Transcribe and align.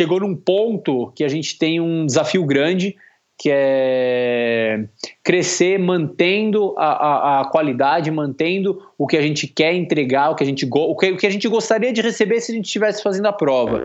chegou 0.00 0.20
num 0.20 0.34
ponto 0.34 1.12
que 1.14 1.24
a 1.24 1.28
gente 1.28 1.58
tem 1.58 1.80
um 1.80 2.06
desafio 2.06 2.44
grande, 2.44 2.96
que 3.36 3.50
é 3.52 4.84
crescer 5.24 5.78
mantendo 5.78 6.74
a, 6.76 6.86
a, 6.86 7.40
a, 7.40 7.44
qualidade, 7.50 8.10
mantendo 8.10 8.82
o 8.96 9.06
que 9.06 9.16
a 9.16 9.22
gente 9.22 9.46
quer 9.46 9.74
entregar, 9.74 10.30
o 10.30 10.34
que 10.34 10.42
a 10.42 10.46
gente, 10.46 10.68
o 10.70 10.96
que, 10.96 11.12
o 11.12 11.16
que 11.16 11.26
a 11.26 11.30
gente 11.30 11.48
gostaria 11.48 11.92
de 11.92 12.00
receber 12.00 12.40
se 12.40 12.50
a 12.52 12.54
gente 12.54 12.66
estivesse 12.66 13.02
fazendo 13.02 13.26
a 13.26 13.32
prova. 13.32 13.84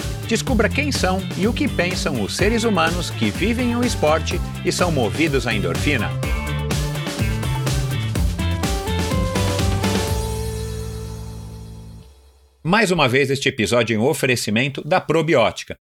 Descubra 0.31 0.69
quem 0.69 0.93
são 0.93 1.19
e 1.37 1.45
o 1.45 1.51
que 1.51 1.67
pensam 1.67 2.21
os 2.21 2.37
seres 2.37 2.63
humanos 2.63 3.09
que 3.09 3.29
vivem 3.29 3.75
o 3.75 3.83
esporte 3.83 4.39
e 4.63 4.71
são 4.71 4.89
movidos 4.89 5.45
à 5.45 5.53
endorfina. 5.53 6.09
Mais 12.63 12.91
uma 12.91 13.09
vez, 13.09 13.29
este 13.29 13.49
episódio 13.49 13.93
em 13.93 13.99
oferecimento 13.99 14.81
da 14.87 15.01
Probiótica 15.01 15.75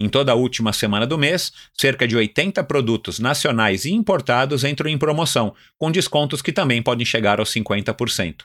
em 0.00 0.08
toda 0.08 0.30
a 0.30 0.34
última 0.34 0.72
semana 0.72 1.06
do 1.06 1.18
mês, 1.18 1.52
cerca 1.74 2.06
de 2.06 2.16
80 2.16 2.62
produtos 2.64 3.18
nacionais 3.18 3.84
e 3.84 3.90
importados 3.90 4.62
entram 4.62 4.88
em 4.88 4.96
promoção, 4.96 5.54
com 5.76 5.90
descontos 5.90 6.40
que 6.40 6.52
também 6.52 6.80
podem 6.80 7.04
chegar 7.04 7.40
aos 7.40 7.52
50%. 7.52 8.42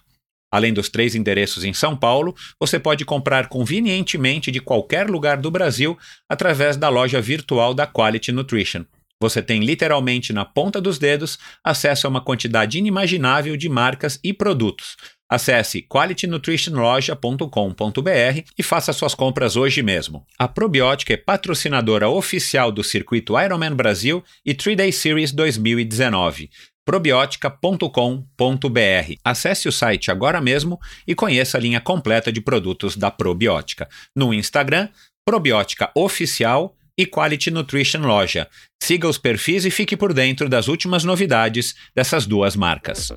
Além 0.52 0.74
dos 0.74 0.90
três 0.90 1.16
endereços 1.16 1.64
em 1.64 1.74
São 1.74 1.96
Paulo, 1.96 2.36
você 2.60 2.80
pode 2.80 3.06
comprar 3.06 3.50
convenientemente 3.50 4.52
de 4.52 4.60
qualquer 4.60 5.10
lugar 5.10 5.38
do 5.38 5.52
Brasil 5.52 5.98
através 6.30 6.78
da 6.78 6.90
loja 6.90 7.22
virtual 7.22 7.74
da 7.74 7.88
Quality 7.88 8.32
Nutrition. 8.32 8.86
Você 9.20 9.42
tem 9.42 9.62
literalmente 9.62 10.34
na 10.34 10.46
ponta 10.46 10.82
dos 10.82 11.00
dedos 11.00 11.40
acesso 11.64 12.06
a 12.06 12.10
uma 12.10 12.22
quantidade 12.22 12.78
inimaginável 12.78 13.56
de 13.56 13.70
marcas 13.70 14.20
e 14.24 14.34
produtos, 14.34 14.98
Acesse 15.30 15.82
qualitynutritionloja.com.br 15.82 18.42
e 18.58 18.64
faça 18.64 18.94
suas 18.94 19.16
compras 19.16 19.56
hoje 19.56 19.82
mesmo. 19.82 20.26
A 20.38 20.48
Probiótica 20.48 21.14
é 21.14 21.18
patrocinadora 21.18 22.10
oficial 22.10 22.72
do 22.72 22.84
circuito 22.84 23.40
Ironman 23.40 23.74
Brasil 23.74 24.24
e 24.46 24.54
3-Day 24.54 24.92
Series 24.92 25.32
2019 25.32 26.52
probiotica.com.br. 26.86 29.14
Acesse 29.24 29.70
o 29.70 29.72
site 29.72 30.12
agora 30.12 30.42
mesmo 30.42 30.78
e 31.08 31.16
conheça 31.16 31.58
a 31.58 31.62
linha 31.62 31.80
completa 31.80 32.30
de 32.32 32.42
produtos 32.42 32.98
da 32.98 33.10
Probiótica. 33.10 33.88
No 34.16 34.34
Instagram, 34.34 34.90
Probiótica 35.26 35.90
Oficial 35.96 36.76
e 36.98 37.06
Quality 37.06 37.50
Nutrition 37.50 38.02
Loja. 38.02 38.48
Siga 38.82 39.08
os 39.08 39.18
perfis 39.18 39.66
e 39.66 39.72
fique 39.72 39.98
por 39.98 40.14
dentro 40.14 40.48
das 40.48 40.68
últimas 40.68 41.04
novidades 41.04 41.74
dessas 41.96 42.26
duas 42.28 42.56
marcas. 42.56 43.12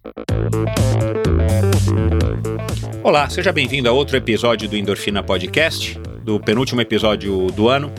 Olá, 3.02 3.28
seja 3.28 3.52
bem-vindo 3.52 3.88
a 3.88 3.92
outro 3.92 4.16
episódio 4.16 4.68
do 4.68 4.76
Endorfina 4.76 5.22
Podcast, 5.22 5.98
do 6.24 6.40
penúltimo 6.40 6.80
episódio 6.80 7.48
do 7.48 7.68
ano. 7.68 7.92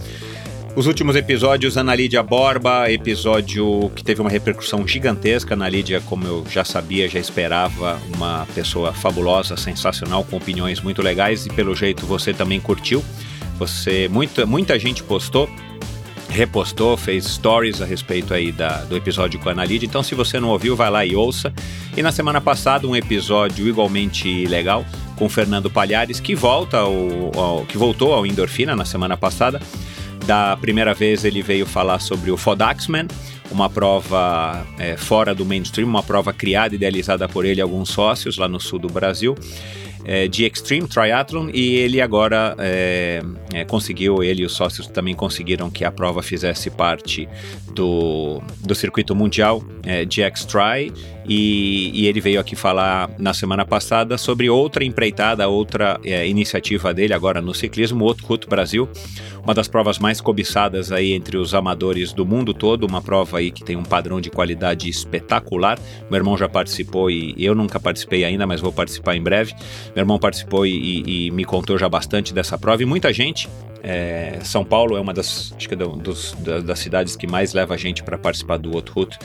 Os 0.75 0.85
últimos 0.85 1.15
episódios, 1.15 1.75
Ana 1.75 1.95
Lídia 1.95 2.21
Borba, 2.21 2.91
episódio 2.91 3.91
que 3.95 4.03
teve 4.03 4.21
uma 4.21 4.29
repercussão 4.29 4.87
gigantesca. 4.87 5.55
Ana 5.55 5.67
Lídia, 5.69 6.01
como 6.01 6.27
eu 6.27 6.45
já 6.49 6.63
sabia, 6.63 7.09
já 7.09 7.19
esperava, 7.19 7.99
uma 8.15 8.45
pessoa 8.53 8.93
fabulosa, 8.93 9.57
sensacional, 9.57 10.23
com 10.23 10.37
opiniões 10.37 10.79
muito 10.81 11.01
legais 11.01 11.45
e 11.45 11.49
pelo 11.49 11.75
jeito 11.75 12.05
você 12.05 12.33
também 12.33 12.59
curtiu. 12.59 13.03
Você, 13.57 14.07
muita, 14.07 14.45
muita 14.45 14.77
gente 14.77 15.01
postou 15.01 15.49
repostou, 16.29 16.97
fez 16.97 17.25
stories 17.25 17.81
a 17.81 17.85
respeito 17.85 18.33
aí 18.33 18.51
da, 18.51 18.83
do 18.83 18.95
episódio 18.95 19.39
com 19.39 19.49
a 19.49 19.51
Analide. 19.51 19.85
Então, 19.85 20.03
se 20.03 20.13
você 20.13 20.39
não 20.39 20.49
ouviu, 20.49 20.75
vai 20.75 20.89
lá 20.89 21.05
e 21.05 21.15
ouça. 21.15 21.53
E 21.95 22.01
na 22.01 22.11
semana 22.11 22.41
passada, 22.41 22.87
um 22.87 22.95
episódio 22.95 23.67
igualmente 23.67 24.45
legal 24.45 24.85
com 25.15 25.27
Fernando 25.27 25.69
Palhares, 25.69 26.19
que 26.19 26.35
volta 26.35 26.77
ao, 26.77 27.31
ao, 27.35 27.65
que 27.65 27.77
voltou 27.77 28.13
ao 28.13 28.25
Endorfina 28.25 28.75
na 28.75 28.85
semana 28.85 29.17
passada. 29.17 29.61
Da 30.25 30.57
primeira 30.57 30.93
vez 30.93 31.23
ele 31.23 31.41
veio 31.41 31.65
falar 31.65 31.99
sobre 31.99 32.29
o 32.29 32.37
Fodaxman, 32.37 33.07
uma 33.49 33.69
prova 33.69 34.65
é, 34.77 34.97
fora 34.97 35.33
do 35.33 35.45
mainstream, 35.45 35.87
uma 35.87 36.03
prova 36.03 36.33
criada 36.33 36.75
e 36.75 36.77
idealizada 36.77 37.29
por 37.29 37.45
ele 37.45 37.59
e 37.59 37.61
alguns 37.61 37.89
sócios 37.89 38.37
lá 38.37 38.47
no 38.47 38.59
sul 38.59 38.77
do 38.77 38.89
Brasil 38.89 39.35
é, 40.07 40.27
de 40.27 40.45
Extreme 40.45 40.87
Triathlon 40.87 41.49
e 41.53 41.75
ele 41.75 41.99
agora 41.99 42.55
é, 42.57 43.21
é, 43.53 43.65
conseguiu, 43.65 44.23
ele 44.23 44.43
e 44.43 44.45
os 44.45 44.53
sócios 44.53 44.87
também 44.87 45.13
conseguiram 45.13 45.69
que 45.69 45.83
a 45.83 45.91
prova 45.91 46.23
fizesse 46.23 46.69
parte 46.69 47.27
do, 47.73 48.41
do 48.61 48.73
circuito 48.73 49.13
mundial 49.13 49.61
é, 49.83 50.05
de 50.05 50.23
X-Tri 50.23 50.93
e, 51.27 51.91
e, 51.93 52.07
ele 52.07 52.21
veio 52.21 52.39
aqui 52.39 52.55
falar 52.55 53.09
na 53.17 53.33
semana 53.33 53.65
passada 53.65 54.17
sobre 54.17 54.49
outra 54.49 54.83
empreitada, 54.83 55.47
outra 55.47 55.99
é, 56.03 56.27
iniciativa 56.27 56.93
dele 56.93 57.13
agora 57.13 57.41
no 57.41 57.53
ciclismo, 57.53 58.05
o 58.05 58.07
Outcut 58.07 58.47
Brasil, 58.47 58.89
uma 59.43 59.53
das 59.53 59.67
provas 59.67 59.99
mais 59.99 60.21
cobiçadas 60.21 60.91
aí 60.91 61.11
entre 61.11 61.37
os 61.37 61.53
amadores 61.53 62.13
do 62.13 62.25
mundo 62.25 62.53
todo, 62.53 62.85
uma 62.85 63.01
prova 63.01 63.39
aí 63.39 63.51
que 63.51 63.63
tem 63.63 63.75
um 63.75 63.83
padrão 63.83 64.21
de 64.21 64.29
qualidade 64.29 64.89
espetacular. 64.89 65.77
Meu 66.09 66.17
irmão 66.17 66.37
já 66.37 66.47
participou 66.47 67.09
e 67.09 67.33
eu 67.37 67.53
nunca 67.53 67.79
participei 67.79 68.23
ainda, 68.23 68.47
mas 68.47 68.61
vou 68.61 68.71
participar 68.71 69.15
em 69.15 69.21
breve. 69.21 69.53
Meu 69.95 70.03
irmão 70.03 70.19
participou 70.19 70.65
e, 70.65 71.27
e 71.27 71.31
me 71.31 71.43
contou 71.43 71.77
já 71.77 71.89
bastante 71.89 72.33
dessa 72.33 72.57
prova 72.57 72.83
e 72.83 72.85
muita 72.85 73.11
gente 73.11 73.49
É, 73.83 74.39
São 74.43 74.63
Paulo 74.63 74.97
é 74.97 75.01
uma 75.01 75.13
das, 75.13 75.53
acho 75.55 75.67
que 75.67 75.73
é 75.73 75.77
dos, 75.77 76.35
das 76.63 76.79
cidades 76.79 77.15
que 77.15 77.27
mais 77.27 77.53
leva 77.53 77.73
a 77.73 77.77
gente 77.77 78.03
para 78.03 78.17
participar 78.17 78.57
do 78.57 78.73
Outroute, 78.73 79.17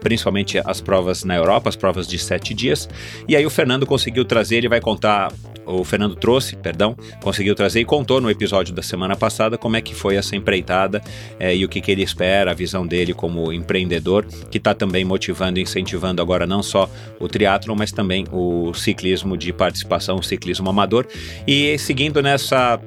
principalmente 0.00 0.60
as 0.64 0.80
provas 0.80 1.24
na 1.24 1.36
Europa, 1.36 1.68
as 1.68 1.76
provas 1.76 2.06
de 2.06 2.18
sete 2.18 2.54
dias. 2.54 2.88
E 3.28 3.36
aí 3.36 3.44
o 3.44 3.50
Fernando 3.50 3.86
conseguiu 3.86 4.24
trazer, 4.24 4.56
ele 4.56 4.68
vai 4.68 4.80
contar 4.80 5.32
o 5.70 5.84
Fernando 5.84 6.16
trouxe, 6.16 6.56
perdão, 6.56 6.96
conseguiu 7.22 7.54
trazer 7.54 7.80
e 7.80 7.84
contou 7.84 8.20
no 8.20 8.30
episódio 8.30 8.74
da 8.74 8.82
semana 8.82 9.16
passada 9.16 9.56
como 9.56 9.76
é 9.76 9.80
que 9.80 9.94
foi 9.94 10.16
essa 10.16 10.34
empreitada 10.34 11.02
é, 11.38 11.54
e 11.54 11.64
o 11.64 11.68
que, 11.68 11.80
que, 11.80 11.90
ele 11.90 12.02
espera, 12.02 12.50
a 12.50 12.54
visão 12.54 12.86
dele 12.86 13.14
como 13.14 13.52
empreendedor, 13.52 14.26
que 14.50 14.58
está 14.58 14.74
também 14.74 15.04
motivando 15.04 15.58
e 15.58 15.62
incentivando 15.62 16.20
agora 16.20 16.46
não 16.46 16.62
só 16.62 16.90
o 17.18 17.28
triatlon, 17.28 17.76
mas 17.76 17.92
também 17.92 18.26
o 18.32 18.72
ciclismo 18.74 19.36
de 19.36 19.52
participação, 19.52 20.16
o 20.16 20.22
ciclismo 20.22 20.68
amador. 20.68 21.06
E 21.46 21.78
seguindo 21.78 22.22
nessa 22.22 22.80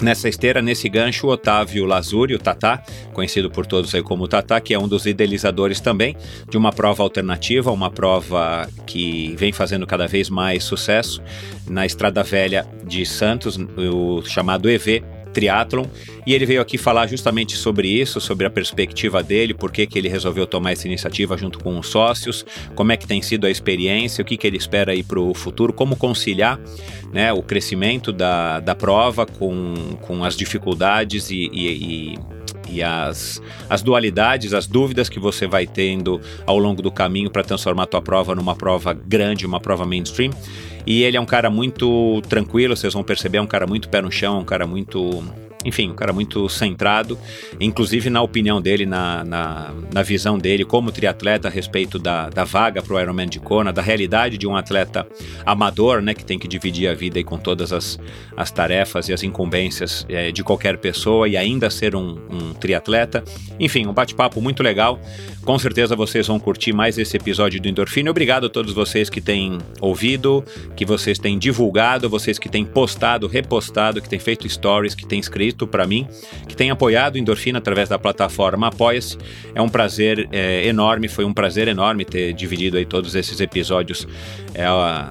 Nessa 0.00 0.28
esteira, 0.28 0.60
nesse 0.60 0.88
gancho, 0.88 1.26
o 1.26 1.30
Otávio 1.30 1.86
Lazuri, 1.86 2.34
o 2.34 2.38
Tatá, 2.38 2.82
conhecido 3.14 3.50
por 3.50 3.66
todos 3.66 3.94
aí 3.94 4.02
como 4.02 4.28
Tatá, 4.28 4.60
que 4.60 4.74
é 4.74 4.78
um 4.78 4.86
dos 4.86 5.06
idealizadores 5.06 5.80
também 5.80 6.16
de 6.48 6.58
uma 6.58 6.70
prova 6.70 7.02
alternativa, 7.02 7.70
uma 7.70 7.90
prova 7.90 8.68
que 8.86 9.34
vem 9.36 9.52
fazendo 9.52 9.86
cada 9.86 10.06
vez 10.06 10.28
mais 10.28 10.64
sucesso 10.64 11.22
na 11.66 11.86
Estrada 11.86 12.22
Velha 12.22 12.66
de 12.84 13.06
Santos, 13.06 13.56
o 13.56 14.22
chamado 14.22 14.68
EV, 14.68 15.02
triatlon, 15.36 15.84
e 16.26 16.32
ele 16.32 16.46
veio 16.46 16.62
aqui 16.62 16.78
falar 16.78 17.06
justamente 17.06 17.58
sobre 17.58 17.88
isso, 17.88 18.22
sobre 18.22 18.46
a 18.46 18.50
perspectiva 18.50 19.22
dele, 19.22 19.52
por 19.52 19.70
que, 19.70 19.86
que 19.86 19.98
ele 19.98 20.08
resolveu 20.08 20.46
tomar 20.46 20.72
essa 20.72 20.86
iniciativa 20.86 21.36
junto 21.36 21.58
com 21.58 21.78
os 21.78 21.88
sócios, 21.88 22.46
como 22.74 22.90
é 22.90 22.96
que 22.96 23.06
tem 23.06 23.20
sido 23.20 23.46
a 23.46 23.50
experiência, 23.50 24.22
o 24.22 24.24
que, 24.24 24.38
que 24.38 24.46
ele 24.46 24.56
espera 24.56 24.92
aí 24.92 25.02
para 25.02 25.20
o 25.20 25.34
futuro, 25.34 25.74
como 25.74 25.94
conciliar 25.94 26.58
né, 27.12 27.34
o 27.34 27.42
crescimento 27.42 28.14
da, 28.14 28.60
da 28.60 28.74
prova 28.74 29.26
com, 29.26 29.74
com 30.00 30.24
as 30.24 30.34
dificuldades 30.34 31.30
e, 31.30 31.50
e, 31.52 32.14
e 32.14 32.18
e 32.68 32.82
as, 32.82 33.40
as 33.68 33.82
dualidades, 33.82 34.52
as 34.52 34.66
dúvidas 34.66 35.08
que 35.08 35.18
você 35.18 35.46
vai 35.46 35.66
tendo 35.66 36.20
ao 36.46 36.58
longo 36.58 36.82
do 36.82 36.90
caminho 36.90 37.30
para 37.30 37.42
transformar 37.42 37.84
a 37.84 37.86
tua 37.86 38.02
prova 38.02 38.34
numa 38.34 38.54
prova 38.54 38.92
grande, 38.92 39.46
uma 39.46 39.60
prova 39.60 39.84
mainstream. 39.84 40.32
E 40.86 41.02
ele 41.02 41.16
é 41.16 41.20
um 41.20 41.26
cara 41.26 41.50
muito 41.50 42.22
tranquilo, 42.28 42.76
vocês 42.76 42.94
vão 42.94 43.02
perceber, 43.02 43.38
é 43.38 43.42
um 43.42 43.46
cara 43.46 43.66
muito 43.66 43.88
pé 43.88 44.00
no 44.00 44.10
chão, 44.10 44.36
é 44.36 44.40
um 44.40 44.44
cara 44.44 44.66
muito 44.66 45.24
enfim, 45.66 45.90
um 45.90 45.94
cara 45.94 46.12
muito 46.12 46.48
centrado, 46.48 47.18
inclusive 47.60 48.08
na 48.08 48.22
opinião 48.22 48.62
dele, 48.62 48.86
na, 48.86 49.24
na, 49.24 49.74
na 49.92 50.02
visão 50.02 50.38
dele 50.38 50.64
como 50.64 50.92
triatleta 50.92 51.48
a 51.48 51.50
respeito 51.50 51.98
da, 51.98 52.30
da 52.30 52.44
vaga 52.44 52.80
para 52.80 52.94
o 52.94 53.00
Ironman 53.00 53.28
de 53.28 53.40
Kona, 53.40 53.72
da 53.72 53.82
realidade 53.82 54.38
de 54.38 54.46
um 54.46 54.56
atleta 54.56 55.06
amador, 55.44 56.00
né, 56.00 56.14
que 56.14 56.24
tem 56.24 56.38
que 56.38 56.46
dividir 56.46 56.88
a 56.88 56.94
vida 56.94 57.22
com 57.24 57.36
todas 57.36 57.72
as, 57.72 57.98
as 58.36 58.50
tarefas 58.52 59.08
e 59.08 59.12
as 59.12 59.24
incumbências 59.24 60.06
é, 60.08 60.30
de 60.30 60.44
qualquer 60.44 60.78
pessoa 60.78 61.28
e 61.28 61.36
ainda 61.36 61.68
ser 61.68 61.96
um, 61.96 62.16
um 62.30 62.54
triatleta. 62.54 63.24
Enfim, 63.58 63.86
um 63.86 63.92
bate-papo 63.92 64.40
muito 64.40 64.62
legal. 64.62 65.00
Com 65.44 65.58
certeza 65.58 65.96
vocês 65.96 66.26
vão 66.26 66.38
curtir 66.38 66.72
mais 66.72 66.98
esse 66.98 67.16
episódio 67.16 67.60
do 67.60 67.68
Endorfina. 67.68 68.10
Obrigado 68.10 68.46
a 68.46 68.48
todos 68.48 68.72
vocês 68.72 69.08
que 69.08 69.20
têm 69.20 69.58
ouvido, 69.80 70.44
que 70.76 70.84
vocês 70.84 71.18
têm 71.18 71.38
divulgado, 71.38 72.08
vocês 72.08 72.38
que 72.38 72.48
têm 72.48 72.64
postado, 72.64 73.26
repostado, 73.26 74.02
que 74.02 74.08
têm 74.08 74.18
feito 74.18 74.48
stories, 74.48 74.94
que 74.94 75.06
têm 75.06 75.20
escrito 75.20 75.55
para 75.64 75.86
mim, 75.86 76.08
que 76.48 76.56
têm 76.56 76.72
apoiado 76.72 77.16
Endorfina 77.16 77.58
através 77.58 77.88
da 77.88 78.00
plataforma 78.00 78.66
Apoia-se. 78.66 79.16
É 79.54 79.62
um 79.62 79.68
prazer 79.68 80.28
é, 80.32 80.66
enorme, 80.66 81.06
foi 81.06 81.24
um 81.24 81.32
prazer 81.32 81.68
enorme 81.68 82.04
ter 82.04 82.32
dividido 82.32 82.76
aí 82.76 82.84
todos 82.84 83.14
esses 83.14 83.38
episódios 83.40 84.08
é, 84.56 84.66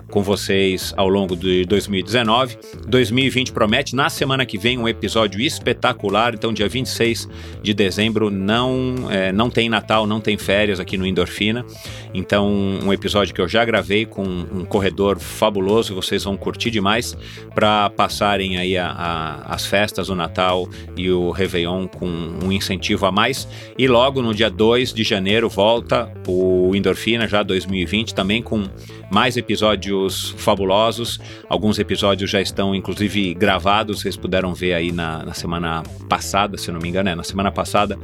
com 0.09 0.23
vocês 0.23 0.91
ao 0.97 1.07
longo 1.07 1.35
de 1.35 1.65
2019. 1.65 2.57
2020 2.87 3.51
promete, 3.51 3.95
na 3.95 4.09
semana 4.09 4.43
que 4.43 4.57
vem, 4.57 4.79
um 4.79 4.87
episódio 4.87 5.39
espetacular. 5.39 6.33
Então, 6.33 6.51
dia 6.51 6.67
26 6.67 7.29
de 7.61 7.71
dezembro, 7.71 8.31
não, 8.31 8.95
é, 9.11 9.31
não 9.31 9.51
tem 9.51 9.69
Natal, 9.69 10.07
não 10.07 10.19
tem 10.19 10.35
férias 10.35 10.79
aqui 10.79 10.97
no 10.97 11.05
Endorfina. 11.05 11.63
Então, 12.11 12.49
um 12.83 12.91
episódio 12.91 13.35
que 13.35 13.41
eu 13.41 13.47
já 13.47 13.63
gravei 13.63 14.05
com 14.05 14.23
um 14.23 14.65
corredor 14.65 15.19
fabuloso, 15.19 15.93
vocês 15.93 16.23
vão 16.23 16.35
curtir 16.35 16.71
demais 16.71 17.15
para 17.53 17.91
passarem 17.91 18.57
aí 18.57 18.75
a, 18.75 18.87
a, 18.87 19.53
as 19.53 19.65
festas, 19.65 20.09
o 20.09 20.15
Natal 20.15 20.67
e 20.97 21.11
o 21.11 21.29
Réveillon 21.29 21.87
com 21.87 22.07
um 22.07 22.51
incentivo 22.51 23.05
a 23.05 23.11
mais. 23.11 23.47
E 23.77 23.87
logo 23.87 24.23
no 24.23 24.33
dia 24.33 24.49
2 24.49 24.91
de 24.91 25.03
janeiro 25.03 25.47
volta 25.49 26.11
o 26.27 26.75
Endorfina, 26.75 27.27
já 27.27 27.43
2020, 27.43 28.15
também 28.15 28.41
com 28.41 28.63
mais 29.11 29.34
episódios 29.37 30.33
fabulosos. 30.37 31.19
Alguns 31.49 31.79
episódios 31.79 32.29
já 32.29 32.41
estão, 32.41 32.73
inclusive, 32.75 33.33
gravados, 33.33 34.01
vocês 34.01 34.15
puderam 34.15 34.53
ver 34.53 34.73
aí 34.73 34.91
na, 34.91 35.23
na 35.23 35.33
semana 35.33 35.83
passada, 36.07 36.57
se 36.57 36.71
não 36.71 36.79
me 36.79 36.89
engano, 36.89 37.09
é, 37.09 37.15
na 37.15 37.23
semana 37.23 37.51
passada, 37.51 37.97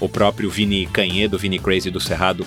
o 0.00 0.08
próprio 0.08 0.50
Vini 0.50 0.86
Canhedo, 0.86 1.38
Vini 1.38 1.58
Crazy 1.58 1.90
do 1.90 2.00
Cerrado, 2.00 2.46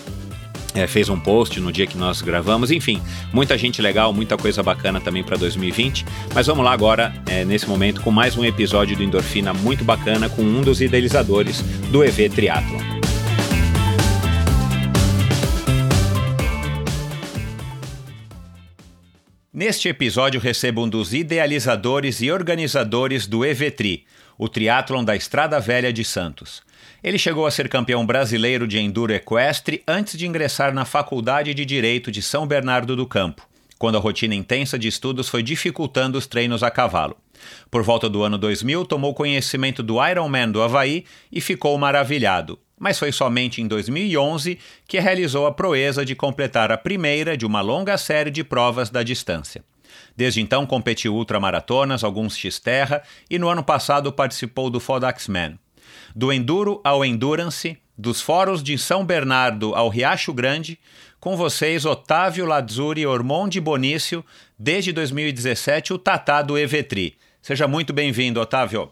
é, 0.75 0.85
fez 0.87 1.09
um 1.09 1.19
post 1.19 1.59
no 1.59 1.71
dia 1.71 1.87
que 1.87 1.97
nós 1.97 2.21
gravamos, 2.21 2.71
enfim, 2.71 3.01
muita 3.33 3.57
gente 3.57 3.81
legal, 3.81 4.13
muita 4.13 4.37
coisa 4.37 4.61
bacana 4.61 4.99
também 5.01 5.23
para 5.23 5.37
2020. 5.37 6.05
Mas 6.33 6.47
vamos 6.47 6.63
lá 6.63 6.71
agora, 6.71 7.13
é, 7.27 7.43
nesse 7.43 7.67
momento, 7.67 8.01
com 8.01 8.11
mais 8.11 8.37
um 8.37 8.45
episódio 8.45 8.95
do 8.95 9.03
Endorfina 9.03 9.53
muito 9.53 9.83
bacana 9.83 10.29
com 10.29 10.41
um 10.41 10.61
dos 10.61 10.81
idealizadores 10.81 11.61
do 11.91 12.03
EV 12.03 12.29
Triathlon. 12.29 13.08
Neste 19.51 19.89
episódio 19.89 20.39
recebo 20.39 20.83
um 20.83 20.87
dos 20.87 21.11
idealizadores 21.11 22.21
e 22.21 22.31
organizadores 22.31 23.25
do 23.25 23.43
EVTRI, 23.43 24.05
o 24.37 24.47
triatlon 24.47 25.03
da 25.03 25.15
Estrada 25.15 25.59
Velha 25.59 25.91
de 25.91 26.05
Santos. 26.05 26.61
Ele 27.03 27.17
chegou 27.17 27.47
a 27.47 27.51
ser 27.51 27.67
campeão 27.67 28.05
brasileiro 28.05 28.67
de 28.67 28.77
enduro 28.77 29.11
equestre 29.11 29.81
antes 29.87 30.15
de 30.15 30.27
ingressar 30.27 30.71
na 30.71 30.85
Faculdade 30.85 31.51
de 31.55 31.65
Direito 31.65 32.11
de 32.11 32.21
São 32.21 32.45
Bernardo 32.45 32.95
do 32.95 33.07
Campo, 33.07 33.41
quando 33.79 33.97
a 33.97 33.99
rotina 33.99 34.35
intensa 34.35 34.77
de 34.77 34.87
estudos 34.87 35.27
foi 35.27 35.41
dificultando 35.41 36.15
os 36.15 36.27
treinos 36.27 36.61
a 36.61 36.69
cavalo. 36.69 37.17
Por 37.71 37.81
volta 37.81 38.07
do 38.07 38.21
ano 38.21 38.37
2000, 38.37 38.85
tomou 38.85 39.15
conhecimento 39.15 39.81
do 39.81 39.95
Ironman 40.05 40.51
do 40.51 40.61
Havaí 40.61 41.05
e 41.31 41.41
ficou 41.41 41.75
maravilhado. 41.75 42.59
Mas 42.79 42.97
foi 42.97 43.11
somente 43.11 43.61
em 43.61 43.67
2011 43.67 44.57
que 44.87 44.99
realizou 44.99 45.45
a 45.45 45.51
proeza 45.51 46.05
de 46.05 46.15
completar 46.15 46.71
a 46.71 46.77
primeira 46.77 47.35
de 47.35 47.45
uma 47.45 47.59
longa 47.59 47.97
série 47.97 48.31
de 48.31 48.43
provas 48.43 48.89
da 48.89 49.03
distância. 49.03 49.63
Desde 50.15 50.41
então 50.41 50.65
competiu 50.65 51.13
ultramaratonas, 51.13 52.03
alguns 52.03 52.37
X-Terra 52.37 53.03
e 53.29 53.37
no 53.37 53.49
ano 53.49 53.63
passado 53.63 54.11
participou 54.13 54.69
do 54.69 54.79
Fodaxman. 54.79 55.59
Do 56.15 56.31
Enduro 56.31 56.79
ao 56.83 57.03
Endurance, 57.03 57.77
dos 57.97 58.21
Fóruns 58.21 58.63
de 58.63 58.77
São 58.77 59.05
Bernardo 59.05 59.75
ao 59.75 59.89
Riacho 59.89 60.33
Grande, 60.33 60.79
com 61.19 61.35
vocês 61.35 61.85
Otávio 61.85 62.45
Lazzuri 62.45 63.05
Ormonde 63.05 63.59
Bonício, 63.59 64.23
desde 64.57 64.93
2017 64.93 65.93
o 65.93 65.97
Tatá 65.97 66.41
do 66.41 66.57
Evetri. 66.57 67.17
Seja 67.41 67.67
muito 67.67 67.91
bem-vindo, 67.91 68.39
Otávio. 68.39 68.91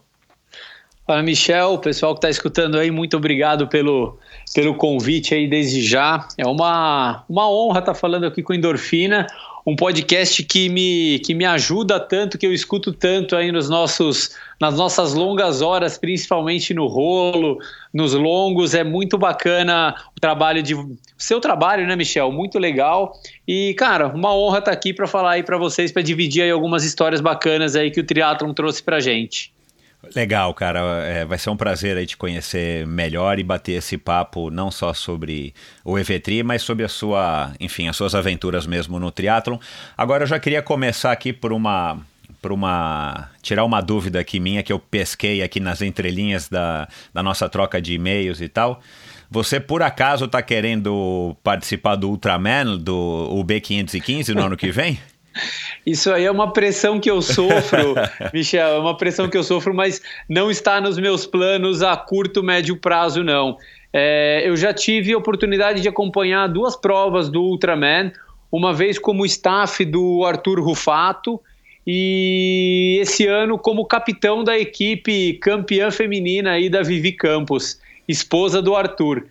Fala, 1.08 1.22
Michel, 1.22 1.78
pessoal 1.78 2.12
que 2.12 2.18
está 2.18 2.28
escutando 2.28 2.78
aí, 2.78 2.90
muito 2.90 3.16
obrigado 3.16 3.66
pelo, 3.66 4.18
pelo 4.54 4.74
convite 4.74 5.34
aí 5.34 5.48
desde 5.48 5.80
já. 5.80 6.28
É 6.36 6.46
uma, 6.46 7.24
uma 7.26 7.50
honra 7.50 7.78
estar 7.78 7.94
tá 7.94 7.98
falando 7.98 8.26
aqui 8.26 8.42
com 8.42 8.52
Endorfina, 8.52 9.26
um 9.66 9.74
podcast 9.74 10.44
que 10.44 10.68
me, 10.68 11.18
que 11.20 11.32
me 11.32 11.46
ajuda 11.46 11.98
tanto, 11.98 12.36
que 12.36 12.46
eu 12.46 12.52
escuto 12.52 12.92
tanto 12.92 13.34
aí 13.34 13.50
nos 13.50 13.70
nossos, 13.70 14.36
nas 14.60 14.76
nossas 14.76 15.14
longas 15.14 15.62
horas, 15.62 15.96
principalmente 15.96 16.74
no 16.74 16.86
rolo, 16.86 17.56
nos 17.90 18.12
longos. 18.12 18.74
É 18.74 18.84
muito 18.84 19.16
bacana 19.16 19.94
o 20.14 20.20
trabalho 20.20 20.62
de. 20.62 20.74
Seu 21.16 21.40
trabalho, 21.40 21.86
né, 21.86 21.96
Michel? 21.96 22.30
Muito 22.30 22.58
legal. 22.58 23.14
E, 23.46 23.72
cara, 23.78 24.08
uma 24.08 24.36
honra 24.36 24.58
estar 24.58 24.72
aqui 24.72 24.92
para 24.92 25.06
falar 25.06 25.30
aí 25.30 25.42
para 25.42 25.56
vocês, 25.56 25.90
para 25.90 26.02
dividir 26.02 26.42
aí 26.42 26.50
algumas 26.50 26.84
histórias 26.84 27.22
bacanas 27.22 27.74
aí 27.76 27.90
que 27.90 27.98
o 27.98 28.04
Triathlon 28.04 28.52
trouxe 28.52 28.82
pra 28.82 29.00
gente. 29.00 29.56
Legal, 30.14 30.54
cara. 30.54 30.80
É, 31.04 31.24
vai 31.24 31.38
ser 31.38 31.50
um 31.50 31.56
prazer 31.56 31.96
aí 31.96 32.06
te 32.06 32.16
conhecer 32.16 32.86
melhor 32.86 33.38
e 33.38 33.42
bater 33.42 33.72
esse 33.72 33.98
papo 33.98 34.50
não 34.50 34.70
só 34.70 34.94
sobre 34.94 35.52
o 35.84 35.98
EVTRI, 35.98 36.42
mas 36.42 36.62
sobre 36.62 36.84
a 36.84 36.88
sua, 36.88 37.52
enfim, 37.58 37.88
as 37.88 37.96
suas 37.96 38.14
aventuras 38.14 38.66
mesmo 38.66 39.00
no 39.00 39.10
triatlon. 39.10 39.58
Agora 39.96 40.22
eu 40.22 40.26
já 40.26 40.38
queria 40.38 40.62
começar 40.62 41.12
aqui 41.12 41.32
por 41.32 41.52
uma 41.52 41.98
por 42.40 42.52
uma 42.52 43.30
tirar 43.42 43.64
uma 43.64 43.80
dúvida 43.80 44.20
aqui 44.20 44.38
minha 44.38 44.62
que 44.62 44.72
eu 44.72 44.78
pesquei 44.78 45.42
aqui 45.42 45.58
nas 45.58 45.82
entrelinhas 45.82 46.48
da, 46.48 46.88
da 47.12 47.20
nossa 47.20 47.48
troca 47.48 47.82
de 47.82 47.94
e-mails 47.94 48.40
e 48.40 48.48
tal. 48.48 48.80
Você 49.28 49.58
por 49.58 49.82
acaso 49.82 50.26
está 50.26 50.40
querendo 50.40 51.36
participar 51.42 51.96
do 51.96 52.08
Ultraman, 52.08 52.78
do 52.78 53.28
UB515 53.44 54.34
no 54.34 54.46
ano 54.46 54.56
que 54.56 54.70
vem? 54.70 55.00
Isso 55.86 56.12
aí 56.12 56.24
é 56.24 56.30
uma 56.30 56.52
pressão 56.52 57.00
que 57.00 57.10
eu 57.10 57.22
sofro, 57.22 57.94
Michel, 58.32 58.68
é 58.68 58.78
uma 58.78 58.96
pressão 58.96 59.28
que 59.28 59.36
eu 59.36 59.42
sofro, 59.42 59.74
mas 59.74 60.02
não 60.28 60.50
está 60.50 60.80
nos 60.80 60.98
meus 60.98 61.26
planos 61.26 61.82
a 61.82 61.96
curto, 61.96 62.42
médio 62.42 62.76
prazo, 62.76 63.22
não. 63.22 63.56
É, 63.92 64.42
eu 64.44 64.56
já 64.56 64.72
tive 64.72 65.12
a 65.12 65.18
oportunidade 65.18 65.80
de 65.80 65.88
acompanhar 65.88 66.46
duas 66.48 66.76
provas 66.76 67.28
do 67.28 67.42
Ultraman, 67.42 68.12
uma 68.50 68.72
vez 68.72 68.98
como 68.98 69.24
staff 69.24 69.84
do 69.84 70.24
Arthur 70.24 70.60
Rufato 70.60 71.40
e 71.86 72.98
esse 73.00 73.26
ano 73.26 73.58
como 73.58 73.86
capitão 73.86 74.44
da 74.44 74.58
equipe 74.58 75.34
campeã 75.34 75.90
feminina 75.90 76.52
aí 76.52 76.68
da 76.68 76.82
Vivi 76.82 77.12
Campos, 77.12 77.80
esposa 78.06 78.60
do 78.60 78.76
Arthur. 78.76 79.26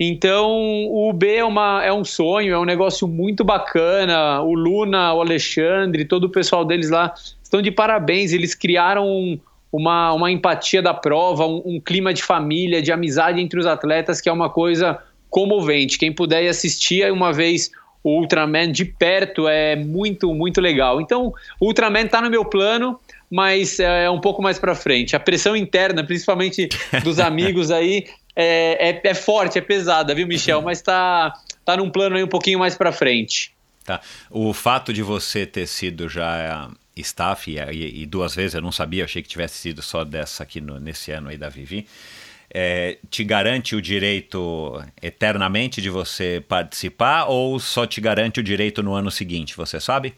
Então, 0.00 0.48
o 0.50 1.10
UB 1.10 1.26
é, 1.26 1.44
uma, 1.44 1.84
é 1.84 1.92
um 1.92 2.04
sonho, 2.04 2.54
é 2.54 2.58
um 2.58 2.64
negócio 2.64 3.08
muito 3.08 3.44
bacana. 3.44 4.40
O 4.42 4.54
Luna, 4.54 5.12
o 5.12 5.20
Alexandre, 5.20 6.04
todo 6.04 6.24
o 6.24 6.30
pessoal 6.30 6.64
deles 6.64 6.88
lá 6.88 7.12
estão 7.42 7.60
de 7.60 7.70
parabéns. 7.70 8.32
Eles 8.32 8.54
criaram 8.54 9.40
uma, 9.72 10.12
uma 10.12 10.30
empatia 10.30 10.80
da 10.80 10.94
prova, 10.94 11.46
um, 11.46 11.62
um 11.64 11.80
clima 11.80 12.14
de 12.14 12.22
família, 12.22 12.80
de 12.80 12.92
amizade 12.92 13.40
entre 13.40 13.58
os 13.58 13.66
atletas, 13.66 14.20
que 14.20 14.28
é 14.28 14.32
uma 14.32 14.48
coisa 14.48 15.02
comovente. 15.28 15.98
Quem 15.98 16.12
puder 16.12 16.44
ir 16.44 16.48
assistir 16.48 17.10
uma 17.12 17.32
vez 17.32 17.70
o 18.02 18.20
Ultraman 18.20 18.70
de 18.70 18.84
perto 18.84 19.48
é 19.48 19.76
muito, 19.76 20.32
muito 20.32 20.60
legal. 20.60 21.00
Então, 21.00 21.34
o 21.60 21.66
Ultraman 21.66 22.04
está 22.04 22.22
no 22.22 22.30
meu 22.30 22.44
plano, 22.44 22.98
mas 23.30 23.78
é 23.78 24.08
um 24.08 24.20
pouco 24.20 24.42
mais 24.42 24.58
para 24.58 24.74
frente. 24.74 25.14
A 25.14 25.20
pressão 25.20 25.54
interna, 25.54 26.04
principalmente 26.04 26.68
dos 27.02 27.18
amigos 27.20 27.70
aí, 27.70 28.06
é, 28.34 28.90
é, 28.90 29.00
é, 29.02 29.14
forte, 29.14 29.58
é 29.58 29.60
pesada, 29.60 30.14
viu, 30.14 30.26
Michel? 30.26 30.62
Mas 30.62 30.80
tá, 30.80 31.32
tá 31.64 31.76
num 31.76 31.90
plano 31.90 32.16
aí 32.16 32.22
um 32.22 32.28
pouquinho 32.28 32.58
mais 32.58 32.76
para 32.76 32.92
frente. 32.92 33.52
Tá. 33.84 34.00
O 34.30 34.52
fato 34.52 34.92
de 34.92 35.02
você 35.02 35.46
ter 35.46 35.66
sido 35.66 36.08
já 36.08 36.70
staff 36.96 37.50
e, 37.50 38.02
e, 38.02 38.06
duas 38.06 38.34
vezes 38.34 38.54
eu 38.54 38.60
não 38.60 38.72
sabia, 38.72 39.04
achei 39.04 39.22
que 39.22 39.28
tivesse 39.28 39.56
sido 39.56 39.82
só 39.82 40.04
dessa 40.04 40.42
aqui 40.42 40.60
no, 40.60 40.78
nesse 40.78 41.10
ano 41.10 41.28
aí 41.28 41.36
da 41.36 41.48
Vivi. 41.48 41.86
É, 42.52 42.98
te 43.10 43.24
garante 43.24 43.76
o 43.76 43.82
direito 43.82 44.82
eternamente 45.02 45.82
de 45.82 45.90
você 45.90 46.42
participar 46.46 47.26
ou 47.26 47.58
só 47.58 47.86
te 47.86 48.00
garante 48.00 48.40
o 48.40 48.42
direito 48.42 48.82
no 48.82 48.94
ano 48.94 49.10
seguinte, 49.10 49.54
você 49.54 49.78
sabe? 49.78 50.14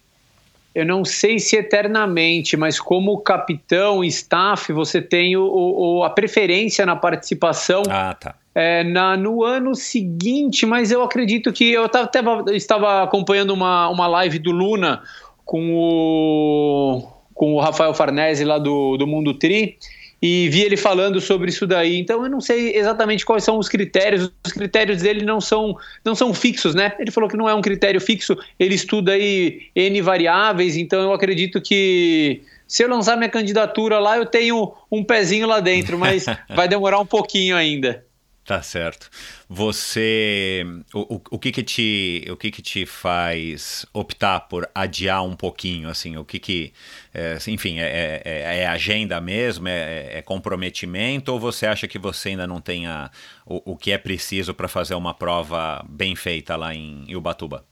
Eu 0.75 0.87
não 0.87 1.05
sei 1.05 1.39
se 1.39 1.57
eternamente, 1.57 2.57
mas 2.57 2.79
como 2.79 3.19
capitão, 3.21 4.05
staff, 4.05 4.73
você 4.73 5.03
tem 5.03 5.37
o, 5.37 5.45
o 5.45 6.05
a 6.05 6.11
preferência 6.11 6.87
na 6.87 6.95
participação. 6.95 7.83
Ah, 7.89 8.15
tá. 8.15 8.35
É, 8.55 8.83
na, 8.85 9.17
no 9.17 9.45
ano 9.45 9.75
seguinte, 9.75 10.67
mas 10.67 10.91
eu 10.91 11.03
acredito 11.03 11.53
que 11.53 11.71
eu 11.71 11.89
tava, 11.89 12.09
tava, 12.09 12.45
estava 12.55 13.03
acompanhando 13.03 13.53
uma, 13.53 13.89
uma 13.89 14.07
live 14.09 14.39
do 14.39 14.51
Luna 14.51 15.03
com 15.45 15.73
o, 15.73 17.09
com 17.35 17.55
o 17.55 17.61
Rafael 17.61 17.95
Farnese 17.95 18.45
lá 18.45 18.59
do, 18.59 18.97
do 18.97 19.07
Mundo 19.07 19.35
Tri 19.35 19.77
e 20.23 20.49
vi 20.51 20.63
ele 20.63 20.77
falando 20.77 21.21
sobre 21.21 21.49
isso 21.49 21.67
daí. 21.67 21.97
Então 21.97 22.23
eu 22.23 22.31
não 22.31 22.41
sei 22.41 22.77
exatamente 22.77 23.25
quais 23.25 23.43
são 23.43 23.59
os 23.59 23.69
critérios. 23.69 24.31
Os 24.47 24.53
critérios 24.53 25.03
dele 25.03 25.25
não 25.25 25.41
são 25.41 25.77
não 26.05 26.15
são 26.15 26.35
fixos, 26.35 26.75
né? 26.75 26.93
Ele 26.99 27.11
falou 27.11 27.29
que 27.29 27.37
não 27.37 27.49
é 27.49 27.55
um 27.55 27.63
critério 27.63 28.01
fixo. 28.01 28.37
Ele 28.59 28.75
estuda 28.75 29.13
aí 29.13 29.63
n 29.75 30.01
variáveis. 30.03 30.77
Então 30.77 31.01
eu 31.01 31.13
acredito 31.13 31.61
que 31.61 32.43
se 32.67 32.85
eu 32.85 32.89
lançar 32.89 33.17
minha 33.17 33.31
candidatura 33.31 33.99
lá, 33.99 34.17
eu 34.17 34.27
tenho 34.27 34.73
um 34.93 35.03
pezinho 35.03 35.47
lá 35.47 35.59
dentro, 35.59 35.99
mas 35.99 36.27
vai 36.55 36.69
demorar 36.69 37.01
um 37.01 37.07
pouquinho 37.07 37.57
ainda. 37.57 38.05
Tá 38.45 38.63
certo. 38.63 39.09
Você, 39.53 40.65
o, 40.95 41.17
o, 41.17 41.23
o, 41.33 41.39
que 41.41 41.51
que 41.51 41.65
te, 41.65 42.25
o 42.31 42.37
que 42.37 42.53
que 42.53 42.63
te 42.63 42.87
faz 42.87 43.85
optar 43.93 44.39
por 44.43 44.71
adiar 44.73 45.25
um 45.25 45.35
pouquinho, 45.35 45.89
assim, 45.89 46.17
o 46.17 46.25
que 46.25 46.39
que, 46.39 46.73
é, 47.13 47.37
enfim, 47.49 47.81
é, 47.81 48.23
é, 48.25 48.61
é, 48.61 48.67
agenda 48.69 49.21
mesmo, 49.21 49.67
é, 49.67 50.19
é, 50.19 50.23
comprometimento, 50.23 51.33
ou 51.33 51.41
você 51.41 51.67
acha 51.67 51.89
que 51.89 51.99
você 51.99 52.29
ainda 52.29 52.47
não 52.47 52.61
tenha 52.61 53.11
o, 53.45 53.73
o 53.73 53.77
que 53.77 53.91
é 53.91 53.99
preciso 53.99 54.55
para 54.55 54.69
fazer 54.69 54.95
uma 54.95 55.13
prova 55.13 55.85
bem 55.89 56.15
feita 56.15 56.55
lá 56.55 56.73
em 56.73 57.13
Ubatuba? 57.13 57.65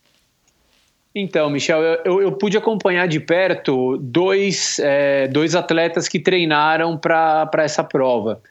Então, 1.14 1.48
Michel, 1.48 1.80
eu, 1.80 2.00
eu, 2.04 2.22
eu, 2.22 2.32
pude 2.32 2.58
acompanhar 2.58 3.06
de 3.06 3.20
perto 3.20 3.96
dois, 3.98 4.80
é, 4.80 5.28
dois 5.28 5.54
atletas 5.54 6.08
que 6.08 6.18
treinaram 6.18 6.98
para 6.98 7.48
essa 7.58 7.84
prova. 7.84 8.42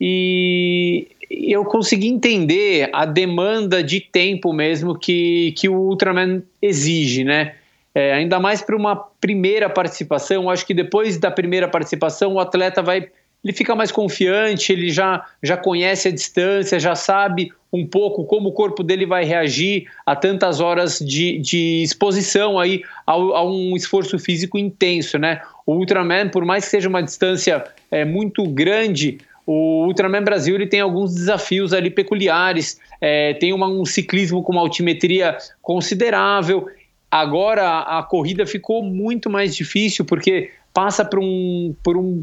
E 0.00 1.10
eu 1.30 1.64
consegui 1.64 2.08
entender 2.08 2.90
a 2.92 3.06
demanda 3.06 3.82
de 3.82 4.00
tempo 4.00 4.52
mesmo 4.52 4.98
que, 4.98 5.52
que 5.52 5.68
o 5.68 5.74
Ultraman 5.74 6.42
exige, 6.60 7.22
né? 7.22 7.54
É, 7.94 8.12
ainda 8.12 8.38
mais 8.38 8.62
para 8.62 8.76
uma 8.76 8.96
primeira 8.96 9.68
participação, 9.68 10.50
acho 10.50 10.66
que 10.66 10.74
depois 10.74 11.18
da 11.18 11.30
primeira 11.30 11.68
participação 11.68 12.34
o 12.34 12.40
atleta 12.40 12.82
vai 12.82 13.08
ele 13.42 13.54
fica 13.54 13.74
mais 13.74 13.90
confiante, 13.90 14.70
ele 14.70 14.90
já, 14.90 15.26
já 15.42 15.56
conhece 15.56 16.08
a 16.08 16.10
distância, 16.10 16.78
já 16.78 16.94
sabe 16.94 17.50
um 17.72 17.86
pouco 17.86 18.24
como 18.24 18.50
o 18.50 18.52
corpo 18.52 18.82
dele 18.82 19.06
vai 19.06 19.24
reagir 19.24 19.84
a 20.04 20.14
tantas 20.14 20.60
horas 20.60 20.98
de, 20.98 21.38
de 21.38 21.82
exposição 21.82 22.58
aí 22.58 22.82
a, 23.06 23.12
a 23.12 23.44
um 23.44 23.74
esforço 23.74 24.18
físico 24.18 24.58
intenso, 24.58 25.18
né? 25.18 25.40
O 25.64 25.74
Ultraman, 25.74 26.28
por 26.28 26.44
mais 26.44 26.64
que 26.64 26.70
seja 26.70 26.88
uma 26.88 27.02
distância 27.02 27.64
é, 27.90 28.04
muito 28.04 28.44
grande, 28.44 29.18
o 29.52 29.84
Ultraman 29.84 30.22
Brasil 30.22 30.54
ele 30.54 30.68
tem 30.68 30.78
alguns 30.78 31.12
desafios 31.12 31.72
ali 31.72 31.90
peculiares, 31.90 32.78
é, 33.00 33.34
tem 33.34 33.52
uma, 33.52 33.66
um 33.66 33.84
ciclismo 33.84 34.44
com 34.44 34.52
uma 34.52 34.60
altimetria 34.60 35.36
considerável. 35.60 36.68
Agora 37.10 37.80
a 37.80 38.00
corrida 38.00 38.46
ficou 38.46 38.80
muito 38.80 39.28
mais 39.28 39.56
difícil 39.56 40.04
porque 40.04 40.52
passa 40.72 41.04
por, 41.04 41.18
um, 41.18 41.74
por 41.82 41.96
um, 41.96 42.22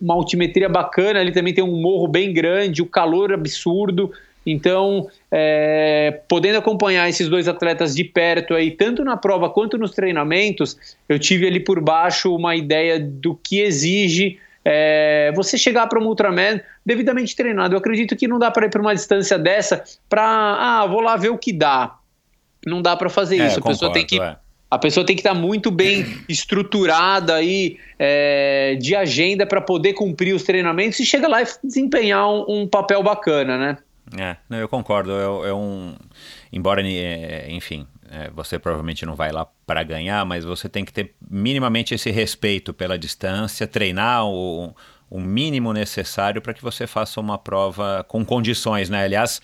uma 0.00 0.14
altimetria 0.14 0.68
bacana, 0.68 1.18
ali 1.18 1.32
também 1.32 1.52
tem 1.52 1.64
um 1.64 1.82
morro 1.82 2.06
bem 2.06 2.32
grande, 2.32 2.80
o 2.80 2.86
calor 2.86 3.32
absurdo. 3.32 4.12
Então, 4.46 5.08
é, 5.32 6.20
podendo 6.28 6.58
acompanhar 6.58 7.08
esses 7.08 7.28
dois 7.28 7.48
atletas 7.48 7.92
de 7.92 8.04
perto 8.04 8.54
aí, 8.54 8.70
tanto 8.70 9.02
na 9.02 9.16
prova 9.16 9.50
quanto 9.50 9.76
nos 9.76 9.90
treinamentos, 9.90 10.76
eu 11.08 11.18
tive 11.18 11.44
ali 11.44 11.58
por 11.58 11.80
baixo 11.80 12.32
uma 12.32 12.54
ideia 12.54 13.00
do 13.00 13.34
que 13.34 13.58
exige 13.58 14.38
é, 14.70 15.32
você 15.34 15.56
chegar 15.56 15.86
para 15.86 15.98
um 15.98 16.04
Ultraman 16.04 16.60
devidamente 16.84 17.34
treinado. 17.34 17.74
Eu 17.74 17.78
acredito 17.78 18.14
que 18.14 18.28
não 18.28 18.38
dá 18.38 18.50
para 18.50 18.66
ir 18.66 18.70
para 18.70 18.82
uma 18.82 18.94
distância 18.94 19.38
dessa 19.38 19.82
para, 20.10 20.22
ah, 20.22 20.86
vou 20.86 21.00
lá 21.00 21.16
ver 21.16 21.30
o 21.30 21.38
que 21.38 21.54
dá. 21.54 21.96
Não 22.66 22.82
dá 22.82 22.94
para 22.94 23.08
fazer 23.08 23.40
é, 23.40 23.46
isso. 23.46 23.60
A 23.60 23.62
concordo, 23.62 23.78
pessoa 23.78 23.92
tem 23.94 24.04
que 24.04 24.20
é. 24.20 24.36
a 24.70 24.78
pessoa 24.78 25.06
tem 25.06 25.16
que 25.16 25.20
estar 25.20 25.32
tá 25.32 25.40
muito 25.40 25.70
bem 25.70 26.04
estruturada 26.28 27.34
aí 27.34 27.78
é, 27.98 28.76
de 28.78 28.94
agenda 28.94 29.46
para 29.46 29.62
poder 29.62 29.94
cumprir 29.94 30.34
os 30.34 30.42
treinamentos 30.42 31.00
e 31.00 31.06
chega 31.06 31.26
lá 31.26 31.40
e 31.40 31.46
desempenhar 31.64 32.28
um, 32.28 32.44
um 32.46 32.68
papel 32.68 33.02
bacana, 33.02 33.56
né? 33.56 33.78
É, 34.18 34.36
não, 34.50 34.58
eu 34.58 34.68
concordo. 34.68 35.12
É, 35.12 35.48
é 35.48 35.54
um, 35.54 35.94
embora, 36.52 36.82
é, 36.86 37.46
enfim, 37.48 37.86
é, 38.10 38.30
você 38.30 38.58
provavelmente 38.58 39.04
não 39.04 39.14
vai 39.14 39.30
lá 39.30 39.46
para 39.66 39.82
ganhar, 39.82 40.24
mas 40.24 40.44
você 40.44 40.68
tem 40.68 40.84
que 40.84 40.92
ter 40.92 41.14
minimamente 41.30 41.94
esse 41.94 42.10
respeito 42.10 42.72
pela 42.72 42.98
distância, 42.98 43.66
treinar 43.66 44.26
o, 44.26 44.74
o 45.10 45.20
mínimo 45.20 45.72
necessário 45.72 46.40
para 46.40 46.52
que 46.52 46.62
você 46.62 46.86
faça 46.86 47.20
uma 47.20 47.38
prova 47.38 48.04
com 48.08 48.24
condições, 48.24 48.90
né? 48.90 49.04
Aliás, 49.04 49.40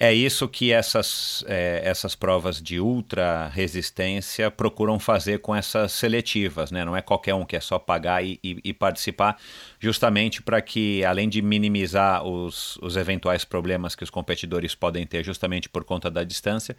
é 0.00 0.12
isso 0.12 0.48
que 0.48 0.72
essas, 0.72 1.44
é, 1.46 1.80
essas 1.84 2.14
provas 2.14 2.60
de 2.60 2.80
ultra 2.80 3.48
resistência 3.48 4.50
procuram 4.50 4.98
fazer 4.98 5.38
com 5.38 5.54
essas 5.54 5.92
seletivas, 5.92 6.70
né? 6.70 6.84
Não 6.84 6.96
é 6.96 7.02
qualquer 7.02 7.34
um 7.34 7.44
que 7.44 7.56
é 7.56 7.60
só 7.60 7.78
pagar 7.78 8.24
e, 8.24 8.40
e, 8.42 8.58
e 8.64 8.72
participar, 8.72 9.38
justamente 9.78 10.42
para 10.42 10.60
que, 10.60 11.04
além 11.04 11.28
de 11.28 11.42
minimizar 11.42 12.24
os, 12.24 12.76
os 12.78 12.96
eventuais 12.96 13.44
problemas 13.44 13.94
que 13.94 14.04
os 14.04 14.10
competidores 14.10 14.74
podem 14.74 15.06
ter 15.06 15.24
justamente 15.24 15.68
por 15.68 15.84
conta 15.84 16.10
da 16.10 16.24
distância, 16.24 16.76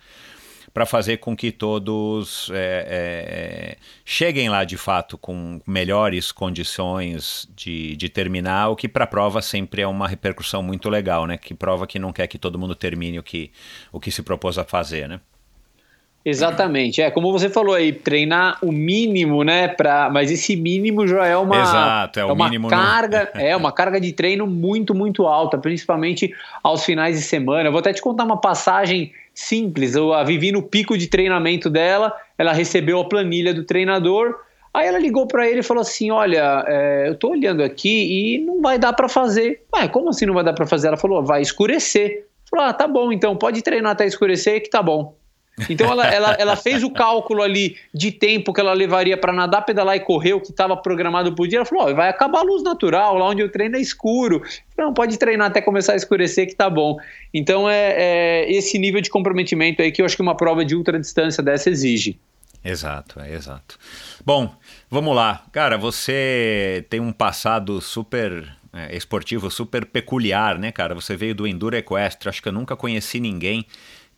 para 0.73 0.85
fazer 0.85 1.17
com 1.17 1.35
que 1.35 1.51
todos 1.51 2.49
é, 2.51 2.87
é, 2.89 3.77
cheguem 4.03 4.49
lá 4.49 4.63
de 4.63 4.75
fato 4.75 5.17
com 5.17 5.61
melhores 5.67 6.31
condições 6.31 7.47
de, 7.55 7.95
de 7.95 8.09
terminar, 8.09 8.69
o 8.69 8.75
que 8.75 8.89
para 8.89 9.03
a 9.03 9.07
prova 9.07 9.41
sempre 9.41 9.83
é 9.83 9.87
uma 9.87 10.07
repercussão 10.07 10.63
muito 10.63 10.89
legal, 10.89 11.27
né? 11.27 11.37
Que 11.37 11.53
prova 11.53 11.85
que 11.85 11.99
não 11.99 12.11
quer 12.11 12.25
que 12.25 12.39
todo 12.39 12.57
mundo 12.57 12.73
termine 12.73 13.19
o 13.19 13.23
que, 13.23 13.51
o 13.91 13.99
que 13.99 14.09
se 14.09 14.23
propôs 14.23 14.57
a 14.57 14.63
fazer, 14.63 15.07
né? 15.07 15.19
Exatamente, 16.25 17.01
é 17.01 17.11
como 17.11 17.33
você 17.33 17.49
falou 17.49 17.75
aí, 17.75 17.91
treinar 17.91 18.57
o 18.61 18.71
mínimo, 18.71 19.43
né? 19.43 19.67
Pra, 19.67 20.09
mas 20.09 20.31
esse 20.31 20.55
mínimo 20.55 21.05
já 21.05 21.27
é 21.27 21.35
uma, 21.35 21.61
Exato, 21.61 22.19
é, 22.19 22.23
é 22.23 22.25
uma 22.25 22.69
carga, 22.69 23.31
no... 23.35 23.41
é 23.41 23.55
uma 23.55 23.71
carga 23.73 23.99
de 23.99 24.13
treino 24.13 24.47
muito, 24.47 24.95
muito 24.95 25.27
alta, 25.27 25.57
principalmente 25.57 26.33
aos 26.63 26.85
finais 26.85 27.17
de 27.17 27.23
semana. 27.23 27.67
Eu 27.67 27.73
vou 27.73 27.79
até 27.79 27.91
te 27.91 28.01
contar 28.01 28.23
uma 28.23 28.37
passagem 28.37 29.11
simples. 29.33 29.95
A 29.95 30.23
vivi 30.23 30.51
no 30.51 30.61
pico 30.61 30.97
de 30.97 31.07
treinamento 31.07 31.69
dela, 31.69 32.13
ela 32.37 32.53
recebeu 32.53 32.99
a 32.99 33.07
planilha 33.07 33.53
do 33.53 33.63
treinador. 33.63 34.35
Aí 34.73 34.87
ela 34.87 34.99
ligou 34.99 35.27
para 35.27 35.47
ele 35.47 35.59
e 35.59 35.63
falou 35.63 35.81
assim: 35.81 36.11
Olha, 36.11 36.63
é, 36.67 37.09
eu 37.09 37.15
tô 37.15 37.31
olhando 37.31 37.63
aqui 37.63 38.35
e 38.35 38.39
não 38.39 38.61
vai 38.61 38.77
dar 38.77 38.93
para 38.93 39.07
fazer. 39.07 39.63
Ah, 39.71 39.87
como 39.87 40.09
assim 40.09 40.25
não 40.25 40.33
vai 40.33 40.43
dar 40.43 40.53
para 40.53 40.67
fazer? 40.67 40.87
Ela 40.87 40.97
falou: 40.97 41.23
Vai 41.23 41.41
escurecer. 41.41 42.27
Falou: 42.49 42.65
Ah, 42.65 42.73
tá 42.73 42.87
bom, 42.87 43.11
então 43.11 43.35
pode 43.35 43.61
treinar 43.61 43.91
até 43.91 44.05
escurecer 44.05 44.61
que 44.61 44.69
tá 44.69 44.81
bom. 44.81 45.15
Então 45.69 45.91
ela, 45.91 46.07
ela, 46.07 46.31
ela 46.33 46.55
fez 46.55 46.83
o 46.83 46.89
cálculo 46.89 47.43
ali 47.43 47.77
de 47.93 48.11
tempo 48.11 48.51
que 48.51 48.59
ela 48.59 48.73
levaria 48.73 49.15
para 49.15 49.31
nadar, 49.31 49.61
pedalar 49.61 49.95
e 49.95 49.99
correr, 49.99 50.33
o 50.33 50.41
que 50.41 50.49
estava 50.49 50.75
programado 50.75 51.33
por 51.35 51.47
dia. 51.47 51.59
Ela 51.59 51.65
falou: 51.65 51.89
oh, 51.89 51.95
vai 51.95 52.09
acabar 52.09 52.39
a 52.39 52.43
luz 52.43 52.63
natural, 52.63 53.17
lá 53.17 53.29
onde 53.29 53.41
eu 53.41 53.51
treino 53.51 53.75
é 53.75 53.79
escuro. 53.79 54.41
Não, 54.77 54.93
pode 54.93 55.17
treinar 55.17 55.47
até 55.47 55.61
começar 55.61 55.93
a 55.93 55.95
escurecer 55.95 56.47
que 56.47 56.55
tá 56.55 56.69
bom. 56.69 56.97
Então 57.33 57.69
é, 57.69 57.93
é 57.95 58.51
esse 58.51 58.79
nível 58.79 59.01
de 59.01 59.09
comprometimento 59.09 59.81
aí 59.81 59.91
que 59.91 60.01
eu 60.01 60.05
acho 60.05 60.15
que 60.15 60.21
uma 60.21 60.35
prova 60.35 60.65
de 60.65 60.75
ultra 60.75 60.99
distância 60.99 61.43
dessa 61.43 61.69
exige. 61.69 62.19
Exato, 62.65 63.19
é 63.19 63.33
exato. 63.33 63.77
Bom, 64.25 64.49
vamos 64.89 65.13
lá. 65.15 65.43
Cara, 65.51 65.77
você 65.77 66.85
tem 66.89 66.99
um 66.99 67.11
passado 67.11 67.81
super 67.81 68.49
é, 68.71 68.95
esportivo, 68.95 69.51
super 69.51 69.85
peculiar, 69.85 70.57
né, 70.57 70.71
cara? 70.71 70.95
Você 70.95 71.15
veio 71.15 71.35
do 71.35 71.45
Enduro 71.45 71.75
Equestre. 71.75 72.29
Acho 72.29 72.41
que 72.41 72.47
eu 72.47 72.53
nunca 72.53 72.75
conheci 72.75 73.19
ninguém 73.19 73.65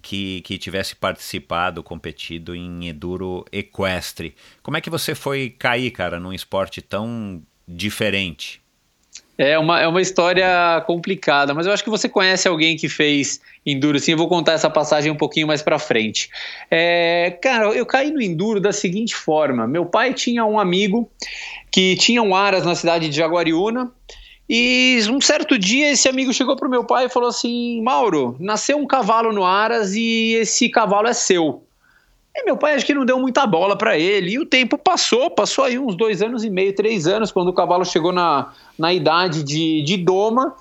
que, 0.05 0.41
que 0.41 0.59
tivesse 0.59 0.95
participado, 0.95 1.81
competido 1.81 2.55
em 2.55 2.89
Enduro 2.89 3.43
Equestre. 3.51 4.35
Como 4.62 4.77
é 4.77 4.81
que 4.81 4.88
você 4.88 5.15
foi 5.15 5.50
cair, 5.50 5.89
cara, 5.89 6.19
num 6.19 6.31
esporte 6.31 6.79
tão 6.79 7.41
diferente? 7.67 8.62
É 9.35 9.57
uma, 9.57 9.81
é 9.81 9.88
uma 9.88 10.00
história 10.00 10.47
complicada, 10.85 11.55
mas 11.55 11.65
eu 11.65 11.74
acho 11.74 11.83
que 11.83 11.89
você 11.89 12.07
conhece 12.07 12.47
alguém 12.47 12.77
que 12.77 12.88
fez 12.88 13.41
Enduro, 13.65 14.00
sim. 14.00 14.12
Eu 14.12 14.17
vou 14.19 14.29
contar 14.29 14.53
essa 14.53 14.69
passagem 14.69 15.12
um 15.12 15.17
pouquinho 15.17 15.47
mais 15.47 15.63
para 15.63 15.79
frente. 15.79 16.29
É, 16.69 17.35
cara, 17.41 17.65
eu 17.69 17.85
caí 17.85 18.12
no 18.12 18.21
Enduro 18.21 18.62
da 18.62 18.71
seguinte 18.71 19.15
forma: 19.15 19.65
meu 19.65 19.88
pai 19.88 20.13
tinha 20.13 20.45
um 20.45 20.59
amigo 20.59 21.09
que 21.71 21.95
tinha 21.95 22.21
um 22.21 22.35
Aras 22.35 22.63
na 22.63 22.75
cidade 22.75 23.09
de 23.09 23.15
Jaguariúna. 23.15 23.91
E 24.47 24.99
um 25.09 25.19
certo 25.19 25.57
dia 25.57 25.91
esse 25.91 26.07
amigo 26.07 26.31
chegou 26.31 26.55
pro 26.55 26.69
meu 26.69 26.83
pai 26.83 27.05
e 27.05 27.09
falou 27.09 27.29
assim: 27.29 27.81
Mauro, 27.81 28.35
nasceu 28.39 28.77
um 28.77 28.85
cavalo 28.85 29.33
no 29.33 29.43
Aras 29.43 29.93
e 29.95 30.33
esse 30.35 30.69
cavalo 30.69 31.07
é 31.07 31.13
seu. 31.13 31.63
E 32.35 32.43
meu 32.43 32.57
pai 32.57 32.75
acho 32.75 32.85
que 32.85 32.93
não 32.93 33.05
deu 33.05 33.17
muita 33.17 33.47
bola 33.47 33.77
para 33.77 33.97
ele. 33.97 34.31
E 34.31 34.39
o 34.39 34.45
tempo 34.45 34.77
passou, 34.77 35.31
passou 35.31 35.63
aí 35.63 35.79
uns 35.79 35.95
dois 35.95 36.21
anos 36.21 36.43
e 36.43 36.49
meio, 36.49 36.75
três 36.75 37.07
anos, 37.07 37.31
quando 37.31 37.47
o 37.47 37.53
cavalo 37.53 37.85
chegou 37.85 38.11
na, 38.11 38.51
na 38.77 38.93
idade 38.93 39.41
de, 39.41 39.81
de 39.83 39.97
doma. 39.97 40.53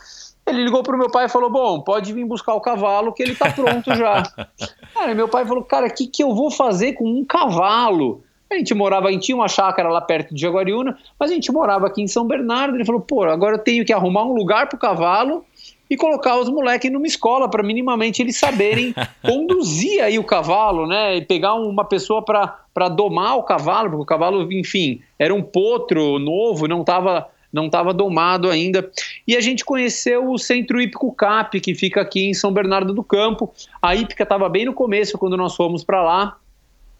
Ele 0.47 0.63
ligou 0.63 0.83
pro 0.83 0.97
meu 0.97 1.11
pai 1.11 1.27
e 1.27 1.29
falou: 1.29 1.51
Bom, 1.51 1.81
pode 1.81 2.13
vir 2.13 2.25
buscar 2.25 2.55
o 2.55 2.61
cavalo 2.61 3.13
que 3.13 3.23
ele 3.23 3.35
tá 3.35 3.51
pronto 3.51 3.95
já. 3.95 4.23
cara, 4.95 5.15
meu 5.15 5.29
pai 5.29 5.45
falou: 5.45 5.65
Cara, 5.65 5.89
o 5.89 5.91
que, 5.91 6.07
que 6.07 6.23
eu 6.23 6.35
vou 6.35 6.51
fazer 6.51 6.95
com 6.95 7.05
um 7.05 7.25
cavalo? 7.25 8.23
A 8.55 8.59
gente 8.59 8.75
morava, 8.75 9.09
a 9.09 9.13
gente 9.13 9.25
tinha 9.25 9.37
uma 9.37 9.49
chácara 9.49 9.89
lá 9.89 10.01
perto 10.01 10.33
de 10.35 10.41
Jaguariúna, 10.41 10.97
mas 11.19 11.31
a 11.31 11.35
gente 11.35 11.51
morava 11.51 11.87
aqui 11.87 12.01
em 12.01 12.07
São 12.07 12.27
Bernardo. 12.27 12.77
Ele 12.77 12.85
falou: 12.85 13.01
Pô, 13.01 13.25
agora 13.25 13.57
eu 13.57 13.59
tenho 13.59 13.85
que 13.85 13.93
arrumar 13.93 14.25
um 14.25 14.33
lugar 14.33 14.69
pro 14.69 14.79
cavalo 14.79 15.45
e 15.91 15.97
colocar 15.97 16.39
os 16.39 16.49
moleques 16.49 16.91
numa 16.91 17.07
escola 17.07 17.49
para 17.49 17.63
minimamente 17.63 18.23
eles 18.23 18.37
saberem 18.37 18.95
conduzir 19.23 20.03
aí 20.03 20.19
o 20.19 20.25
cavalo, 20.25 20.87
né? 20.87 21.17
E 21.17 21.23
pegar 21.23 21.55
uma 21.55 21.85
pessoa 21.85 22.23
para 22.23 22.89
domar 22.89 23.37
o 23.37 23.43
cavalo, 23.43 23.91
porque 23.91 24.03
o 24.03 24.07
cavalo, 24.07 24.53
enfim, 24.53 25.01
era 25.19 25.35
um 25.35 25.43
potro 25.43 26.19
novo, 26.19 26.69
não 26.69 26.81
estava 26.81 27.29
não 27.53 27.67
estava 27.67 27.95
domado 27.95 28.51
ainda. 28.51 28.91
E 29.29 29.37
a 29.37 29.41
gente 29.41 29.65
conheceu 29.65 30.29
o 30.29 30.37
Centro 30.37 30.81
Hípico 30.81 31.13
CAP, 31.13 31.61
que 31.61 31.73
fica 31.73 32.01
aqui 32.01 32.29
em 32.29 32.35
São 32.35 32.53
Bernardo 32.53 32.93
do 32.93 33.05
Campo. 33.05 33.55
A 33.81 33.95
hípica 33.95 34.25
estava 34.25 34.49
bem 34.49 34.65
no 34.65 34.75
começo, 34.75 35.17
quando 35.17 35.37
nós 35.37 35.55
fomos 35.55 35.85
para 35.85 36.03
lá. 36.03 36.37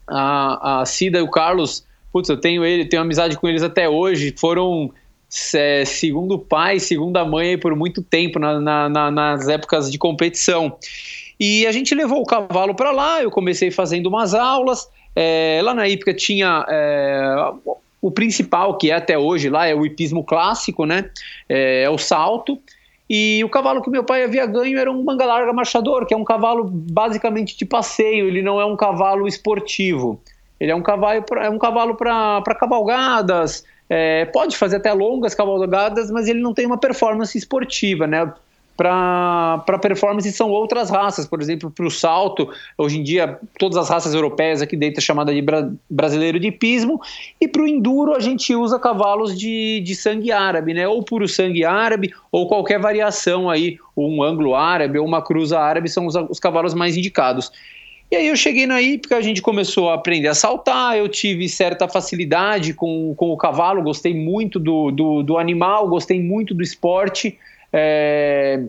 A, 0.07 0.81
a 0.81 0.85
Cida 0.85 1.19
e 1.19 1.21
o 1.21 1.29
Carlos, 1.29 1.85
putz, 2.11 2.29
eu 2.29 2.37
tenho 2.37 2.63
ele, 2.63 2.85
tenho 2.85 3.01
amizade 3.01 3.37
com 3.37 3.47
eles 3.47 3.63
até 3.63 3.89
hoje. 3.89 4.33
Foram 4.37 4.91
é, 5.53 5.83
segundo 5.85 6.39
pai, 6.39 6.79
segunda 6.79 7.25
mãe 7.25 7.57
por 7.57 7.75
muito 7.75 8.01
tempo 8.01 8.39
na, 8.39 8.89
na, 8.89 9.11
nas 9.11 9.47
épocas 9.47 9.91
de 9.91 9.97
competição. 9.97 10.77
E 11.39 11.67
a 11.67 11.71
gente 11.71 11.93
levou 11.93 12.21
o 12.21 12.25
cavalo 12.25 12.73
para 12.73 12.91
lá, 12.91 13.21
eu 13.21 13.29
comecei 13.29 13.71
fazendo 13.71 14.07
umas 14.07 14.33
aulas. 14.33 14.87
É, 15.15 15.59
lá 15.63 15.73
na 15.73 15.87
hípica 15.87 16.13
tinha 16.13 16.65
é, 16.67 17.51
o 18.01 18.11
principal, 18.11 18.77
que 18.77 18.91
é 18.91 18.95
até 18.95 19.17
hoje 19.17 19.49
lá, 19.49 19.65
é 19.65 19.73
o 19.73 19.85
hipismo 19.85 20.23
clássico, 20.23 20.85
né? 20.85 21.09
É, 21.49 21.83
é, 21.83 21.89
o 21.89 21.97
salto. 21.97 22.59
E 23.09 23.43
o 23.43 23.49
cavalo 23.49 23.81
que 23.81 23.89
meu 23.89 24.03
pai 24.03 24.23
havia 24.23 24.45
ganho 24.45 24.79
era 24.79 24.91
um 24.91 25.03
manga 25.03 25.25
larga 25.25 25.53
marchador, 25.53 26.05
que 26.05 26.13
é 26.13 26.17
um 26.17 26.23
cavalo 26.23 26.63
basicamente 26.63 27.55
de 27.57 27.65
passeio, 27.65 28.27
ele 28.27 28.41
não 28.41 28.59
é 28.59 28.65
um 28.65 28.75
cavalo 28.75 29.27
esportivo. 29.27 30.19
Ele 30.59 30.71
é 30.71 30.75
um 30.75 30.81
cavalo, 30.81 31.23
é 31.37 31.49
um 31.49 31.59
cavalo 31.59 31.95
para 31.95 32.55
cavalgadas, 32.59 33.63
é, 33.89 34.25
pode 34.25 34.57
fazer 34.57 34.77
até 34.77 34.91
longas 34.91 35.35
cavalgadas, 35.35 36.09
mas 36.09 36.27
ele 36.27 36.39
não 36.39 36.53
tem 36.53 36.65
uma 36.65 36.77
performance 36.77 37.37
esportiva, 37.37 38.07
né? 38.07 38.33
Para 38.77 39.79
performance 39.81 40.29
são 40.33 40.49
outras 40.49 40.89
raças, 40.89 41.25
por 41.25 41.41
exemplo, 41.41 41.71
para 41.71 41.85
o 41.85 41.91
salto, 41.91 42.49
hoje 42.77 42.99
em 42.99 43.03
dia 43.03 43.39
todas 43.57 43.77
as 43.77 43.89
raças 43.89 44.13
europeias 44.13 44.61
aqui 44.61 44.75
dentro 44.75 44.99
é 44.99 45.01
chamada 45.01 45.33
de 45.33 45.41
bra 45.41 45.71
brasileiro 45.89 46.37
de 46.39 46.51
pismo, 46.51 46.99
e 47.39 47.47
para 47.47 47.61
o 47.61 47.67
enduro 47.67 48.13
a 48.13 48.19
gente 48.19 48.53
usa 48.53 48.77
cavalos 48.77 49.37
de, 49.37 49.79
de 49.79 49.95
sangue 49.95 50.31
árabe, 50.31 50.73
né? 50.73 50.85
Ou 50.87 51.01
puro 51.03 51.27
sangue 51.27 51.63
árabe, 51.63 52.13
ou 52.29 52.47
qualquer 52.47 52.79
variação 52.79 53.49
aí, 53.49 53.77
um 53.95 54.21
ângulo 54.21 54.55
árabe 54.55 54.99
ou 54.99 55.05
uma 55.05 55.21
cruza 55.21 55.57
árabe 55.57 55.89
são 55.89 56.05
os, 56.05 56.15
os 56.15 56.39
cavalos 56.39 56.73
mais 56.73 56.97
indicados. 56.97 57.51
E 58.11 58.15
aí 58.15 58.27
eu 58.27 58.35
cheguei 58.35 58.67
na 58.67 58.81
hípica, 58.81 59.17
a 59.17 59.21
gente 59.21 59.41
começou 59.41 59.89
a 59.89 59.95
aprender 59.95 60.27
a 60.27 60.35
saltar, 60.35 60.97
eu 60.97 61.09
tive 61.09 61.49
certa 61.49 61.87
facilidade 61.87 62.73
com, 62.73 63.15
com 63.15 63.31
o 63.31 63.37
cavalo, 63.37 63.81
gostei 63.81 64.13
muito 64.13 64.59
do, 64.59 64.91
do, 64.91 65.23
do 65.23 65.37
animal, 65.37 65.87
gostei 65.87 66.21
muito 66.21 66.53
do 66.53 66.61
esporte. 66.61 67.37
É, 67.77 68.63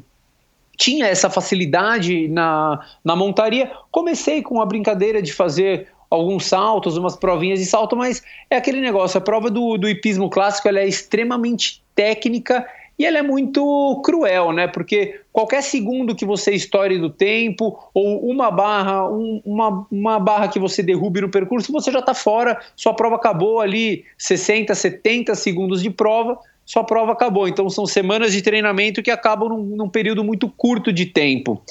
tinha 0.76 1.06
essa 1.06 1.30
facilidade 1.30 2.26
na, 2.26 2.84
na 3.04 3.14
montaria. 3.14 3.70
Comecei 3.90 4.42
com 4.42 4.60
a 4.60 4.66
brincadeira 4.66 5.22
de 5.22 5.32
fazer 5.32 5.86
alguns 6.10 6.46
saltos, 6.46 6.96
umas 6.96 7.16
provinhas 7.16 7.60
de 7.60 7.66
salto, 7.66 7.96
mas 7.96 8.22
é 8.50 8.56
aquele 8.56 8.80
negócio, 8.80 9.18
a 9.18 9.20
prova 9.20 9.50
do, 9.50 9.76
do 9.76 9.88
hipismo 9.88 10.28
clássico 10.28 10.68
ela 10.68 10.80
é 10.80 10.86
extremamente 10.86 11.82
técnica 11.94 12.66
e 12.98 13.04
ela 13.04 13.18
é 13.18 13.22
muito 13.22 14.00
cruel, 14.04 14.52
né? 14.52 14.66
Porque 14.66 15.20
qualquer 15.32 15.62
segundo 15.62 16.14
que 16.14 16.24
você 16.24 16.52
estoure 16.52 16.98
do 16.98 17.10
tempo, 17.10 17.78
ou 17.92 18.28
uma 18.28 18.50
barra, 18.50 19.08
um, 19.08 19.40
uma, 19.44 19.86
uma 19.90 20.18
barra 20.18 20.48
que 20.48 20.58
você 20.58 20.82
derrube 20.82 21.20
no 21.20 21.28
percurso, 21.28 21.72
você 21.72 21.92
já 21.92 21.98
está 21.98 22.14
fora, 22.14 22.58
sua 22.74 22.94
prova 22.94 23.16
acabou 23.16 23.60
ali, 23.60 24.04
60, 24.16 24.74
70 24.74 25.34
segundos 25.34 25.82
de 25.82 25.90
prova, 25.90 26.38
sua 26.66 26.82
prova 26.82 27.12
acabou. 27.12 27.46
Então 27.46 27.70
são 27.70 27.86
semanas 27.86 28.32
de 28.32 28.42
treinamento 28.42 29.02
que 29.02 29.10
acabam 29.10 29.48
num, 29.48 29.62
num 29.76 29.88
período 29.88 30.24
muito 30.24 30.48
curto 30.48 30.92
de 30.92 31.06
tempo. 31.06 31.62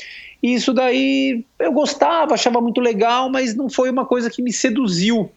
E 0.42 0.54
isso 0.54 0.74
daí 0.74 1.44
eu 1.60 1.72
gostava, 1.74 2.34
achava 2.34 2.62
muito 2.62 2.80
legal, 2.80 3.30
mas 3.30 3.54
não 3.54 3.70
foi 3.70 3.90
uma 3.90 4.06
coisa 4.06 4.30
que 4.30 4.42
me 4.42 4.54
seduziu 4.54 5.30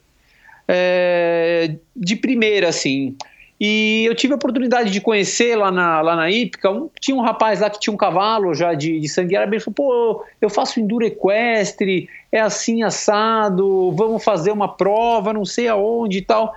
é, 0.69 1.75
de 1.97 2.15
primeira, 2.15 2.69
assim. 2.69 3.17
E 3.61 4.05
eu 4.07 4.15
tive 4.15 4.35
a 4.35 4.37
oportunidade 4.37 4.91
de 4.91 5.01
conhecer 5.01 5.57
lá 5.57 5.71
na, 5.73 6.01
lá 6.01 6.15
na 6.15 6.31
Ípica, 6.31 6.71
um, 6.71 6.89
tinha 7.01 7.17
um 7.17 7.21
rapaz 7.21 7.59
lá 7.59 7.69
que 7.69 7.81
tinha 7.81 7.93
um 7.93 7.97
cavalo 7.97 8.55
já 8.55 8.73
de, 8.73 9.01
de 9.01 9.09
sangue 9.09 9.35
árabe, 9.35 9.57
ele 9.57 9.65
falou, 9.65 9.75
pô, 9.75 10.25
eu 10.41 10.49
faço 10.49 10.79
enduro 10.79 11.05
equestre, 11.05 12.09
é 12.31 12.39
assim 12.39 12.85
assado, 12.85 13.91
vamos 13.97 14.23
fazer 14.23 14.53
uma 14.53 14.69
prova, 14.69 15.33
não 15.33 15.45
sei 15.45 15.67
aonde 15.67 16.19
e 16.19 16.23
tal. 16.23 16.55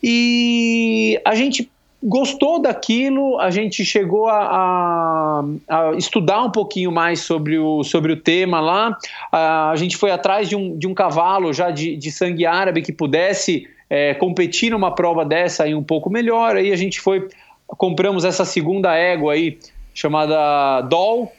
E 0.00 1.20
a 1.24 1.34
gente 1.34 1.71
gostou 2.02 2.60
daquilo, 2.60 3.38
a 3.38 3.50
gente 3.50 3.84
chegou 3.84 4.28
a, 4.28 4.40
a, 4.40 5.44
a, 5.68 5.92
estudar 5.92 6.42
um 6.42 6.50
pouquinho 6.50 6.90
mais 6.90 7.20
sobre 7.20 7.58
o, 7.58 7.84
sobre 7.84 8.12
o 8.12 8.16
tema 8.16 8.60
lá, 8.60 8.98
a, 9.30 9.70
a 9.70 9.76
gente 9.76 9.96
foi 9.96 10.10
atrás 10.10 10.48
de 10.48 10.56
um, 10.56 10.76
de 10.76 10.86
um 10.86 10.94
cavalo 10.94 11.52
já 11.52 11.70
de, 11.70 11.96
de 11.96 12.10
sangue 12.10 12.44
árabe 12.44 12.82
que 12.82 12.92
pudesse 12.92 13.68
é, 13.92 14.14
competir 14.14 14.70
numa 14.70 14.94
prova 14.94 15.22
dessa 15.22 15.64
aí 15.64 15.74
um 15.74 15.82
pouco 15.82 16.08
melhor. 16.08 16.56
Aí 16.56 16.72
a 16.72 16.76
gente 16.76 16.98
foi, 16.98 17.28
compramos 17.66 18.24
essa 18.24 18.42
segunda 18.42 18.96
égua 18.96 19.34
aí, 19.34 19.58
chamada 19.92 20.80
Doll, 20.80 21.30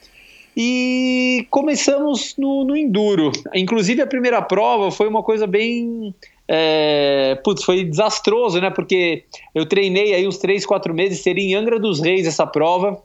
e 0.56 1.48
começamos 1.50 2.36
no, 2.38 2.64
no 2.64 2.76
Enduro. 2.76 3.32
Inclusive 3.52 4.02
a 4.02 4.06
primeira 4.06 4.40
prova 4.40 4.92
foi 4.92 5.08
uma 5.08 5.20
coisa 5.20 5.48
bem. 5.48 6.14
É, 6.46 7.40
putz, 7.42 7.64
foi 7.64 7.84
desastroso, 7.84 8.60
né? 8.60 8.70
Porque 8.70 9.24
eu 9.54 9.66
treinei 9.66 10.14
aí 10.14 10.26
uns 10.28 10.38
3, 10.38 10.64
4 10.66 10.92
meses, 10.94 11.20
seria 11.20 11.44
em 11.44 11.54
Angra 11.54 11.78
dos 11.78 12.00
Reis 12.00 12.26
essa 12.26 12.46
prova. 12.46 13.02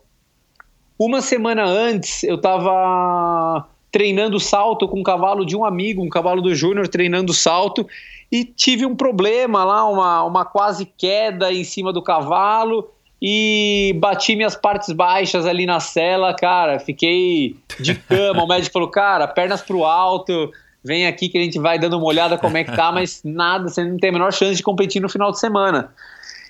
Uma 0.98 1.22
semana 1.22 1.64
antes 1.64 2.24
eu 2.24 2.36
estava 2.36 3.66
treinando 3.92 4.40
salto 4.40 4.88
com 4.88 5.00
um 5.00 5.04
cavalo 5.04 5.46
de 5.46 5.56
um 5.56 5.64
amigo, 5.64 6.04
um 6.04 6.10
cavalo 6.10 6.42
do 6.42 6.54
Júnior 6.54 6.88
treinando 6.88 7.34
salto, 7.34 7.88
e 8.32 8.44
tive 8.46 8.86
um 8.86 8.96
problema 8.96 9.64
lá, 9.64 9.90
uma, 9.90 10.24
uma 10.24 10.46
quase 10.46 10.86
queda 10.86 11.52
em 11.52 11.64
cima 11.64 11.92
do 11.92 12.04
cavalo 12.04 12.92
e 13.22 13.96
bati 14.00 14.36
minhas 14.36 14.56
partes 14.56 14.92
baixas 14.92 15.46
ali 15.46 15.66
na 15.66 15.80
cela, 15.80 16.34
cara, 16.34 16.80
fiquei 16.80 17.56
de 17.80 17.96
cama, 17.96 18.44
o 18.44 18.48
médico 18.48 18.74
falou, 18.74 18.90
cara, 18.90 19.28
pernas 19.28 19.62
pro 19.62 19.84
alto, 19.84 20.52
vem 20.84 21.08
aqui 21.08 21.30
que 21.30 21.38
a 21.38 21.42
gente 21.42 21.60
vai 21.60 21.78
dando 21.78 21.98
uma 21.98 22.06
olhada 22.06 22.38
como 22.38 22.58
é 22.58 22.64
que 22.64 22.76
tá, 22.76 22.92
mas 22.94 23.22
nada, 23.24 23.68
você 23.68 23.84
não 23.84 23.98
tem 23.98 24.10
a 24.10 24.14
menor 24.14 24.34
chance 24.34 24.56
de 24.56 24.64
competir 24.64 25.02
no 25.02 25.10
final 25.10 25.32
de 25.32 25.40
semana. 25.40 25.92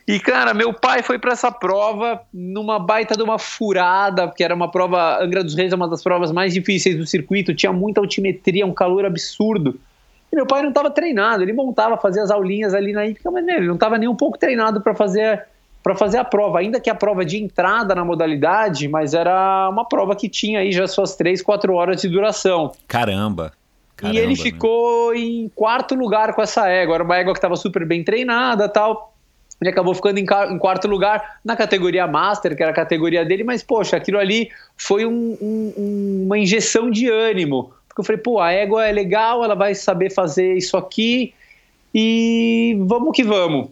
E, 0.08 0.20
cara, 0.20 0.56
meu 0.56 0.74
pai 0.74 1.04
foi 1.04 1.20
para 1.20 1.34
essa 1.34 1.52
prova 1.52 2.22
numa 2.34 2.80
baita 2.80 3.16
de 3.16 3.22
uma 3.22 3.38
furada, 3.38 4.28
porque 4.28 4.44
era 4.44 4.56
uma 4.56 4.72
prova, 4.72 5.24
Angra 5.24 5.44
dos 5.44 5.54
Reis 5.54 5.72
é 5.72 5.76
uma 5.76 5.88
das 5.88 6.02
provas 6.02 6.32
mais 6.32 6.52
difíceis 6.52 6.98
do 6.98 7.06
circuito, 7.06 7.54
tinha 7.54 7.72
muita 7.72 8.02
altimetria, 8.02 8.66
um 8.66 8.74
calor 8.74 9.06
absurdo. 9.06 9.80
E 10.32 10.36
meu 10.36 10.48
pai 10.48 10.64
não 10.64 10.70
estava 10.70 10.90
treinado, 10.90 11.44
ele 11.44 11.54
montava, 11.54 11.96
fazia 11.98 12.24
as 12.24 12.32
aulinhas 12.32 12.74
ali 12.74 12.92
na 12.92 13.06
Ípica, 13.06 13.30
mas 13.30 13.46
né, 13.46 13.58
ele 13.58 13.68
não 13.68 13.76
estava 13.76 14.00
nem 14.00 14.10
um 14.10 14.16
pouco 14.16 14.38
treinado 14.38 14.82
para 14.82 14.96
fazer 14.96 15.46
para 15.82 15.96
fazer 15.96 16.18
a 16.18 16.26
prova, 16.26 16.60
ainda 16.60 16.80
que 16.80 16.90
a 16.90 16.96
prova 16.96 17.24
de 17.24 17.42
entrada 17.42 17.96
na 17.96 18.04
modalidade, 18.04 18.88
mas 18.88 19.14
era 19.14 19.70
uma 19.70 19.86
prova 19.86 20.16
que 20.16 20.28
tinha 20.28 20.60
aí 20.60 20.72
já 20.72 20.86
suas 20.88 21.16
três, 21.16 21.42
quatro 21.42 21.74
horas 21.74 22.02
de 22.02 22.10
duração. 22.10 22.74
Caramba! 22.88 23.54
Caramba, 24.00 24.18
e 24.18 24.22
ele 24.22 24.36
ficou 24.36 25.14
em 25.14 25.50
quarto 25.54 25.94
lugar 25.94 26.34
com 26.34 26.42
essa 26.42 26.68
égua. 26.70 26.96
Era 26.96 27.04
uma 27.04 27.18
égua 27.18 27.34
que 27.34 27.38
estava 27.38 27.58
super 27.58 27.86
bem 27.86 28.04
treinada 28.04 28.70
tal. 28.70 29.14
Ele 29.60 29.70
acabou 29.70 29.94
ficando 29.94 30.18
em, 30.18 30.24
em, 30.24 30.58
quarto 30.58 30.88
lugar 30.88 31.40
na 31.44 31.56
categoria 31.56 32.08
Master, 32.08 32.56
que 32.56 32.64
era 32.64 32.72
a 32.72 32.76
categoria 32.76 33.26
dele, 33.26 33.44
mas, 33.44 33.62
poxa, 33.62 33.98
aquilo 33.98 34.18
ali 34.18 34.50
foi 34.78 35.06
um, 35.06 35.38
um, 35.42 36.24
uma 36.26 36.38
injeção 36.40 36.90
de 36.90 37.10
ânimo. 37.10 37.74
Porque 37.88 38.00
eu 38.00 38.06
falei, 38.06 38.22
pô, 38.22 38.40
a 38.40 38.54
égua 38.54 38.88
é 38.88 38.92
legal, 38.94 39.44
ela 39.44 39.56
vai 39.56 39.76
saber 39.76 40.12
fazer 40.12 40.56
isso 40.56 40.78
aqui 40.78 41.34
e 41.94 42.78
vamos 42.86 43.14
que 43.14 43.24
vamos. 43.24 43.68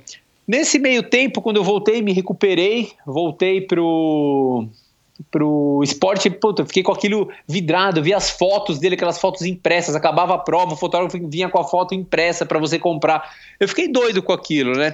Nesse 0.46 0.78
meio 0.78 1.04
tempo, 1.04 1.42
quando 1.42 1.58
eu 1.58 1.64
voltei, 1.64 2.02
me 2.02 2.12
recuperei, 2.12 2.92
voltei 3.06 3.62
pro 3.62 4.68
pro 5.32 5.82
esporte, 5.84 6.30
puta, 6.30 6.66
fiquei 6.66 6.84
com 6.84 6.92
aquilo 6.92 7.30
vidrado, 7.48 8.02
vi 8.02 8.14
as 8.14 8.30
fotos 8.30 8.80
dele, 8.80 8.96
aquelas 8.96 9.20
fotos 9.20 9.42
impressas, 9.42 9.96
acabava 9.96 10.36
a 10.36 10.38
prova, 10.38 10.74
o 10.74 10.78
fotógrafo 10.78 11.18
vinha 11.28 11.50
com 11.50 11.60
a 11.60 11.64
foto 11.64 11.94
impressa 11.94 12.46
para 12.46 12.60
você 12.60 12.78
comprar. 12.78 13.30
Eu 13.60 13.68
fiquei 13.68 13.88
doido 13.88 14.22
com 14.22 14.34
aquilo, 14.34 14.74
né? 14.74 14.94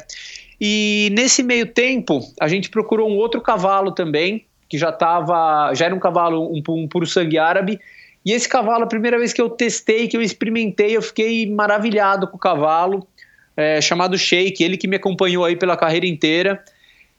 E 0.59 1.09
nesse 1.12 1.43
meio 1.43 1.65
tempo, 1.65 2.21
a 2.39 2.47
gente 2.47 2.69
procurou 2.69 3.09
um 3.09 3.17
outro 3.17 3.41
cavalo 3.41 3.91
também, 3.91 4.45
que 4.69 4.77
já 4.77 4.91
tava, 4.91 5.73
já 5.73 5.86
era 5.86 5.95
um 5.95 5.99
cavalo 5.99 6.49
um, 6.51 6.62
um 6.69 6.88
puro 6.88 7.05
sangue 7.05 7.38
árabe, 7.38 7.79
e 8.25 8.31
esse 8.31 8.47
cavalo, 8.47 8.86
a 8.86 8.88
primeira 8.88 9.17
vez 9.17 9.33
que 9.33 9.41
eu 9.41 9.49
testei, 9.49 10.07
que 10.07 10.15
eu 10.15 10.21
experimentei, 10.21 10.95
eu 10.95 11.01
fiquei 11.01 11.49
maravilhado 11.49 12.27
com 12.27 12.38
o 12.38 12.39
cavalo, 12.39 13.05
é, 13.55 13.81
chamado 13.81 14.17
Shake, 14.17 14.63
ele 14.63 14.77
que 14.77 14.88
me 14.88 14.95
acompanhou 14.95 15.43
aí 15.43 15.55
pela 15.55 15.75
carreira 15.75 16.07
inteira. 16.07 16.63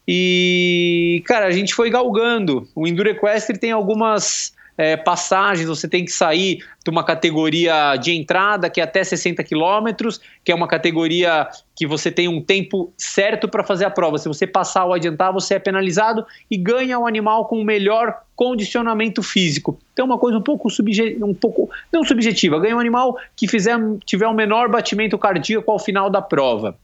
E, 0.06 1.22
cara, 1.26 1.46
a 1.46 1.50
gente 1.50 1.74
foi 1.74 1.90
galgando. 1.90 2.68
O 2.74 2.86
Enduro 2.86 3.08
Equestre 3.08 3.58
tem 3.58 3.72
algumas 3.72 4.54
é, 4.76 4.96
passagens, 4.96 5.68
você 5.68 5.88
tem 5.88 6.04
que 6.04 6.10
sair 6.10 6.58
de 6.84 6.90
uma 6.90 7.04
categoria 7.04 7.96
de 7.96 8.12
entrada 8.12 8.68
que 8.68 8.80
é 8.80 8.84
até 8.84 9.02
60 9.02 9.42
quilômetros, 9.44 10.20
que 10.44 10.50
é 10.50 10.54
uma 10.54 10.66
categoria 10.66 11.48
que 11.76 11.86
você 11.86 12.10
tem 12.10 12.28
um 12.28 12.40
tempo 12.40 12.92
certo 12.96 13.48
para 13.48 13.62
fazer 13.62 13.84
a 13.84 13.90
prova. 13.90 14.18
Se 14.18 14.28
você 14.28 14.46
passar 14.46 14.84
ou 14.84 14.92
adiantar, 14.92 15.32
você 15.32 15.54
é 15.54 15.58
penalizado 15.58 16.26
e 16.50 16.56
ganha 16.56 16.98
o 16.98 17.02
um 17.02 17.06
animal 17.06 17.46
com 17.46 17.60
o 17.60 17.64
melhor 17.64 18.22
condicionamento 18.34 19.22
físico. 19.22 19.78
Então, 19.92 20.06
uma 20.06 20.18
coisa 20.18 20.38
um 20.38 20.42
pouco, 20.42 20.68
subje 20.68 21.16
um 21.22 21.34
pouco 21.34 21.70
não 21.92 22.04
subjetiva, 22.04 22.58
ganha 22.58 22.76
um 22.76 22.80
animal 22.80 23.16
que 23.36 23.46
fizer, 23.46 23.78
tiver 24.04 24.26
o 24.26 24.30
um 24.30 24.34
menor 24.34 24.68
batimento 24.68 25.16
cardíaco 25.16 25.70
ao 25.70 25.78
final 25.78 26.10
da 26.10 26.20
prova. 26.20 26.76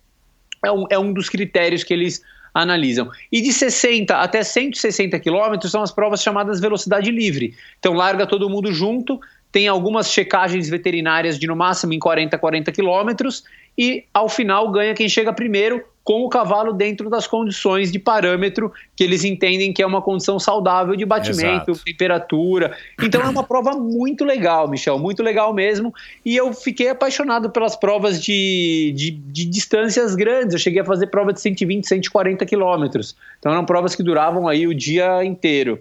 É 0.64 0.70
um, 0.70 0.86
é 0.90 0.98
um 0.98 1.12
dos 1.12 1.28
critérios 1.28 1.82
que 1.82 1.92
eles 1.92 2.22
analisam. 2.54 3.10
E 3.30 3.40
de 3.40 3.52
60 3.52 4.16
até 4.16 4.42
160 4.42 5.18
quilômetros 5.20 5.72
são 5.72 5.82
as 5.82 5.92
provas 5.92 6.22
chamadas 6.22 6.60
velocidade 6.60 7.10
livre. 7.10 7.54
Então 7.78 7.92
larga 7.92 8.26
todo 8.26 8.48
mundo 8.48 8.72
junto, 8.72 9.20
tem 9.52 9.68
algumas 9.68 10.10
checagens 10.10 10.68
veterinárias 10.68 11.38
de 11.38 11.46
no 11.46 11.56
máximo 11.56 11.92
em 11.92 11.98
40, 11.98 12.38
40 12.38 12.72
quilômetros 12.72 13.44
e 13.76 14.04
ao 14.12 14.28
final 14.28 14.70
ganha 14.70 14.94
quem 14.94 15.08
chega 15.08 15.32
primeiro 15.32 15.84
com 16.10 16.24
o 16.24 16.28
cavalo 16.28 16.72
dentro 16.72 17.08
das 17.08 17.28
condições 17.28 17.92
de 17.92 17.96
parâmetro 17.96 18.72
que 18.96 19.04
eles 19.04 19.22
entendem 19.22 19.72
que 19.72 19.80
é 19.80 19.86
uma 19.86 20.02
condição 20.02 20.40
saudável 20.40 20.96
de 20.96 21.06
batimento, 21.06 21.70
Exato. 21.70 21.84
temperatura. 21.84 22.76
Então 23.00 23.20
é 23.22 23.28
uma 23.28 23.44
prova 23.46 23.74
muito 23.74 24.24
legal, 24.24 24.66
Michel, 24.68 24.98
muito 24.98 25.22
legal 25.22 25.54
mesmo. 25.54 25.94
E 26.24 26.36
eu 26.36 26.52
fiquei 26.52 26.88
apaixonado 26.88 27.48
pelas 27.50 27.76
provas 27.76 28.20
de, 28.20 28.92
de, 28.96 29.12
de 29.12 29.44
distâncias 29.44 30.16
grandes. 30.16 30.54
Eu 30.54 30.58
cheguei 30.58 30.80
a 30.80 30.84
fazer 30.84 31.06
prova 31.06 31.32
de 31.32 31.40
120, 31.40 31.86
140 31.86 32.44
quilômetros. 32.44 33.14
Então 33.38 33.52
eram 33.52 33.64
provas 33.64 33.94
que 33.94 34.02
duravam 34.02 34.48
aí 34.48 34.66
o 34.66 34.74
dia 34.74 35.24
inteiro. 35.24 35.78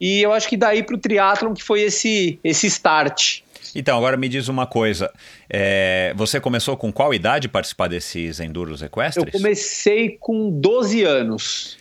E 0.00 0.20
eu 0.20 0.32
acho 0.32 0.48
que 0.48 0.56
daí 0.56 0.82
para 0.82 0.96
o 0.96 0.98
triatlon 0.98 1.54
que 1.54 1.62
foi 1.62 1.82
esse, 1.82 2.36
esse 2.42 2.66
start. 2.66 3.42
Então, 3.74 3.96
agora 3.96 4.16
me 4.16 4.28
diz 4.28 4.48
uma 4.48 4.66
coisa. 4.66 5.12
É, 5.48 6.12
você 6.16 6.40
começou 6.40 6.76
com 6.76 6.92
qual 6.92 7.12
idade 7.12 7.48
participar 7.48 7.88
desses 7.88 8.40
enduros 8.40 8.82
equestres? 8.82 9.26
Eu 9.26 9.32
comecei 9.32 10.16
com 10.18 10.50
12 10.50 11.02
anos. 11.02 11.78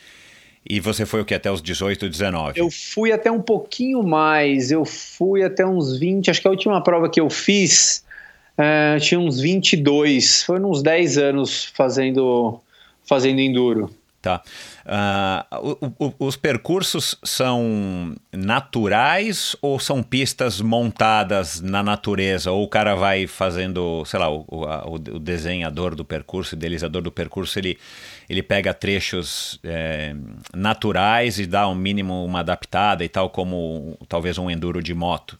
E 0.69 0.79
você 0.79 1.05
foi 1.05 1.21
o 1.21 1.25
que? 1.25 1.33
Até 1.33 1.49
os 1.49 1.61
18, 1.61 2.09
19? 2.09 2.59
Eu 2.59 2.69
fui 2.69 3.11
até 3.11 3.31
um 3.31 3.41
pouquinho 3.41 4.03
mais. 4.03 4.69
Eu 4.69 4.83
fui 4.83 5.43
até 5.43 5.65
uns 5.65 5.97
20. 5.97 6.29
Acho 6.29 6.41
que 6.41 6.47
a 6.47 6.51
última 6.51 6.83
prova 6.83 7.09
que 7.09 7.21
eu 7.21 7.29
fiz 7.29 8.03
é, 8.57 8.97
tinha 8.99 9.19
uns 9.19 9.39
22. 9.39 10.43
Foi 10.43 10.59
uns 10.59 10.83
10 10.83 11.17
anos 11.17 11.65
fazendo, 11.73 12.59
fazendo 13.05 13.39
enduro. 13.39 13.89
Tá. 14.21 14.41
Uh, 14.87 15.75
o, 15.81 16.05
o, 16.05 16.13
os 16.27 16.37
percursos 16.37 17.17
são 17.21 18.15
naturais 18.31 19.53
ou 19.61 19.77
são 19.81 20.01
pistas 20.01 20.61
montadas 20.61 21.59
na 21.59 21.83
natureza? 21.83 22.51
Ou 22.51 22.63
o 22.63 22.69
cara 22.69 22.95
vai 22.95 23.27
fazendo, 23.27 24.05
sei 24.05 24.17
lá, 24.17 24.29
o, 24.29 24.45
o, 24.47 24.93
o 24.93 25.19
desenhador 25.19 25.93
do 25.93 26.05
percurso, 26.05 26.55
o 26.55 26.57
idealizador 26.57 27.01
do 27.01 27.11
percurso, 27.11 27.59
ele, 27.59 27.77
ele 28.29 28.41
pega 28.41 28.73
trechos 28.73 29.59
é, 29.61 30.15
naturais 30.55 31.37
e 31.37 31.45
dá 31.45 31.67
um 31.67 31.75
mínimo 31.75 32.23
uma 32.23 32.39
adaptada 32.39 33.03
e 33.03 33.09
tal, 33.09 33.29
como 33.29 33.97
talvez 34.07 34.37
um 34.37 34.49
enduro 34.49 34.81
de 34.81 34.93
moto? 34.93 35.37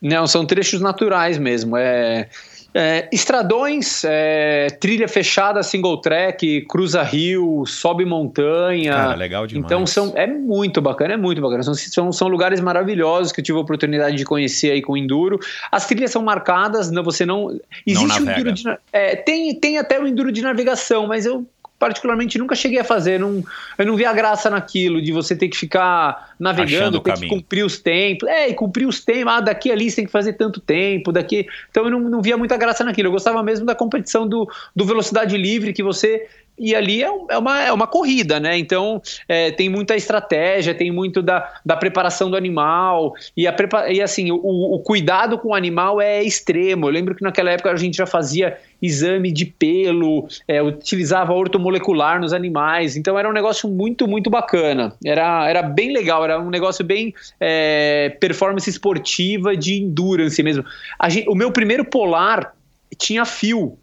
Não, 0.00 0.26
são 0.26 0.46
trechos 0.46 0.80
naturais 0.80 1.36
mesmo. 1.36 1.76
É, 1.76 2.30
é, 2.74 3.08
estradões, 3.12 4.04
é, 4.04 4.68
trilha 4.80 5.08
fechada, 5.08 5.62
single 5.62 6.00
track, 6.00 6.62
cruza 6.62 7.02
rio, 7.02 7.64
sobe 7.66 8.04
montanha. 8.04 8.92
Cara, 8.92 9.14
legal 9.14 9.46
demais. 9.46 9.66
Então 9.66 9.86
são, 9.86 10.12
é 10.14 10.26
muito 10.26 10.80
bacana, 10.80 11.14
é 11.14 11.16
muito 11.16 11.40
bacana. 11.40 11.62
São, 11.62 11.74
são, 11.74 12.12
são 12.12 12.28
lugares 12.28 12.60
maravilhosos 12.60 13.32
que 13.32 13.40
eu 13.40 13.44
tive 13.44 13.58
a 13.58 13.60
oportunidade 13.60 14.16
de 14.16 14.24
conhecer 14.24 14.70
aí 14.70 14.82
com 14.82 14.92
o 14.92 14.96
Enduro. 14.96 15.38
As 15.70 15.86
trilhas 15.86 16.10
são 16.10 16.22
marcadas, 16.22 16.90
não, 16.90 17.02
você 17.02 17.26
não. 17.26 17.58
Existe 17.86 18.20
não 18.20 18.26
o 18.26 18.30
Enduro 18.30 18.52
de. 18.52 18.64
É, 18.92 19.16
tem, 19.16 19.54
tem 19.54 19.78
até 19.78 20.00
o 20.00 20.06
Enduro 20.06 20.30
de 20.30 20.42
navegação, 20.42 21.06
mas 21.06 21.26
eu 21.26 21.46
particularmente 21.80 22.38
nunca 22.38 22.54
cheguei 22.54 22.78
a 22.78 22.84
fazer. 22.84 23.18
Não, 23.18 23.42
eu 23.78 23.86
não 23.86 23.96
vi 23.96 24.04
a 24.04 24.12
graça 24.12 24.50
naquilo 24.50 25.00
de 25.00 25.10
você 25.12 25.34
ter 25.34 25.48
que 25.48 25.56
ficar 25.56 26.34
navegando, 26.38 27.00
ter 27.00 27.14
que 27.14 27.26
cumprir 27.26 27.64
os 27.64 27.78
tempos. 27.78 28.28
É, 28.28 28.50
e 28.50 28.54
cumprir 28.54 28.86
os 28.86 29.02
tempos. 29.02 29.32
Ah, 29.32 29.40
daqui 29.40 29.72
ali 29.72 29.90
você 29.90 29.96
tem 29.96 30.04
que 30.04 30.12
fazer 30.12 30.34
tanto 30.34 30.60
tempo, 30.60 31.10
daqui. 31.10 31.46
Então 31.70 31.84
eu 31.84 31.90
não, 31.90 32.00
não 32.00 32.20
via 32.20 32.36
muita 32.36 32.58
graça 32.58 32.84
naquilo. 32.84 33.08
Eu 33.08 33.12
gostava 33.12 33.42
mesmo 33.42 33.64
da 33.64 33.74
competição 33.74 34.28
do, 34.28 34.48
do 34.76 34.84
velocidade 34.84 35.36
livre, 35.38 35.72
que 35.72 35.82
você 35.82 36.28
e 36.60 36.74
ali 36.74 37.02
é, 37.02 37.10
é, 37.30 37.38
uma, 37.38 37.62
é 37.62 37.72
uma 37.72 37.86
corrida, 37.86 38.38
né? 38.38 38.58
Então 38.58 39.00
é, 39.26 39.50
tem 39.50 39.70
muita 39.70 39.96
estratégia, 39.96 40.74
tem 40.74 40.90
muito 40.90 41.22
da, 41.22 41.50
da 41.64 41.74
preparação 41.74 42.30
do 42.30 42.36
animal 42.36 43.14
e, 43.34 43.48
a 43.48 43.56
e 43.90 44.02
assim, 44.02 44.30
o, 44.30 44.36
o 44.36 44.78
cuidado 44.80 45.38
com 45.38 45.48
o 45.48 45.54
animal 45.54 46.00
é 46.00 46.22
extremo. 46.22 46.86
Eu 46.86 46.90
lembro 46.90 47.14
que 47.14 47.22
naquela 47.22 47.50
época 47.50 47.70
a 47.70 47.76
gente 47.76 47.96
já 47.96 48.06
fazia 48.06 48.58
exame 48.82 49.32
de 49.32 49.46
pelo, 49.46 50.28
é, 50.46 50.62
utilizava 50.62 51.32
ortomolecular 51.32 52.20
nos 52.20 52.32
animais, 52.32 52.96
então 52.96 53.18
era 53.18 53.28
um 53.28 53.32
negócio 53.32 53.68
muito, 53.68 54.06
muito 54.06 54.28
bacana. 54.28 54.94
Era, 55.04 55.48
era 55.48 55.62
bem 55.62 55.92
legal, 55.92 56.22
era 56.24 56.38
um 56.38 56.50
negócio 56.50 56.84
bem 56.84 57.14
é, 57.38 58.14
performance 58.20 58.68
esportiva 58.68 59.56
de 59.56 59.80
endurance 59.80 60.42
mesmo. 60.42 60.64
Gente, 61.08 61.28
o 61.28 61.34
meu 61.34 61.50
primeiro 61.50 61.84
polar 61.84 62.54
tinha 62.98 63.24
fio 63.24 63.78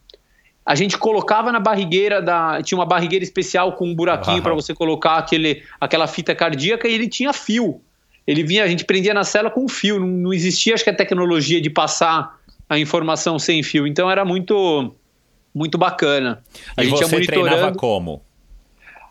a 0.68 0.76
gente 0.76 0.98
colocava 0.98 1.50
na 1.50 1.62
barrigueira 1.62 2.22
da. 2.22 2.62
Tinha 2.62 2.78
uma 2.78 2.86
barrigueira 2.86 3.24
especial 3.24 3.72
com 3.72 3.88
um 3.88 3.96
buraquinho 3.96 4.44
para 4.44 4.54
você 4.54 4.74
colocar 4.74 5.16
aquele, 5.16 5.64
aquela 5.80 6.08
fita 6.08 6.36
cardíaca 6.36 6.90
e 6.90 6.94
ele 6.94 7.08
tinha 7.08 7.32
fio. 7.32 7.80
Ele 8.28 8.44
vinha, 8.44 8.66
a 8.66 8.68
gente 8.68 8.84
prendia 8.84 9.14
na 9.14 9.24
cela 9.24 9.50
com 9.50 9.66
fio. 9.70 9.98
Não, 9.98 10.06
não 10.06 10.34
existia, 10.34 10.74
acho 10.74 10.84
que 10.84 10.90
a 10.90 10.94
tecnologia 10.94 11.62
de 11.62 11.70
passar 11.70 12.38
a 12.68 12.78
informação 12.78 13.40
sem 13.40 13.64
fio. 13.64 13.88
Então 13.88 14.12
era 14.12 14.26
muito, 14.26 14.94
muito 15.56 15.78
bacana. 15.78 16.44
A 16.76 16.84
e 16.84 16.90
gente 16.90 17.00
você 17.00 17.22
treinava 17.22 17.74
como? 17.74 18.22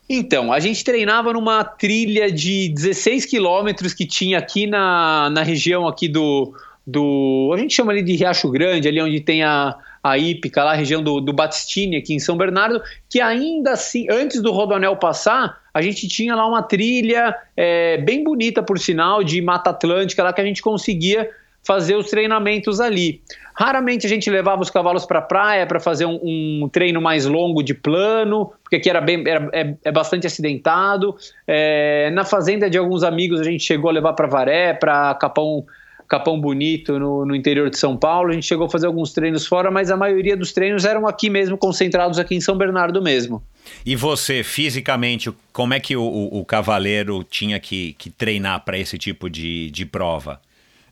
Então, 0.07 0.53
a 0.53 0.61
gente 0.61 0.85
treinava 0.85 1.33
numa 1.33 1.65
trilha 1.65 2.31
de 2.31 2.69
16 2.69 3.25
quilômetros 3.25 3.95
que 3.95 4.05
tinha 4.05 4.39
aqui 4.39 4.67
na, 4.67 5.31
na 5.31 5.43
região 5.43 5.89
aqui 5.89 6.07
do, 6.07 6.55
do. 6.87 7.51
A 7.55 7.57
gente 7.57 7.75
chama 7.75 7.93
ali 7.93 8.03
de 8.03 8.15
Riacho 8.15 8.51
Grande, 8.51 8.87
ali 8.87 9.01
onde 9.01 9.21
tem 9.21 9.43
a, 9.43 9.75
a 10.11 10.19
Ípica, 10.19 10.65
lá 10.65 10.73
a 10.73 10.75
região 10.75 11.03
do, 11.03 11.21
do 11.21 11.33
Batistini, 11.33 11.97
aqui 11.97 12.15
em 12.15 12.19
São 12.19 12.37
Bernardo, 12.37 12.83
que 13.09 13.21
ainda 13.21 13.73
assim, 13.73 14.07
antes 14.11 14.41
do 14.41 14.53
Rodoanel 14.53 14.97
passar, 14.97 15.61
a 15.73 15.83
gente 15.83 16.09
tinha 16.09 16.35
lá 16.35 16.47
uma 16.47 16.63
trilha 16.63 17.35
é, 17.57 17.99
bem 17.99 18.25
bonita, 18.25 18.63
por 18.63 18.79
sinal, 18.79 19.23
de 19.23 19.41
Mata 19.43 19.71
Atlântica, 19.71 20.23
lá 20.23 20.33
que 20.33 20.41
a 20.41 20.45
gente 20.45 20.63
conseguia 20.63 21.31
fazer 21.67 21.97
os 21.97 22.09
treinamentos 22.09 22.81
ali. 22.81 23.21
Raramente 23.59 24.07
a 24.07 24.09
gente 24.09 24.31
levava 24.31 24.63
os 24.63 24.71
cavalos 24.71 25.05
para 25.05 25.19
a 25.19 25.23
praia 25.23 25.67
para 25.67 25.81
fazer 25.81 26.05
um, 26.05 26.21
um, 26.63 26.69
treino 26.71 27.01
mais 27.01 27.27
longo 27.27 27.63
de 27.63 27.75
plano, 27.75 28.53
porque 28.63 28.77
aqui 28.77 28.89
era, 28.89 29.01
bem, 29.01 29.25
era 29.27 29.49
é, 29.53 29.75
é 29.85 29.91
bastante 29.91 30.27
acidentado. 30.27 31.17
É, 31.47 32.11
na 32.13 32.25
fazenda 32.25 32.71
de 32.71 32.79
alguns 32.79 33.03
amigos 33.03 33.41
a 33.41 33.45
gente 33.45 33.65
chegou 33.65 33.91
a 33.91 33.93
levar 33.93 34.13
para 34.13 34.29
Varé, 34.29 34.75
para 34.75 35.15
Capão 35.15 35.65
Capão 36.09 36.41
Bonito, 36.41 36.99
no, 36.99 37.27
no, 37.27 37.35
interior 37.35 37.69
de 37.69 37.79
São 37.79 37.97
Paulo. 37.97 38.31
A 38.31 38.33
gente 38.33 38.47
chegou 38.47 38.67
a 38.67 38.71
fazer 38.71 38.87
alguns 38.87 39.13
treinos 39.13 39.47
fora, 39.47 39.71
mas 39.71 39.91
a 39.91 39.97
maioria 39.97 40.37
dos 40.37 40.53
treinos 40.53 40.85
eram 40.85 41.07
aqui 41.07 41.29
mesmo, 41.29 41.57
concentrados 41.57 42.19
aqui 42.19 42.35
em 42.35 42.41
São 42.41 42.57
Bernardo 42.57 43.03
mesmo. 43.03 43.43
E 43.85 43.97
você, 43.97 44.43
fisicamente, 44.43 45.33
como 45.53 45.75
é 45.75 45.81
que 45.81 45.97
o, 45.97 46.03
o, 46.03 46.41
o 46.41 46.45
cavaleiro 46.45 47.25
tinha 47.25 47.59
que, 47.59 47.95
que 47.99 48.11
treinar 48.11 48.65
para 48.65 48.79
esse 48.79 48.97
tipo 48.97 49.29
de, 49.29 49.71
de 49.71 49.85
prova? 49.85 50.41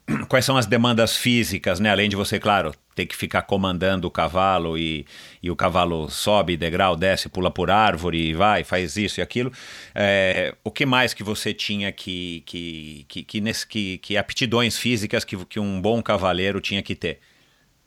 Quais 0.28 0.44
são 0.44 0.56
as 0.56 0.66
demandas 0.66 1.16
físicas, 1.16 1.80
né? 1.80 1.90
Além 1.90 2.08
de 2.08 2.16
você, 2.16 2.38
claro, 2.38 2.74
ter 2.94 3.06
que 3.06 3.16
ficar 3.16 3.42
comandando 3.42 4.06
o 4.06 4.10
cavalo 4.10 4.78
e, 4.78 5.04
e 5.42 5.50
o 5.50 5.56
cavalo 5.56 6.08
sobe 6.08 6.56
degrau, 6.56 6.96
desce, 6.96 7.28
pula 7.28 7.50
por 7.50 7.70
árvore, 7.70 8.32
vai, 8.34 8.62
faz 8.64 8.96
isso 8.96 9.20
e 9.20 9.22
aquilo. 9.22 9.52
É, 9.94 10.54
o 10.62 10.70
que 10.70 10.86
mais 10.86 11.12
que 11.12 11.22
você 11.22 11.52
tinha 11.52 11.90
que 11.90 12.42
que, 12.46 13.04
que, 13.08 13.22
que, 13.22 13.40
nesse, 13.40 13.66
que, 13.66 13.98
que 13.98 14.16
aptidões 14.16 14.78
físicas 14.78 15.24
que, 15.24 15.36
que 15.46 15.58
um 15.58 15.80
bom 15.80 16.02
cavaleiro 16.02 16.60
tinha 16.60 16.82
que 16.82 16.94
ter? 16.94 17.18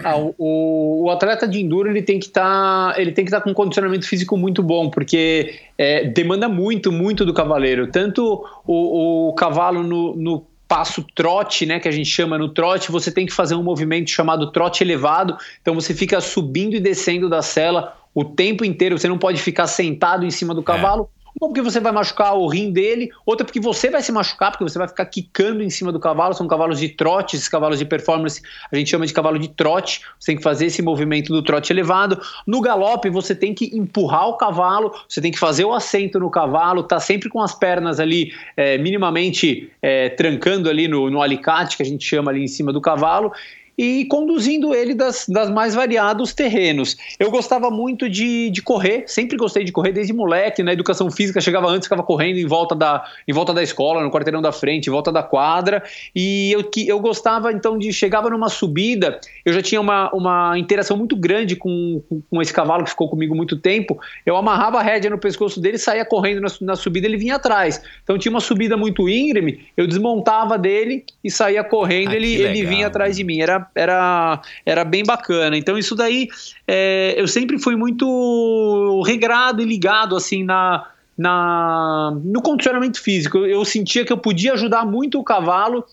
Ah, 0.03 0.15
o, 0.15 1.05
o, 1.05 1.09
atleta 1.09 1.47
de 1.47 1.59
enduro 1.59 1.89
ele 1.89 2.03
tem 2.03 2.19
que 2.19 2.27
estar 2.27 2.93
tá, 2.93 3.01
ele 3.01 3.11
tem 3.11 3.25
que 3.25 3.29
estar 3.29 3.39
tá 3.39 3.43
com 3.43 3.49
um 3.49 3.53
condicionamento 3.53 4.07
físico 4.07 4.37
muito 4.37 4.61
bom 4.61 4.91
porque 4.91 5.59
é, 5.75 6.05
demanda 6.05 6.47
muito 6.47 6.91
muito 6.91 7.25
do 7.25 7.33
cavaleiro 7.33 7.87
tanto 7.87 8.45
o, 8.63 9.29
o 9.29 9.33
cavalo 9.33 9.81
no, 9.81 10.15
no 10.15 10.47
passo 10.67 11.05
trote, 11.15 11.65
né, 11.65 11.79
que 11.79 11.87
a 11.87 11.91
gente 11.91 12.09
chama 12.09 12.37
no 12.37 12.49
trote, 12.49 12.91
você 12.91 13.11
tem 13.11 13.25
que 13.25 13.33
fazer 13.33 13.55
um 13.55 13.63
movimento 13.63 14.09
chamado 14.09 14.51
trote 14.51 14.83
elevado. 14.83 15.37
Então 15.61 15.73
você 15.73 15.93
fica 15.93 16.19
subindo 16.19 16.75
e 16.75 16.79
descendo 16.79 17.29
da 17.29 17.41
sela 17.41 17.97
o 18.13 18.25
tempo 18.25 18.65
inteiro. 18.65 18.97
Você 18.97 19.07
não 19.07 19.17
pode 19.17 19.41
ficar 19.41 19.67
sentado 19.67 20.25
em 20.25 20.31
cima 20.31 20.53
do 20.53 20.61
é. 20.61 20.63
cavalo. 20.63 21.09
É. 21.13 21.16
Uma 21.39 21.49
porque 21.49 21.61
você 21.61 21.79
vai 21.79 21.91
machucar 21.91 22.35
o 22.35 22.47
rim 22.47 22.71
dele, 22.71 23.11
outra 23.25 23.45
porque 23.45 23.59
você 23.59 23.89
vai 23.89 24.01
se 24.01 24.11
machucar, 24.11 24.51
porque 24.51 24.63
você 24.63 24.77
vai 24.77 24.87
ficar 24.87 25.05
quicando 25.05 25.61
em 25.61 25.69
cima 25.69 25.91
do 25.91 25.99
cavalo. 25.99 26.33
São 26.33 26.47
cavalos 26.47 26.79
de 26.79 26.89
trote, 26.89 27.35
esses 27.35 27.47
cavalos 27.47 27.77
de 27.77 27.85
performance 27.85 28.41
a 28.71 28.75
gente 28.75 28.89
chama 28.89 29.05
de 29.05 29.13
cavalo 29.13 29.37
de 29.37 29.47
trote. 29.49 30.01
Você 30.19 30.31
tem 30.31 30.37
que 30.37 30.43
fazer 30.43 30.65
esse 30.65 30.81
movimento 30.81 31.31
do 31.31 31.43
trote 31.43 31.71
elevado. 31.71 32.19
No 32.45 32.59
galope, 32.59 33.09
você 33.09 33.35
tem 33.35 33.53
que 33.53 33.75
empurrar 33.77 34.27
o 34.29 34.37
cavalo, 34.37 34.91
você 35.07 35.21
tem 35.21 35.31
que 35.31 35.37
fazer 35.37 35.63
o 35.63 35.73
assento 35.73 36.19
no 36.19 36.29
cavalo, 36.29 36.83
tá 36.83 36.99
sempre 36.99 37.29
com 37.29 37.41
as 37.41 37.53
pernas 37.53 37.99
ali 37.99 38.31
é, 38.55 38.77
minimamente 38.77 39.71
é, 39.81 40.09
trancando 40.09 40.69
ali 40.69 40.87
no, 40.87 41.09
no 41.09 41.21
alicate, 41.21 41.77
que 41.77 41.83
a 41.83 41.85
gente 41.85 42.03
chama 42.03 42.31
ali 42.31 42.43
em 42.43 42.47
cima 42.47 42.73
do 42.73 42.81
cavalo 42.81 43.31
e 43.77 44.05
conduzindo 44.05 44.73
ele 44.73 44.95
das, 44.95 45.25
das 45.27 45.49
mais 45.49 45.75
variados 45.75 46.33
terrenos. 46.33 46.97
Eu 47.19 47.29
gostava 47.29 47.69
muito 47.69 48.09
de, 48.09 48.49
de 48.49 48.61
correr, 48.61 49.03
sempre 49.05 49.37
gostei 49.37 49.63
de 49.63 49.71
correr 49.71 49.91
desde 49.91 50.13
moleque, 50.13 50.63
na 50.63 50.73
educação 50.73 51.11
física, 51.11 51.39
chegava 51.39 51.67
antes, 51.67 51.85
ficava 51.85 52.01
correndo 52.01 52.37
em 52.37 52.45
volta 52.45 52.73
da, 52.73 53.03
em 53.27 53.33
volta 53.33 53.53
da 53.53 53.61
escola, 53.61 54.01
no 54.01 54.09
quarteirão 54.09 54.41
da 54.41 54.51
frente, 54.51 54.87
em 54.87 54.91
volta 54.91 55.11
da 55.11 55.21
quadra, 55.21 55.83
e 56.15 56.51
eu, 56.51 56.63
que, 56.63 56.87
eu 56.87 56.99
gostava 56.99 57.51
então 57.51 57.77
de, 57.77 57.93
chegava 57.93 58.29
numa 58.29 58.49
subida, 58.49 59.19
eu 59.45 59.53
já 59.53 59.61
tinha 59.61 59.79
uma, 59.79 60.09
uma 60.11 60.57
interação 60.57 60.97
muito 60.97 61.15
grande 61.15 61.55
com, 61.55 62.01
com 62.29 62.41
esse 62.41 62.53
cavalo 62.53 62.83
que 62.83 62.89
ficou 62.89 63.09
comigo 63.09 63.35
muito 63.35 63.57
tempo, 63.57 63.99
eu 64.25 64.35
amarrava 64.35 64.79
a 64.79 64.81
rédea 64.81 65.09
no 65.09 65.19
pescoço 65.19 65.61
dele, 65.61 65.77
saía 65.77 66.03
correndo 66.03 66.41
na, 66.41 66.47
na 66.61 66.75
subida, 66.75 67.05
ele 67.05 67.17
vinha 67.17 67.35
atrás. 67.35 67.81
Então 68.03 68.17
tinha 68.17 68.31
uma 68.31 68.39
subida 68.39 68.75
muito 68.75 69.07
íngreme, 69.07 69.67
eu 69.75 69.85
desmontava 69.85 70.57
dele 70.57 71.05
e 71.23 71.29
saía 71.29 71.63
correndo, 71.63 72.11
ah, 72.11 72.15
ele, 72.15 72.33
ele 72.35 72.65
vinha 72.65 72.87
atrás 72.87 73.15
de 73.15 73.23
mim. 73.23 73.41
Era 73.41 73.66
era, 73.75 74.41
era, 74.65 74.83
bem 74.83 75.03
bacana. 75.03 75.57
Então 75.57 75.77
isso 75.77 75.95
daí 75.95 76.27
é, 76.67 77.15
eu 77.17 77.27
sempre 77.27 77.59
fui 77.59 77.75
muito 77.75 79.01
regrado 79.05 79.61
e 79.61 79.65
ligado 79.65 80.15
assim 80.15 80.43
na, 80.43 80.87
na 81.17 82.17
no 82.23 82.41
condicionamento 82.41 83.01
físico. 83.01 83.39
Eu 83.39 83.63
sentia 83.65 84.05
que 84.05 84.11
eu 84.11 84.17
podia 84.17 84.53
ajudar 84.53 84.85
muito 84.85 85.19
o 85.19 85.23
cavalo 85.23 85.85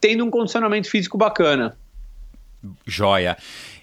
tendo 0.00 0.24
um 0.24 0.30
condicionamento 0.30 0.88
físico 0.88 1.18
bacana. 1.18 1.76
Joia. 2.86 3.36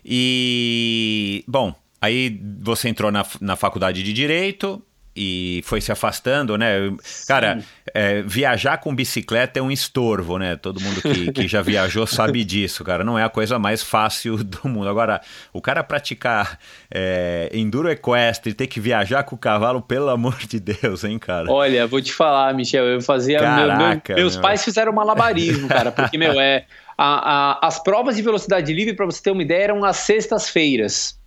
E 0.03 1.43
bom, 1.47 1.73
aí 2.01 2.39
você 2.61 2.89
entrou 2.89 3.11
na, 3.11 3.25
na 3.41 3.55
faculdade 3.55 4.03
de 4.03 4.13
direito, 4.13 4.81
e 5.17 5.61
foi 5.63 5.81
se 5.81 5.91
afastando, 5.91 6.55
né? 6.57 6.93
Cara, 7.27 7.63
é, 7.91 8.21
viajar 8.21 8.77
com 8.77 8.93
bicicleta 8.93 9.57
é 9.57 9.61
um 9.61 9.71
estorvo, 9.71 10.37
né? 10.37 10.55
Todo 10.55 10.79
mundo 10.79 11.01
que, 11.01 11.31
que 11.31 11.47
já 11.47 11.63
viajou 11.63 12.05
sabe 12.07 12.43
disso, 12.43 12.83
cara. 12.83 13.03
Não 13.03 13.17
é 13.17 13.23
a 13.23 13.29
coisa 13.29 13.57
mais 13.57 13.81
fácil 13.81 14.37
do 14.45 14.69
mundo. 14.69 14.87
Agora, 14.87 15.19
o 15.51 15.59
cara 15.59 15.83
praticar 15.83 16.59
é, 16.93 17.49
enduro 17.51 17.89
equestre, 17.89 18.53
ter 18.53 18.67
que 18.67 18.79
viajar 18.79 19.23
com 19.23 19.35
o 19.35 19.39
cavalo, 19.39 19.81
pelo 19.81 20.09
amor 20.09 20.37
de 20.47 20.59
Deus, 20.59 21.03
hein, 21.03 21.17
cara? 21.17 21.51
Olha, 21.51 21.87
vou 21.87 22.01
te 22.01 22.13
falar, 22.13 22.53
Michel, 22.53 22.85
eu 22.85 23.01
fazia. 23.01 23.39
Caraca, 23.39 23.75
meu, 23.75 23.97
meu, 24.07 24.15
meus 24.23 24.35
meu. 24.35 24.41
pais 24.43 24.63
fizeram 24.63 24.93
malabarismo, 24.93 25.67
cara, 25.67 25.91
porque, 25.91 26.17
meu, 26.17 26.39
é. 26.39 26.65
A, 26.95 27.59
a, 27.61 27.67
as 27.67 27.81
provas 27.81 28.15
de 28.15 28.21
velocidade 28.21 28.73
livre, 28.73 28.95
para 28.95 29.05
você 29.05 29.21
ter 29.21 29.31
uma 29.31 29.43
ideia, 29.43 29.65
eram 29.65 29.83
às 29.83 29.97
sextas-feiras. 29.97 31.19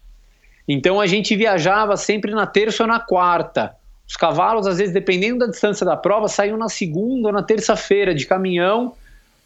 Então 0.73 1.01
a 1.01 1.07
gente 1.07 1.35
viajava 1.35 1.97
sempre 1.97 2.31
na 2.33 2.47
terça 2.47 2.85
ou 2.85 2.89
na 2.89 3.01
quarta. 3.01 3.75
Os 4.11 4.17
cavalos, 4.17 4.67
às 4.67 4.79
vezes, 4.79 4.93
dependendo 4.93 5.39
da 5.39 5.47
distância 5.47 5.87
da 5.87 5.97
prova, 5.97 6.27
saíam 6.27 6.57
na 6.57 6.69
segunda 6.69 7.29
ou 7.29 7.33
na 7.33 7.45
terça-feira 7.45 8.13
de 8.13 8.27
caminhão, 8.27 8.93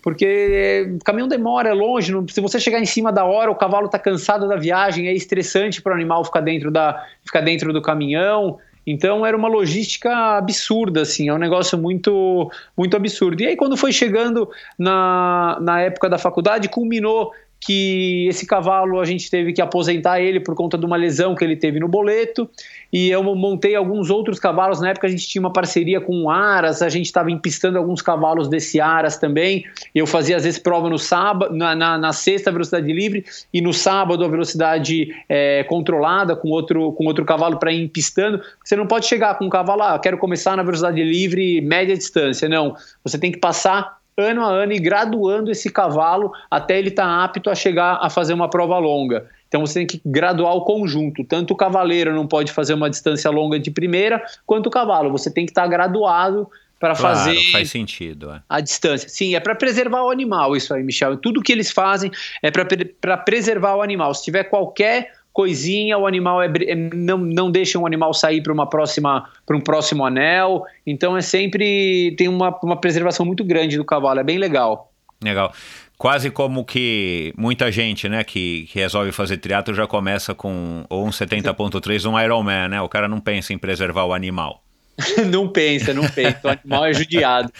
porque 0.03 0.88
o 0.98 1.05
caminhão 1.05 1.29
demora, 1.29 1.68
é 1.68 1.74
longe. 1.74 2.11
Não, 2.11 2.27
se 2.27 2.40
você 2.40 2.59
chegar 2.59 2.81
em 2.81 2.87
cima 2.87 3.12
da 3.12 3.27
hora, 3.27 3.50
o 3.50 3.55
cavalo 3.55 3.85
está 3.85 3.98
cansado 3.98 4.48
da 4.48 4.57
viagem, 4.57 5.07
é 5.07 5.12
estressante 5.12 5.83
para 5.83 5.92
o 5.92 5.94
animal 5.94 6.24
ficar 6.24 6.40
dentro, 6.40 6.70
da, 6.70 7.07
ficar 7.22 7.42
dentro 7.42 7.74
do 7.74 7.83
caminhão. 7.83 8.59
Então 8.87 9.24
era 9.24 9.37
uma 9.37 9.48
logística 9.48 10.11
absurda, 10.38 11.03
assim, 11.03 11.29
é 11.29 11.35
um 11.35 11.38
negócio 11.38 11.77
muito, 11.77 12.50
muito 12.74 12.96
absurdo. 12.96 13.42
E 13.42 13.46
aí, 13.46 13.57
quando 13.57 13.77
foi 13.77 13.92
chegando 13.92 14.48
na, 14.79 15.59
na 15.61 15.83
época 15.83 16.09
da 16.09 16.16
faculdade, 16.16 16.70
culminou 16.70 17.33
que 17.64 18.27
esse 18.29 18.46
cavalo 18.46 19.00
a 19.00 19.05
gente 19.07 19.31
teve 19.31 19.53
que 19.53 19.62
aposentar 19.62 20.20
ele 20.20 20.38
por 20.38 20.55
conta 20.55 20.77
de 20.77 20.85
uma 20.85 20.96
lesão 20.96 21.35
que 21.35 21.42
ele 21.42 21.57
teve 21.57 21.81
no 21.81 21.88
boleto. 21.88 22.48
E 22.92 23.11
eu 23.11 23.22
montei 23.22 23.74
alguns 23.74 24.11
outros 24.11 24.38
cavalos. 24.38 24.81
Na 24.81 24.90
época 24.90 25.07
a 25.07 25.11
gente 25.11 25.27
tinha 25.27 25.40
uma 25.40 25.53
parceria 25.53 25.98
com 26.00 26.24
o 26.24 26.31
Aras, 26.31 26.83
a 26.83 26.90
gente 26.90 27.07
estava 27.07 27.31
empistando 27.31 27.79
alguns 27.79 28.03
cavalos 28.03 28.48
desse 28.48 28.81
Aras 28.81 29.16
também. 29.16 29.64
Eu 29.94 30.07
fazia 30.07 30.37
às 30.37 30.44
vezes 30.44 30.59
prova 30.59 30.90
no 30.90 30.98
sábado, 30.98 31.57
na, 31.57 31.74
na, 31.74 31.96
na 31.96 32.12
sexta 32.12 32.53
velocidade 32.53 32.92
livre 32.92 33.24
e 33.53 33.62
no 33.62 33.72
sábado 33.72 34.24
a 34.24 34.29
velocidade 34.29 35.14
é, 35.27 35.64
controlada 35.64 36.37
com 36.37 36.50
outro, 36.50 36.92
com 36.92 37.07
outro 37.07 37.24
cavalo 37.24 37.59
para 37.59 37.72
ir 37.72 37.83
empistando. 37.83 38.42
Você 38.62 38.77
não 38.77 38.87
pode 38.87 39.07
chegar 39.07 39.38
com 39.38 39.46
um 39.46 39.50
cavalo, 39.50 39.83
ah, 39.83 39.98
quero 39.98 40.18
começar 40.18 40.55
na 40.55 40.62
velocidade 40.62 41.03
livre 41.03 41.62
média 41.62 41.96
distância. 41.96 42.46
Não, 42.46 42.77
você 43.03 43.18
tem 43.18 43.33
que 43.33 43.38
passar 43.38 44.03
ano 44.16 44.44
a 44.44 44.48
ano 44.48 44.72
e 44.72 44.79
graduando 44.79 45.50
esse 45.50 45.70
cavalo 45.70 46.33
até 46.50 46.79
ele 46.79 46.88
estar 46.88 47.05
tá 47.05 47.24
apto 47.24 47.50
a 47.50 47.55
chegar 47.55 47.98
a 48.00 48.09
fazer 48.09 48.33
uma 48.33 48.48
prova 48.48 48.79
longa. 48.79 49.29
Então 49.48 49.64
você 49.64 49.81
tem 49.81 49.87
que 49.87 50.00
graduar 50.05 50.55
o 50.55 50.64
conjunto. 50.64 51.24
Tanto 51.24 51.53
o 51.53 51.57
cavaleiro 51.57 52.14
não 52.14 52.27
pode 52.27 52.53
fazer 52.53 52.74
uma 52.74 52.90
distância 52.90 53.31
longa 53.31 53.59
de 53.59 53.70
primeira, 53.70 54.24
quanto 54.46 54.66
o 54.66 54.70
cavalo. 54.70 55.11
Você 55.12 55.31
tem 55.31 55.46
que 55.46 55.53
estar 55.53 55.62
tá 55.62 55.68
graduado 55.68 56.48
para 56.79 56.94
claro, 56.94 57.16
fazer 57.16 57.53
faz 57.53 57.70
sentdo, 57.70 58.31
é. 58.31 58.42
a 58.48 58.61
distância. 58.61 59.09
Sim, 59.09 59.35
é 59.35 59.40
para 59.40 59.55
preservar 59.55 60.03
o 60.03 60.11
animal 60.11 60.57
isso 60.57 60.74
aí, 60.74 60.83
Michel. 60.83 61.16
Tudo 61.16 61.40
que 61.40 61.53
eles 61.53 61.70
fazem 61.70 62.11
é 62.42 62.50
para 62.50 63.16
preservar 63.16 63.77
o 63.77 63.83
animal. 63.83 64.12
Se 64.12 64.24
tiver 64.24 64.44
qualquer 64.44 65.12
coisinha, 65.34 65.98
o 65.98 66.06
animal 66.06 66.40
é, 66.40 66.46
é, 66.46 66.76
não, 66.76 67.18
não 67.18 67.50
deixa 67.50 67.76
o 67.76 67.84
animal 67.84 68.14
sair 68.14 68.40
para 68.40 68.52
uma 68.52 68.68
próxima 68.68 69.28
para 69.44 69.56
um 69.56 69.60
próximo 69.60 70.06
anel. 70.06 70.62
Então 70.86 71.16
é 71.16 71.20
sempre 71.20 72.14
tem 72.16 72.28
uma, 72.28 72.56
uma 72.62 72.80
preservação 72.80 73.26
muito 73.26 73.44
grande 73.44 73.76
do 73.76 73.84
cavalo, 73.84 74.20
é 74.20 74.24
bem 74.24 74.38
legal. 74.38 74.92
Legal. 75.22 75.52
Quase 75.98 76.30
como 76.30 76.64
que 76.64 77.32
muita 77.36 77.70
gente, 77.70 78.08
né, 78.08 78.24
que, 78.24 78.68
que 78.70 78.78
resolve 78.78 79.10
fazer 79.12 79.38
triatlo 79.38 79.74
já 79.74 79.86
começa 79.86 80.34
com 80.34 80.84
ou 80.88 81.06
um 81.06 81.10
70.3 81.10 82.10
um 82.10 82.18
Ironman, 82.18 82.68
né? 82.68 82.80
O 82.80 82.88
cara 82.88 83.08
não 83.08 83.20
pensa 83.20 83.52
em 83.52 83.58
preservar 83.58 84.04
o 84.04 84.12
animal. 84.12 84.62
não 85.30 85.48
pensa, 85.48 85.92
não 85.92 86.08
pensa. 86.08 86.40
O 86.44 86.48
animal 86.48 86.84
é 86.86 86.92
judiado. 86.92 87.52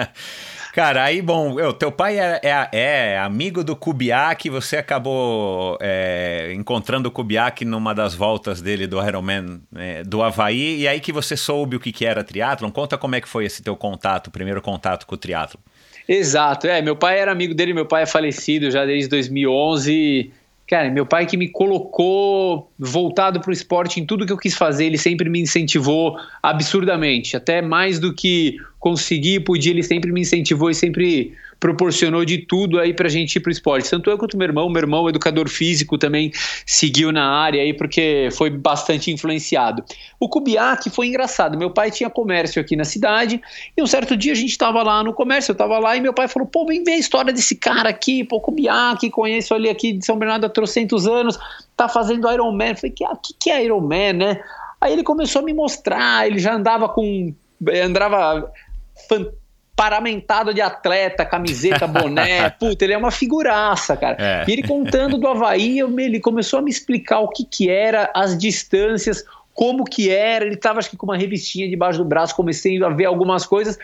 Cara, 0.72 1.04
aí, 1.04 1.20
bom, 1.20 1.60
eu, 1.60 1.70
teu 1.74 1.92
pai 1.92 2.18
é, 2.18 2.40
é, 2.42 2.68
é, 2.72 3.18
amigo 3.18 3.62
do 3.62 3.76
Kubiak, 3.76 4.48
você 4.48 4.78
acabou 4.78 5.76
é, 5.82 6.50
encontrando 6.54 7.10
o 7.10 7.12
Kubiak 7.12 7.62
numa 7.62 7.94
das 7.94 8.14
voltas 8.14 8.62
dele 8.62 8.86
do 8.86 8.98
Ironman 9.06 9.60
é, 9.76 10.02
do 10.02 10.22
Havaí, 10.22 10.80
e 10.80 10.88
aí 10.88 10.98
que 10.98 11.12
você 11.12 11.36
soube 11.36 11.76
o 11.76 11.80
que, 11.80 11.92
que 11.92 12.06
era 12.06 12.24
triatlon. 12.24 12.70
Conta 12.70 12.96
como 12.96 13.14
é 13.14 13.20
que 13.20 13.28
foi 13.28 13.44
esse 13.44 13.62
teu 13.62 13.76
contato, 13.76 14.30
primeiro 14.30 14.62
contato 14.62 15.06
com 15.06 15.14
o 15.14 15.18
triatlon. 15.18 15.60
Exato, 16.08 16.66
é, 16.66 16.80
meu 16.80 16.96
pai 16.96 17.18
era 17.18 17.30
amigo 17.30 17.54
dele, 17.54 17.74
meu 17.74 17.84
pai 17.84 18.04
é 18.04 18.06
falecido 18.06 18.70
já 18.70 18.86
desde 18.86 19.10
2011, 19.10 20.32
Cara, 20.72 20.90
meu 20.90 21.04
pai 21.04 21.26
que 21.26 21.36
me 21.36 21.48
colocou 21.48 22.72
voltado 22.78 23.42
para 23.42 23.50
o 23.50 23.52
esporte 23.52 24.00
em 24.00 24.06
tudo 24.06 24.24
que 24.24 24.32
eu 24.32 24.38
quis 24.38 24.54
fazer, 24.54 24.86
ele 24.86 24.96
sempre 24.96 25.28
me 25.28 25.38
incentivou 25.38 26.16
absurdamente, 26.42 27.36
até 27.36 27.60
mais 27.60 27.98
do 27.98 28.14
que 28.14 28.56
conseguir, 28.80 29.40
podia, 29.40 29.70
ele 29.70 29.82
sempre 29.82 30.10
me 30.10 30.22
incentivou 30.22 30.70
e 30.70 30.74
sempre 30.74 31.34
proporcionou 31.62 32.24
de 32.24 32.38
tudo 32.38 32.80
aí 32.80 32.92
pra 32.92 33.08
gente 33.08 33.36
ir 33.36 33.40
pro 33.40 33.52
esporte. 33.52 33.88
Tanto 33.88 34.10
eu 34.10 34.18
quanto 34.18 34.36
meu 34.36 34.48
irmão, 34.48 34.68
meu 34.68 34.82
irmão, 34.82 35.08
educador 35.08 35.48
físico, 35.48 35.96
também 35.96 36.32
seguiu 36.66 37.12
na 37.12 37.24
área 37.24 37.62
aí 37.62 37.72
porque 37.72 38.28
foi 38.32 38.50
bastante 38.50 39.12
influenciado. 39.12 39.84
O 40.18 40.28
Kubiak 40.28 40.90
foi 40.90 41.06
engraçado. 41.06 41.56
Meu 41.56 41.70
pai 41.70 41.92
tinha 41.92 42.10
comércio 42.10 42.60
aqui 42.60 42.74
na 42.74 42.82
cidade 42.82 43.40
e 43.76 43.80
um 43.80 43.86
certo 43.86 44.16
dia 44.16 44.32
a 44.32 44.34
gente 44.34 44.58
tava 44.58 44.82
lá 44.82 45.04
no 45.04 45.14
comércio, 45.14 45.52
eu 45.52 45.56
tava 45.56 45.78
lá 45.78 45.96
e 45.96 46.00
meu 46.00 46.12
pai 46.12 46.26
falou: 46.26 46.48
pô, 46.48 46.66
vem 46.66 46.82
ver 46.82 46.94
a 46.94 46.98
história 46.98 47.32
desse 47.32 47.54
cara 47.54 47.90
aqui, 47.90 48.24
pô, 48.24 48.40
Kubiak, 48.40 49.08
conheço 49.10 49.54
ele 49.54 49.70
aqui 49.70 49.92
de 49.92 50.04
São 50.04 50.18
Bernardo 50.18 50.46
há 50.46 50.48
trocentos 50.48 51.06
anos, 51.06 51.38
tá 51.76 51.88
fazendo 51.88 52.28
Ironman. 52.28 52.70
Eu 52.70 52.76
falei: 52.76 52.90
que, 52.90 53.04
que, 53.22 53.34
que 53.38 53.50
é 53.50 53.64
Ironman, 53.64 54.14
né? 54.14 54.42
Aí 54.80 54.92
ele 54.92 55.04
começou 55.04 55.42
a 55.42 55.44
me 55.44 55.54
mostrar, 55.54 56.26
ele 56.26 56.40
já 56.40 56.56
andava 56.56 56.88
com. 56.88 57.32
andava 57.84 58.50
paramentado 59.74 60.52
de 60.52 60.60
atleta, 60.60 61.24
camiseta, 61.24 61.86
boné. 61.86 62.50
Puta, 62.60 62.84
ele 62.84 62.92
é 62.92 62.98
uma 62.98 63.10
figuraça, 63.10 63.96
cara. 63.96 64.16
É. 64.18 64.44
E 64.46 64.52
ele 64.52 64.62
contando 64.62 65.18
do 65.18 65.26
Havaí, 65.26 65.78
eu, 65.78 65.98
ele 65.98 66.20
começou 66.20 66.58
a 66.58 66.62
me 66.62 66.70
explicar 66.70 67.20
o 67.20 67.28
que 67.28 67.44
que 67.44 67.70
era, 67.70 68.10
as 68.14 68.36
distâncias, 68.36 69.24
como 69.54 69.84
que 69.84 70.10
era. 70.10 70.44
Ele 70.44 70.56
tava, 70.56 70.78
acho 70.78 70.90
que, 70.90 70.96
com 70.96 71.06
uma 71.06 71.16
revistinha 71.16 71.68
debaixo 71.68 71.98
do 71.98 72.04
braço, 72.04 72.36
comecei 72.36 72.82
a 72.82 72.88
ver 72.88 73.06
algumas 73.06 73.46
coisas. 73.46 73.78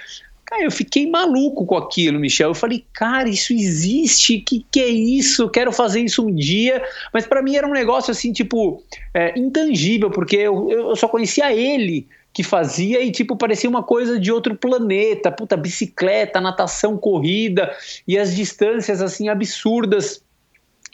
Cara, 0.45 0.63
eu 0.63 0.71
fiquei 0.71 1.07
maluco 1.11 1.67
com 1.67 1.77
aquilo, 1.77 2.19
Michel. 2.19 2.51
Eu 2.51 2.55
falei, 2.55 2.83
cara, 2.95 3.29
isso 3.29 3.53
existe? 3.53 4.39
Que 4.39 4.65
que 4.71 4.81
é 4.81 4.89
isso? 4.89 5.49
Quero 5.51 5.71
fazer 5.71 6.01
isso 6.01 6.27
um 6.27 6.35
dia. 6.35 6.83
Mas 7.13 7.27
para 7.27 7.43
mim 7.43 7.55
era 7.55 7.67
um 7.67 7.73
negócio 7.73 8.11
assim, 8.11 8.33
tipo, 8.33 8.83
é, 9.13 9.39
intangível, 9.39 10.11
porque 10.11 10.37
eu, 10.37 10.71
eu 10.71 10.97
só 10.97 11.07
conhecia 11.07 11.53
ele 11.53 12.09
que 12.39 12.45
fazia 12.45 13.03
e, 13.03 13.11
tipo, 13.11 13.35
parecia 13.35 13.69
uma 13.69 13.83
coisa 13.83 14.17
de 14.17 14.31
outro 14.31 14.55
planeta. 14.55 15.29
Puta, 15.29 15.57
bicicleta, 15.57 16.41
natação, 16.41 16.97
corrida 16.97 17.77
e 18.07 18.17
as 18.17 18.33
distâncias, 18.33 19.03
assim, 19.03 19.29
absurdas. 19.29 20.23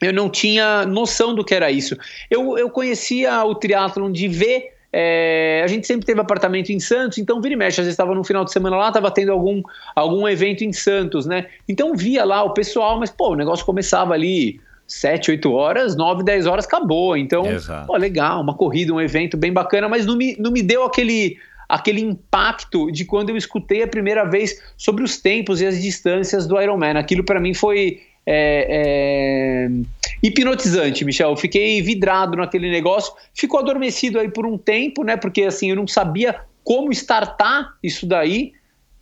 Eu 0.00 0.10
não 0.14 0.30
tinha 0.30 0.86
noção 0.86 1.34
do 1.34 1.44
que 1.44 1.54
era 1.54 1.70
isso. 1.70 1.98
Eu, 2.30 2.56
eu 2.56 2.70
conhecia 2.70 3.44
o 3.44 3.54
triatlon 3.54 4.10
de 4.10 4.26
ver 4.26 4.72
é, 4.90 5.60
a 5.62 5.66
gente 5.66 5.86
sempre 5.86 6.06
teve 6.06 6.18
apartamento 6.18 6.70
em 6.70 6.80
Santos, 6.80 7.18
então 7.18 7.42
vira 7.42 7.52
e 7.52 7.58
mexe, 7.58 7.80
às 7.80 7.84
vezes 7.84 7.94
estava 7.94 8.14
no 8.14 8.24
final 8.24 8.44
de 8.44 8.52
semana 8.52 8.76
lá, 8.76 8.88
estava 8.88 9.10
tendo 9.10 9.32
algum, 9.32 9.60
algum 9.94 10.26
evento 10.26 10.62
em 10.62 10.72
Santos, 10.72 11.26
né? 11.26 11.46
Então 11.68 11.94
via 11.94 12.24
lá 12.24 12.44
o 12.44 12.54
pessoal, 12.54 12.98
mas 12.98 13.10
pô, 13.10 13.32
o 13.32 13.34
negócio 13.34 13.66
começava 13.66 14.14
ali 14.14 14.60
7, 14.94 15.32
8 15.32 15.52
horas, 15.52 15.96
9, 15.96 16.22
10 16.22 16.46
horas, 16.46 16.64
acabou. 16.64 17.16
Então, 17.16 17.44
pô, 17.86 17.96
legal, 17.96 18.40
uma 18.40 18.54
corrida, 18.54 18.92
um 18.92 19.00
evento 19.00 19.36
bem 19.36 19.52
bacana, 19.52 19.88
mas 19.88 20.06
não 20.06 20.16
me, 20.16 20.36
não 20.38 20.50
me 20.50 20.62
deu 20.62 20.84
aquele 20.84 21.36
aquele 21.66 22.02
impacto 22.02 22.92
de 22.92 23.06
quando 23.06 23.30
eu 23.30 23.36
escutei 23.36 23.82
a 23.82 23.88
primeira 23.88 24.24
vez 24.24 24.62
sobre 24.76 25.02
os 25.02 25.16
tempos 25.16 25.62
e 25.62 25.66
as 25.66 25.80
distâncias 25.80 26.46
do 26.46 26.60
Ironman. 26.60 26.98
Aquilo 26.98 27.24
para 27.24 27.40
mim 27.40 27.54
foi 27.54 28.02
é, 28.26 29.66
é, 29.66 29.70
hipnotizante, 30.22 31.04
Michel. 31.04 31.30
Eu 31.30 31.36
fiquei 31.36 31.80
vidrado 31.82 32.36
naquele 32.36 32.70
negócio, 32.70 33.14
ficou 33.34 33.60
adormecido 33.60 34.20
aí 34.20 34.28
por 34.28 34.46
um 34.46 34.58
tempo, 34.58 35.02
né? 35.02 35.16
Porque 35.16 35.42
assim 35.42 35.70
eu 35.70 35.76
não 35.76 35.88
sabia 35.88 36.36
como 36.62 36.92
startar 36.92 37.74
isso 37.82 38.06
daí 38.06 38.52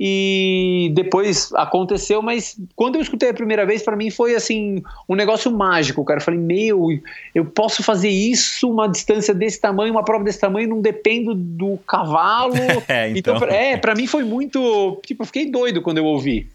e 0.04 0.90
depois 0.94 1.52
aconteceu, 1.54 2.20
mas 2.20 2.56
quando 2.74 2.96
eu 2.96 3.00
escutei 3.02 3.30
a 3.30 3.34
primeira 3.34 3.64
vez, 3.64 3.84
para 3.84 3.94
mim 3.94 4.10
foi 4.10 4.34
assim 4.34 4.82
um 5.08 5.14
negócio 5.14 5.48
mágico, 5.56 6.04
cara. 6.04 6.18
Eu 6.18 6.24
falei, 6.24 6.40
meu, 6.40 6.88
eu 7.32 7.44
posso 7.44 7.84
fazer 7.84 8.08
isso, 8.08 8.68
uma 8.68 8.88
distância 8.88 9.32
desse 9.32 9.60
tamanho, 9.60 9.92
uma 9.92 10.04
prova 10.04 10.24
desse 10.24 10.40
tamanho, 10.40 10.68
não 10.68 10.80
dependo 10.80 11.34
do 11.36 11.78
cavalo. 11.86 12.54
É, 12.88 13.10
então. 13.10 13.36
então 13.36 13.48
é, 13.48 13.76
para 13.76 13.94
mim 13.94 14.06
foi 14.08 14.24
muito, 14.24 15.00
tipo, 15.06 15.22
eu 15.22 15.26
fiquei 15.26 15.48
doido 15.48 15.80
quando 15.80 15.98
eu 15.98 16.04
ouvi. 16.04 16.48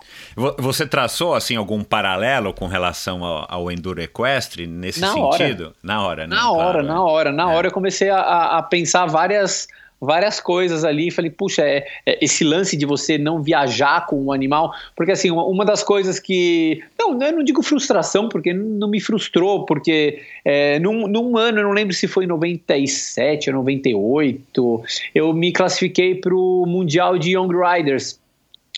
Você 0.58 0.86
traçou 0.86 1.34
assim 1.34 1.56
algum 1.56 1.84
paralelo 1.84 2.54
com 2.54 2.68
relação 2.68 3.24
ao, 3.24 3.46
ao 3.50 3.72
enduro 3.72 4.02
equestre 4.02 4.68
nesse 4.68 5.00
Na 5.00 5.14
sentido? 5.14 5.64
hora. 5.68 5.74
Na 5.82 6.06
hora, 6.06 6.28
né? 6.28 6.36
Na 6.36 6.52
hora, 6.52 6.64
Claro, 6.82 6.84
na 6.84 6.94
é. 6.94 6.98
hora, 7.00 7.32
na 7.32 7.44
É. 7.52 7.56
hora 7.56 7.68
eu 7.68 7.72
comecei 7.72 8.10
a- 8.10 8.20
a, 8.20 8.58
a 8.58 8.64
pensar 8.64 9.06
várias 9.06 9.68
várias 10.00 10.40
coisas 10.40 10.84
ali, 10.84 11.10
falei, 11.12 11.32
puxa, 11.32 11.64
é, 11.64 11.86
é 12.06 12.24
esse 12.24 12.44
lance 12.44 12.78
de 12.78 12.86
você 12.86 13.18
não 13.18 13.42
viajar 13.42 14.06
com 14.06 14.26
o 14.26 14.32
animal, 14.32 14.74
porque 14.96 15.12
assim, 15.12 15.32
uma, 15.32 15.46
uma 15.46 15.66
das 15.66 15.84
coisas 15.84 16.20
que, 16.20 16.84
não, 16.98 17.20
eu 17.22 17.32
não 17.34 17.44
digo 17.44 17.64
frustração, 17.64 18.30
porque 18.30 18.54
não 18.54 18.90
me 18.90 19.00
frustrou, 19.00 19.66
porque 19.66 20.22
é, 20.46 20.80
num, 20.80 21.08
num 21.08 21.38
ano, 21.38 21.60
eu 21.60 21.64
não 21.64 21.72
lembro 21.72 21.94
se 21.94 22.08
foi 22.08 22.26
em 22.26 22.28
97 22.28 23.50
ou 23.50 23.56
98, 23.58 24.84
eu 25.16 25.34
me 25.34 25.52
classifiquei 25.52 26.16
para 26.16 26.36
o 26.36 26.66
Mundial 26.68 27.18
de 27.18 27.36
Young 27.36 27.54
Riders, 27.54 28.20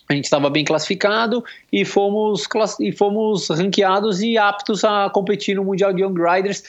a 0.10 0.16
gente 0.16 0.24
estava 0.24 0.50
bem 0.50 0.66
classificado 0.66 1.44
e 1.72 1.86
fomos, 1.86 2.48
e 2.80 2.92
fomos 2.92 3.48
ranqueados 3.50 4.22
e 4.22 4.40
aptos 4.40 4.84
a 4.84 5.08
competir 5.12 5.56
no 5.56 5.64
Mundial 5.64 5.94
de 5.94 6.02
Young 6.02 6.16
Riders, 6.20 6.64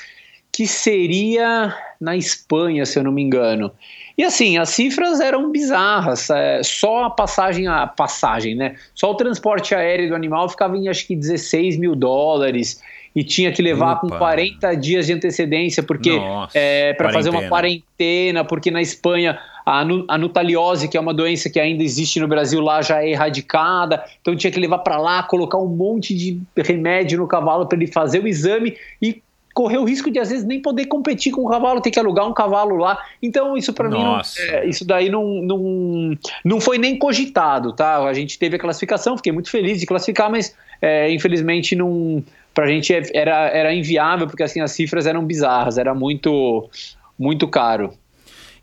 que 0.53 0.67
seria 0.67 1.75
na 1.99 2.17
Espanha, 2.17 2.85
se 2.85 2.99
eu 2.99 3.03
não 3.03 3.11
me 3.11 3.23
engano. 3.23 3.73
E 4.17 4.25
assim, 4.25 4.59
as 4.59 4.71
cifras 4.71 5.21
eram 5.21 5.51
bizarras. 5.51 6.31
é, 6.31 6.63
só 6.63 7.05
a 7.05 7.11
passagem, 7.11 7.67
a 7.67 7.87
passagem, 7.87 8.55
né? 8.55 8.75
Só 8.95 9.11
o 9.11 9.15
transporte 9.15 9.75
aéreo 9.75 10.09
do 10.09 10.15
animal 10.15 10.49
ficava 10.49 10.77
em 10.77 10.89
acho 10.89 11.07
que 11.07 11.17
16 11.17 11.77
mil 11.77 11.95
dólares. 11.95 12.83
E 13.15 13.25
tinha 13.25 13.51
que 13.51 13.61
levar 13.61 14.01
com 14.01 14.07
Opa. 14.07 14.19
40 14.19 14.73
dias 14.77 15.07
de 15.07 15.13
antecedência, 15.13 15.83
porque 15.83 16.13
é, 16.55 16.95
para 16.95 17.13
fazer 17.13 17.31
uma 17.31 17.49
quarentena. 17.49 18.45
porque 18.45 18.71
na 18.71 18.81
Espanha 18.81 19.37
a, 19.67 19.81
a 19.81 20.19
nutaliose, 20.19 20.89
que 20.89 20.97
é 20.97 21.01
uma 21.01 21.13
doença 21.13 21.51
que 21.51 21.59
ainda 21.59 21.83
existe 21.83 22.21
no 22.21 22.29
Brasil, 22.29 22.61
lá 22.61 22.83
já 22.83 23.03
é 23.03 23.11
erradicada. 23.11 24.05
Então 24.21 24.37
tinha 24.37 24.51
que 24.51 24.61
levar 24.61 24.79
para 24.79 24.97
lá, 24.97 25.23
colocar 25.23 25.59
um 25.59 25.67
monte 25.67 26.15
de 26.15 26.41
remédio 26.57 27.19
no 27.19 27.27
cavalo 27.27 27.67
para 27.67 27.77
ele 27.77 27.87
fazer 27.87 28.23
o 28.23 28.29
exame 28.29 28.77
e 29.03 29.23
correr 29.61 29.77
o 29.77 29.85
risco 29.85 30.11
de 30.11 30.19
às 30.19 30.31
vezes 30.31 30.43
nem 30.43 30.59
poder 30.59 30.87
competir 30.87 31.31
com 31.33 31.43
o 31.43 31.51
cavalo, 31.51 31.83
ter 31.83 31.91
que 31.91 32.01
alugar 32.01 32.27
um 32.27 32.33
cavalo 32.33 32.77
lá. 32.77 32.99
Então 33.23 33.59
isso 33.59 33.75
para 33.75 33.91
mim, 33.91 34.03
não, 34.03 34.23
é, 34.39 34.67
isso 34.67 34.87
daí 34.87 35.11
não, 35.11 35.43
não, 35.43 36.19
não 36.43 36.59
foi 36.59 36.79
nem 36.79 36.99
cogitado, 36.99 37.75
tá? 37.75 37.99
A 38.03 38.15
gente 38.15 38.39
teve 38.39 38.57
a 38.57 38.59
classificação, 38.59 39.19
fiquei 39.19 39.33
muito 39.33 39.51
feliz 39.51 39.79
de 39.79 39.85
classificar, 39.85 40.31
mas 40.31 40.57
é, 40.81 41.13
infelizmente 41.13 41.77
não 41.77 42.25
pra 42.55 42.67
gente 42.69 42.95
é- 42.95 43.03
era, 43.13 43.49
era 43.49 43.75
inviável, 43.75 44.27
porque 44.27 44.43
assim 44.43 44.63
as 44.63 44.73
cifras 44.73 45.07
eram 45.07 45.23
bizarras, 45.27 45.77
era 45.77 45.95
muito 45.95 46.71
muito 47.19 47.47
caro. 47.47 47.93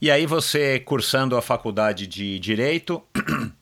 E 0.02 0.10
aí 0.10 0.26
você 0.26 0.80
cursando 0.80 1.38
a 1.38 1.44
faculdade 1.44 2.08
de 2.08 2.40
direito, 2.40 3.04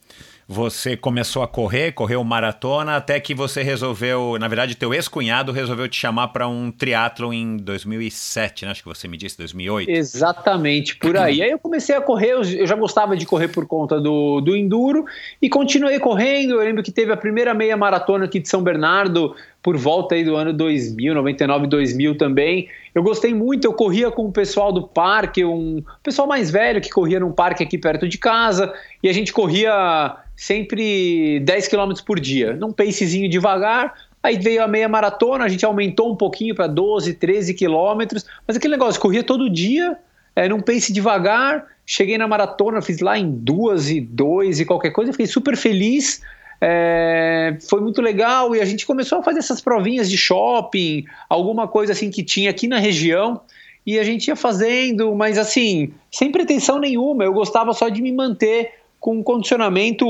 você 0.48 0.96
começou 0.96 1.42
a 1.42 1.48
correr, 1.48 1.92
correu 1.92 2.24
maratona, 2.24 2.98
até 2.98 3.20
que 3.20 3.34
você 3.34 3.64
resolveu, 3.64 4.38
na 4.40 4.48
verdade, 4.48 4.76
teu 4.76 4.94
ex-cunhado 4.94 5.52
resolveu 5.52 5.88
te 5.88 5.98
chamar 5.98 6.28
para 6.28 6.48
um 6.48 6.72
triatlo 6.72 7.34
em 7.34 7.58
2007, 7.58 8.66
né? 8.66 8.72
Acho 8.72 8.84
que 8.84 8.88
você 8.88 9.08
me 9.08 9.18
disse 9.18 9.38
2008. 9.38 9.90
Exatamente, 9.90 10.96
por 10.98 11.18
aí. 11.18 11.42
Aí 11.42 11.50
eu 11.50 11.58
comecei 11.58 11.96
a 11.96 12.02
correr, 12.02 12.34
eu 12.34 12.44
já 12.44 12.76
gostava 12.76 13.18
de 13.18 13.26
correr 13.26 13.48
por 13.48 13.66
conta 13.66 14.00
do, 14.00 14.40
do 14.40 14.56
Enduro 14.56 15.06
e 15.42 15.50
continuei 15.50 16.00
correndo. 16.00 16.56
Eu 16.56 16.60
lembro 16.60 16.84
que 16.84 16.92
teve 16.92 17.12
a 17.12 17.18
primeira 17.18 17.54
meia 17.54 17.76
maratona 17.76 18.26
aqui 18.26 18.40
de 18.40 18.48
São 18.48 18.62
Bernardo 18.62 19.36
por 19.66 19.78
volta 19.78 20.14
aí 20.14 20.24
do 20.24 20.36
ano 20.36 20.54
2000, 20.54 21.16
99, 21.16 21.66
2000 21.66 22.16
também. 22.20 22.70
Eu 22.94 23.02
gostei 23.02 23.34
muito, 23.34 23.66
eu 23.66 23.74
corria 23.74 24.12
com 24.12 24.28
o 24.28 24.32
pessoal 24.32 24.72
do 24.72 24.88
parque, 24.88 25.44
um 25.44 25.84
pessoal 26.04 26.28
mais 26.28 26.52
velho 26.52 26.80
que 26.80 26.92
corria 26.92 27.20
num 27.20 27.32
parque 27.32 27.64
aqui 27.64 27.76
perto 27.76 28.08
de 28.08 28.20
casa 28.20 28.72
e 29.02 29.10
a 29.10 29.14
gente 29.14 29.34
corria 29.34 30.18
sempre 30.36 31.40
10 31.40 31.68
km 31.68 31.94
por 32.06 32.20
dia, 32.20 32.54
num 32.54 32.72
pacezinho 32.72 33.28
devagar. 33.28 33.96
Aí 34.22 34.38
veio 34.38 34.62
a 34.62 34.68
meia 34.68 34.88
maratona, 34.88 35.46
a 35.46 35.50
gente 35.50 35.66
aumentou 35.66 36.14
um 36.14 36.16
pouquinho 36.16 36.54
para 36.54 36.68
12, 36.68 37.16
13 37.16 37.56
quilômetros, 37.56 38.24
mas 38.48 38.56
aquele 38.58 38.74
negócio, 38.74 39.02
corria 39.02 39.24
todo 39.24 39.50
dia, 39.50 39.98
é, 40.36 40.48
num 40.48 40.62
pace 40.62 40.94
devagar. 40.94 41.66
Cheguei 41.88 42.20
na 42.20 42.28
maratona, 42.28 42.84
fiz 42.84 43.00
lá 43.00 43.18
em 43.18 43.32
duas 43.32 43.90
e 43.90 44.00
dois 44.00 44.60
e 44.60 44.66
qualquer 44.66 44.92
coisa, 44.92 45.12
fiquei 45.12 45.26
super 45.26 45.58
feliz. 45.58 46.22
É, 46.60 47.58
foi 47.70 47.82
muito 47.82 48.02
legal 48.02 48.56
e 48.56 48.62
a 48.62 48.66
gente 48.66 48.86
começou 48.86 49.20
a 49.20 49.24
fazer 49.24 49.40
essas 49.40 49.62
provinhas 49.62 50.10
de 50.10 50.18
shopping, 50.18 51.06
alguma 51.30 51.68
coisa 51.68 51.92
assim 51.92 52.10
que 52.10 52.24
tinha 52.24 52.50
aqui 52.50 52.68
na 52.68 52.80
região 52.80 53.42
e 53.86 54.00
a 54.00 54.04
gente 54.04 54.28
ia 54.28 54.36
fazendo, 54.36 55.14
mas 55.14 55.38
assim, 55.38 55.94
sem 56.12 56.32
pretensão 56.32 56.80
nenhuma. 56.80 57.24
Eu 57.24 57.34
gostava 57.34 57.72
só 57.74 57.88
de 57.88 58.02
me 58.02 58.12
manter 58.12 58.74
com 59.00 59.18
um 59.18 59.24
condicionamento 59.24 60.06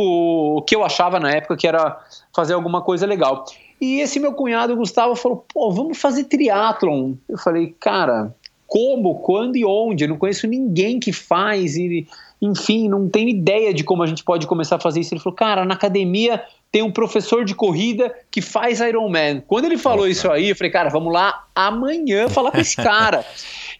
que 0.65 0.75
eu 0.75 0.84
achava 0.84 1.19
na 1.19 1.31
época 1.31 1.58
que 1.58 1.67
era 1.67 1.99
fazer 2.34 2.53
alguma 2.53 2.81
coisa 2.81 3.05
legal. 3.05 3.43
E 3.81 3.99
esse 3.99 4.19
meu 4.19 4.31
cunhado, 4.31 4.75
Gustavo, 4.75 5.15
falou: 5.15 5.45
pô, 5.53 5.69
vamos 5.71 5.97
fazer 5.97 6.23
triatlon. 6.23 7.15
Eu 7.27 7.38
falei, 7.38 7.75
cara, 7.77 8.34
como, 8.65 9.15
quando 9.15 9.58
e 9.58 9.65
onde? 9.65 10.05
Eu 10.05 10.10
não 10.10 10.17
conheço 10.17 10.47
ninguém 10.47 10.99
que 10.99 11.12
faz, 11.12 11.75
e, 11.75 12.08
enfim, 12.45 12.88
não 12.88 13.10
tenho 13.10 13.29
ideia 13.29 13.73
de 13.73 13.84
como 13.84 14.03
a 14.03 14.08
gente 14.08 14.23
pode 14.23 14.45
começar 14.47 14.75
a 14.75 14.79
fazer 14.79 14.99
isso. 14.99 15.13
Ele 15.13 15.21
falou, 15.21 15.36
cara, 15.36 15.65
na 15.65 15.73
academia 15.73 16.41
tem 16.71 16.81
um 16.81 16.91
professor 16.91 17.45
de 17.45 17.55
corrida 17.55 18.13
que 18.29 18.41
faz 18.41 18.79
Ironman. 18.81 19.41
Quando 19.47 19.65
ele 19.65 19.77
falou 19.77 20.08
isso 20.08 20.29
aí, 20.29 20.49
eu 20.49 20.55
falei, 20.55 20.71
cara, 20.71 20.89
vamos 20.89 21.12
lá 21.13 21.45
amanhã 21.55 22.27
falar 22.29 22.51
com 22.51 22.60
esse 22.60 22.75
cara. 22.75 23.23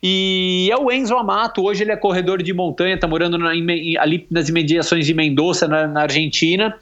E 0.02 0.70
é 0.72 0.78
o 0.78 0.92
Enzo 0.92 1.16
Amato, 1.16 1.64
hoje 1.64 1.84
ele 1.84 1.92
é 1.92 1.96
corredor 1.98 2.42
de 2.42 2.54
montanha, 2.54 2.98
tá 3.00 3.08
morando 3.08 3.38
na- 3.38 3.50
ali 3.50 4.26
nas 4.30 4.50
imediações 4.50 5.06
de 5.06 5.14
Mendoza, 5.14 5.68
na, 5.68 5.88
na 5.88 6.02
Argentina. 6.04 6.78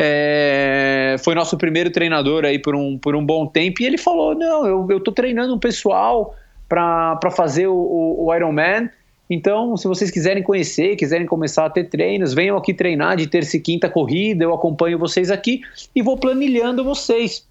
É, 0.00 1.16
foi 1.24 1.34
nosso 1.34 1.58
primeiro 1.58 1.90
treinador 1.90 2.44
aí 2.44 2.58
por 2.58 2.76
um, 2.76 2.96
por 2.96 3.16
um 3.16 3.24
bom 3.24 3.46
tempo. 3.46 3.82
E 3.82 3.86
ele 3.86 3.98
falou: 3.98 4.34
Não, 4.34 4.64
eu, 4.64 4.86
eu 4.90 5.00
tô 5.00 5.10
treinando 5.10 5.52
um 5.54 5.58
pessoal 5.58 6.36
para 6.68 7.30
fazer 7.34 7.66
o, 7.66 7.74
o, 7.74 8.26
o 8.26 8.34
Ironman. 8.34 8.88
Então, 9.30 9.76
se 9.76 9.86
vocês 9.86 10.10
quiserem 10.10 10.42
conhecer, 10.42 10.96
quiserem 10.96 11.26
começar 11.26 11.66
a 11.66 11.70
ter 11.70 11.84
treinos, 11.84 12.32
venham 12.32 12.56
aqui 12.56 12.72
treinar 12.72 13.16
de 13.16 13.26
terça 13.26 13.56
e 13.56 13.60
quinta 13.60 13.88
corrida. 13.88 14.44
Eu 14.44 14.54
acompanho 14.54 14.98
vocês 14.98 15.30
aqui 15.30 15.60
e 15.94 16.00
vou 16.00 16.16
planilhando 16.16 16.82
vocês. 16.82 17.46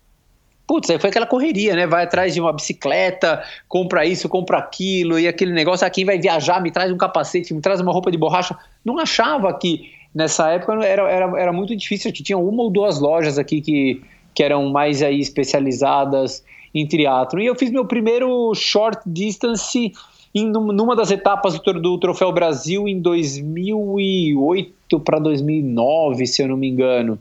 Putz, 0.65 0.89
aí 0.89 0.99
foi 0.99 1.09
aquela 1.09 1.25
correria, 1.25 1.75
né? 1.75 1.87
Vai 1.87 2.03
atrás 2.03 2.33
de 2.33 2.41
uma 2.41 2.51
bicicleta, 2.51 3.41
compra 3.69 4.05
isso, 4.05 4.27
compra 4.27 4.57
aquilo, 4.57 5.17
e 5.17 5.25
aquele 5.25 5.53
negócio, 5.53 5.87
ah, 5.87 5.89
quem 5.89 6.03
vai 6.03 6.19
viajar 6.19 6.61
me 6.61 6.71
traz 6.71 6.91
um 6.91 6.97
capacete, 6.97 7.53
me 7.53 7.61
traz 7.61 7.79
uma 7.79 7.93
roupa 7.93 8.11
de 8.11 8.17
borracha. 8.17 8.57
Não 8.83 8.99
achava 8.99 9.53
que 9.57 9.89
nessa 10.13 10.49
época 10.49 10.73
era, 10.83 11.09
era, 11.09 11.39
era 11.39 11.53
muito 11.53 11.73
difícil, 11.73 12.11
tinha 12.11 12.37
uma 12.37 12.63
ou 12.63 12.69
duas 12.69 12.99
lojas 12.99 13.37
aqui 13.37 13.61
que, 13.61 14.01
que 14.33 14.43
eram 14.43 14.69
mais 14.69 15.01
aí 15.01 15.21
especializadas 15.21 16.43
em 16.75 16.85
triatlo. 16.85 17.39
E 17.39 17.45
eu 17.45 17.55
fiz 17.55 17.71
meu 17.71 17.85
primeiro 17.85 18.53
short 18.53 18.99
distance 19.05 19.93
em 20.39 20.51
numa 20.51 20.95
das 20.95 21.11
etapas 21.11 21.59
do, 21.59 21.73
do 21.73 21.97
Troféu 21.97 22.31
Brasil 22.31 22.87
em 22.87 22.99
2008 22.99 24.99
para 24.99 25.19
2009, 25.19 26.25
se 26.25 26.41
eu 26.41 26.47
não 26.47 26.57
me 26.57 26.67
engano. 26.67 27.19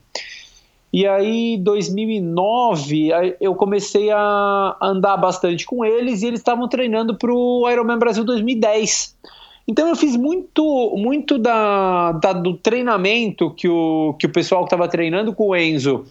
E 0.92 1.06
aí, 1.06 1.58
2009, 1.58 3.10
eu 3.40 3.54
comecei 3.54 4.10
a 4.10 4.76
andar 4.80 5.16
bastante 5.16 5.66
com 5.66 5.84
eles 5.84 6.22
e 6.22 6.26
eles 6.26 6.40
estavam 6.40 6.68
treinando 6.68 7.14
para 7.14 7.32
o 7.32 7.68
Ironman 7.70 7.98
Brasil 7.98 8.24
2010. 8.24 9.14
Então 9.68 9.88
eu 9.88 9.96
fiz 9.96 10.16
muito, 10.16 10.94
muito 10.96 11.38
da, 11.38 12.12
da 12.12 12.32
do 12.32 12.54
treinamento 12.54 13.50
que 13.50 13.68
o, 13.68 14.14
que 14.18 14.26
o 14.26 14.32
pessoal 14.32 14.62
que 14.62 14.66
estava 14.66 14.88
treinando 14.88 15.34
com 15.34 15.48
o 15.48 15.56
Enzo 15.56 16.04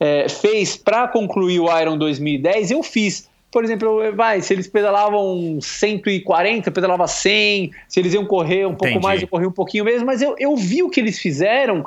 é, 0.00 0.28
fez 0.28 0.76
para 0.76 1.06
concluir 1.06 1.60
o 1.60 1.78
Iron 1.78 1.98
2010, 1.98 2.70
eu 2.70 2.82
fiz. 2.82 3.28
Por 3.54 3.62
exemplo, 3.62 4.12
vai, 4.16 4.42
se 4.42 4.52
eles 4.52 4.66
pedalavam 4.66 5.60
140, 5.60 6.68
eu 6.68 6.72
pedalava 6.72 7.06
100, 7.06 7.70
se 7.86 8.00
eles 8.00 8.12
iam 8.12 8.26
correr 8.26 8.66
um 8.66 8.74
pouco 8.74 8.88
Entendi. 8.88 9.06
mais, 9.06 9.22
eu 9.22 9.28
corria 9.28 9.48
um 9.48 9.52
pouquinho 9.52 9.84
mesmo, 9.84 10.04
mas 10.04 10.20
eu, 10.20 10.34
eu 10.40 10.56
vi 10.56 10.82
o 10.82 10.90
que 10.90 10.98
eles 10.98 11.20
fizeram 11.20 11.86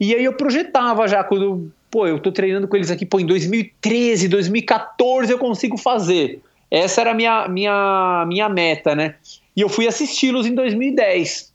e 0.00 0.14
aí 0.14 0.24
eu 0.24 0.32
projetava 0.32 1.06
já, 1.06 1.22
quando, 1.22 1.70
pô, 1.90 2.06
eu 2.06 2.18
tô 2.18 2.32
treinando 2.32 2.66
com 2.66 2.76
eles 2.76 2.90
aqui, 2.90 3.04
pô, 3.04 3.20
em 3.20 3.26
2013, 3.26 4.26
2014 4.26 5.30
eu 5.30 5.38
consigo 5.38 5.76
fazer. 5.76 6.40
Essa 6.70 7.02
era 7.02 7.10
a 7.10 7.14
minha, 7.14 7.46
minha, 7.46 8.24
minha 8.26 8.48
meta, 8.48 8.94
né? 8.94 9.16
E 9.54 9.60
eu 9.60 9.68
fui 9.68 9.86
assisti-los 9.86 10.46
em 10.46 10.54
2010. 10.54 11.52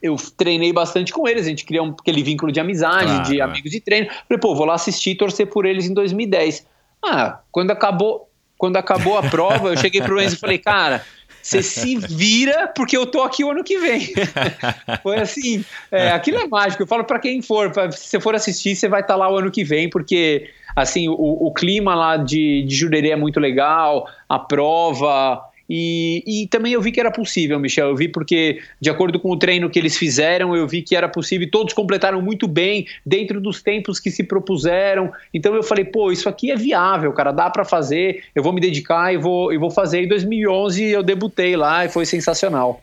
Eu 0.00 0.14
treinei 0.36 0.72
bastante 0.72 1.12
com 1.12 1.26
eles, 1.26 1.44
a 1.44 1.48
gente 1.48 1.64
criou 1.64 1.88
aquele 2.00 2.22
vínculo 2.22 2.52
de 2.52 2.60
amizade, 2.60 3.06
claro, 3.06 3.24
de 3.24 3.40
amigos 3.40 3.72
de 3.72 3.80
treino. 3.80 4.06
Falei, 4.28 4.40
pô, 4.40 4.54
vou 4.54 4.64
lá 4.64 4.74
assistir 4.74 5.10
e 5.10 5.14
torcer 5.16 5.48
por 5.48 5.66
eles 5.66 5.86
em 5.86 5.92
2010. 5.92 6.64
Ah, 7.04 7.40
quando 7.50 7.72
acabou, 7.72 8.29
quando 8.60 8.76
acabou 8.76 9.16
a 9.16 9.22
prova, 9.22 9.70
eu 9.70 9.76
cheguei 9.78 10.02
pro 10.02 10.20
Enzo 10.20 10.36
e 10.36 10.38
falei, 10.38 10.58
cara, 10.58 11.02
você 11.40 11.62
se 11.62 11.96
vira 11.96 12.68
porque 12.68 12.94
eu 12.94 13.06
tô 13.06 13.22
aqui 13.22 13.42
o 13.42 13.50
ano 13.50 13.64
que 13.64 13.78
vem. 13.78 14.12
Foi 15.02 15.16
assim, 15.16 15.64
é, 15.90 16.10
aquilo 16.10 16.36
é 16.36 16.46
mágico. 16.46 16.82
Eu 16.82 16.86
falo 16.86 17.02
para 17.04 17.18
quem 17.18 17.40
for, 17.40 17.72
pra, 17.72 17.90
se 17.90 18.10
você 18.10 18.20
for 18.20 18.34
assistir, 18.34 18.76
você 18.76 18.86
vai 18.86 19.00
estar 19.00 19.14
tá 19.14 19.18
lá 19.18 19.32
o 19.32 19.38
ano 19.38 19.50
que 19.50 19.64
vem, 19.64 19.88
porque 19.88 20.50
assim 20.76 21.08
o, 21.08 21.14
o 21.14 21.50
clima 21.54 21.94
lá 21.94 22.18
de, 22.18 22.62
de 22.64 22.74
Jurerê 22.74 23.12
é 23.12 23.16
muito 23.16 23.40
legal, 23.40 24.06
a 24.28 24.38
prova, 24.38 25.42
e, 25.72 26.24
e, 26.26 26.48
também 26.48 26.72
eu 26.72 26.82
vi 26.82 26.90
que 26.90 26.98
era 26.98 27.12
possível, 27.12 27.56
Michel. 27.60 27.90
Eu 27.90 27.94
vi 27.94 28.08
porque, 28.08 28.60
de 28.80 28.90
acordo 28.90 29.20
com 29.20 29.30
o 29.30 29.38
treino 29.38 29.70
que 29.70 29.78
eles 29.78 29.96
fizeram, 29.96 30.56
eu 30.56 30.66
vi 30.66 30.82
que 30.82 30.96
era 30.96 31.08
possível. 31.08 31.48
Todos 31.48 31.72
completaram 31.72 32.20
muito 32.20 32.48
bem 32.48 32.88
dentro 33.06 33.40
dos 33.40 33.62
tempos 33.62 34.00
que 34.00 34.10
se 34.10 34.24
propuseram. 34.24 35.12
Então 35.32 35.54
eu 35.54 35.62
falei, 35.62 35.84
pô, 35.84 36.10
isso 36.10 36.28
aqui 36.28 36.50
é 36.50 36.56
viável, 36.56 37.12
cara, 37.12 37.30
dá 37.30 37.48
para 37.48 37.64
fazer. 37.64 38.24
Eu 38.34 38.42
vou 38.42 38.52
me 38.52 38.60
dedicar 38.60 39.14
e 39.14 39.16
vou, 39.16 39.52
e 39.52 39.58
vou 39.58 39.70
fazer. 39.70 40.02
Em 40.02 40.08
2011 40.08 40.82
eu 40.86 41.04
debutei 41.04 41.56
lá 41.56 41.84
e 41.84 41.88
foi 41.88 42.04
sensacional. 42.04 42.82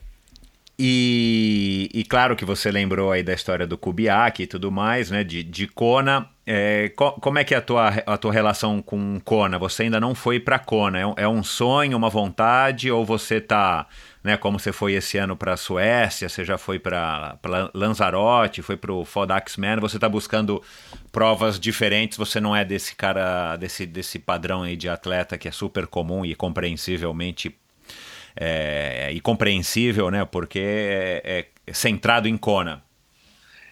E, 0.80 1.90
e, 1.94 2.06
claro 2.06 2.38
que 2.38 2.46
você 2.46 2.72
lembrou 2.72 3.12
aí 3.12 3.22
da 3.22 3.34
história 3.34 3.68
do 3.68 3.78
Kubiak 3.78 4.44
e 4.44 4.48
tudo 4.48 4.72
mais, 4.72 5.12
né? 5.12 5.26
De, 5.26 5.44
de 5.44 5.68
Kona. 5.68 6.30
É, 6.50 6.88
co 6.96 7.12
como 7.12 7.38
é 7.40 7.44
que 7.44 7.54
é 7.54 7.58
a 7.58 7.62
tua, 7.62 7.90
a 7.90 8.18
tua 8.18 8.32
relação 8.32 8.82
com 8.82 9.20
Kona? 9.20 9.60
Você 9.60 9.84
ainda 9.84 10.00
não 10.00 10.16
foi 10.16 10.40
para 10.40 10.58
Kona? 10.58 10.98
É, 10.98 11.24
é, 11.24 11.28
um 11.28 11.44
sonho, 11.44 11.98
uma 11.98 12.10
vontade? 12.10 12.90
Ou 12.90 13.04
você 13.04 13.42
tá, 13.42 13.86
né? 14.24 14.38
Como 14.38 14.58
você 14.58 14.72
foi 14.72 14.94
esse 14.94 15.18
ano 15.18 15.36
para 15.36 15.58
Suécia, 15.58 16.30
você 16.30 16.46
já 16.46 16.58
foi 16.58 16.80
para 16.80 17.38
Lanzarote, 17.74 18.62
foi 18.62 18.78
para 18.78 18.94
o 18.94 19.04
Fodax 19.04 19.58
Man, 19.58 19.82
você 19.82 20.00
tá 20.00 20.08
buscando 20.08 20.64
provas 21.12 21.60
diferentes, 21.60 22.18
você 22.18 22.40
não 22.40 22.56
é 22.56 22.64
desse 22.64 22.96
cara, 22.96 23.58
desse, 23.58 23.86
desse 23.86 24.18
padrão 24.18 24.64
aí 24.64 24.78
de 24.78 24.88
atleta 24.88 25.38
que 25.38 25.50
é 25.50 25.52
super 25.52 25.86
comum 25.86 26.26
e 26.26 26.34
compreensivelmente 26.34 27.54
é, 28.38 29.10
e 29.12 29.20
compreensível, 29.20 30.10
né? 30.10 30.24
Porque 30.24 30.62
é, 30.64 31.46
é 31.68 31.74
centrado 31.74 32.30
em 32.30 32.38
Kona. 32.38 32.87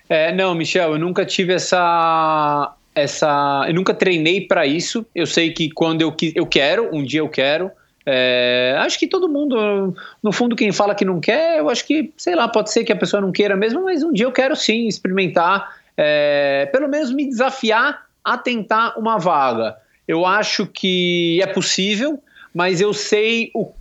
É, 0.09 0.31
não, 0.31 0.53
Michel, 0.53 0.93
eu 0.93 0.99
nunca 0.99 1.25
tive 1.25 1.53
essa. 1.53 2.73
essa 2.93 3.65
eu 3.67 3.73
nunca 3.73 3.93
treinei 3.93 4.41
para 4.41 4.65
isso. 4.65 5.05
Eu 5.13 5.25
sei 5.25 5.51
que 5.51 5.69
quando 5.71 6.01
eu, 6.01 6.15
eu 6.35 6.45
quero, 6.45 6.89
um 6.93 7.03
dia 7.03 7.19
eu 7.19 7.29
quero. 7.29 7.71
É, 8.05 8.75
acho 8.79 8.99
que 8.99 9.07
todo 9.07 9.27
mundo, 9.27 9.95
no 10.21 10.31
fundo, 10.31 10.55
quem 10.55 10.71
fala 10.71 10.93
que 10.93 11.03
não 11.03 11.19
quer, 11.19 11.57
eu 11.57 11.69
acho 11.69 11.85
que, 11.85 12.13
sei 12.15 12.35
lá, 12.35 12.47
pode 12.47 12.71
ser 12.71 12.83
que 12.83 12.91
a 12.91 12.95
pessoa 12.95 13.19
não 13.19 13.31
queira 13.31 13.55
mesmo, 13.55 13.83
mas 13.83 14.03
um 14.03 14.13
dia 14.13 14.27
eu 14.27 14.31
quero 14.31 14.55
sim 14.55 14.87
experimentar, 14.87 15.75
é, 15.97 16.69
pelo 16.71 16.87
menos 16.87 17.11
me 17.11 17.27
desafiar 17.27 18.05
a 18.23 18.37
tentar 18.37 18.93
uma 18.97 19.17
vaga. 19.17 19.75
Eu 20.07 20.23
acho 20.23 20.67
que 20.67 21.39
é 21.41 21.47
possível, 21.47 22.21
mas 22.53 22.79
eu 22.79 22.93
sei 22.93 23.49
o 23.55 23.71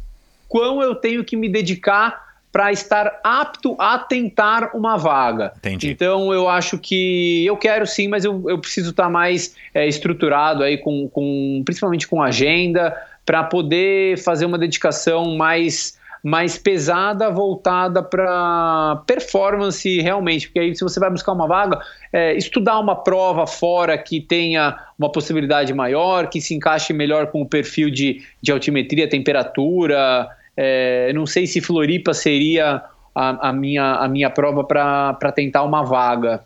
quão 0.48 0.82
eu 0.82 0.94
tenho 0.94 1.22
que 1.22 1.36
me 1.36 1.48
dedicar 1.48 2.33
para 2.54 2.70
estar 2.70 3.18
apto 3.24 3.74
a 3.80 3.98
tentar 3.98 4.76
uma 4.76 4.96
vaga. 4.96 5.52
Entendi. 5.56 5.90
Então 5.90 6.32
eu 6.32 6.48
acho 6.48 6.78
que 6.78 7.44
eu 7.44 7.56
quero 7.56 7.84
sim, 7.84 8.06
mas 8.06 8.24
eu, 8.24 8.48
eu 8.48 8.60
preciso 8.60 8.90
estar 8.90 9.04
tá 9.04 9.10
mais 9.10 9.56
é, 9.74 9.88
estruturado 9.88 10.62
aí 10.62 10.78
com, 10.78 11.08
com 11.08 11.62
principalmente 11.64 12.06
com 12.06 12.22
agenda 12.22 12.96
para 13.26 13.42
poder 13.42 14.18
fazer 14.18 14.46
uma 14.46 14.56
dedicação 14.56 15.34
mais 15.34 15.98
mais 16.22 16.56
pesada 16.56 17.28
voltada 17.28 18.02
para 18.02 19.02
performance 19.04 20.00
realmente, 20.00 20.46
porque 20.46 20.60
aí 20.60 20.74
se 20.74 20.82
você 20.82 20.98
vai 20.98 21.10
buscar 21.10 21.32
uma 21.32 21.48
vaga, 21.48 21.78
é, 22.12 22.34
estudar 22.34 22.78
uma 22.78 22.94
prova 22.94 23.48
fora 23.48 23.98
que 23.98 24.20
tenha 24.20 24.78
uma 24.96 25.10
possibilidade 25.10 25.74
maior, 25.74 26.30
que 26.30 26.40
se 26.40 26.54
encaixe 26.54 26.92
melhor 26.92 27.26
com 27.26 27.42
o 27.42 27.46
perfil 27.46 27.90
de, 27.90 28.22
de 28.40 28.52
altimetria, 28.52 29.06
temperatura, 29.06 30.26
é, 30.56 31.12
não 31.12 31.26
sei 31.26 31.46
se 31.46 31.60
Floripa 31.60 32.14
seria 32.14 32.82
a, 33.14 33.48
a 33.48 33.52
minha, 33.52 33.94
a 33.94 34.08
minha 34.08 34.30
prova 34.30 34.64
para 34.64 35.32
tentar 35.32 35.62
uma 35.62 35.82
vaga. 35.82 36.44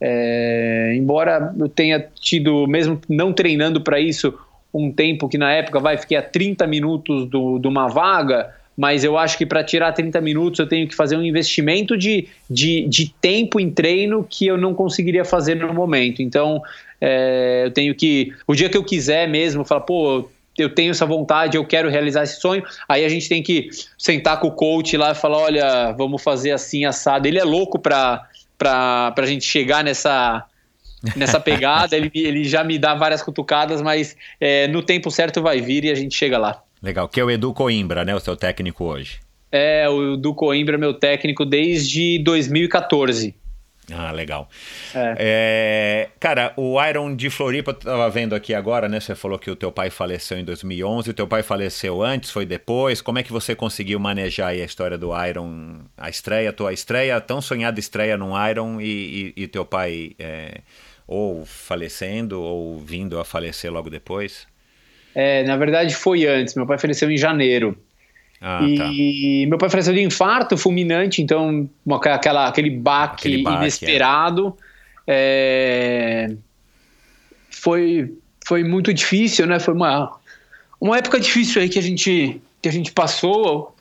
É, 0.00 0.94
embora 0.96 1.54
eu 1.58 1.68
tenha 1.68 2.00
tido, 2.20 2.66
mesmo 2.66 3.00
não 3.08 3.32
treinando 3.32 3.80
para 3.80 4.00
isso, 4.00 4.32
um 4.72 4.90
tempo 4.90 5.28
que 5.28 5.36
na 5.36 5.52
época 5.52 5.78
vai 5.78 5.98
fiquei 5.98 6.16
a 6.16 6.22
30 6.22 6.66
minutos 6.66 7.28
do, 7.28 7.58
de 7.58 7.68
uma 7.68 7.88
vaga, 7.88 8.54
mas 8.76 9.04
eu 9.04 9.18
acho 9.18 9.36
que 9.36 9.44
para 9.44 9.62
tirar 9.62 9.92
30 9.92 10.20
minutos 10.20 10.58
eu 10.58 10.66
tenho 10.66 10.88
que 10.88 10.94
fazer 10.94 11.16
um 11.16 11.22
investimento 11.22 11.98
de, 11.98 12.28
de, 12.48 12.86
de 12.88 13.12
tempo 13.20 13.60
em 13.60 13.70
treino 13.70 14.26
que 14.28 14.46
eu 14.46 14.56
não 14.56 14.72
conseguiria 14.72 15.24
fazer 15.24 15.56
no 15.56 15.74
momento. 15.74 16.22
Então 16.22 16.62
é, 17.00 17.64
eu 17.66 17.70
tenho 17.72 17.94
que, 17.94 18.32
o 18.46 18.54
dia 18.54 18.70
que 18.70 18.76
eu 18.76 18.84
quiser 18.84 19.28
mesmo, 19.28 19.64
falar, 19.64 19.82
pô, 19.82 20.30
eu 20.60 20.74
tenho 20.74 20.90
essa 20.90 21.06
vontade, 21.06 21.56
eu 21.56 21.64
quero 21.64 21.88
realizar 21.88 22.22
esse 22.22 22.40
sonho. 22.40 22.62
Aí 22.88 23.04
a 23.04 23.08
gente 23.08 23.28
tem 23.28 23.42
que 23.42 23.68
sentar 23.98 24.40
com 24.40 24.48
o 24.48 24.52
coach 24.52 24.96
lá 24.96 25.12
e 25.12 25.14
falar: 25.14 25.38
olha, 25.38 25.92
vamos 25.92 26.22
fazer 26.22 26.52
assim, 26.52 26.84
assado. 26.84 27.26
Ele 27.26 27.38
é 27.38 27.44
louco 27.44 27.78
para 27.78 28.28
a 28.60 29.26
gente 29.26 29.44
chegar 29.44 29.84
nessa, 29.84 30.44
nessa 31.16 31.38
pegada. 31.40 31.96
ele, 31.96 32.10
ele 32.14 32.44
já 32.44 32.62
me 32.62 32.78
dá 32.78 32.94
várias 32.94 33.22
cutucadas, 33.22 33.80
mas 33.80 34.16
é, 34.40 34.68
no 34.68 34.82
tempo 34.82 35.10
certo 35.10 35.42
vai 35.42 35.60
vir 35.60 35.84
e 35.84 35.90
a 35.90 35.94
gente 35.94 36.14
chega 36.14 36.38
lá. 36.38 36.62
Legal, 36.82 37.08
que 37.08 37.20
é 37.20 37.24
o 37.24 37.30
Edu 37.30 37.52
Coimbra, 37.52 38.04
né? 38.04 38.14
O 38.14 38.20
seu 38.20 38.36
técnico 38.36 38.84
hoje. 38.84 39.20
É, 39.52 39.88
o 39.88 40.14
Edu 40.14 40.34
Coimbra 40.34 40.78
meu 40.78 40.94
técnico 40.94 41.44
desde 41.44 42.18
2014. 42.20 43.34
Ah, 43.92 44.12
legal. 44.12 44.48
É. 44.94 45.14
É, 45.18 46.08
cara, 46.18 46.52
o 46.56 46.82
Iron 46.84 47.14
de 47.14 47.28
Floripa, 47.30 47.72
eu 47.72 47.74
tava 47.74 48.10
vendo 48.10 48.34
aqui 48.34 48.54
agora, 48.54 48.88
né? 48.88 49.00
Você 49.00 49.14
falou 49.14 49.38
que 49.38 49.50
o 49.50 49.56
teu 49.56 49.72
pai 49.72 49.90
faleceu 49.90 50.38
em 50.38 50.44
2011, 50.44 51.10
o 51.10 51.14
teu 51.14 51.26
pai 51.26 51.42
faleceu 51.42 52.02
antes, 52.02 52.30
foi 52.30 52.46
depois. 52.46 53.00
Como 53.00 53.18
é 53.18 53.22
que 53.22 53.32
você 53.32 53.54
conseguiu 53.54 53.98
manejar 53.98 54.48
a 54.48 54.54
história 54.54 54.96
do 54.96 55.10
Iron, 55.26 55.80
a 55.96 56.08
estreia, 56.08 56.50
a 56.50 56.52
tua 56.52 56.72
estreia, 56.72 57.20
tão 57.20 57.40
sonhada 57.40 57.80
estreia 57.80 58.16
no 58.16 58.32
Iron 58.48 58.80
e, 58.80 59.32
e, 59.36 59.42
e 59.42 59.48
teu 59.48 59.64
pai 59.64 60.12
é, 60.18 60.60
ou 61.06 61.44
falecendo 61.44 62.40
ou 62.40 62.78
vindo 62.78 63.18
a 63.18 63.24
falecer 63.24 63.72
logo 63.72 63.90
depois? 63.90 64.46
É, 65.14 65.42
na 65.42 65.56
verdade 65.56 65.94
foi 65.94 66.26
antes. 66.26 66.54
Meu 66.54 66.66
pai 66.66 66.78
faleceu 66.78 67.10
em 67.10 67.16
janeiro. 67.16 67.76
Ah, 68.40 68.60
e 68.62 69.44
tá. 69.44 69.48
meu 69.50 69.58
pai 69.58 69.68
faleceu 69.68 69.92
de 69.92 70.00
infarto 70.00 70.56
fulminante, 70.56 71.20
então 71.20 71.68
uma, 71.84 71.96
aquela, 71.96 72.48
aquele 72.48 72.70
baque, 72.70 73.28
aquele 73.28 73.42
baque 73.42 73.56
inesperado. 73.56 74.56
É. 74.58 74.70
É, 75.06 76.34
foi, 77.50 78.14
foi 78.46 78.64
muito 78.64 78.94
difícil, 78.94 79.46
né? 79.46 79.58
Foi 79.58 79.74
uma, 79.74 80.16
uma 80.80 80.96
época 80.96 81.20
difícil 81.20 81.60
aí 81.60 81.68
que 81.68 81.78
a 81.78 81.82
gente, 81.82 82.40
que 82.62 82.68
a 82.68 82.72
gente 82.72 82.92
passou 82.92 83.74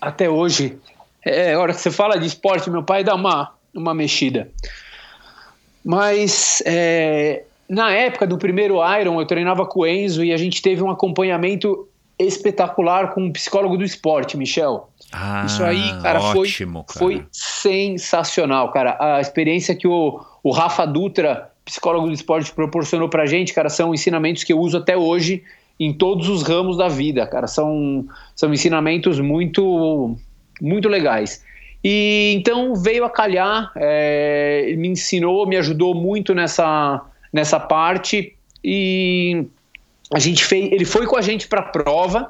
até 0.00 0.28
hoje. 0.28 0.76
É, 1.24 1.52
a 1.52 1.60
hora 1.60 1.72
que 1.72 1.80
você 1.80 1.90
fala 1.90 2.18
de 2.18 2.26
esporte, 2.26 2.68
meu 2.68 2.82
pai 2.82 3.04
dá 3.04 3.14
uma, 3.14 3.52
uma 3.72 3.94
mexida. 3.94 4.50
Mas 5.84 6.62
é, 6.66 7.44
na 7.68 7.92
época 7.92 8.26
do 8.26 8.38
primeiro 8.38 8.76
Iron, 8.98 9.20
eu 9.20 9.26
treinava 9.26 9.66
com 9.66 9.80
o 9.80 9.86
Enzo 9.86 10.24
e 10.24 10.32
a 10.32 10.36
gente 10.36 10.60
teve 10.60 10.82
um 10.82 10.90
acompanhamento 10.90 11.88
espetacular 12.24 13.12
com 13.12 13.24
um 13.24 13.32
psicólogo 13.32 13.76
do 13.76 13.84
esporte, 13.84 14.36
Michel. 14.36 14.88
Ah, 15.12 15.44
Isso 15.46 15.62
aí, 15.62 16.00
cara, 16.00 16.20
ótimo, 16.20 16.84
foi, 16.88 17.16
cara. 17.16 17.26
foi 17.26 17.26
sensacional, 17.30 18.70
cara. 18.70 18.96
A 18.98 19.20
experiência 19.20 19.74
que 19.74 19.86
o, 19.86 20.20
o 20.42 20.50
Rafa 20.50 20.86
Dutra, 20.86 21.50
psicólogo 21.64 22.06
do 22.06 22.12
esporte, 22.12 22.52
proporcionou 22.52 23.08
pra 23.08 23.26
gente, 23.26 23.52
cara, 23.52 23.68
são 23.68 23.94
ensinamentos 23.94 24.42
que 24.42 24.52
eu 24.52 24.58
uso 24.58 24.78
até 24.78 24.96
hoje 24.96 25.42
em 25.78 25.92
todos 25.92 26.28
os 26.28 26.42
ramos 26.42 26.76
da 26.76 26.88
vida, 26.88 27.26
cara. 27.26 27.46
São, 27.46 28.06
são 28.34 28.52
ensinamentos 28.52 29.20
muito, 29.20 30.16
muito 30.60 30.88
legais. 30.88 31.44
E 31.84 32.32
então 32.36 32.74
veio 32.74 33.04
a 33.04 33.10
calhar, 33.10 33.72
é, 33.76 34.74
me 34.78 34.88
ensinou, 34.88 35.46
me 35.46 35.56
ajudou 35.56 35.94
muito 35.94 36.34
nessa, 36.34 37.02
nessa 37.32 37.58
parte 37.58 38.36
e 38.64 39.46
a 40.12 40.18
gente 40.18 40.44
fez, 40.44 40.70
ele 40.70 40.84
foi 40.84 41.06
com 41.06 41.16
a 41.16 41.22
gente 41.22 41.48
para 41.48 41.60
a 41.60 41.64
prova. 41.64 42.28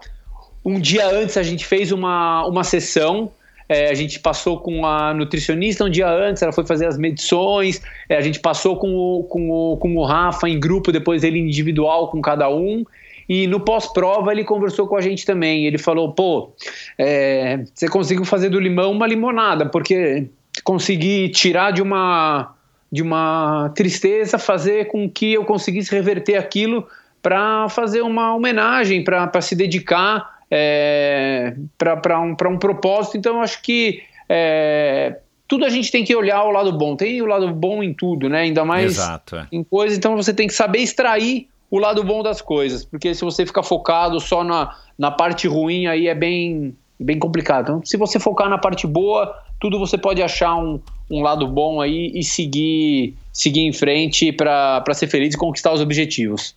Um 0.65 0.81
dia 0.81 1.07
antes 1.09 1.37
a 1.37 1.43
gente 1.43 1.67
fez 1.67 1.91
uma, 1.91 2.47
uma 2.47 2.63
sessão. 2.63 3.31
é, 3.69 3.91
a 3.91 3.95
gente 3.95 4.21
passou 4.21 4.59
com 4.61 4.87
a 4.87 5.13
nutricionista 5.15 5.85
um 5.85 5.91
dia 5.91 6.09
antes, 6.09 6.43
ela 6.43 6.53
foi 6.53 6.65
fazer 6.65 6.87
as 6.87 6.97
medições. 6.97 7.81
é, 8.09 8.17
a 8.17 8.21
gente 8.21 8.39
passou 8.39 8.77
com 8.77 8.95
o, 8.95 9.25
com, 9.25 9.51
o, 9.51 9.77
com 9.77 9.97
o 9.97 10.05
Rafa 10.05 10.49
em 10.49 10.61
grupo, 10.61 10.93
depois 10.93 11.25
ele 11.25 11.39
individual 11.39 12.09
com 12.09 12.21
cada 12.21 12.49
um. 12.49 12.85
E 13.29 13.47
no 13.47 13.61
pós-prova 13.61 14.33
ele 14.33 14.45
conversou 14.45 14.87
com 14.87 14.97
a 14.97 15.01
gente 15.01 15.25
também. 15.25 15.67
Ele 15.67 15.79
falou: 15.79 16.13
pô, 16.13 16.53
é, 16.99 17.65
você 17.75 17.89
conseguiu 17.89 18.25
fazer 18.25 18.49
do 18.49 18.61
limão 18.61 18.93
uma 18.93 19.07
limonada, 19.07 19.67
porque 19.67 20.29
consegui 20.63 21.31
tirar 21.31 21.73
de 21.73 21.81
uma, 21.81 22.55
de 22.91 23.03
uma 23.03 23.73
tristeza, 23.75 24.39
fazer 24.39 24.89
com 24.89 25.09
que 25.09 25.33
eu 25.33 25.45
conseguisse 25.45 25.91
reverter 25.91 26.37
aquilo 26.37 26.87
para 27.23 27.69
fazer 27.69 28.03
uma 28.03 28.35
homenagem, 28.35 29.05
para 29.05 29.41
se 29.41 29.55
dedicar 29.55 30.41
é, 30.51 31.55
para 31.79 32.21
um, 32.21 32.37
um 32.51 32.59
propósito. 32.59 33.17
Então, 33.17 33.37
eu 33.37 33.41
acho 33.41 33.63
que 33.63 34.03
é, 34.29 35.17
tudo 35.49 35.65
a 35.65 35.69
gente 35.71 35.91
tem 35.91 36.05
que 36.05 36.15
olhar 36.15 36.43
o 36.45 36.51
lado 36.51 36.73
bom. 36.73 36.97
Tem 36.97 37.23
o 37.23 37.27
lado 37.27 37.49
bom 37.55 37.83
em 37.83 37.95
tudo, 37.95 38.29
né? 38.29 38.41
Ainda 38.41 38.65
mais 38.65 38.93
Exato, 38.93 39.37
é. 39.37 39.47
em 39.53 39.63
coisas. 39.63 39.97
Então, 39.97 40.17
você 40.17 40.35
tem 40.35 40.47
que 40.47 40.55
saber 40.55 40.81
extrair 40.81 41.49
o 41.71 41.79
lado 41.79 42.05
bom 42.05 42.23
das 42.23 42.43
coisas. 42.43 42.85
Porque 42.85 43.15
se 43.15 43.25
você 43.25 43.47
ficar 43.47 43.63
focado 43.63 44.21
só 44.21 44.45
na, 44.45 44.77
na 44.99 45.11
parte 45.11 45.47
ruim, 45.49 45.87
aí 45.87 46.09
é 46.09 46.15
bem, 46.15 46.77
bem 47.01 47.19
complicado. 47.19 47.63
Então, 47.63 47.81
se 47.85 47.97
você 47.97 48.19
focar 48.21 48.49
na 48.49 48.59
parte 48.59 48.87
boa, 48.87 49.35
tudo 49.59 49.79
você 49.79 49.97
pode 49.97 50.23
achar 50.23 50.57
um, 50.57 50.81
um 51.11 51.23
lado 51.23 51.47
bom 51.47 51.81
aí 51.81 52.11
e 52.15 52.23
seguir, 52.23 53.15
seguir 53.33 53.61
em 53.61 53.73
frente 53.73 54.33
para 54.33 54.85
ser 54.93 55.07
feliz 55.07 55.35
e 55.35 55.39
conquistar 55.39 55.73
os 55.73 55.81
objetivos. 55.81 56.55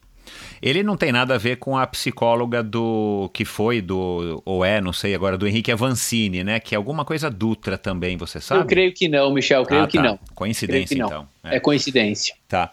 Ele 0.61 0.83
não 0.83 0.95
tem 0.97 1.11
nada 1.11 1.35
a 1.35 1.37
ver 1.37 1.57
com 1.57 1.77
a 1.77 1.85
psicóloga 1.85 2.63
do 2.63 3.29
que 3.33 3.43
foi 3.45 3.81
do 3.81 4.41
ou 4.45 4.63
é, 4.63 4.79
não 4.81 4.93
sei 4.93 5.13
agora, 5.13 5.37
do 5.37 5.47
Henrique 5.47 5.71
Avancini, 5.71 6.43
né? 6.43 6.59
Que 6.59 6.75
é 6.75 6.77
alguma 6.77 7.03
coisa 7.05 7.29
Dutra 7.29 7.77
também, 7.77 8.17
você 8.17 8.39
sabe? 8.39 8.61
Eu 8.61 8.65
creio 8.65 8.93
que 8.93 9.07
não, 9.07 9.33
Michel, 9.33 9.61
eu 9.61 9.65
creio 9.65 9.83
Ah, 9.83 9.87
que 9.87 9.97
tá. 9.97 10.03
não. 10.03 10.19
Coincidência, 10.33 10.95
que 10.95 11.01
não. 11.01 11.07
então. 11.07 11.27
É. 11.43 11.59
coincidência. 11.59 12.35
Tá. 12.47 12.71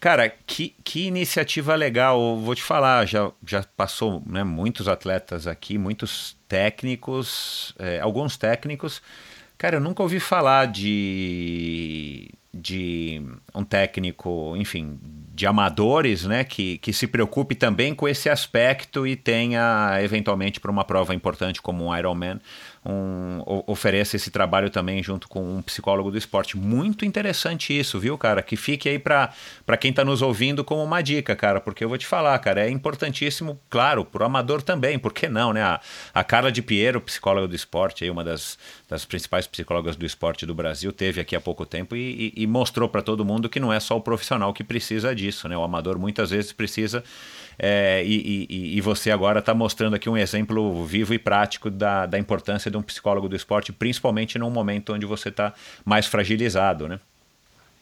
Cara, 0.00 0.32
que, 0.46 0.74
que 0.82 1.06
iniciativa 1.06 1.74
legal. 1.74 2.38
Vou 2.38 2.54
te 2.54 2.62
falar, 2.62 3.06
já, 3.06 3.30
já 3.46 3.62
passou 3.76 4.22
né, 4.26 4.42
muitos 4.42 4.88
atletas 4.88 5.46
aqui, 5.46 5.76
muitos 5.76 6.36
técnicos, 6.48 7.74
é, 7.78 8.00
alguns 8.00 8.36
técnicos. 8.38 9.02
Cara, 9.58 9.76
eu 9.76 9.80
nunca 9.80 10.02
ouvi 10.02 10.18
falar 10.18 10.66
de, 10.68 12.30
de 12.52 13.22
um 13.54 13.62
técnico, 13.62 14.54
enfim, 14.56 14.98
de 15.40 15.46
amadores, 15.46 16.26
né, 16.26 16.44
que, 16.44 16.76
que 16.78 16.92
se 16.92 17.06
preocupe 17.06 17.54
também 17.54 17.94
com 17.94 18.06
esse 18.06 18.28
aspecto 18.28 19.06
e 19.06 19.16
tenha, 19.16 19.96
eventualmente, 20.02 20.60
para 20.60 20.70
uma 20.70 20.84
prova 20.84 21.14
importante 21.14 21.62
como 21.62 21.86
um 21.86 21.96
Ironman, 21.96 22.38
um, 22.84 23.42
ofereça 23.66 24.16
esse 24.16 24.30
trabalho 24.30 24.70
também 24.70 25.02
junto 25.02 25.28
com 25.28 25.56
um 25.56 25.60
psicólogo 25.60 26.10
do 26.10 26.16
esporte. 26.16 26.56
Muito 26.56 27.04
interessante 27.04 27.78
isso, 27.78 27.98
viu, 28.00 28.16
cara? 28.16 28.42
Que 28.42 28.56
fique 28.56 28.88
aí 28.88 28.98
para 28.98 29.32
quem 29.78 29.90
está 29.90 30.04
nos 30.04 30.22
ouvindo 30.22 30.64
como 30.64 30.82
uma 30.82 31.02
dica, 31.02 31.36
cara, 31.36 31.60
porque 31.60 31.84
eu 31.84 31.88
vou 31.88 31.98
te 31.98 32.06
falar, 32.06 32.38
cara, 32.38 32.66
é 32.66 32.70
importantíssimo, 32.70 33.60
claro, 33.68 34.04
para 34.04 34.22
o 34.22 34.26
amador 34.26 34.62
também, 34.62 34.98
por 34.98 35.12
que 35.12 35.28
não, 35.28 35.52
né? 35.52 35.62
A, 35.62 35.80
a 36.14 36.24
Carla 36.24 36.50
de 36.50 36.62
Piero, 36.62 37.00
psicóloga 37.00 37.46
do 37.46 37.54
esporte, 37.54 38.04
aí 38.04 38.10
uma 38.10 38.24
das, 38.24 38.58
das 38.88 39.04
principais 39.04 39.46
psicólogas 39.46 39.94
do 39.96 40.06
esporte 40.06 40.46
do 40.46 40.54
Brasil, 40.54 40.92
teve 40.92 41.20
aqui 41.20 41.36
há 41.36 41.40
pouco 41.40 41.66
tempo 41.66 41.94
e, 41.94 42.32
e- 42.36 42.42
e 42.42 42.46
mostrou 42.46 42.88
para 42.88 43.02
todo 43.02 43.24
mundo 43.24 43.48
que 43.48 43.60
não 43.60 43.72
é 43.72 43.78
só 43.78 43.96
o 43.96 44.00
profissional 44.00 44.54
que 44.54 44.64
precisa 44.64 45.14
disso, 45.14 45.48
né? 45.48 45.56
O 45.56 45.62
amador 45.62 45.98
muitas 45.98 46.30
vezes 46.30 46.52
precisa 46.52 47.04
é, 47.62 48.02
e, 48.04 48.46
e- 48.48 48.76
e 48.78 48.80
você 48.80 49.10
agora 49.10 49.40
está 49.40 49.52
mostrando 49.52 49.94
aqui 49.94 50.08
um 50.08 50.16
exemplo 50.16 50.82
vivo 50.84 51.12
e 51.12 51.18
prático 51.18 51.68
da, 51.70 52.06
da 52.06 52.18
importância 52.18 52.70
de 52.70 52.76
um 52.78 52.82
psicólogo 52.82 53.28
do 53.28 53.36
esporte, 53.36 53.70
principalmente 53.70 54.38
num 54.38 54.48
momento 54.50 54.94
onde 54.94 55.04
você 55.04 55.28
está 55.28 55.52
mais 55.84 56.06
fragilizado, 56.06 56.88
né? 56.88 56.98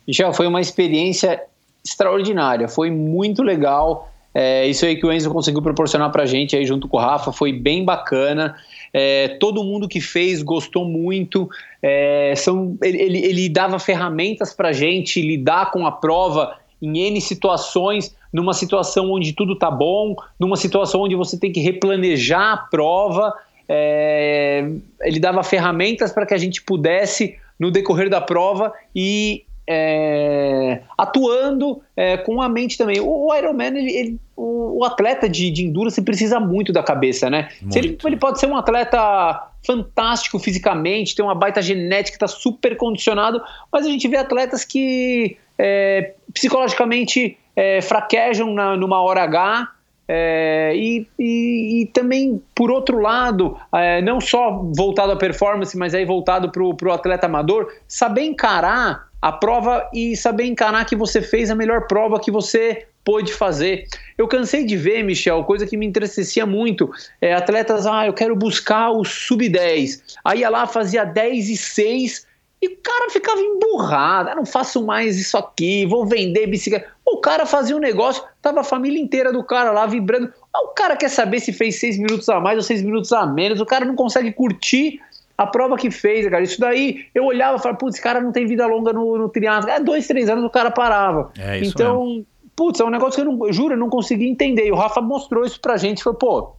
Michel, 0.07 0.33
foi 0.33 0.47
uma 0.49 0.61
experiência 0.61 1.41
extraordinária, 1.85 2.66
foi 2.66 2.91
muito 2.91 3.43
legal. 3.43 4.12
É, 4.35 4.66
isso 4.66 4.85
aí 4.85 4.97
que 4.97 5.07
o 5.07 5.12
Enzo 5.12 5.31
conseguiu 5.31 5.62
proporcionar 5.62 6.11
pra 6.11 6.26
gente 6.26 6.55
aí 6.57 6.64
junto 6.66 6.87
com 6.89 6.97
o 6.97 7.01
Rafa 7.01 7.33
foi 7.33 7.53
bem 7.53 7.85
bacana. 7.85 8.57
É, 8.93 9.29
todo 9.41 9.64
mundo 9.64 9.89
que 9.89 10.01
fez 10.01 10.43
gostou 10.43 10.85
muito. 10.85 11.49
É, 11.83 12.35
são, 12.37 12.76
ele, 12.83 13.01
ele, 13.01 13.18
ele 13.18 13.49
dava 13.49 13.79
ferramentas 13.79 14.53
pra 14.53 14.72
gente 14.72 15.20
lidar 15.22 15.70
com 15.70 15.87
a 15.87 15.93
prova 15.93 16.57
em 16.81 16.99
N 17.07 17.20
situações, 17.20 18.14
numa 18.33 18.53
situação 18.55 19.11
onde 19.12 19.33
tudo 19.33 19.57
tá 19.57 19.70
bom, 19.70 20.14
numa 20.39 20.57
situação 20.57 21.03
onde 21.03 21.14
você 21.14 21.39
tem 21.39 21.53
que 21.53 21.61
replanejar 21.61 22.53
a 22.53 22.57
prova. 22.57 23.35
É, 23.68 24.66
ele 25.03 25.20
dava 25.20 25.43
ferramentas 25.43 26.11
para 26.12 26.24
que 26.24 26.35
a 26.35 26.39
gente 26.39 26.62
pudesse, 26.62 27.37
no 27.59 27.70
decorrer 27.70 28.09
da 28.09 28.20
prova, 28.20 28.72
ir 28.95 29.45
é, 29.70 30.81
atuando 30.97 31.83
é, 31.95 32.16
com 32.16 32.41
a 32.41 32.49
mente 32.49 32.79
também. 32.79 33.01
O, 33.01 33.26
o 33.26 33.35
Ironman, 33.35 33.76
ele, 33.76 33.93
ele- 33.93 34.18
o, 34.35 34.79
o 34.79 34.85
atleta 34.85 35.29
de, 35.29 35.51
de 35.51 35.64
endurance 35.66 36.01
precisa 36.01 36.41
muito 36.41 36.72
da 36.72 36.83
cabeça, 36.83 37.29
né? 37.29 37.49
Ele, 37.74 37.99
ele 38.05 38.16
pode 38.16 38.41
ser 38.41 38.47
um 38.47 38.57
atleta 38.57 39.51
fantástico 39.66 40.39
fisicamente, 40.39 41.14
ter 41.14 41.22
uma 41.22 41.35
baita 41.35 41.61
genética, 41.61 42.16
está 42.16 42.29
super 42.29 42.76
condicionado, 42.76 43.43
mas 43.70 43.85
a 43.85 43.91
gente 43.91 44.07
vê 44.09 44.16
atletas 44.16 44.64
que 44.64 45.37
é, 45.59 46.14
psicologicamente 46.32 47.36
é, 47.56 47.80
fraquejam 47.82 48.54
na, 48.54 48.76
numa 48.76 49.00
hora 49.02 49.22
H. 49.22 49.68
é, 50.11 50.72
e, 50.74 51.06
e- 51.18 51.82
e 51.82 51.86
também, 51.86 52.40
por 52.54 52.70
outro 52.70 52.98
lado, 52.98 53.59
é, 53.74 54.00
não 54.00 54.20
só 54.20 54.62
voltado 54.74 55.12
à 55.12 55.16
performance, 55.16 55.76
mas 55.76 55.94
aí 55.94 56.04
voltado 56.04 56.50
para 56.50 56.62
o 56.62 56.92
atleta 56.92 57.26
amador, 57.26 57.68
saber 57.86 58.22
encarar 58.22 59.09
a 59.20 59.32
prova 59.32 59.88
e 59.92 60.16
saber 60.16 60.44
encarar 60.44 60.84
que 60.86 60.94
você 60.96 61.20
fez 61.20 61.50
a 61.50 61.54
melhor 61.54 61.86
prova 61.88 62.20
que 62.20 62.30
você 62.30 62.86
pôde 63.04 63.32
fazer. 63.32 63.86
Eu 64.16 64.28
cansei 64.28 64.64
de 64.64 64.76
ver, 64.76 65.02
Michel, 65.02 65.42
coisa 65.44 65.66
que 65.66 65.76
me 65.76 65.86
entristecia 65.86 66.46
muito, 66.46 66.90
é, 67.20 67.32
atletas, 67.34 67.86
ah, 67.86 68.06
eu 68.06 68.12
quero 68.12 68.36
buscar 68.36 68.90
o 68.90 69.04
sub-10. 69.04 70.02
Aí 70.24 70.40
ia 70.40 70.48
lá, 70.50 70.66
fazia 70.66 71.04
10 71.04 71.48
e 71.48 71.56
6 71.56 72.26
e 72.61 72.66
o 72.68 72.76
cara 72.82 73.11
ficava 73.11 73.40
emburrado, 73.40 74.30
ah, 74.30 74.34
não 74.34 74.44
faço 74.44 74.84
mais 74.84 75.18
isso 75.18 75.38
aqui, 75.38 75.86
vou 75.86 76.04
vender 76.04 76.46
bicicleta. 76.48 76.88
O 77.06 77.18
cara 77.18 77.46
fazia 77.46 77.76
um 77.76 77.80
negócio, 77.80 78.22
tava 78.42 78.61
a 78.61 78.64
família 78.64 79.00
inteira 79.00 79.32
do 79.32 79.44
cara 79.44 79.70
lá 79.70 79.86
vibrando. 79.86 80.32
Ah, 80.52 80.64
O 80.64 80.68
cara 80.68 80.96
quer 80.96 81.09
saber 81.09 81.40
se 81.40 81.52
fez 81.52 81.78
seis 81.78 81.96
minutos 81.96 82.28
a 82.28 82.40
mais 82.40 82.56
ou 82.56 82.62
seis 82.62 82.82
minutos 82.82 83.12
a 83.12 83.24
menos, 83.26 83.61
o 83.61 83.66
cara 83.66 83.84
não 83.84 83.94
consegue 83.94 84.32
curtir 84.32 85.00
a 85.36 85.46
prova 85.46 85.76
que 85.76 85.88
fez, 85.88 86.28
cara. 86.28 86.42
Isso 86.42 86.61
daí, 86.61 87.06
eu 87.14 87.24
olhava 87.24 87.56
e 87.56 87.62
falava, 87.62 87.78
putz, 87.78 87.94
esse 87.94 88.02
cara 88.02 88.20
não 88.20 88.32
tem 88.32 88.44
vida 88.44 88.66
longa 88.66 88.92
no, 88.92 89.16
no 89.16 89.28
triatlo. 89.28 89.70
É, 89.70 89.78
dois, 89.78 90.09
três 90.09 90.28
anos 90.28 90.44
o 90.44 90.50
cara 90.50 90.72
parava. 90.72 91.30
É 91.38 91.61
isso 91.61 91.70
então, 91.70 92.26
putz, 92.56 92.80
é 92.80 92.84
um 92.84 92.90
negócio 92.90 93.22
que 93.22 93.28
eu 93.28 93.32
não, 93.32 93.46
eu 93.46 93.52
juro, 93.52 93.74
eu 93.74 93.78
não 93.78 93.88
consegui 93.88 94.28
entender. 94.28 94.66
E 94.66 94.72
o 94.72 94.74
Rafa 94.74 95.00
mostrou 95.00 95.44
isso 95.44 95.61
pra 95.61 95.76
gente, 95.76 96.02
falou, 96.02 96.18
pô, 96.18 96.52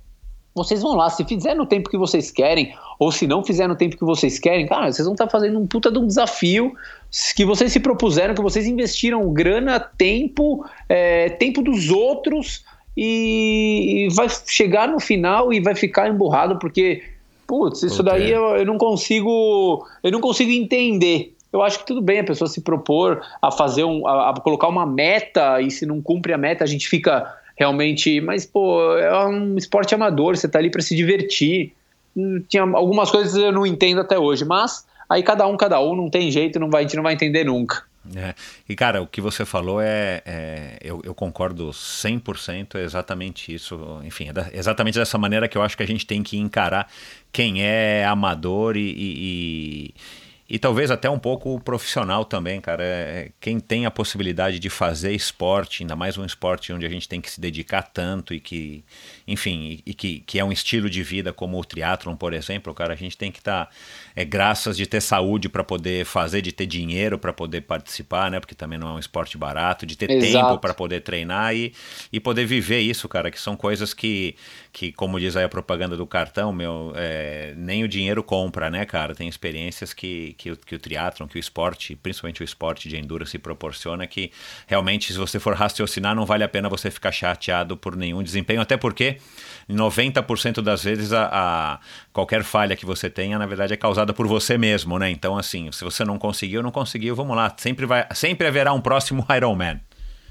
vocês 0.54 0.82
vão 0.82 0.96
lá, 0.96 1.10
se 1.10 1.24
fizer 1.24 1.54
no 1.54 1.66
tempo 1.66 1.90
que 1.90 1.98
vocês 1.98 2.32
querem, 2.32 2.76
ou 2.98 3.12
se 3.12 3.28
não 3.28 3.44
fizer 3.44 3.68
no 3.68 3.76
tempo 3.76 3.98
que 3.98 4.04
vocês 4.04 4.40
querem, 4.40 4.68
cara, 4.68 4.92
vocês 4.92 5.06
vão 5.06 5.14
estar 5.14 5.30
fazendo 5.30 5.60
um 5.60 5.68
puta 5.68 5.92
de 5.92 6.00
um 6.00 6.08
desafio 6.08 6.74
que 7.36 7.46
vocês 7.46 7.72
se 7.72 7.80
propuseram, 7.80 8.34
que 8.34 8.42
vocês 8.42 8.68
investiram 8.68 9.32
grana, 9.32 9.80
tempo, 9.80 10.66
é, 10.88 11.30
tempo 11.30 11.62
dos 11.62 11.90
outros, 11.90 12.64
e, 13.02 14.08
e 14.08 14.14
vai 14.14 14.28
chegar 14.30 14.88
no 14.88 15.00
final 15.00 15.54
e 15.54 15.62
vai 15.62 15.76
ficar 15.76 16.10
emburrado, 16.10 16.60
porque, 16.60 17.04
putz, 17.48 17.84
isso 17.84 17.98
Puta, 17.98 18.12
daí 18.12 18.30
eu, 18.30 18.58
eu 18.58 18.66
não 18.66 18.78
consigo. 18.78 19.88
Eu 20.04 20.12
não 20.12 20.20
consigo 20.20 20.52
entender. 20.52 21.34
Eu 21.52 21.64
acho 21.64 21.80
que 21.80 21.86
tudo 21.86 22.02
bem 22.02 22.20
a 22.20 22.24
pessoa 22.24 22.48
se 22.48 22.62
propor 22.62 23.22
a 23.42 23.50
fazer 23.52 23.86
um. 23.86 24.06
a, 24.06 24.32
a 24.32 24.34
colocar 24.42 24.68
uma 24.68 24.86
meta, 24.86 25.62
e 25.62 25.72
se 25.72 25.86
não 25.86 26.02
cumpre 26.02 26.34
a 26.34 26.38
meta, 26.38 26.66
a 26.66 26.68
gente 26.68 26.90
fica 26.90 27.34
realmente. 27.60 28.22
Mas, 28.22 28.46
pô, 28.46 28.98
é 28.98 29.28
um 29.28 29.58
esporte 29.58 29.94
amador, 29.94 30.38
você 30.38 30.48
tá 30.48 30.58
ali 30.58 30.72
para 30.72 30.82
se 30.82 30.96
divertir. 30.96 31.74
Hum, 32.16 32.42
Tinha 32.48 32.64
algumas 32.64 33.12
coisas 33.12 33.36
eu 33.36 33.52
não 33.52 33.66
entendo 33.68 34.00
até 34.00 34.18
hoje, 34.18 34.46
mas 34.46 34.86
aí 35.10 35.22
cada 35.22 35.46
um, 35.46 35.58
cada 35.58 35.80
um, 35.82 35.96
não 35.96 36.10
tem 36.10 36.32
jeito, 36.32 36.60
não 36.60 36.70
vai, 36.70 36.84
a 36.84 36.88
gente 36.88 36.96
não 36.96 37.04
vai 37.04 37.14
entender 37.14 37.44
nunca. 37.44 37.84
É. 38.16 38.34
E, 38.68 38.76
cara, 38.76 39.02
o 39.02 39.08
que 39.08 39.20
você 39.20 39.46
falou 39.46 39.82
é. 39.82 40.22
é 40.26 40.78
eu, 40.82 41.02
eu, 41.04 41.14
concordo 41.14 41.70
100%, 41.70 42.76
é 42.76 42.84
exatamente 42.84 43.54
isso. 43.54 43.78
Enfim, 44.04 44.30
é 44.30 44.34
da, 44.34 44.48
exatamente 44.54 44.98
dessa 44.98 45.18
maneira 45.18 45.48
que 45.48 45.58
eu 45.58 45.62
acho 45.62 45.76
que 45.76 45.84
a 45.84 45.88
gente 45.88 46.08
tem 46.08 46.24
que 46.24 46.38
encarar 46.38 46.90
quem 47.32 47.62
é 47.62 48.06
amador 48.06 48.78
e, 48.78 48.94
e, 48.98 49.94
e 50.50 50.58
talvez 50.58 50.90
até 50.90 51.08
um 51.08 51.20
pouco 51.20 51.60
profissional 51.60 52.26
também, 52.26 52.60
cara. 52.60 52.84
É, 52.84 53.32
quem 53.40 53.60
tem 53.60 53.86
a 53.86 53.92
possibilidade 53.92 54.58
de 54.58 54.70
fazer 54.70 55.14
esporte, 55.14 55.84
ainda 55.84 55.96
mais 55.96 56.18
um 56.18 56.26
esporte 56.26 56.74
onde 56.74 56.88
a 56.88 56.90
gente 56.90 57.08
tem 57.08 57.22
que 57.22 57.30
se 57.30 57.40
dedicar 57.40 57.84
tanto 57.84 58.34
e 58.34 58.40
que, 58.40 58.84
enfim, 59.28 59.80
e, 59.86 59.92
e 59.92 59.94
que, 59.94 60.22
que 60.22 60.40
é 60.40 60.44
um 60.44 60.52
estilo 60.52 60.90
de 60.90 61.04
vida 61.04 61.32
como 61.32 61.60
o 61.60 61.64
triatlon, 61.64 62.16
por 62.16 62.34
exemplo, 62.34 62.74
cara, 62.74 62.94
a 62.94 62.98
gente 62.98 63.16
tem 63.16 63.32
que 63.32 63.38
estar 63.38 63.68
tá, 63.68 63.72
é, 64.16 64.26
graças 64.26 64.76
de 64.76 64.88
ter 64.88 65.02
saúde 65.02 65.48
para 65.48 65.64
poder 65.64 66.04
fazer, 66.04 66.42
de 66.42 66.52
ter 66.52 66.66
dinheiro 66.66 67.20
para 67.20 67.32
poder 67.32 67.62
participar, 67.62 68.32
né? 68.32 68.40
Porque 68.40 68.56
também 68.56 68.80
não 68.80 68.88
é 68.88 68.92
um 68.94 69.00
esporte 69.00 69.38
barato, 69.38 69.86
de 69.86 69.96
ter 69.96 70.10
Exato. 70.10 70.48
tempo 70.48 70.58
para 70.60 70.74
poder 70.74 71.02
treinar 71.02 71.56
e, 71.56 71.74
e 72.12 72.20
poder 72.20 72.46
viver 72.46 72.80
isso, 72.80 73.08
cara, 73.08 73.30
que 73.30 73.40
são 73.40 73.56
coisas 73.56 73.94
que, 73.94 74.36
que 74.74 74.92
como 74.92 75.20
diz 75.20 75.38
aí 75.38 75.44
a 75.44 75.50
propaganda 75.50 75.96
do 75.96 76.08
cartão, 76.08 76.52
meu, 76.52 76.92
é, 76.96 77.54
nem 77.56 77.84
o 77.84 77.88
dinheiro 77.88 78.24
compra, 78.24 78.72
né, 78.72 78.84
cara? 78.84 79.14
Tem 79.14 79.28
experiências 79.28 79.94
que 79.94 80.36
que 80.40 80.52
o, 80.52 80.58
que 80.58 80.74
o 80.74 80.80
triatlon, 80.80 81.28
que 81.28 81.38
o 81.38 81.40
esporte, 81.40 81.98
principalmente 81.98 82.42
o 82.42 82.46
esporte 82.46 82.88
de 82.88 82.98
endurance 82.98 83.38
proporciona, 83.38 84.08
que 84.08 84.32
realmente, 84.66 85.12
se 85.12 85.20
você 85.20 85.38
for 85.38 85.54
raciocinar, 85.54 86.16
não 86.16 86.26
vale 86.26 86.46
a 86.46 86.50
pena 86.50 86.70
você 86.70 86.90
ficar 86.90 87.12
chateado 87.12 87.76
por 87.76 87.98
nenhum 87.98 88.24
desempenho, 88.24 88.62
até 88.62 88.78
porque 88.78 89.18
90% 89.70 90.62
das 90.62 90.82
vezes 90.82 91.12
a, 91.12 91.30
a, 91.30 91.80
qualquer 92.14 92.44
falha 92.44 92.76
que 92.78 92.86
você 92.86 93.10
tenha, 93.10 93.38
na 93.38 93.46
verdade, 93.46 93.74
é 93.74 93.78
causada 93.78 94.14
por 94.14 94.26
você 94.28 94.58
mesmo, 94.58 94.98
né? 94.98 95.12
Então, 95.12 95.38
assim, 95.38 95.70
se 95.74 95.84
você 95.84 96.06
não 96.06 96.18
conseguiu, 96.18 96.64
não 96.64 96.72
conseguiu, 96.72 97.14
vamos 97.16 97.36
lá. 97.36 97.54
Sempre, 97.58 97.86
vai, 97.86 98.08
sempre 98.14 98.48
haverá 98.48 98.72
um 98.72 98.80
próximo 98.80 99.26
Ironman. 99.36 99.82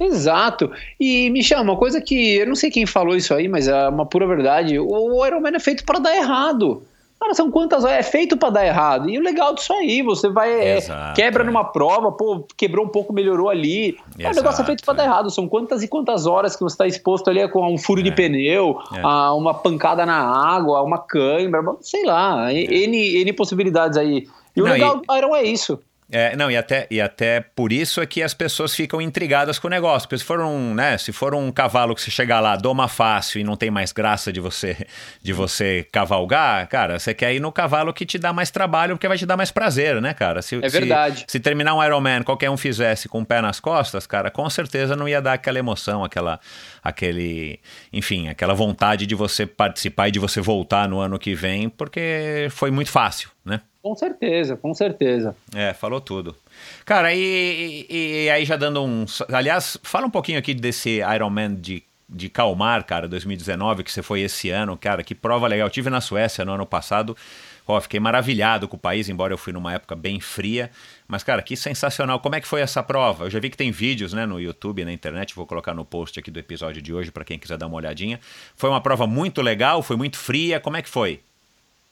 Exato. 0.01 0.73
E, 0.99 1.29
Michel, 1.29 1.61
uma 1.61 1.77
coisa 1.77 2.01
que 2.01 2.37
eu 2.37 2.47
não 2.47 2.55
sei 2.55 2.71
quem 2.71 2.87
falou 2.87 3.15
isso 3.15 3.35
aí, 3.35 3.47
mas 3.47 3.69
é 3.69 3.89
uma 3.89 4.07
pura 4.07 4.27
verdade. 4.27 4.79
O, 4.79 5.27
Ironman 5.27 5.55
é 5.55 5.61
feito 5.61 5.85
para 5.85 5.99
dar 5.99 6.17
errado. 6.17 6.83
Cara, 7.21 7.35
são 7.35 7.51
quantas 7.51 7.85
horas? 7.85 7.99
É 7.99 8.03
feito 8.03 8.37
para 8.37 8.51
dar 8.51 8.67
errado. 8.67 9.11
E 9.11 9.19
o 9.19 9.23
legal 9.23 9.55
disso 9.55 9.73
aí, 9.73 10.03
você 10.03 10.29
vai, 10.29 10.53
é, 10.53 10.77
Exato, 10.77 11.17
quebra 11.17 11.43
é. 11.43 11.47
numa 11.47 11.65
prova, 11.65 12.13
pô, 12.13 12.47
quebrou 12.57 12.87
um 12.87 12.89
pouco, 12.89 13.13
melhorou 13.13 13.51
ali. 13.51 13.99
Exato, 14.17 14.35
o 14.35 14.43
negócio 14.43 14.63
é 14.63 14.65
feito 14.65 14.85
para 14.85 14.95
dar 14.95 15.03
é. 15.03 15.07
errado. 15.07 15.31
São 15.31 15.49
quantas 15.49 15.83
e 15.83 15.89
quantas 15.89 16.27
horas 16.27 16.55
que 16.55 16.63
você 16.63 16.75
está 16.75 16.87
exposto 16.87 17.29
ali 17.29 17.47
com 17.49 17.67
um 17.73 17.77
furo 17.77 18.03
de 18.03 18.11
é. 18.11 18.15
pneu, 18.15 18.79
a 19.03 19.35
uma 19.35 19.53
pancada 19.53 20.07
na 20.07 20.17
água, 20.17 20.81
uma 20.83 20.99
câimbra, 20.99 21.63
sei 21.81 22.05
lá, 22.05 22.53
N, 22.53 23.23
N 23.23 23.33
possibilidades 23.33 23.99
aí. 23.99 24.29
E 24.55 24.63
o 24.63 24.65
Não, 24.65 24.73
legal 24.73 24.97
do 25.01 25.17
Iron 25.17 25.35
é 25.35 25.43
isso. 25.43 25.81
É, 26.11 26.35
não, 26.35 26.51
e 26.51 26.57
até, 26.57 26.87
e 26.91 27.03
até 27.03 27.41
por 27.41 27.71
isso 27.71 28.01
é 28.01 28.07
que 28.07 28.23
as 28.23 28.33
pessoas 28.33 28.75
ficam 28.75 29.01
intrigadas 29.01 29.59
com 29.59 29.67
o 29.67 29.71
negócio. 29.71 30.09
Porque 30.09 30.19
se 30.19 30.25
for 30.25 30.41
um, 30.41 30.75
né, 30.75 30.97
se 30.97 31.13
for 31.13 31.35
um 31.35 31.53
cavalo 31.53 31.95
que 31.95 32.01
você 32.01 32.11
chegar 32.11 32.41
lá, 32.41 32.57
doma 32.57 32.89
fácil 32.89 33.41
e 33.41 33.45
não 33.45 33.57
tem 33.57 33.71
mais 33.71 33.93
graça 33.93 34.33
de 34.33 34.41
você 34.41 34.87
de 35.23 35.33
você 35.35 35.87
cavalgar, 35.93 36.67
cara, 36.69 36.99
você 36.99 37.13
quer 37.13 37.35
ir 37.35 37.41
no 37.41 37.53
cavalo 37.53 37.93
que 37.93 38.07
te 38.07 38.19
dá 38.19 38.33
mais 38.33 38.51
trabalho, 38.51 38.97
porque 38.97 39.07
vai 39.07 39.19
te 39.19 39.27
dar 39.27 39.37
mais 39.37 39.51
prazer, 39.51 40.01
né, 40.01 40.15
cara? 40.15 40.41
Se, 40.41 40.57
é 40.57 40.69
verdade. 40.69 41.21
Se, 41.21 41.33
se 41.33 41.41
terminar 41.41 41.75
um 41.75 41.85
Ironman, 41.85 42.23
qualquer 42.23 42.49
um 42.49 42.57
fizesse 42.57 43.07
com 43.07 43.21
o 43.21 43.27
pé 43.27 43.43
nas 43.43 43.61
costas, 43.61 44.07
cara, 44.07 44.31
com 44.31 44.49
certeza 44.49 44.97
não 44.97 45.07
ia 45.07 45.21
dar 45.21 45.35
aquela 45.35 45.59
emoção, 45.59 46.03
aquela, 46.03 46.41
aquele, 46.83 47.61
enfim, 47.93 48.29
aquela 48.29 48.55
vontade 48.55 49.07
de 49.07 49.15
você 49.15 49.47
participar 49.47 50.09
e 50.09 50.13
de 50.13 50.19
você 50.19 50.41
voltar 50.41 50.89
no 50.89 51.01
ano 51.01 51.19
que 51.19 51.35
vem, 51.35 51.69
porque 51.69 52.49
foi 52.51 52.71
muito 52.71 52.91
fácil, 52.91 53.31
né? 53.45 53.61
Com 53.83 53.95
certeza, 53.95 54.57
com 54.57 54.75
certeza. 54.75 55.37
É, 55.55 55.73
falou 55.73 56.01
tudo. 56.01 56.35
Cara, 56.85 57.15
e, 57.15 57.87
e, 57.89 58.25
e 58.25 58.31
aí 58.31 58.45
já 58.45 58.57
dando 58.57 58.83
um. 58.85 59.05
Aliás, 59.33 59.79
fala 59.83 60.07
um 60.07 60.11
pouquinho 60.11 60.39
aqui 60.39 60.53
desse 60.53 61.01
Ironman 61.01 61.55
de 61.55 61.83
de 62.09 62.29
Calmar, 62.31 62.85
cara, 62.85 63.07
2019, 63.07 63.85
que 63.85 63.93
você 63.93 64.03
foi 64.03 64.23
esse 64.23 64.49
ano, 64.49 64.79
cara, 64.79 65.03
que 65.03 65.15
prova 65.15 65.47
legal. 65.47 65.67
Eu 65.67 65.71
tive 65.71 65.91
na 65.91 66.01
Suécia 66.01 66.43
no 66.45 66.53
ano 66.53 66.65
passado, 66.65 67.15
fiquei 67.83 68.01
maravilhado 68.01 68.67
com 68.67 68.77
o 68.77 68.79
país, 68.79 69.11
embora 69.11 69.35
eu 69.35 69.37
fui 69.37 69.53
numa 69.53 69.75
época 69.75 69.95
bem 69.95 70.19
fria. 70.19 70.71
Mas, 71.07 71.23
cara, 71.23 71.43
que 71.43 71.55
sensacional. 71.55 72.19
Como 72.19 72.35
é 72.35 72.41
que 72.41 72.49
foi 72.49 72.63
essa 72.63 72.83
prova? 72.83 73.27
Eu 73.27 73.31
já 73.31 73.39
vi 73.39 73.51
que 73.51 73.57
tem 73.59 73.71
vídeos, 73.71 74.15
né, 74.15 74.25
no 74.25 74.41
YouTube, 74.41 74.85
na 74.87 74.93
internet, 74.93 75.35
vou 75.35 75.47
colocar 75.47 75.75
no 75.75 75.85
post 75.85 76.19
aqui 76.19 76.31
do 76.31 76.39
episódio 76.39 76.81
de 76.81 76.95
hoje 76.95 77.11
para 77.11 77.25
quem 77.25 77.39
quiser 77.39 77.59
dar 77.59 77.67
uma 77.67 77.77
olhadinha. 77.77 78.19
Foi 78.57 78.71
uma 78.71 78.81
prova 78.81 79.07
muito 79.07 79.43
legal, 79.43 79.83
foi 79.83 79.97
muito 79.97 80.17
fria. 80.17 80.59
Como 80.59 80.79
é 80.79 80.83
que 80.83 80.89
foi? 80.89 81.21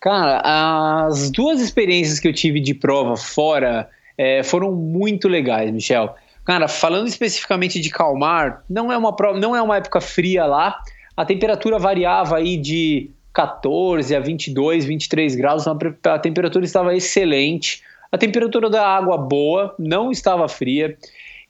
Cara, 0.01 1.07
as 1.07 1.30
duas 1.30 1.61
experiências 1.61 2.20
que 2.20 2.28
eu 2.28 2.32
tive 2.32 2.61
de 2.61 2.74
prova 2.74 3.16
fora 3.16 3.88
é, 4.16 4.42
foram 4.42 4.72
muito 4.72 5.28
legais, 5.28 5.70
Michel. 5.70 6.14
Cara, 6.44 6.68
falando 6.68 7.09
especificamente 7.09 7.80
de 7.80 7.90
Calmar, 7.90 8.62
não 8.70 8.92
é 8.92 8.97
uma 8.97 9.14
prova, 9.14 9.38
não 9.38 9.57
é 9.57 9.61
uma 9.61 9.76
época 9.76 10.01
fria 10.01 10.47
lá. 10.47 10.78
A 11.16 11.24
temperatura 11.24 11.78
variava 11.78 12.36
aí 12.36 12.57
de 12.57 13.11
14 13.32 14.14
a 14.14 14.20
22, 14.20 14.84
23 14.84 15.34
graus, 15.34 15.66
a 15.66 16.18
temperatura 16.18 16.64
estava 16.64 16.94
excelente. 16.94 17.82
A 18.12 18.16
temperatura 18.16 18.70
da 18.70 18.86
água 18.86 19.18
boa, 19.18 19.74
não 19.78 20.11
estava 20.11 20.49
fria. 20.49 20.97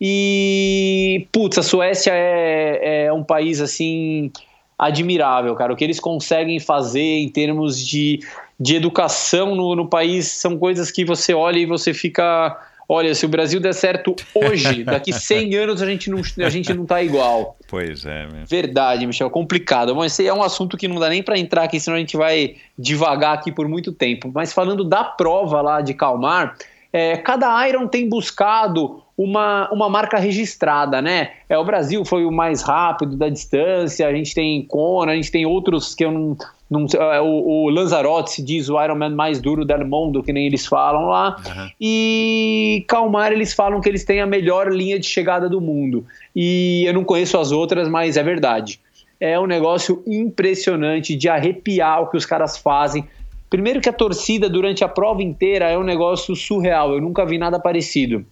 E, 0.01 1.27
putz, 1.31 1.59
a 1.59 1.63
Suécia 1.63 2.13
é, 2.15 3.05
é 3.07 3.13
um 3.13 3.23
país 3.23 3.61
assim 3.61 4.33
admirável, 4.79 5.55
cara. 5.55 5.73
O 5.73 5.77
que 5.77 5.85
eles 5.85 6.01
conseguem 6.01 6.61
fazer 6.61 7.01
em 7.01 7.29
termos 7.29 7.79
de, 7.79 8.21
de 8.59 8.77
educação 8.77 9.55
no, 9.55 9.75
no 9.75 9.89
país 9.89 10.27
são 10.27 10.59
coisas 10.59 10.91
que 10.91 11.05
você 11.05 11.33
olha 11.33 11.59
e 11.59 11.67
você 11.67 11.95
fica. 11.95 12.59
Olha, 12.89 13.13
se 13.17 13.27
o 13.27 13.29
Brasil 13.29 13.59
der 13.59 13.75
certo 13.75 14.15
hoje, 14.33 14.85
daqui 14.85 15.13
100 15.13 15.57
anos 15.57 15.83
a 15.83 15.87
gente 15.87 16.09
não, 16.09 16.21
a 16.45 16.49
gente 16.49 16.73
não 16.73 16.87
tá 16.87 17.03
igual. 17.03 17.57
Pois 17.67 18.05
é, 18.05 18.27
mesmo. 18.27 18.47
Verdade, 18.47 19.07
Michel, 19.07 19.29
complicado. 19.29 19.95
Mas 19.97 20.13
esse 20.13 20.29
é 20.29 20.33
um 20.33 20.43
assunto 20.43 20.77
que 20.77 20.87
não 20.87 21.01
dá 21.01 21.09
nem 21.09 21.23
para 21.23 21.37
entrar 21.37 21.65
aqui, 21.65 21.81
senão 21.81 21.97
a 21.97 22.01
gente 22.01 22.17
vai 22.17 22.55
devagar 22.79 23.35
aqui 23.35 23.51
por 23.51 23.67
muito 23.67 23.91
tempo. 23.93 24.31
Mas 24.33 24.53
falando 24.53 24.85
da 24.85 25.03
prova 25.03 25.61
lá 25.61 25.81
de 25.81 25.95
Calmar, 25.95 26.57
é, 26.93 27.17
cada 27.17 27.69
Iron 27.69 27.89
tem 27.89 28.09
buscado 28.09 29.03
uma, 29.17 29.71
uma 29.73 29.89
marca 29.89 30.19
registrada, 30.19 31.01
né? 31.01 31.31
É, 31.49 31.57
o 31.57 31.65
Brasil 31.65 32.05
foi 32.05 32.27
o 32.27 32.31
mais 32.31 32.63
rápido 32.63 33.17
da 33.17 33.29
distância, 33.29 34.07
a 34.07 34.13
gente 34.13 34.35
tem 34.35 34.63
Kona, 34.67 35.13
a 35.13 35.15
gente 35.17 35.31
tem 35.31 35.47
outros 35.47 35.95
que 35.95 36.05
eu 36.05 36.13
não. 36.13 36.37
não 36.71 36.87
é, 37.01 37.21
o, 37.21 37.65
o 37.65 37.71
Lanzarote 37.71 38.33
se 38.33 38.43
diz 38.43 38.69
o 38.69 38.83
Ironman 38.83 39.15
mais 39.15 39.41
duro 39.41 39.65
do 39.65 39.87
mundo, 39.87 40.23
que 40.23 40.33
nem 40.33 40.47
eles 40.47 40.67
falam 40.67 41.07
lá. 41.07 41.37
Uhum. 41.47 41.71
E 41.81 42.85
Calmar, 42.87 43.33
eles 43.33 43.55
falam 43.55 43.81
que 43.81 43.89
eles 43.89 44.05
têm 44.05 44.21
a 44.21 44.27
melhor 44.27 44.71
linha 44.71 44.99
de 44.99 45.07
chegada 45.07 45.49
do 45.49 45.63
mundo. 45.63 46.05
E 46.35 46.85
eu 46.87 46.93
não 46.93 47.05
conheço 47.05 47.39
as 47.39 47.53
outras, 47.53 47.89
mas 47.89 48.19
é 48.19 48.23
verdade. 48.23 48.81
É 49.19 49.41
um 49.41 49.47
negócio 49.47 50.03
impressionante 50.07 51.17
de 51.17 51.27
arrepiar 51.27 52.03
o 52.03 52.09
que 52.09 52.19
os 52.19 52.27
caras 52.27 52.59
fazem. 52.59 53.09
Primeiro 53.49 53.81
que 53.81 53.89
a 53.89 53.93
torcida 53.95 54.47
durante 54.51 54.85
a 54.85 54.89
prova 54.89 55.23
inteira 55.23 55.71
é 55.71 55.79
um 55.79 55.83
negócio 55.83 56.37
surreal, 56.37 56.93
eu 56.93 57.01
nunca 57.01 57.25
vi 57.25 57.39
nada 57.39 57.59
parecido. 57.59 58.27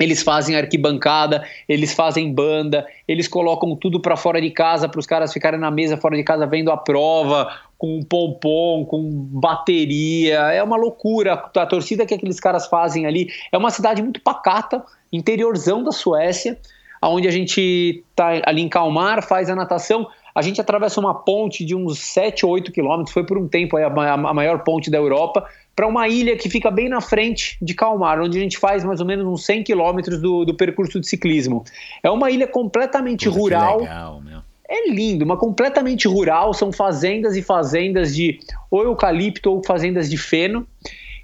Eles 0.00 0.22
fazem 0.22 0.56
arquibancada, 0.56 1.46
eles 1.68 1.92
fazem 1.92 2.32
banda, 2.32 2.86
eles 3.06 3.28
colocam 3.28 3.76
tudo 3.76 4.00
para 4.00 4.16
fora 4.16 4.40
de 4.40 4.50
casa 4.50 4.88
para 4.88 4.98
os 4.98 5.06
caras 5.06 5.32
ficarem 5.32 5.60
na 5.60 5.70
mesa 5.70 5.98
fora 5.98 6.16
de 6.16 6.24
casa 6.24 6.46
vendo 6.46 6.70
a 6.70 6.76
prova, 6.76 7.52
com 7.76 8.02
pompom, 8.02 8.84
com 8.86 9.10
bateria. 9.10 10.38
É 10.52 10.62
uma 10.62 10.76
loucura. 10.76 11.34
A 11.34 11.66
torcida 11.66 12.06
que 12.06 12.14
aqueles 12.14 12.40
caras 12.40 12.66
fazem 12.66 13.06
ali 13.06 13.28
é 13.52 13.58
uma 13.58 13.70
cidade 13.70 14.02
muito 14.02 14.22
pacata, 14.22 14.82
interiorzão 15.12 15.82
da 15.82 15.92
Suécia, 15.92 16.58
onde 17.02 17.28
a 17.28 17.30
gente 17.30 18.02
tá 18.16 18.40
ali 18.44 18.62
em 18.62 18.68
Calmar, 18.68 19.22
faz 19.22 19.50
a 19.50 19.54
natação. 19.54 20.06
A 20.34 20.42
gente 20.42 20.60
atravessa 20.60 21.00
uma 21.00 21.14
ponte 21.14 21.64
de 21.64 21.74
uns 21.74 21.98
7 21.98 22.46
ou 22.46 22.52
8 22.52 22.70
quilômetros, 22.72 23.12
foi 23.12 23.24
por 23.24 23.36
um 23.36 23.48
tempo 23.48 23.76
a 23.76 24.34
maior 24.34 24.62
ponte 24.62 24.90
da 24.90 24.96
Europa 24.96 25.46
para 25.80 25.88
uma 25.88 26.06
ilha 26.06 26.36
que 26.36 26.50
fica 26.50 26.70
bem 26.70 26.90
na 26.90 27.00
frente 27.00 27.56
de 27.62 27.72
Calmar, 27.72 28.20
onde 28.20 28.36
a 28.36 28.40
gente 28.42 28.58
faz 28.58 28.84
mais 28.84 29.00
ou 29.00 29.06
menos 29.06 29.24
uns 29.24 29.46
100 29.46 29.62
quilômetros 29.62 30.20
do, 30.20 30.44
do 30.44 30.52
percurso 30.52 31.00
de 31.00 31.08
ciclismo. 31.08 31.64
É 32.02 32.10
uma 32.10 32.30
ilha 32.30 32.46
completamente 32.46 33.26
rural. 33.30 33.78
legal, 33.80 34.20
meu. 34.20 34.40
É 34.68 34.90
lindo, 34.90 35.24
mas 35.24 35.38
completamente 35.38 36.06
rural. 36.06 36.52
São 36.52 36.70
fazendas 36.70 37.34
e 37.34 37.40
fazendas 37.40 38.14
de 38.14 38.40
ou 38.70 38.84
eucalipto 38.84 39.50
ou 39.50 39.64
fazendas 39.64 40.10
de 40.10 40.18
feno. 40.18 40.66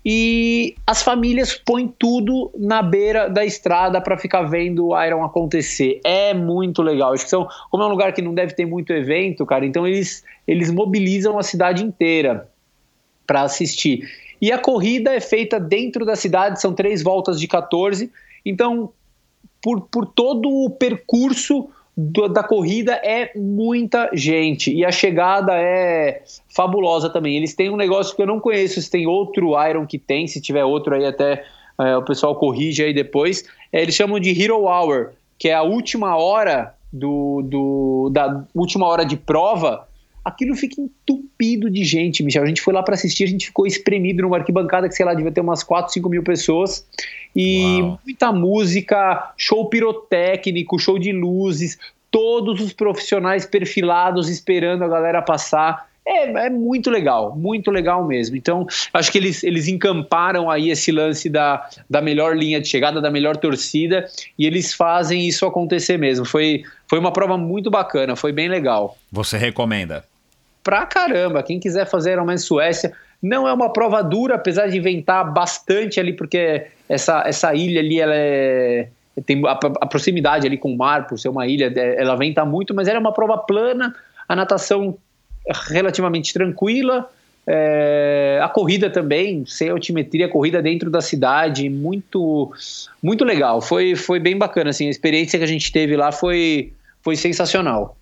E 0.02 0.74
as 0.86 1.02
famílias 1.02 1.52
põem 1.52 1.88
tudo 1.88 2.50
na 2.57 2.80
beira 2.80 3.28
da 3.28 3.44
estrada 3.44 4.00
para 4.00 4.16
ficar 4.16 4.44
vendo 4.44 4.86
o 4.86 5.04
Iron 5.04 5.22
acontecer. 5.22 6.00
É 6.02 6.32
muito 6.32 6.80
legal. 6.80 7.12
Acho 7.12 7.24
que 7.24 7.30
são, 7.30 7.46
como 7.70 7.82
é 7.82 7.86
um 7.86 7.90
lugar 7.90 8.11
que 8.14 8.22
não 8.22 8.32
deve 8.32 8.54
ter 8.54 8.64
muito 8.64 8.90
evento, 8.90 9.44
cara, 9.44 9.66
então 9.66 9.86
eles, 9.86 10.24
eles 10.48 10.70
mobilizam 10.70 11.38
a 11.38 11.42
cidade 11.42 11.84
inteira 11.84 12.48
para 13.26 13.42
assistir. 13.42 14.09
E 14.41 14.53
a 14.53 14.59
corrida 14.59 15.14
é 15.14 15.20
feita 15.20 15.59
dentro 15.59 16.05
da 16.05 16.16
cidade, 16.16 16.61
são 16.61 16.74
três 16.74 17.03
voltas 17.03 17.41
de 17.41 17.49
14. 17.49 18.11
Então, 18.45 18.91
por, 19.62 19.82
por 19.82 20.07
todo 20.07 20.49
o 20.49 20.70
percurso 20.70 21.68
do, 21.97 22.28
da 22.28 22.43
corrida 22.43 22.93
é 23.03 23.32
muita 23.34 24.11
gente. 24.12 24.72
E 24.72 24.84
a 24.84 24.93
chegada 24.93 25.53
é 25.55 26.22
fabulosa 26.55 27.09
também. 27.09 27.37
Eles 27.37 27.55
têm 27.55 27.70
um 27.70 27.76
negócio 27.76 28.14
que 28.14 28.20
eu 28.20 28.26
não 28.26 28.39
conheço, 28.39 28.80
se 28.82 28.91
tem 28.91 29.07
outro 29.07 29.53
Iron 29.68 29.87
que 29.87 29.99
tem, 29.99 30.26
se 30.26 30.41
tiver 30.41 30.64
outro 30.64 30.95
aí 30.95 31.07
até 31.07 31.45
é, 31.80 31.97
o 31.97 32.03
pessoal 32.03 32.37
corrige 32.37 32.84
aí 32.84 32.93
depois. 32.93 33.45
É, 33.72 33.82
eles 33.82 33.95
chamam 33.95 34.20
de 34.20 34.30
Hero 34.30 34.64
Hour, 34.64 35.12
que 35.39 35.49
é 35.49 35.55
a 35.55 35.62
última 35.62 36.16
hora 36.16 36.74
do, 36.93 37.43
do 37.43 38.11
da 38.12 38.45
última 38.55 38.87
hora 38.87 39.05
de 39.05 39.16
prova. 39.16 39.86
Aquilo 40.27 40.57
fica 40.57 40.81
entupido 40.81 41.70
de 41.70 41.85
gente, 41.85 42.20
Michel. 42.20 42.43
A 42.43 42.47
gente 42.47 42.61
foi 42.61 42.74
lá 42.74 42.83
para 42.83 42.95
assistir, 42.95 43.22
a 43.22 43.29
gente 43.29 43.47
ficou 43.47 43.64
espremido 43.64 44.22
numa 44.22 44.39
arquibancada 44.39 44.89
que, 44.89 44.95
sei 44.97 45.07
lá, 45.07 45.14
devia 45.14 45.31
ter 45.31 45.41
umas 45.41 45.62
4, 45.62 45.93
5 45.93 46.09
mil 46.09 46.24
pessoas. 46.24 46.85
E 47.35 47.81
Uau. 47.81 48.01
muita 48.05 48.33
música, 48.33 49.33
show 49.37 49.68
pirotécnico, 49.68 50.81
show 50.81 50.99
de 50.99 51.12
luzes, 51.12 51.79
todos 52.11 52.61
os 52.61 52.72
profissionais 52.72 53.47
perfilados 53.47 54.29
esperando 54.29 54.83
a 54.83 54.89
galera 54.89 55.22
passar. 55.22 55.87
É, 56.05 56.47
é, 56.47 56.51
muito 56.51 56.91
legal, 56.91 57.37
muito 57.37 57.70
legal 57.70 58.05
mesmo. 58.05 58.35
Então, 58.35 58.66
acho 58.93 59.12
que 59.12 59.18
eles, 59.18 59.45
eles 59.45 59.68
encamparam 59.68 60.51
aí 60.51 60.70
esse 60.70 60.91
lance 60.91 61.29
da, 61.29 61.68
da 61.89 62.03
melhor 62.03 62.37
linha 62.37 62.61
de 62.61 62.66
chegada, 62.66 63.01
da 63.01 63.12
melhor 63.12 63.37
torcida, 63.37 64.09
e 64.37 64.45
eles 64.45 64.74
fazem 64.74 65.29
isso 65.29 65.47
acontecer 65.47 65.99
mesmo. 65.99 66.24
Foi, 66.24 66.64
foi 66.89 66.99
uma 66.99 67.12
prova 67.12 67.39
muito 67.39 67.70
bacana, 67.70 68.16
foi 68.16 68.33
bem 68.33 68.49
legal. 68.49 68.99
Você 69.12 69.39
recomenda? 69.39 70.05
Pra 70.67 70.85
caramba, 70.85 71.45
quem 71.45 71.61
quiser 71.61 71.87
fazer 71.87 72.14
Ironman 72.14 72.39
Suécia, 72.39 72.93
não 73.23 73.47
é 73.47 73.53
uma 73.53 73.73
prova 73.73 74.03
dura, 74.03 74.35
apesar 74.35 74.67
de 74.67 74.77
inventar 74.77 75.33
bastante 75.33 76.01
ali, 76.01 76.12
porque 76.12 76.67
essa, 76.89 77.23
essa 77.25 77.55
ilha 77.55 77.79
ali, 77.79 78.01
ela 78.01 78.17
é, 78.17 78.89
tem 79.25 79.47
a, 79.47 79.53
a, 79.53 79.87
proximidade 79.87 80.45
ali 80.45 80.59
com 80.59 80.73
o 80.73 80.77
mar, 80.77 81.07
por 81.07 81.21
ser 81.21 81.29
uma 81.29 81.47
ilha, 81.47 81.73
é, 81.73 82.03
ela 82.03 82.17
venta 82.17 82.45
muito, 82.45 82.75
mas 82.75 82.89
ela 82.89 82.97
é 82.97 83.01
uma 83.01 83.12
prova 83.12 83.39
plana, 83.39 83.95
a 84.29 84.35
natação 84.35 84.99
relativamente 85.69 86.35
tranquila. 86.35 87.09
É, 87.47 88.41
a 88.43 88.49
corrida 88.49 88.91
também, 88.91 89.45
sem 89.47 89.69
altimetria, 89.69 90.29
corrida 90.29 90.61
dentro 90.61 90.91
da 90.91 91.01
cidade, 91.01 91.71
muito 91.71 92.53
muito 93.01 93.25
legal. 93.25 93.61
Foi, 93.61 93.95
foi 93.95 94.19
bem 94.19 94.37
bacana, 94.37 94.71
assim, 94.71 94.89
a 94.89 94.91
experiência 94.91 95.39
que 95.39 95.45
a 95.45 95.49
gente 95.49 95.71
teve 95.71 95.97
lá 95.97 96.11
foi, 96.11 96.73
foi 97.05 97.14
sensacional. 97.14 97.97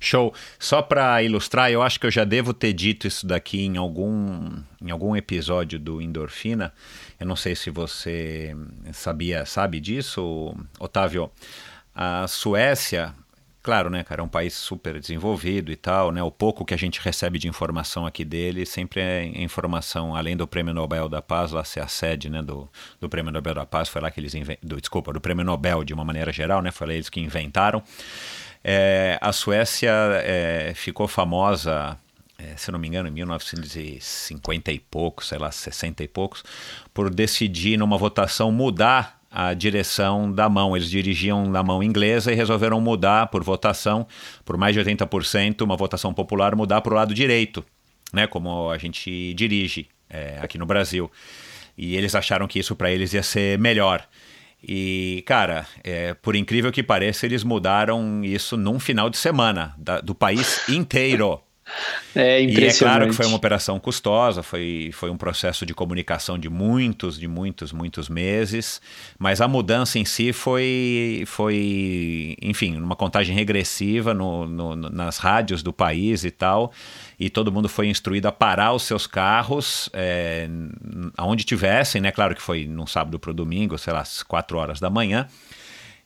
Show. 0.00 0.32
Só 0.58 0.82
para 0.82 1.22
ilustrar, 1.22 1.70
eu 1.70 1.82
acho 1.82 1.98
que 1.98 2.06
eu 2.06 2.10
já 2.10 2.24
devo 2.24 2.54
ter 2.54 2.72
dito 2.72 3.06
isso 3.06 3.26
daqui 3.26 3.64
em 3.64 3.76
algum, 3.76 4.50
em 4.80 4.90
algum 4.90 5.16
episódio 5.16 5.78
do 5.78 6.00
Endorfina. 6.00 6.72
Eu 7.18 7.26
não 7.26 7.36
sei 7.36 7.54
se 7.54 7.70
você 7.70 8.56
sabia, 8.92 9.44
sabe 9.44 9.80
disso, 9.80 10.54
Otávio. 10.78 11.30
A 11.94 12.28
Suécia 12.28 13.14
claro, 13.68 13.90
né, 13.90 14.02
cara, 14.02 14.22
é 14.22 14.24
um 14.24 14.28
país 14.28 14.54
super 14.54 14.98
desenvolvido 14.98 15.70
e 15.70 15.76
tal, 15.76 16.10
né? 16.10 16.22
O 16.22 16.30
pouco 16.30 16.64
que 16.64 16.72
a 16.72 16.76
gente 16.76 17.02
recebe 17.02 17.38
de 17.38 17.48
informação 17.48 18.06
aqui 18.06 18.24
dele 18.24 18.64
sempre 18.64 18.98
é 18.98 19.24
informação, 19.42 20.16
além 20.16 20.34
do 20.34 20.48
Prêmio 20.48 20.72
Nobel 20.72 21.06
da 21.06 21.20
Paz, 21.20 21.52
lá 21.52 21.62
ser 21.62 21.80
a 21.80 21.86
sede, 21.86 22.30
né, 22.30 22.40
do, 22.40 22.66
do 22.98 23.10
Prêmio 23.10 23.30
Nobel 23.30 23.54
da 23.54 23.66
Paz, 23.66 23.90
foi 23.90 24.00
lá 24.00 24.10
que 24.10 24.20
eles 24.20 24.32
do, 24.62 24.80
desculpa, 24.80 25.12
do 25.12 25.20
Prêmio 25.20 25.44
Nobel 25.44 25.84
de 25.84 25.92
uma 25.92 26.02
maneira 26.02 26.32
geral, 26.32 26.62
né? 26.62 26.70
Foi 26.70 26.86
lá 26.86 26.94
eles 26.94 27.10
que 27.10 27.20
inventaram. 27.20 27.82
É, 28.62 29.18
a 29.20 29.32
Suécia 29.32 29.90
é, 30.24 30.72
ficou 30.74 31.06
famosa 31.08 31.98
é, 32.38 32.56
se 32.56 32.70
não 32.70 32.78
me 32.78 32.86
engano, 32.86 33.08
em 33.08 33.10
1950 33.10 34.70
e 34.70 34.78
poucos, 34.78 35.26
sei 35.26 35.38
lá, 35.38 35.50
60 35.50 36.04
e 36.04 36.08
poucos, 36.08 36.44
por 36.94 37.10
decidir 37.10 37.76
numa 37.76 37.98
votação 37.98 38.52
mudar 38.52 39.18
a 39.28 39.52
direção 39.52 40.30
da 40.30 40.48
mão. 40.48 40.76
Eles 40.76 40.88
dirigiam 40.88 41.46
na 41.46 41.64
mão 41.64 41.82
inglesa 41.82 42.30
e 42.30 42.36
resolveram 42.36 42.80
mudar 42.80 43.26
por 43.26 43.42
votação, 43.42 44.06
por 44.44 44.56
mais 44.56 44.72
de 44.72 44.80
80%, 44.80 45.62
uma 45.62 45.76
votação 45.76 46.14
popular, 46.14 46.54
mudar 46.54 46.80
para 46.80 46.92
o 46.92 46.96
lado 46.96 47.12
direito, 47.12 47.64
né, 48.12 48.28
como 48.28 48.70
a 48.70 48.78
gente 48.78 49.34
dirige 49.34 49.88
é, 50.08 50.38
aqui 50.40 50.56
no 50.56 50.64
Brasil. 50.64 51.10
E 51.76 51.96
eles 51.96 52.14
acharam 52.14 52.46
que 52.46 52.60
isso 52.60 52.76
para 52.76 52.90
eles 52.90 53.12
ia 53.12 53.22
ser 53.22 53.58
melhor. 53.58 54.06
E, 54.62 55.22
cara, 55.26 55.66
é, 55.84 56.14
por 56.14 56.34
incrível 56.34 56.72
que 56.72 56.82
pareça, 56.82 57.26
eles 57.26 57.44
mudaram 57.44 58.24
isso 58.24 58.56
num 58.56 58.80
final 58.80 59.08
de 59.08 59.16
semana 59.16 59.74
da, 59.78 60.00
do 60.00 60.14
país 60.14 60.68
inteiro. 60.68 61.40
É 62.16 62.40
impressionante. 62.40 62.62
E 62.62 62.66
é 62.66 62.78
claro 62.78 63.06
que 63.08 63.12
foi 63.12 63.26
uma 63.26 63.36
operação 63.36 63.78
custosa, 63.78 64.42
foi, 64.42 64.90
foi 64.92 65.10
um 65.10 65.16
processo 65.16 65.64
de 65.66 65.74
comunicação 65.74 66.38
de 66.38 66.48
muitos, 66.48 67.18
de 67.18 67.28
muitos, 67.28 67.72
muitos 67.72 68.08
meses, 68.08 68.80
mas 69.18 69.40
a 69.40 69.46
mudança 69.46 69.98
em 69.98 70.04
si 70.04 70.32
foi, 70.32 71.24
foi 71.26 72.36
enfim, 72.40 72.78
uma 72.78 72.96
contagem 72.96 73.34
regressiva 73.34 74.14
no, 74.14 74.46
no, 74.46 74.74
nas 74.76 75.18
rádios 75.18 75.62
do 75.62 75.72
país 75.72 76.24
e 76.24 76.30
tal, 76.30 76.72
e 77.18 77.28
todo 77.28 77.50
mundo 77.50 77.68
foi 77.68 77.88
instruído 77.88 78.26
a 78.26 78.32
parar 78.32 78.72
os 78.72 78.84
seus 78.84 79.06
carros 79.06 79.90
é, 79.92 80.48
aonde 81.16 81.44
tivessem, 81.44 82.00
né? 82.00 82.12
Claro 82.12 82.34
que 82.34 82.42
foi 82.42 82.66
num 82.66 82.86
sábado 82.86 83.18
para 83.18 83.30
o 83.30 83.34
domingo, 83.34 83.76
sei 83.76 83.92
lá, 83.92 84.00
às 84.00 84.22
quatro 84.22 84.56
horas 84.58 84.78
da 84.78 84.88
manhã, 84.88 85.26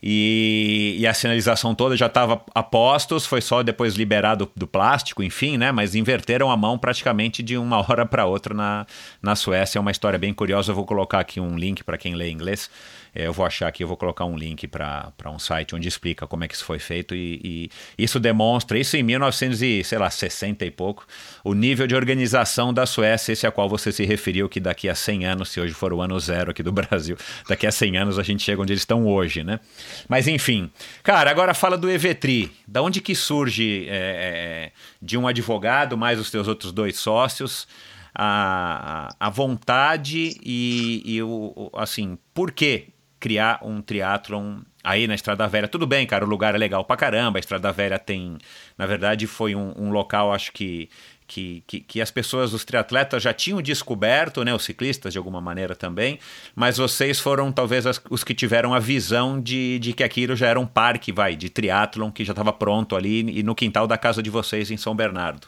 e, 0.04 0.96
e, 0.98 1.06
a 1.06 1.14
sinalização 1.14 1.76
toda 1.76 1.96
já 1.96 2.06
estava 2.06 2.42
a 2.52 2.62
postos, 2.62 3.24
foi 3.24 3.40
só 3.40 3.62
depois 3.62 3.94
liberado 3.94 4.50
do 4.56 4.66
plástico, 4.66 5.22
enfim, 5.22 5.56
né? 5.56 5.70
Mas 5.70 5.94
inverteram 5.94 6.50
a 6.50 6.56
mão 6.56 6.76
praticamente 6.76 7.40
de 7.40 7.56
uma 7.56 7.78
hora 7.88 8.04
para 8.04 8.26
outra 8.26 8.52
na, 8.52 8.84
na 9.22 9.36
Suécia. 9.36 9.78
É 9.78 9.80
uma 9.80 9.92
história 9.92 10.18
bem 10.18 10.34
curiosa. 10.34 10.72
Eu 10.72 10.74
vou 10.74 10.84
colocar 10.84 11.20
aqui 11.20 11.38
um 11.38 11.56
link 11.56 11.84
para 11.84 11.96
quem 11.96 12.16
lê 12.16 12.32
inglês. 12.32 12.68
É, 13.14 13.26
eu 13.26 13.32
vou 13.32 13.44
achar 13.44 13.68
aqui, 13.68 13.84
eu 13.84 13.88
vou 13.88 13.96
colocar 13.96 14.24
um 14.24 14.36
link 14.36 14.66
para 14.66 15.12
um 15.26 15.38
site 15.38 15.74
onde 15.74 15.86
explica 15.86 16.26
como 16.26 16.44
é 16.44 16.48
que 16.48 16.54
isso 16.54 16.64
foi 16.64 16.78
feito 16.78 17.14
e, 17.14 17.40
e, 17.44 17.70
isso 18.02 18.18
demonstra, 18.18 18.78
isso 18.78 18.96
em 18.96 19.02
1960 19.02 20.64
e 20.64 20.70
pouco, 20.70 21.06
o 21.44 21.52
nível 21.52 21.86
de 21.86 21.94
organização 21.94 22.72
da 22.72 22.86
Suécia, 22.86 23.32
esse 23.32 23.46
a 23.46 23.50
qual 23.50 23.68
você 23.68 23.92
se 23.92 24.04
referiu, 24.04 24.48
que 24.48 24.58
daqui 24.58 24.88
a 24.88 24.94
100 24.94 25.26
anos, 25.26 25.50
se 25.50 25.60
hoje 25.60 25.74
for 25.74 25.92
o 25.92 26.00
ano 26.00 26.18
zero 26.18 26.52
aqui 26.52 26.62
do 26.62 26.72
Brasil, 26.72 27.16
daqui 27.46 27.66
a 27.66 27.72
100 27.72 27.98
anos 27.98 28.18
a 28.18 28.22
gente 28.22 28.42
chega 28.42 28.62
onde 28.62 28.72
eles 28.72 28.82
estão 28.82 29.06
hoje, 29.06 29.44
né? 29.44 29.60
Mas 30.08 30.26
enfim, 30.26 30.70
cara, 31.02 31.30
agora 31.30 31.52
fala 31.52 31.76
do 31.76 31.90
Evetri, 31.90 32.50
da 32.66 32.80
onde 32.80 33.02
que 33.02 33.14
surge 33.14 33.86
é, 33.90 34.70
é, 34.70 34.72
de 35.02 35.18
um 35.18 35.28
advogado 35.28 35.98
mais 35.98 36.18
os 36.18 36.30
teus 36.30 36.48
outros 36.48 36.72
dois 36.72 36.96
sócios, 36.96 37.68
a, 38.14 39.14
a 39.20 39.30
vontade 39.30 40.38
e, 40.42 41.02
e 41.04 41.22
o, 41.22 41.70
assim, 41.74 42.18
por 42.32 42.52
quê 42.52 42.88
criar 43.22 43.60
um 43.62 43.80
triatlon 43.80 44.62
aí 44.82 45.06
na 45.06 45.14
Estrada 45.14 45.46
Velha. 45.46 45.68
Tudo 45.68 45.86
bem, 45.86 46.04
cara, 46.04 46.24
o 46.24 46.28
lugar 46.28 46.56
é 46.56 46.58
legal 46.58 46.84
pra 46.84 46.96
caramba. 46.96 47.38
A 47.38 47.40
Estrada 47.40 47.70
Velha 47.70 47.96
tem, 47.96 48.36
na 48.76 48.84
verdade, 48.84 49.28
foi 49.28 49.54
um, 49.54 49.72
um 49.78 49.92
local, 49.92 50.32
acho 50.32 50.50
que, 50.50 50.90
que, 51.24 51.62
que, 51.64 51.80
que, 51.82 52.00
as 52.00 52.10
pessoas, 52.10 52.52
os 52.52 52.64
triatletas 52.64 53.22
já 53.22 53.32
tinham 53.32 53.62
descoberto, 53.62 54.42
né, 54.44 54.52
os 54.52 54.64
ciclistas 54.64 55.12
de 55.12 55.18
alguma 55.18 55.40
maneira 55.40 55.76
também, 55.76 56.18
mas 56.52 56.78
vocês 56.78 57.20
foram 57.20 57.52
talvez 57.52 57.86
as, 57.86 58.02
os 58.10 58.24
que 58.24 58.34
tiveram 58.34 58.74
a 58.74 58.80
visão 58.80 59.40
de, 59.40 59.78
de 59.78 59.92
que 59.92 60.02
aquilo 60.02 60.34
já 60.34 60.48
era 60.48 60.58
um 60.58 60.66
parque, 60.66 61.12
vai, 61.12 61.36
de 61.36 61.48
triatlon 61.48 62.10
que 62.10 62.24
já 62.24 62.32
estava 62.32 62.52
pronto 62.52 62.96
ali 62.96 63.38
e 63.38 63.44
no 63.44 63.54
quintal 63.54 63.86
da 63.86 63.96
casa 63.96 64.20
de 64.20 64.30
vocês 64.30 64.68
em 64.68 64.76
São 64.76 64.96
Bernardo. 64.96 65.46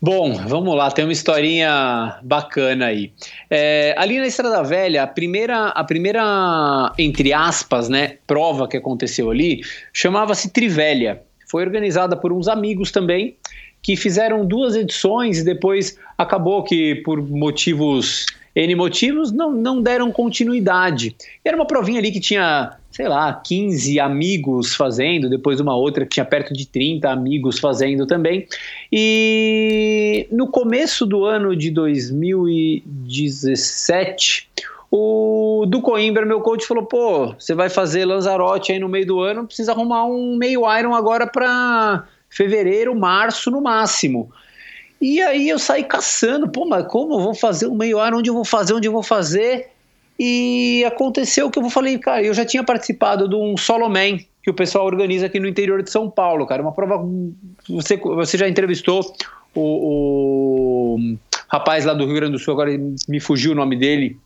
Bom, 0.00 0.34
vamos 0.46 0.76
lá, 0.76 0.90
tem 0.90 1.04
uma 1.04 1.12
historinha 1.12 2.18
bacana 2.22 2.86
aí. 2.86 3.12
É, 3.50 3.94
ali 3.96 4.18
na 4.18 4.26
Estrada 4.26 4.62
Velha, 4.62 5.02
a 5.02 5.06
primeira, 5.06 5.68
a 5.68 5.82
primeira, 5.82 6.92
entre 6.98 7.32
aspas, 7.32 7.88
né, 7.88 8.18
prova 8.26 8.68
que 8.68 8.76
aconteceu 8.76 9.30
ali, 9.30 9.62
chamava-se 9.92 10.50
Trivelha. 10.50 11.22
Foi 11.48 11.64
organizada 11.64 12.14
por 12.14 12.32
uns 12.32 12.46
amigos 12.46 12.90
também, 12.90 13.36
que 13.82 13.96
fizeram 13.96 14.44
duas 14.44 14.76
edições 14.76 15.38
e 15.38 15.44
depois 15.44 15.98
acabou 16.18 16.62
que, 16.62 16.96
por 16.96 17.22
motivos 17.22 18.26
N 18.56 18.74
motivos, 18.74 19.30
não, 19.30 19.52
não 19.52 19.82
deram 19.82 20.10
continuidade. 20.10 21.14
Era 21.44 21.56
uma 21.56 21.66
provinha 21.66 21.98
ali 21.98 22.10
que 22.10 22.20
tinha, 22.20 22.72
sei 22.96 23.08
lá, 23.08 23.32
15 23.34 24.00
amigos 24.00 24.74
fazendo, 24.74 25.28
depois 25.28 25.60
uma 25.60 25.76
outra 25.76 26.06
que 26.06 26.12
tinha 26.12 26.24
perto 26.24 26.54
de 26.54 26.66
30 26.66 27.10
amigos 27.10 27.58
fazendo 27.58 28.06
também. 28.06 28.48
E 28.90 30.26
no 30.32 30.48
começo 30.48 31.04
do 31.04 31.26
ano 31.26 31.54
de 31.54 31.70
2017, 31.70 34.48
o 34.90 35.66
do 35.68 35.82
Coimbra, 35.82 36.24
meu 36.24 36.40
coach, 36.40 36.66
falou: 36.66 36.86
pô, 36.86 37.34
você 37.38 37.54
vai 37.54 37.68
fazer 37.68 38.06
Lanzarote 38.06 38.72
aí 38.72 38.78
no 38.78 38.88
meio 38.88 39.06
do 39.06 39.20
ano, 39.20 39.46
precisa 39.46 39.72
arrumar 39.72 40.06
um 40.06 40.34
meio 40.38 40.62
Iron 40.78 40.94
agora 40.94 41.26
para 41.26 42.08
fevereiro, 42.30 42.98
março 42.98 43.50
no 43.50 43.60
máximo. 43.60 44.32
E 44.98 45.20
aí 45.20 45.50
eu 45.50 45.58
saí 45.58 45.84
caçando, 45.84 46.48
pô, 46.48 46.64
mas 46.64 46.86
como 46.86 47.16
eu 47.16 47.20
vou 47.20 47.34
fazer 47.34 47.66
o 47.66 47.74
meio 47.74 48.00
ar, 48.00 48.14
onde 48.14 48.30
eu 48.30 48.34
vou 48.34 48.46
fazer, 48.46 48.72
onde 48.72 48.88
eu 48.88 48.92
vou 48.92 49.02
fazer? 49.02 49.75
E 50.18 50.84
aconteceu 50.84 51.50
que 51.50 51.58
eu 51.58 51.68
falei, 51.70 51.98
cara, 51.98 52.22
eu 52.22 52.32
já 52.32 52.44
tinha 52.44 52.64
participado 52.64 53.28
de 53.28 53.34
um 53.34 53.56
solo 53.56 53.88
man 53.88 54.18
que 54.42 54.50
o 54.50 54.54
pessoal 54.54 54.86
organiza 54.86 55.26
aqui 55.26 55.40
no 55.40 55.48
interior 55.48 55.82
de 55.82 55.90
São 55.90 56.08
Paulo, 56.08 56.46
cara, 56.46 56.62
uma 56.62 56.72
prova, 56.72 57.04
você, 57.68 57.96
você 57.96 58.38
já 58.38 58.48
entrevistou 58.48 59.00
o, 59.54 60.96
o 60.96 61.16
rapaz 61.48 61.84
lá 61.84 61.92
do 61.92 62.04
Rio 62.06 62.14
Grande 62.14 62.32
do 62.32 62.38
Sul, 62.38 62.52
agora 62.52 62.70
me 63.08 63.20
fugiu 63.20 63.52
o 63.52 63.54
nome 63.54 63.76
dele, 63.76 64.16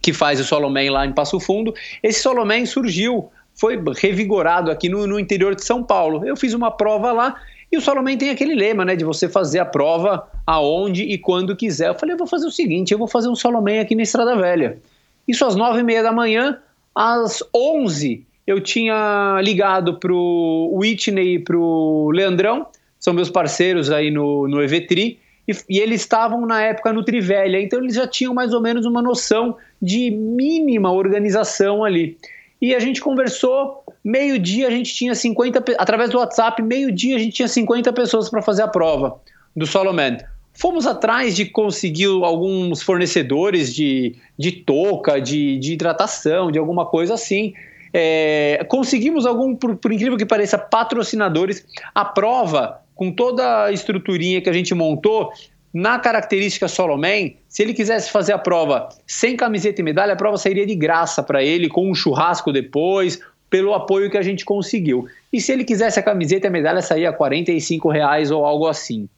que 0.00 0.12
faz 0.12 0.40
o 0.40 0.44
solo 0.44 0.70
man 0.70 0.90
lá 0.90 1.06
em 1.06 1.12
Passo 1.12 1.38
Fundo. 1.38 1.74
Esse 2.02 2.22
solo 2.22 2.44
man 2.44 2.64
surgiu, 2.64 3.30
foi 3.54 3.78
revigorado 3.96 4.70
aqui 4.70 4.88
no, 4.88 5.06
no 5.06 5.20
interior 5.20 5.54
de 5.54 5.64
São 5.64 5.84
Paulo. 5.84 6.26
Eu 6.26 6.36
fiz 6.36 6.54
uma 6.54 6.70
prova 6.70 7.12
lá 7.12 7.36
e 7.72 7.76
o 7.78 7.80
Solomon 7.80 8.18
tem 8.18 8.28
aquele 8.28 8.54
lema, 8.54 8.84
né, 8.84 8.94
de 8.94 9.02
você 9.02 9.30
fazer 9.30 9.58
a 9.58 9.64
prova 9.64 10.28
aonde 10.46 11.04
e 11.04 11.16
quando 11.16 11.56
quiser. 11.56 11.88
Eu 11.88 11.94
falei, 11.94 12.12
eu 12.12 12.18
vou 12.18 12.26
fazer 12.26 12.46
o 12.46 12.50
seguinte, 12.50 12.92
eu 12.92 12.98
vou 12.98 13.08
fazer 13.08 13.30
um 13.30 13.34
Solomon 13.34 13.80
aqui 13.80 13.94
na 13.94 14.02
Estrada 14.02 14.36
Velha. 14.36 14.78
Isso 15.26 15.44
às 15.44 15.54
nove 15.54 15.80
e 15.80 15.82
meia 15.82 16.02
da 16.02 16.12
manhã, 16.12 16.58
às 16.94 17.42
onze 17.54 18.26
eu 18.46 18.60
tinha 18.60 19.40
ligado 19.42 19.98
para 19.98 20.12
o 20.12 20.78
Whitney 20.80 21.34
e 21.34 21.38
para 21.38 21.56
o 21.56 22.10
Leandrão, 22.10 22.66
são 22.98 23.12
meus 23.12 23.30
parceiros 23.30 23.90
aí 23.90 24.10
no, 24.10 24.48
no 24.48 24.62
EVTRI, 24.62 25.18
e, 25.46 25.52
e, 25.68 25.78
eles 25.78 26.02
estavam 26.02 26.46
na 26.46 26.62
época 26.62 26.92
no 26.92 27.04
Trivelha, 27.04 27.60
então 27.60 27.80
eles 27.80 27.96
já 27.96 28.06
tinham 28.06 28.32
mais 28.32 28.52
ou 28.52 28.60
menos 28.60 28.86
uma 28.86 29.02
noção 29.02 29.56
de 29.80 30.10
mínima 30.10 30.92
organização 30.92 31.84
ali. 31.84 32.16
E 32.60 32.74
a 32.76 32.78
gente 32.78 33.00
conversou, 33.00 33.82
meio-dia 34.04 34.68
a 34.68 34.70
gente 34.70 34.94
tinha 34.94 35.16
50, 35.16 35.64
através 35.78 36.10
do 36.10 36.18
WhatsApp, 36.18 36.62
meio-dia 36.62 37.16
a 37.16 37.18
gente 37.18 37.32
tinha 37.34 37.48
50 37.48 37.92
pessoas 37.92 38.30
para 38.30 38.40
fazer 38.40 38.62
a 38.62 38.68
prova 38.68 39.20
do 39.56 39.66
Soloman. 39.66 40.18
Fomos 40.54 40.86
atrás 40.86 41.34
de 41.34 41.46
conseguir 41.46 42.06
alguns 42.06 42.82
fornecedores 42.82 43.74
de, 43.74 44.14
de 44.38 44.52
touca, 44.52 45.20
de, 45.20 45.58
de 45.58 45.72
hidratação, 45.72 46.50
de 46.50 46.58
alguma 46.58 46.86
coisa 46.86 47.14
assim. 47.14 47.54
É, 47.92 48.64
conseguimos 48.68 49.26
algum, 49.26 49.54
por, 49.54 49.76
por 49.76 49.92
incrível 49.92 50.16
que 50.16 50.26
pareça, 50.26 50.58
patrocinadores. 50.58 51.64
A 51.94 52.04
prova 52.04 52.82
com 52.94 53.10
toda 53.10 53.64
a 53.64 53.72
estruturinha 53.72 54.40
que 54.40 54.48
a 54.48 54.52
gente 54.52 54.74
montou, 54.74 55.32
na 55.72 55.98
característica 55.98 56.68
Soloman, 56.68 57.32
se 57.48 57.62
ele 57.62 57.72
quisesse 57.72 58.10
fazer 58.10 58.32
a 58.32 58.38
prova 58.38 58.90
sem 59.06 59.36
camiseta 59.36 59.80
e 59.80 59.84
medalha, 59.84 60.12
a 60.12 60.16
prova 60.16 60.36
sairia 60.36 60.66
de 60.66 60.74
graça 60.74 61.22
para 61.22 61.42
ele, 61.42 61.68
com 61.68 61.90
um 61.90 61.94
churrasco 61.94 62.52
depois, 62.52 63.18
pelo 63.48 63.72
apoio 63.72 64.10
que 64.10 64.18
a 64.18 64.22
gente 64.22 64.44
conseguiu. 64.44 65.06
E 65.32 65.40
se 65.40 65.50
ele 65.50 65.64
quisesse 65.64 65.98
a 65.98 66.02
camiseta 66.02 66.46
e 66.46 66.48
a 66.48 66.50
medalha, 66.50 66.82
saía 66.82 67.08
a 67.08 67.12
45 67.12 67.88
reais 67.90 68.30
ou 68.30 68.44
algo 68.44 68.66
assim. 68.66 69.08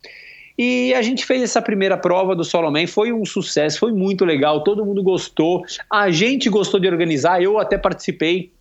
E 0.56 0.94
a 0.94 1.02
gente 1.02 1.26
fez 1.26 1.42
essa 1.42 1.60
primeira 1.60 1.96
prova 1.96 2.34
do 2.34 2.44
Soloman, 2.44 2.86
foi 2.86 3.12
um 3.12 3.24
sucesso, 3.24 3.80
foi 3.80 3.92
muito 3.92 4.24
legal, 4.24 4.62
todo 4.62 4.84
mundo 4.84 5.02
gostou, 5.02 5.64
a 5.90 6.10
gente 6.10 6.48
gostou 6.48 6.78
de 6.78 6.86
organizar, 6.86 7.42
eu 7.42 7.58
até 7.58 7.76
participei 7.76 8.52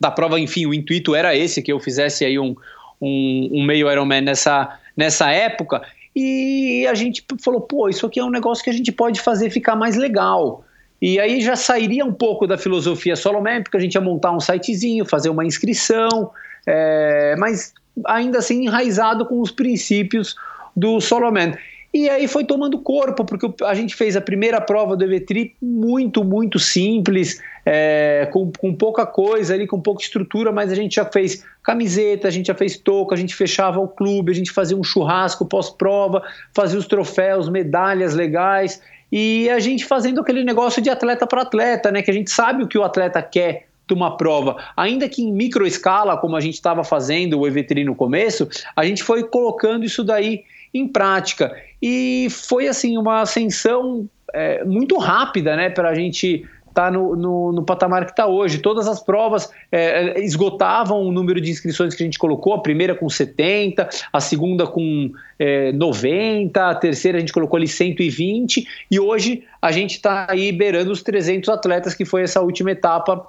da 0.00 0.10
prova, 0.10 0.40
enfim, 0.40 0.66
o 0.66 0.74
intuito 0.74 1.14
era 1.14 1.36
esse, 1.36 1.62
que 1.62 1.72
eu 1.72 1.78
fizesse 1.78 2.24
aí 2.24 2.38
um, 2.38 2.56
um, 3.00 3.50
um 3.52 3.64
meio 3.64 3.90
Ironman 3.90 4.22
nessa, 4.22 4.78
nessa 4.96 5.30
época. 5.30 5.82
E 6.16 6.86
a 6.88 6.94
gente 6.94 7.24
falou, 7.44 7.60
pô, 7.60 7.88
isso 7.88 8.06
aqui 8.06 8.18
é 8.18 8.24
um 8.24 8.30
negócio 8.30 8.64
que 8.64 8.70
a 8.70 8.72
gente 8.72 8.90
pode 8.90 9.20
fazer 9.20 9.50
ficar 9.50 9.76
mais 9.76 9.96
legal. 9.96 10.64
E 11.00 11.20
aí 11.20 11.40
já 11.40 11.54
sairia 11.54 12.04
um 12.04 12.12
pouco 12.12 12.46
da 12.46 12.58
filosofia 12.58 13.14
Soloman, 13.14 13.62
porque 13.62 13.76
a 13.76 13.80
gente 13.80 13.94
ia 13.94 14.00
montar 14.00 14.32
um 14.32 14.40
sitezinho, 14.40 15.04
fazer 15.04 15.30
uma 15.30 15.44
inscrição, 15.44 16.30
é, 16.66 17.36
mas 17.38 17.72
ainda 18.06 18.38
assim 18.38 18.64
enraizado 18.64 19.24
com 19.26 19.40
os 19.40 19.50
princípios 19.50 20.34
do 20.80 21.00
Soloman. 21.00 21.52
E 21.92 22.08
aí 22.08 22.28
foi 22.28 22.44
tomando 22.44 22.78
corpo, 22.78 23.24
porque 23.24 23.52
a 23.64 23.74
gente 23.74 23.96
fez 23.96 24.16
a 24.16 24.20
primeira 24.20 24.60
prova 24.60 24.96
do 24.96 25.04
EVTRI 25.04 25.56
muito, 25.60 26.22
muito 26.22 26.56
simples, 26.56 27.42
é, 27.66 28.28
com, 28.32 28.52
com 28.52 28.72
pouca 28.72 29.04
coisa 29.04 29.54
ali, 29.54 29.66
com 29.66 29.80
pouca 29.80 30.00
estrutura, 30.00 30.52
mas 30.52 30.70
a 30.70 30.76
gente 30.76 30.94
já 30.94 31.04
fez 31.04 31.44
camiseta, 31.64 32.28
a 32.28 32.30
gente 32.30 32.46
já 32.46 32.54
fez 32.54 32.78
touca, 32.78 33.16
a 33.16 33.18
gente 33.18 33.34
fechava 33.34 33.80
o 33.80 33.88
clube, 33.88 34.30
a 34.30 34.34
gente 34.34 34.52
fazia 34.52 34.76
um 34.76 34.84
churrasco 34.84 35.44
pós-prova, 35.44 36.22
fazia 36.54 36.78
os 36.78 36.86
troféus, 36.86 37.48
medalhas 37.48 38.14
legais, 38.14 38.80
e 39.10 39.50
a 39.50 39.58
gente 39.58 39.84
fazendo 39.84 40.20
aquele 40.20 40.44
negócio 40.44 40.80
de 40.80 40.88
atleta 40.88 41.26
para 41.26 41.42
atleta, 41.42 41.90
né? 41.90 42.02
Que 42.02 42.10
a 42.12 42.14
gente 42.14 42.30
sabe 42.30 42.62
o 42.62 42.68
que 42.68 42.78
o 42.78 42.84
atleta 42.84 43.20
quer 43.20 43.66
de 43.88 43.94
uma 43.94 44.16
prova, 44.16 44.56
ainda 44.76 45.08
que 45.08 45.20
em 45.20 45.32
micro 45.32 45.66
escala, 45.66 46.16
como 46.16 46.36
a 46.36 46.40
gente 46.40 46.54
estava 46.54 46.84
fazendo 46.84 47.40
o 47.40 47.48
EVTRI 47.48 47.82
no 47.82 47.96
começo, 47.96 48.48
a 48.76 48.84
gente 48.84 49.02
foi 49.02 49.24
colocando 49.24 49.84
isso 49.84 50.04
daí 50.04 50.44
em 50.72 50.86
prática. 50.86 51.54
E 51.82 52.28
foi 52.30 52.68
assim 52.68 52.96
uma 52.96 53.22
ascensão 53.22 54.08
é, 54.32 54.64
muito 54.64 54.98
rápida 54.98 55.56
né, 55.56 55.70
para 55.70 55.90
a 55.90 55.94
gente 55.94 56.46
estar 56.68 56.84
tá 56.84 56.90
no, 56.90 57.16
no, 57.16 57.52
no, 57.52 57.64
patamar 57.64 58.04
que 58.04 58.12
está 58.12 58.26
hoje. 58.26 58.58
Todas 58.58 58.86
as 58.86 59.02
provas 59.02 59.50
é, 59.70 60.20
esgotavam 60.20 61.02
o 61.02 61.12
número 61.12 61.40
de 61.40 61.50
inscrições 61.50 61.94
que 61.94 62.02
a 62.02 62.06
gente 62.06 62.18
colocou, 62.18 62.54
a 62.54 62.62
primeira 62.62 62.94
com 62.94 63.08
70, 63.08 63.88
a 64.12 64.20
segunda 64.20 64.66
com 64.66 65.10
é, 65.38 65.72
90, 65.72 66.68
a 66.68 66.74
terceira 66.74 67.18
a 67.18 67.20
gente 67.20 67.32
colocou 67.32 67.56
ali 67.56 67.68
120, 67.68 68.66
e 68.90 69.00
hoje 69.00 69.42
a 69.60 69.72
gente 69.72 69.96
está 69.96 70.26
aí 70.30 70.52
beirando 70.52 70.92
os 70.92 71.02
300 71.02 71.48
atletas, 71.48 71.94
que 71.94 72.04
foi 72.04 72.22
essa 72.22 72.40
última 72.40 72.70
etapa 72.70 73.26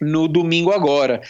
no 0.00 0.28
domingo 0.28 0.70
agora. 0.70 1.22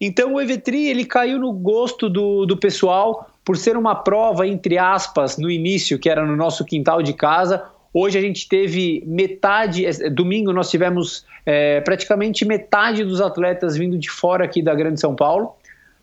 Então 0.00 0.34
o 0.34 0.36
EV3 0.38 0.74
ele 0.88 1.04
caiu 1.04 1.38
no 1.38 1.52
gosto 1.52 2.08
do, 2.08 2.46
do 2.46 2.56
pessoal, 2.56 3.30
por 3.50 3.56
ser 3.56 3.76
uma 3.76 3.96
prova, 3.96 4.46
entre 4.46 4.78
aspas, 4.78 5.36
no 5.36 5.50
início, 5.50 5.98
que 5.98 6.08
era 6.08 6.24
no 6.24 6.36
nosso 6.36 6.64
quintal 6.64 7.02
de 7.02 7.12
casa, 7.12 7.64
hoje 7.92 8.16
a 8.16 8.20
gente 8.20 8.48
teve 8.48 9.02
metade, 9.04 9.84
é, 9.84 10.08
domingo 10.08 10.52
nós 10.52 10.70
tivemos 10.70 11.26
é, 11.44 11.80
praticamente 11.80 12.44
metade 12.44 13.02
dos 13.02 13.20
atletas 13.20 13.76
vindo 13.76 13.98
de 13.98 14.08
fora 14.08 14.44
aqui 14.44 14.62
da 14.62 14.72
Grande 14.72 15.00
São 15.00 15.16
Paulo, 15.16 15.56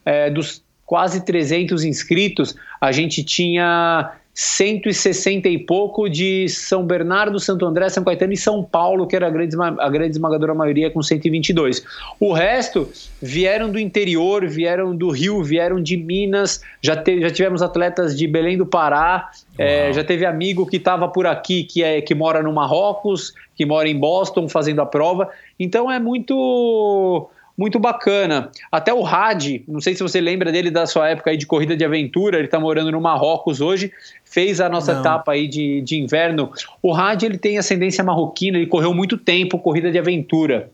é, 0.03 0.29
dos 0.29 0.61
quase 0.85 1.23
300 1.23 1.85
inscritos, 1.85 2.53
a 2.81 2.91
gente 2.91 3.23
tinha 3.23 4.11
160 4.39 5.49
e 5.49 5.57
pouco 5.57 6.07
de 6.07 6.47
São 6.47 6.85
Bernardo, 6.85 7.39
Santo 7.39 7.65
André, 7.65 7.89
São 7.89 8.03
Caetano 8.03 8.33
e 8.33 8.37
São 8.37 8.63
Paulo, 8.63 9.07
que 9.07 9.15
era 9.15 9.25
a 9.25 9.31
grande, 9.31 9.55
a 9.59 9.89
grande 9.89 10.11
esmagadora 10.11 10.53
maioria 10.53 10.91
com 10.91 11.01
122. 11.01 11.83
O 12.19 12.31
resto 12.31 12.87
vieram 13.19 13.67
do 13.71 13.79
interior, 13.79 14.47
vieram 14.47 14.95
do 14.95 15.09
Rio, 15.09 15.43
vieram 15.43 15.81
de 15.81 15.97
Minas, 15.97 16.61
já, 16.83 16.95
te, 16.95 17.19
já 17.19 17.31
tivemos 17.31 17.63
atletas 17.63 18.15
de 18.15 18.27
Belém 18.27 18.59
do 18.59 18.65
Pará, 18.67 19.31
é, 19.57 19.91
já 19.91 20.03
teve 20.03 20.23
amigo 20.23 20.67
que 20.67 20.77
estava 20.77 21.07
por 21.07 21.25
aqui, 21.25 21.63
que, 21.63 21.81
é, 21.81 21.99
que 21.99 22.13
mora 22.13 22.43
no 22.43 22.53
Marrocos, 22.53 23.33
que 23.55 23.65
mora 23.65 23.89
em 23.89 23.97
Boston 23.97 24.47
fazendo 24.47 24.83
a 24.83 24.85
prova. 24.85 25.31
Então 25.59 25.91
é 25.91 25.99
muito 25.99 27.27
muito 27.57 27.79
bacana. 27.79 28.51
Até 28.71 28.93
o 28.93 29.05
Hadi, 29.05 29.63
não 29.67 29.81
sei 29.81 29.95
se 29.95 30.03
você 30.03 30.21
lembra 30.21 30.51
dele 30.51 30.69
da 30.69 30.85
sua 30.85 31.09
época 31.09 31.31
aí 31.31 31.37
de 31.37 31.47
corrida 31.47 31.75
de 31.75 31.83
aventura, 31.83 32.37
ele 32.37 32.45
está 32.45 32.59
morando 32.59 32.91
no 32.91 33.01
Marrocos 33.01 33.59
hoje, 33.59 33.91
fez 34.23 34.61
a 34.61 34.69
nossa 34.69 34.93
não. 34.93 34.99
etapa 35.01 35.31
aí 35.31 35.47
de, 35.47 35.81
de 35.81 35.97
inverno. 35.97 36.51
O 36.83 36.93
Hadi, 36.93 37.25
ele 37.25 37.37
tem 37.37 37.57
ascendência 37.57 38.03
marroquina, 38.03 38.57
ele 38.57 38.67
correu 38.67 38.93
muito 38.93 39.17
tempo 39.17 39.57
corrida 39.57 39.91
de 39.91 39.97
aventura. 39.97 40.69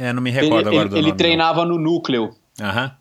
É, 0.00 0.12
não 0.12 0.20
me 0.20 0.30
recordo 0.30 0.68
ele, 0.68 0.76
agora 0.76 0.88
do 0.88 0.96
Ele, 0.96 1.08
ele 1.08 1.16
treinava 1.16 1.64
no 1.64 1.78
núcleo. 1.78 2.34
Aham. 2.60 2.92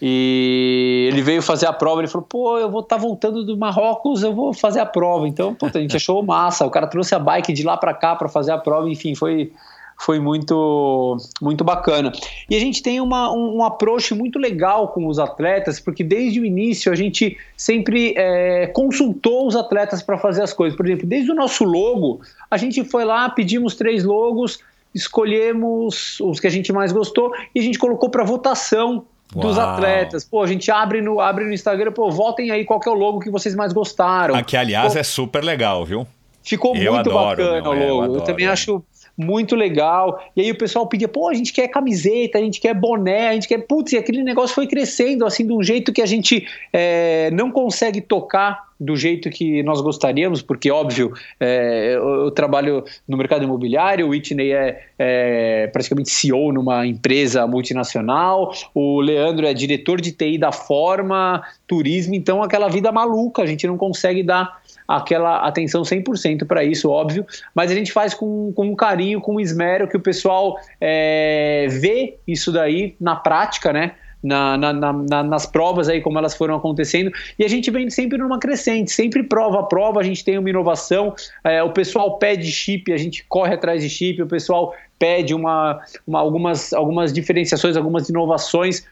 E 0.00 1.08
ele 1.10 1.22
veio 1.22 1.40
fazer 1.40 1.64
a 1.64 1.72
prova, 1.72 2.02
ele 2.02 2.08
falou, 2.08 2.26
pô, 2.28 2.58
eu 2.58 2.70
vou 2.70 2.80
estar 2.80 2.96
tá 2.96 3.02
voltando 3.02 3.42
do 3.42 3.56
Marrocos, 3.56 4.22
eu 4.22 4.34
vou 4.34 4.52
fazer 4.52 4.80
a 4.80 4.84
prova. 4.84 5.26
Então, 5.26 5.54
puta, 5.54 5.78
a 5.78 5.80
gente 5.80 5.96
achou 5.96 6.22
massa. 6.22 6.66
O 6.66 6.70
cara 6.70 6.86
trouxe 6.86 7.14
a 7.14 7.18
bike 7.18 7.54
de 7.54 7.62
lá 7.62 7.78
para 7.78 7.94
cá 7.94 8.14
para 8.14 8.28
fazer 8.28 8.52
a 8.52 8.58
prova, 8.58 8.90
enfim, 8.90 9.14
foi 9.14 9.50
foi 9.98 10.20
muito, 10.20 11.16
muito 11.40 11.64
bacana. 11.64 12.12
E 12.48 12.54
a 12.54 12.60
gente 12.60 12.82
tem 12.82 13.00
uma, 13.00 13.32
um, 13.32 13.56
um 13.56 13.64
approach 13.64 14.14
muito 14.14 14.38
legal 14.38 14.88
com 14.88 15.06
os 15.06 15.18
atletas, 15.18 15.80
porque 15.80 16.04
desde 16.04 16.40
o 16.40 16.44
início 16.44 16.92
a 16.92 16.94
gente 16.94 17.36
sempre 17.56 18.14
é, 18.16 18.66
consultou 18.68 19.46
os 19.46 19.56
atletas 19.56 20.02
para 20.02 20.18
fazer 20.18 20.42
as 20.42 20.52
coisas. 20.52 20.76
Por 20.76 20.86
exemplo, 20.86 21.06
desde 21.06 21.30
o 21.30 21.34
nosso 21.34 21.64
logo, 21.64 22.20
a 22.50 22.56
gente 22.56 22.84
foi 22.84 23.04
lá, 23.04 23.28
pedimos 23.30 23.74
três 23.74 24.04
logos, 24.04 24.58
escolhemos 24.94 26.18
os 26.20 26.38
que 26.38 26.46
a 26.46 26.50
gente 26.50 26.72
mais 26.72 26.92
gostou 26.92 27.32
e 27.54 27.60
a 27.60 27.62
gente 27.62 27.78
colocou 27.78 28.10
para 28.10 28.22
votação 28.22 29.04
dos 29.34 29.56
Uau. 29.56 29.70
atletas. 29.70 30.24
Pô, 30.24 30.42
a 30.42 30.46
gente 30.46 30.70
abre 30.70 31.00
no, 31.00 31.20
abre 31.20 31.44
no 31.44 31.52
Instagram, 31.52 31.92
pô, 31.92 32.10
votem 32.10 32.50
aí 32.50 32.64
qual 32.64 32.80
é 32.84 32.90
o 32.90 32.94
logo 32.94 33.20
que 33.20 33.30
vocês 33.30 33.54
mais 33.54 33.72
gostaram. 33.72 34.34
Aqui, 34.34 34.56
aliás, 34.56 34.92
pô, 34.92 34.98
é 34.98 35.02
super 35.02 35.42
legal, 35.42 35.84
viu? 35.84 36.06
Ficou 36.42 36.76
eu 36.76 36.94
muito 36.94 37.10
adoro, 37.10 37.42
bacana 37.42 37.74
meu, 37.74 37.94
o 37.94 38.00
logo. 38.00 38.04
É, 38.04 38.08
eu, 38.08 38.14
eu, 38.14 38.20
também 38.20 38.46
acho 38.46 38.84
muito 39.16 39.56
legal. 39.56 40.22
E 40.36 40.42
aí 40.42 40.50
o 40.50 40.58
pessoal 40.58 40.86
pedia, 40.86 41.08
pô, 41.08 41.28
a 41.28 41.34
gente 41.34 41.52
quer 41.52 41.68
camiseta, 41.68 42.38
a 42.38 42.40
gente 42.40 42.60
quer 42.60 42.74
boné, 42.74 43.28
a 43.28 43.32
gente 43.32 43.48
quer. 43.48 43.58
Putz, 43.58 43.92
e 43.92 43.96
aquele 43.96 44.22
negócio 44.22 44.54
foi 44.54 44.66
crescendo 44.66 45.24
assim 45.24 45.46
de 45.46 45.52
um 45.52 45.62
jeito 45.62 45.92
que 45.92 46.02
a 46.02 46.06
gente 46.06 46.46
é, 46.72 47.30
não 47.32 47.50
consegue 47.50 48.00
tocar 48.00 48.66
do 48.78 48.94
jeito 48.94 49.30
que 49.30 49.62
nós 49.62 49.80
gostaríamos, 49.80 50.42
porque, 50.42 50.70
óbvio, 50.70 51.12
é, 51.40 51.94
eu, 51.94 52.24
eu, 52.24 52.30
trabalho 52.30 52.84
no 53.08 53.16
mercado 53.16 53.42
imobiliário, 53.42 54.06
o 54.06 54.10
Whitney 54.10 54.52
é, 54.52 54.86
é, 54.98 55.66
praticamente 55.68 56.10
CEO 56.10 56.52
numa 56.52 56.86
empresa 56.86 57.46
multinacional, 57.46 58.52
o 58.74 59.00
Leandro 59.00 59.46
é 59.46 59.54
diretor 59.54 59.98
de 59.98 60.12
TI 60.12 60.36
da 60.36 60.52
Forma, 60.52 61.42
turismo, 61.66 62.14
então 62.14 62.42
aquela 62.42 62.68
vida 62.68 62.92
maluca, 62.92 63.42
a 63.42 63.46
gente 63.46 63.66
não 63.66 63.78
consegue 63.78 64.22
dar 64.22 64.60
aquela 64.86 65.46
atenção 65.46 65.82
100% 65.82 66.46
para 66.46 66.64
isso, 66.64 66.90
óbvio, 66.90 67.26
mas 67.54 67.70
a 67.70 67.74
gente 67.74 67.92
faz 67.92 68.14
com, 68.14 68.52
com 68.52 68.66
um 68.66 68.74
carinho, 68.74 69.20
com 69.20 69.36
um 69.36 69.40
esmero, 69.40 69.88
que 69.88 69.96
o 69.96 70.00
pessoal 70.00 70.58
é, 70.80 71.66
vê 71.68 72.16
isso 72.26 72.52
daí 72.52 72.94
na 73.00 73.16
prática, 73.16 73.72
né? 73.72 73.92
Na, 74.22 74.56
na, 74.56 74.72
na, 74.72 75.22
nas 75.22 75.46
provas 75.46 75.88
aí, 75.88 76.00
como 76.00 76.18
elas 76.18 76.34
foram 76.34 76.56
acontecendo, 76.56 77.12
e 77.38 77.44
a 77.44 77.48
gente 77.48 77.70
vem 77.70 77.88
sempre 77.90 78.18
numa 78.18 78.40
crescente, 78.40 78.90
sempre 78.90 79.22
prova 79.22 79.60
a 79.60 79.62
prova, 79.62 80.00
a 80.00 80.02
gente 80.02 80.24
tem 80.24 80.36
uma 80.36 80.50
inovação, 80.50 81.14
é, 81.44 81.62
o 81.62 81.70
pessoal 81.70 82.18
pede 82.18 82.50
chip, 82.50 82.92
a 82.92 82.96
gente 82.96 83.24
corre 83.28 83.54
atrás 83.54 83.82
de 83.82 83.90
chip, 83.90 84.20
o 84.20 84.26
pessoal 84.26 84.74
pede 84.98 85.32
uma, 85.32 85.80
uma 86.04 86.18
algumas, 86.18 86.72
algumas 86.72 87.12
diferenciações, 87.12 87.76
algumas 87.76 88.08
inovações, 88.08 88.84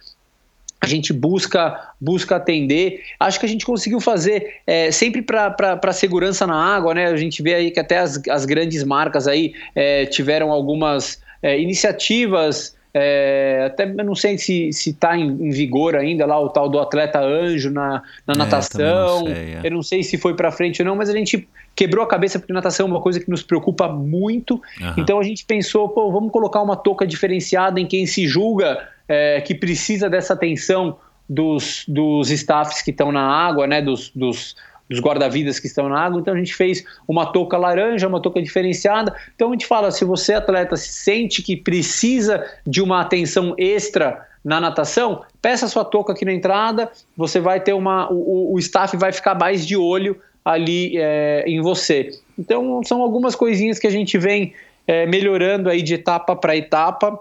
a 0.84 0.88
gente 0.88 1.12
busca 1.12 1.92
busca 2.00 2.36
atender. 2.36 3.02
Acho 3.18 3.40
que 3.40 3.46
a 3.46 3.48
gente 3.48 3.64
conseguiu 3.64 4.00
fazer 4.00 4.60
é, 4.66 4.90
sempre 4.90 5.22
para 5.22 5.92
segurança 5.92 6.46
na 6.46 6.54
água, 6.54 6.94
né? 6.94 7.06
A 7.06 7.16
gente 7.16 7.42
vê 7.42 7.54
aí 7.54 7.70
que 7.70 7.80
até 7.80 7.98
as, 7.98 8.20
as 8.28 8.44
grandes 8.44 8.84
marcas 8.84 9.26
aí 9.26 9.54
é, 9.74 10.06
tiveram 10.06 10.50
algumas 10.50 11.20
é, 11.42 11.58
iniciativas. 11.58 12.74
É, 12.96 13.64
até 13.66 13.90
eu 13.90 14.04
não 14.04 14.14
sei 14.14 14.38
se 14.38 14.68
está 14.68 15.16
em, 15.16 15.26
em, 15.26 15.50
vigor 15.50 15.96
ainda 15.96 16.24
lá 16.24 16.40
o 16.40 16.48
tal 16.48 16.68
do 16.68 16.78
atleta 16.78 17.20
anjo 17.20 17.68
na, 17.68 18.02
na 18.24 18.34
é, 18.34 18.36
natação. 18.36 19.20
Não 19.20 19.34
sei, 19.34 19.34
é. 19.34 19.60
eu 19.64 19.70
não 19.72 19.82
sei 19.82 20.02
se 20.04 20.16
foi 20.16 20.34
para 20.34 20.52
frente 20.52 20.80
ou 20.80 20.86
não, 20.86 20.94
mas 20.94 21.10
a 21.10 21.12
gente 21.12 21.48
quebrou 21.74 22.04
a 22.04 22.06
cabeça 22.06 22.38
porque 22.38 22.52
natação 22.52 22.86
é 22.86 22.90
uma 22.90 23.00
coisa 23.00 23.18
que 23.18 23.28
nos 23.28 23.42
preocupa 23.42 23.88
muito. 23.88 24.54
Uhum. 24.80 24.94
Então 24.96 25.18
a 25.18 25.24
gente 25.24 25.44
pensou, 25.44 25.88
pô, 25.88 26.12
vamos 26.12 26.30
colocar 26.30 26.62
uma 26.62 26.76
touca 26.76 27.04
diferenciada 27.04 27.80
em 27.80 27.86
quem 27.86 28.06
se 28.06 28.28
julga 28.28 28.93
é, 29.08 29.40
que 29.40 29.54
precisa 29.54 30.08
dessa 30.08 30.34
atenção 30.34 30.96
dos, 31.28 31.84
dos 31.88 32.30
staffs 32.30 32.82
que 32.82 32.90
estão 32.90 33.10
na 33.10 33.22
água, 33.22 33.66
né, 33.66 33.80
dos, 33.80 34.10
dos, 34.10 34.56
dos 34.88 35.00
guarda-vidas 35.00 35.58
que 35.58 35.66
estão 35.66 35.88
na 35.88 36.00
água. 36.00 36.20
Então 36.20 36.34
a 36.34 36.36
gente 36.36 36.54
fez 36.54 36.84
uma 37.08 37.26
touca 37.26 37.56
laranja, 37.56 38.08
uma 38.08 38.20
touca 38.20 38.42
diferenciada. 38.42 39.14
Então 39.34 39.48
a 39.48 39.52
gente 39.52 39.66
fala, 39.66 39.90
se 39.90 40.04
você 40.04 40.34
atleta 40.34 40.76
sente 40.76 41.42
que 41.42 41.56
precisa 41.56 42.44
de 42.66 42.82
uma 42.82 43.00
atenção 43.00 43.54
extra 43.56 44.26
na 44.44 44.60
natação, 44.60 45.22
peça 45.40 45.66
sua 45.68 45.84
touca 45.84 46.12
aqui 46.12 46.24
na 46.24 46.32
entrada, 46.32 46.90
você 47.16 47.40
vai 47.40 47.60
ter 47.60 47.72
uma. 47.72 48.12
O, 48.12 48.54
o 48.54 48.58
staff 48.58 48.94
vai 48.96 49.10
ficar 49.10 49.34
mais 49.34 49.66
de 49.66 49.74
olho 49.76 50.20
ali 50.44 50.98
é, 50.98 51.44
em 51.46 51.62
você. 51.62 52.10
Então 52.38 52.82
são 52.84 53.00
algumas 53.00 53.34
coisinhas 53.34 53.78
que 53.78 53.86
a 53.86 53.90
gente 53.90 54.18
vem 54.18 54.52
é, 54.86 55.06
melhorando 55.06 55.70
aí 55.70 55.80
de 55.80 55.94
etapa 55.94 56.36
para 56.36 56.54
etapa 56.54 57.18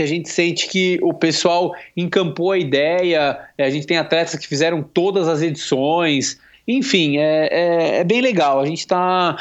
que 0.00 0.04
a 0.04 0.06
gente 0.06 0.30
sente 0.30 0.66
que 0.66 0.98
o 1.02 1.12
pessoal 1.12 1.74
encampou 1.94 2.52
a 2.52 2.58
ideia, 2.58 3.38
é, 3.58 3.64
a 3.64 3.68
gente 3.68 3.86
tem 3.86 3.98
atletas 3.98 4.34
que 4.34 4.48
fizeram 4.48 4.82
todas 4.82 5.28
as 5.28 5.42
edições, 5.42 6.40
enfim, 6.66 7.18
é, 7.18 7.48
é, 7.52 7.96
é 7.98 8.04
bem 8.04 8.22
legal. 8.22 8.60
A 8.60 8.64
gente 8.64 8.78
está 8.78 9.36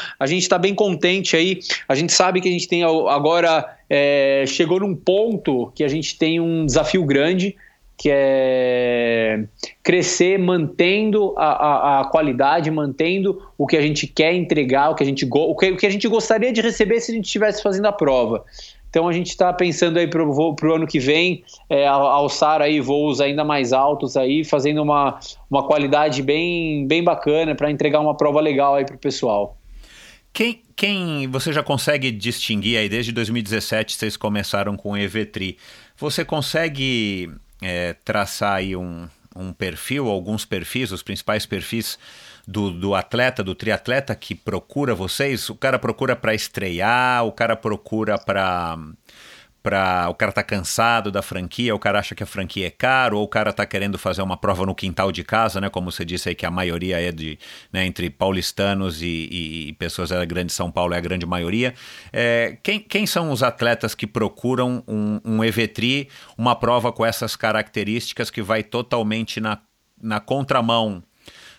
tá 0.50 0.58
bem 0.58 0.76
contente 0.76 1.38
aí. 1.38 1.60
A 1.88 1.96
gente 1.96 2.12
sabe 2.12 2.42
que 2.42 2.50
a 2.50 2.52
gente 2.52 2.68
tem 2.68 2.84
agora 2.84 3.74
é, 3.90 4.44
chegou 4.48 4.82
num 4.82 4.94
ponto 4.94 5.72
que 5.74 5.84
a 5.84 5.88
gente 5.88 6.18
tem 6.18 6.42
um 6.42 6.66
desafio 6.66 7.06
grande, 7.06 7.56
que 7.98 8.10
é 8.12 9.46
crescer 9.82 10.38
mantendo 10.38 11.34
a, 11.38 11.52
a, 11.52 12.02
a, 12.02 12.06
qualidade, 12.06 12.70
mantendo 12.70 13.42
o 13.58 13.66
que 13.66 13.78
a 13.78 13.82
gente 13.82 14.08
quer 14.08 14.34
entregar, 14.34 14.90
o 14.90 14.96
que 14.96 15.04
a 15.04 15.06
gente, 15.06 15.26
o 15.26 15.56
que, 15.56 15.72
o 15.72 15.78
que 15.78 15.86
a 15.86 15.90
gente 15.90 16.08
gostaria 16.10 16.52
de 16.52 16.60
receber 16.60 17.00
se 17.00 17.12
a 17.12 17.16
gente 17.16 17.26
estivesse 17.26 17.64
fazendo 17.64 17.86
a 17.86 17.94
prova. 17.94 18.44
Então 18.90 19.08
a 19.08 19.14
gente 19.14 19.30
está 19.30 19.54
pensando 19.54 19.98
aí 19.98 20.08
para 20.08 20.24
o 20.24 20.74
ano 20.74 20.88
que 20.88 21.00
vem 21.00 21.44
é, 21.70 21.88
alçar 21.88 22.62
aí 22.62 22.80
voos 22.82 23.22
ainda 23.22 23.44
mais 23.44 23.72
altos 23.72 24.18
aí, 24.18 24.44
fazendo 24.44 24.82
uma, 24.82 25.20
uma 25.50 25.64
qualidade 25.66 26.22
bem, 26.22 26.88
bem 26.88 27.04
bacana 27.04 27.54
para 27.54 27.70
entregar 27.70 28.00
uma 28.00 28.18
prova 28.18 28.42
legal 28.42 28.76
aí 28.76 28.86
para 28.86 28.96
o 28.96 29.00
pessoal. 29.00 29.56
Quem, 30.34 30.62
quem 30.76 31.28
você 31.28 31.52
já 31.52 31.64
consegue 31.64 32.12
distinguir 32.12 32.78
aí 32.78 32.90
desde 32.90 33.12
2017 33.12 33.96
vocês 33.96 34.18
começaram 34.18 34.76
com 34.76 34.92
o 34.92 34.98
EVTRI? 34.98 35.58
Você 35.98 36.24
consegue 36.24 37.32
é, 37.62 37.94
traçar 38.06 38.56
aí 38.56 38.76
um, 38.76 39.08
um 39.36 39.52
perfil, 39.52 40.08
alguns 40.08 40.46
perfis, 40.46 40.92
os 40.92 41.04
principais 41.04 41.46
perfis 41.46 41.98
do, 42.50 42.72
do 42.72 42.96
atleta, 42.96 43.44
do 43.44 43.54
triatleta 43.54 44.16
que 44.16 44.34
procura 44.34 44.96
vocês? 44.96 45.50
O 45.50 45.56
cara 45.56 45.78
procura 45.78 46.16
para 46.16 46.34
estrear, 46.34 47.24
o 47.24 47.32
cara 47.32 47.56
procura 47.56 48.18
para 48.18 48.78
para 49.62 50.08
o 50.10 50.16
cara 50.16 50.32
tá 50.32 50.42
cansado 50.42 51.12
da 51.12 51.22
franquia, 51.22 51.76
o 51.76 51.80
cara 51.80 52.00
acha 52.00 52.16
que 52.16 52.24
a 52.24 52.26
franquia 52.26 52.68
é 52.68 52.70
caro, 52.70 53.18
ou 53.18 53.26
o 53.26 53.28
cara 53.28 53.52
tá 53.52 53.66
querendo 53.66 53.98
fazer 53.98 54.22
uma 54.22 54.38
prova 54.38 54.66
no 54.66 54.74
quintal 54.74 55.12
de 55.12 55.22
casa, 55.22 55.60
né? 55.60 55.70
Como 55.70 55.92
você 55.92 56.06
disse 56.06 56.30
aí 56.30 56.34
que 56.34 56.46
a 56.46 56.50
maioria 56.50 57.00
é 57.00 57.12
de 57.12 57.38
né, 57.72 57.86
entre 57.86 58.10
paulistanos 58.10 59.02
e, 59.02 59.68
e, 59.68 59.74
pessoas 59.74 60.10
da 60.10 60.24
grande 60.24 60.54
São 60.54 60.72
Paulo 60.72 60.94
é 60.94 60.98
a 60.98 61.02
grande 61.02 61.26
maioria. 61.26 61.74
É, 62.12 62.58
quem, 62.64 62.80
quem 62.80 63.06
são 63.06 63.32
os 63.32 63.44
atletas 63.44 63.94
que 63.94 64.08
procuram 64.08 64.82
um, 64.88 65.20
um 65.26 65.44
EVTRI, 65.44 66.08
uma 66.38 66.56
prova 66.56 66.92
com 66.94 67.06
essas 67.06 67.36
características 67.36 68.32
que 68.32 68.42
vai 68.42 68.64
totalmente 68.64 69.42
na, 69.42 69.60
na 70.02 70.22
contramão 70.22 71.04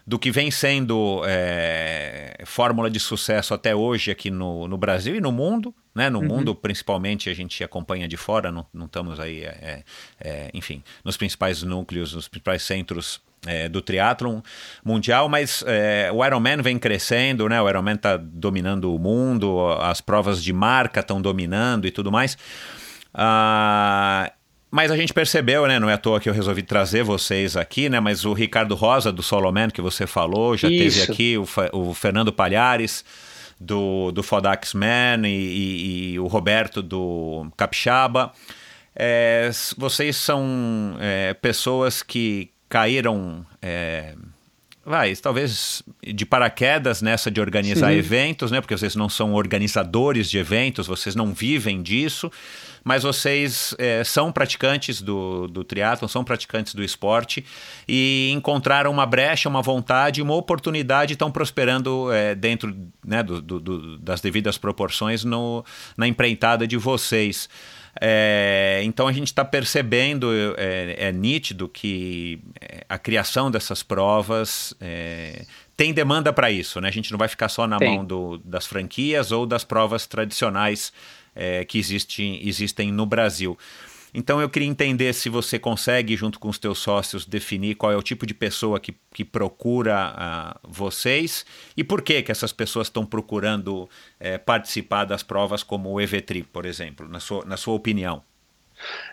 do 0.06 0.18
que 0.18 0.30
vem 0.30 0.50
sendo 0.50 1.22
é, 1.26 2.42
fórmula 2.44 2.90
de 2.90 2.98
sucesso 2.98 3.54
até 3.54 3.74
hoje 3.74 4.10
aqui 4.10 4.30
no, 4.30 4.66
no 4.66 4.76
Brasil 4.76 5.14
e 5.14 5.20
no 5.20 5.32
mundo, 5.32 5.74
né? 5.94 6.08
No 6.08 6.20
uhum. 6.20 6.26
mundo, 6.26 6.54
principalmente, 6.54 7.28
a 7.28 7.34
gente 7.34 7.62
acompanha 7.62 8.08
de 8.08 8.16
fora, 8.16 8.50
não, 8.50 8.66
não 8.72 8.86
estamos 8.86 9.18
aí, 9.20 9.44
é, 9.44 9.48
é, 9.48 9.84
é, 10.20 10.50
enfim, 10.54 10.82
nos 11.04 11.16
principais 11.16 11.62
núcleos, 11.62 12.14
nos 12.14 12.28
principais 12.28 12.62
centros 12.62 13.20
é, 13.46 13.68
do 13.68 13.80
triatlon 13.80 14.40
mundial, 14.84 15.28
mas 15.28 15.64
é, 15.66 16.10
o 16.12 16.24
Ironman 16.24 16.62
vem 16.62 16.78
crescendo, 16.78 17.48
né? 17.48 17.60
O 17.60 17.68
Ironman 17.68 17.94
está 17.94 18.16
dominando 18.16 18.94
o 18.94 18.98
mundo, 18.98 19.68
as 19.80 20.00
provas 20.00 20.42
de 20.42 20.52
marca 20.52 21.00
estão 21.00 21.20
dominando 21.20 21.86
e 21.86 21.90
tudo 21.90 22.10
mais. 22.12 22.36
Ah, 23.12 24.32
mas 24.70 24.92
a 24.92 24.96
gente 24.96 25.12
percebeu, 25.12 25.66
né? 25.66 25.80
Não 25.80 25.90
é 25.90 25.94
à 25.94 25.98
toa 25.98 26.20
que 26.20 26.28
eu 26.28 26.32
resolvi 26.32 26.62
trazer 26.62 27.02
vocês 27.02 27.56
aqui, 27.56 27.88
né? 27.88 27.98
Mas 27.98 28.24
o 28.24 28.32
Ricardo 28.32 28.76
Rosa, 28.76 29.10
do 29.10 29.22
Soloman, 29.22 29.68
que 29.68 29.82
você 29.82 30.06
falou, 30.06 30.56
já 30.56 30.68
Isso. 30.68 31.00
teve 31.00 31.12
aqui, 31.12 31.36
o, 31.36 31.46
o, 31.72 31.92
Fernando 31.92 32.32
Palhares, 32.32 33.04
do, 33.60 34.12
do 34.12 34.22
Fodax 34.22 34.72
Man, 34.72 35.26
e, 35.26 35.28
e, 35.28 36.12
e 36.12 36.18
o 36.20 36.28
Roberto, 36.28 36.80
do 36.80 37.50
Capixaba. 37.56 38.32
É, 38.94 39.50
vocês 39.76 40.16
são 40.16 40.96
é, 41.00 41.34
pessoas 41.34 42.00
que 42.00 42.50
caíram. 42.68 43.44
É, 43.60 44.14
vai, 44.86 45.16
talvez 45.16 45.82
de 46.00 46.24
paraquedas 46.24 47.02
nessa 47.02 47.28
de 47.28 47.40
organizar 47.40 47.90
Sim. 47.90 47.98
eventos, 47.98 48.52
né? 48.52 48.60
Porque 48.60 48.76
vocês 48.76 48.94
não 48.94 49.08
são 49.08 49.34
organizadores 49.34 50.30
de 50.30 50.38
eventos, 50.38 50.86
vocês 50.86 51.16
não 51.16 51.34
vivem 51.34 51.82
disso 51.82 52.30
mas 52.84 53.02
vocês 53.02 53.74
é, 53.78 54.02
são 54.04 54.32
praticantes 54.32 55.00
do, 55.02 55.46
do 55.48 55.64
triatlon, 55.64 56.08
são 56.08 56.24
praticantes 56.24 56.74
do 56.74 56.82
esporte 56.82 57.44
e 57.88 58.30
encontraram 58.32 58.90
uma 58.90 59.06
brecha, 59.06 59.48
uma 59.48 59.62
vontade, 59.62 60.22
uma 60.22 60.34
oportunidade, 60.34 61.12
estão 61.12 61.30
prosperando 61.30 62.12
é, 62.12 62.34
dentro 62.34 62.74
né, 63.04 63.22
do, 63.22 63.40
do, 63.40 63.98
das 63.98 64.20
devidas 64.20 64.58
proporções 64.58 65.24
no, 65.24 65.64
na 65.96 66.06
empreitada 66.06 66.66
de 66.66 66.76
vocês. 66.76 67.48
É, 68.00 68.80
então 68.84 69.08
a 69.08 69.12
gente 69.12 69.28
está 69.28 69.44
percebendo, 69.44 70.30
é, 70.56 71.08
é, 71.08 71.12
nítido 71.12 71.68
que 71.68 72.40
é, 72.60 72.84
a 72.88 72.98
criação 72.98 73.50
dessas 73.50 73.82
provas 73.82 74.74
é, 74.80 75.44
tem 75.76 75.92
demanda 75.92 76.32
para 76.32 76.50
isso, 76.50 76.80
né? 76.80 76.88
A 76.88 76.92
gente 76.92 77.10
não 77.10 77.18
vai 77.18 77.26
ficar 77.26 77.48
só 77.48 77.66
na 77.66 77.78
tem. 77.78 77.96
mão 77.96 78.04
do, 78.04 78.38
das 78.44 78.66
franquias 78.66 79.32
ou 79.32 79.46
das 79.46 79.64
provas 79.64 80.06
tradicionais 80.06 80.92
é, 81.40 81.64
que 81.64 81.78
existe, 81.78 82.38
existem 82.44 82.92
no 82.92 83.06
Brasil. 83.06 83.56
Então 84.12 84.40
eu 84.40 84.50
queria 84.50 84.68
entender 84.68 85.12
se 85.14 85.28
você 85.28 85.58
consegue, 85.58 86.16
junto 86.16 86.38
com 86.38 86.48
os 86.48 86.58
teus 86.58 86.78
sócios, 86.78 87.24
definir 87.24 87.76
qual 87.76 87.92
é 87.92 87.96
o 87.96 88.02
tipo 88.02 88.26
de 88.26 88.34
pessoa 88.34 88.78
que, 88.78 88.94
que 89.14 89.24
procura 89.24 90.12
uh, 90.12 90.68
vocês 90.68 91.46
e 91.76 91.84
por 91.84 92.02
que, 92.02 92.22
que 92.22 92.32
essas 92.32 92.52
pessoas 92.52 92.88
estão 92.88 93.06
procurando 93.06 93.88
é, 94.18 94.36
participar 94.36 95.04
das 95.04 95.22
provas 95.22 95.62
como 95.62 95.90
o 95.90 96.00
EVTRI, 96.00 96.42
por 96.42 96.66
exemplo, 96.66 97.08
na 97.08 97.20
sua, 97.20 97.44
na 97.44 97.56
sua 97.56 97.74
opinião. 97.74 98.22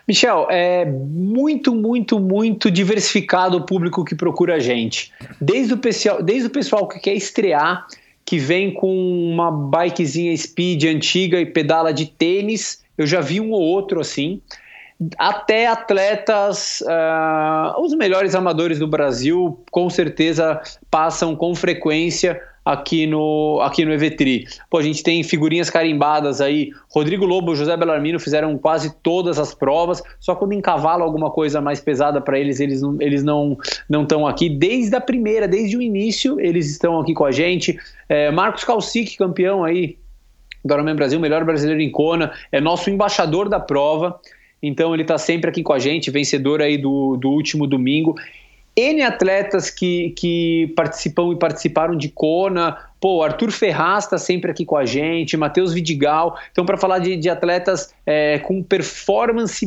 Michel, 0.06 0.48
é 0.50 0.84
muito, 0.84 1.74
muito, 1.74 2.18
muito 2.18 2.70
diversificado 2.70 3.58
o 3.58 3.66
público 3.66 4.04
que 4.04 4.14
procura 4.14 4.56
a 4.56 4.58
gente. 4.58 5.12
Desde 5.40 5.74
o 5.74 5.78
pessoal, 5.78 6.22
desde 6.22 6.48
o 6.48 6.50
pessoal 6.50 6.88
que 6.88 6.98
quer 6.98 7.14
estrear 7.14 7.86
que 8.28 8.38
vem 8.38 8.70
com 8.70 8.94
uma 9.32 9.50
bikezinha 9.50 10.36
speed 10.36 10.84
antiga 10.84 11.40
e 11.40 11.46
pedala 11.46 11.94
de 11.94 12.04
tênis. 12.04 12.84
Eu 12.98 13.06
já 13.06 13.22
vi 13.22 13.40
um 13.40 13.52
ou 13.52 13.62
outro 13.62 14.02
assim. 14.02 14.42
Até 15.16 15.66
atletas, 15.66 16.82
uh, 16.82 17.80
os 17.80 17.94
melhores 17.94 18.34
amadores 18.34 18.78
do 18.78 18.86
Brasil, 18.86 19.58
com 19.70 19.88
certeza 19.88 20.60
passam 20.90 21.34
com 21.34 21.54
frequência 21.54 22.38
aqui 22.68 23.06
no, 23.06 23.60
aqui 23.62 23.82
no 23.82 23.94
Evetri. 23.94 24.46
Pô, 24.68 24.76
a 24.76 24.82
gente 24.82 25.02
tem 25.02 25.22
figurinhas 25.22 25.70
carimbadas 25.70 26.42
aí. 26.42 26.70
Rodrigo 26.90 27.24
Lobo 27.24 27.54
e 27.54 27.56
José 27.56 27.74
Bellarmino 27.78 28.20
fizeram 28.20 28.58
quase 28.58 28.94
todas 29.02 29.38
as 29.38 29.54
provas, 29.54 30.02
só 30.20 30.34
quando 30.34 30.52
encavalam 30.52 31.02
alguma 31.02 31.30
coisa 31.30 31.62
mais 31.62 31.80
pesada 31.80 32.20
para 32.20 32.38
eles, 32.38 32.60
eles 32.60 32.82
não 32.82 32.96
eles 33.00 33.24
não 33.24 33.56
não 33.88 34.02
estão 34.02 34.26
aqui. 34.26 34.50
Desde 34.50 34.94
a 34.94 35.00
primeira, 35.00 35.48
desde 35.48 35.78
o 35.78 35.82
início, 35.82 36.38
eles 36.38 36.70
estão 36.70 37.00
aqui 37.00 37.14
com 37.14 37.24
a 37.24 37.30
gente. 37.30 37.78
É, 38.08 38.30
Marcos 38.30 38.64
Calcic, 38.64 39.16
campeão 39.16 39.64
aí 39.64 39.98
do 40.64 40.74
Ironman 40.74 40.96
Brasil, 40.96 41.20
melhor 41.20 41.44
brasileiro 41.44 41.80
em 41.80 41.90
Kona, 41.90 42.32
é 42.50 42.60
nosso 42.60 42.90
embaixador 42.90 43.48
da 43.48 43.60
prova. 43.60 44.18
Então 44.62 44.92
ele 44.92 45.02
está 45.02 45.18
sempre 45.18 45.50
aqui 45.50 45.62
com 45.62 45.72
a 45.72 45.78
gente, 45.78 46.10
vencedor 46.10 46.60
aí 46.60 46.76
do, 46.76 47.16
do 47.16 47.30
último 47.30 47.66
domingo. 47.66 48.16
N 48.76 49.02
atletas 49.02 49.70
que, 49.70 50.10
que 50.10 50.72
participam 50.76 51.32
e 51.32 51.36
participaram 51.36 51.96
de 51.96 52.08
Kona 52.08 52.76
Pô, 53.00 53.22
Arthur 53.22 53.50
Ferraz 53.52 54.04
está 54.04 54.18
sempre 54.18 54.50
aqui 54.50 54.64
com 54.64 54.76
a 54.76 54.84
gente, 54.84 55.36
Matheus 55.36 55.72
Vidigal. 55.72 56.36
Então, 56.50 56.66
para 56.66 56.76
falar 56.76 56.98
de, 56.98 57.16
de 57.16 57.30
atletas 57.30 57.94
é, 58.04 58.38
com 58.40 58.62
performance, 58.62 59.66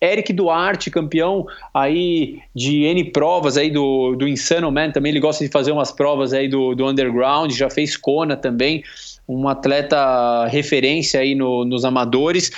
Eric 0.00 0.32
Duarte, 0.32 0.90
campeão 0.90 1.46
aí 1.74 2.38
de 2.54 2.84
N 2.84 3.04
provas 3.10 3.56
aí 3.56 3.70
do, 3.70 4.14
do 4.14 4.28
Insano 4.28 4.70
Man, 4.70 4.92
também 4.92 5.10
ele 5.10 5.20
gosta 5.20 5.44
de 5.44 5.50
fazer 5.50 5.72
umas 5.72 5.90
provas 5.90 6.32
aí 6.32 6.48
do, 6.48 6.74
do 6.74 6.86
underground, 6.86 7.50
já 7.52 7.68
fez 7.68 7.96
Kona 7.96 8.36
também 8.36 8.84
um 9.30 9.48
atleta 9.48 10.46
referência 10.46 11.20
aí 11.20 11.36
no, 11.36 11.64
nos 11.64 11.84
amadores. 11.84 12.50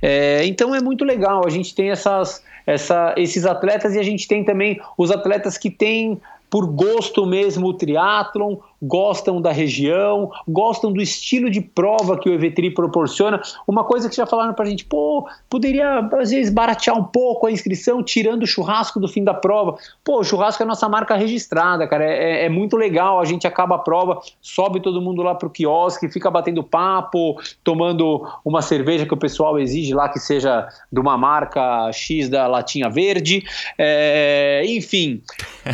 É, 0.00 0.44
então 0.46 0.74
é 0.74 0.80
muito 0.80 1.04
legal. 1.04 1.44
A 1.44 1.50
gente 1.50 1.74
tem 1.74 1.90
essas, 1.90 2.42
essa, 2.64 3.14
esses 3.16 3.44
atletas 3.44 3.94
e 3.94 3.98
a 3.98 4.02
gente 4.02 4.28
tem 4.28 4.44
também 4.44 4.80
os 4.96 5.10
atletas 5.10 5.58
que 5.58 5.70
têm 5.70 6.20
por 6.48 6.66
gosto 6.66 7.24
mesmo 7.24 7.68
o 7.68 7.74
triatlon, 7.74 8.56
gostam 8.82 9.40
da 9.40 9.52
região, 9.52 10.30
gostam 10.48 10.92
do 10.92 11.00
estilo 11.00 11.50
de 11.50 11.60
prova 11.60 12.18
que 12.18 12.28
o 12.28 12.32
Evetri 12.32 12.70
proporciona. 12.70 13.40
Uma 13.66 13.84
coisa 13.84 14.08
que 14.08 14.16
já 14.16 14.26
falaram 14.26 14.54
pra 14.54 14.64
gente, 14.64 14.84
pô, 14.84 15.28
poderia 15.48 15.98
às 15.98 16.30
vezes 16.30 16.52
baratear 16.52 16.96
um 16.96 17.04
pouco 17.04 17.46
a 17.46 17.52
inscrição, 17.52 18.02
tirando 18.02 18.42
o 18.42 18.46
churrasco 18.46 18.98
do 18.98 19.08
fim 19.08 19.22
da 19.22 19.34
prova. 19.34 19.76
Pô, 20.02 20.20
o 20.20 20.24
churrasco 20.24 20.62
é 20.62 20.64
a 20.64 20.68
nossa 20.68 20.88
marca 20.88 21.14
registrada, 21.14 21.86
cara, 21.86 22.04
é, 22.04 22.46
é 22.46 22.48
muito 22.48 22.76
legal, 22.76 23.20
a 23.20 23.24
gente 23.24 23.46
acaba 23.46 23.76
a 23.76 23.78
prova, 23.78 24.20
sobe 24.40 24.80
todo 24.80 25.02
mundo 25.02 25.22
lá 25.22 25.34
pro 25.34 25.50
quiosque, 25.50 26.08
fica 26.08 26.30
batendo 26.30 26.62
papo, 26.62 27.36
tomando 27.62 28.26
uma 28.44 28.62
cerveja 28.62 29.04
que 29.04 29.14
o 29.14 29.16
pessoal 29.16 29.58
exige 29.58 29.92
lá 29.92 30.08
que 30.08 30.18
seja 30.18 30.68
de 30.90 31.00
uma 31.00 31.18
marca 31.18 31.90
X 31.92 32.28
da 32.28 32.46
latinha 32.46 32.88
verde, 32.88 33.42
é, 33.76 34.62
enfim. 34.66 35.22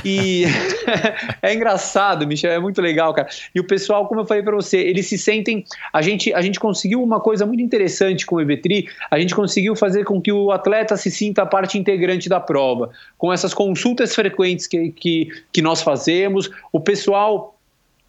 E 0.05 0.45
é 1.41 1.55
engraçado, 1.55 2.27
Michel, 2.27 2.53
é 2.53 2.59
muito 2.59 2.81
legal 2.81 2.96
legal, 2.97 3.13
cara. 3.13 3.29
E 3.55 3.61
o 3.61 3.65
pessoal, 3.65 4.07
como 4.07 4.23
eu 4.23 4.27
falei 4.27 4.43
para 4.43 4.57
você, 4.57 4.79
eles 4.79 5.07
se 5.07 5.19
sentem. 5.19 5.65
A 5.93 6.01
gente, 6.01 6.33
a 6.33 6.41
gente 6.41 6.59
conseguiu 6.59 7.03
uma 7.03 7.21
coisa 7.21 7.45
muito 7.45 7.63
interessante 7.63 8.25
com 8.25 8.37
o 8.37 8.41
Evetri, 8.41 8.89
a 9.11 9.19
gente 9.19 9.35
conseguiu 9.35 9.77
fazer 9.77 10.05
com 10.05 10.21
que 10.21 10.33
o 10.33 10.51
atleta 10.51 10.97
se 10.97 11.11
sinta 11.11 11.45
parte 11.45 11.79
integrante 11.79 12.29
da 12.29 12.41
prova. 12.41 12.91
Com 13.19 13.33
essas 13.33 13.53
consultas 13.53 14.15
frequentes 14.15 14.67
que, 14.67 14.91
que, 14.93 15.29
que 15.53 15.61
nós 15.61 15.83
fazemos, 15.83 16.51
o 16.73 16.81
pessoal 16.81 17.56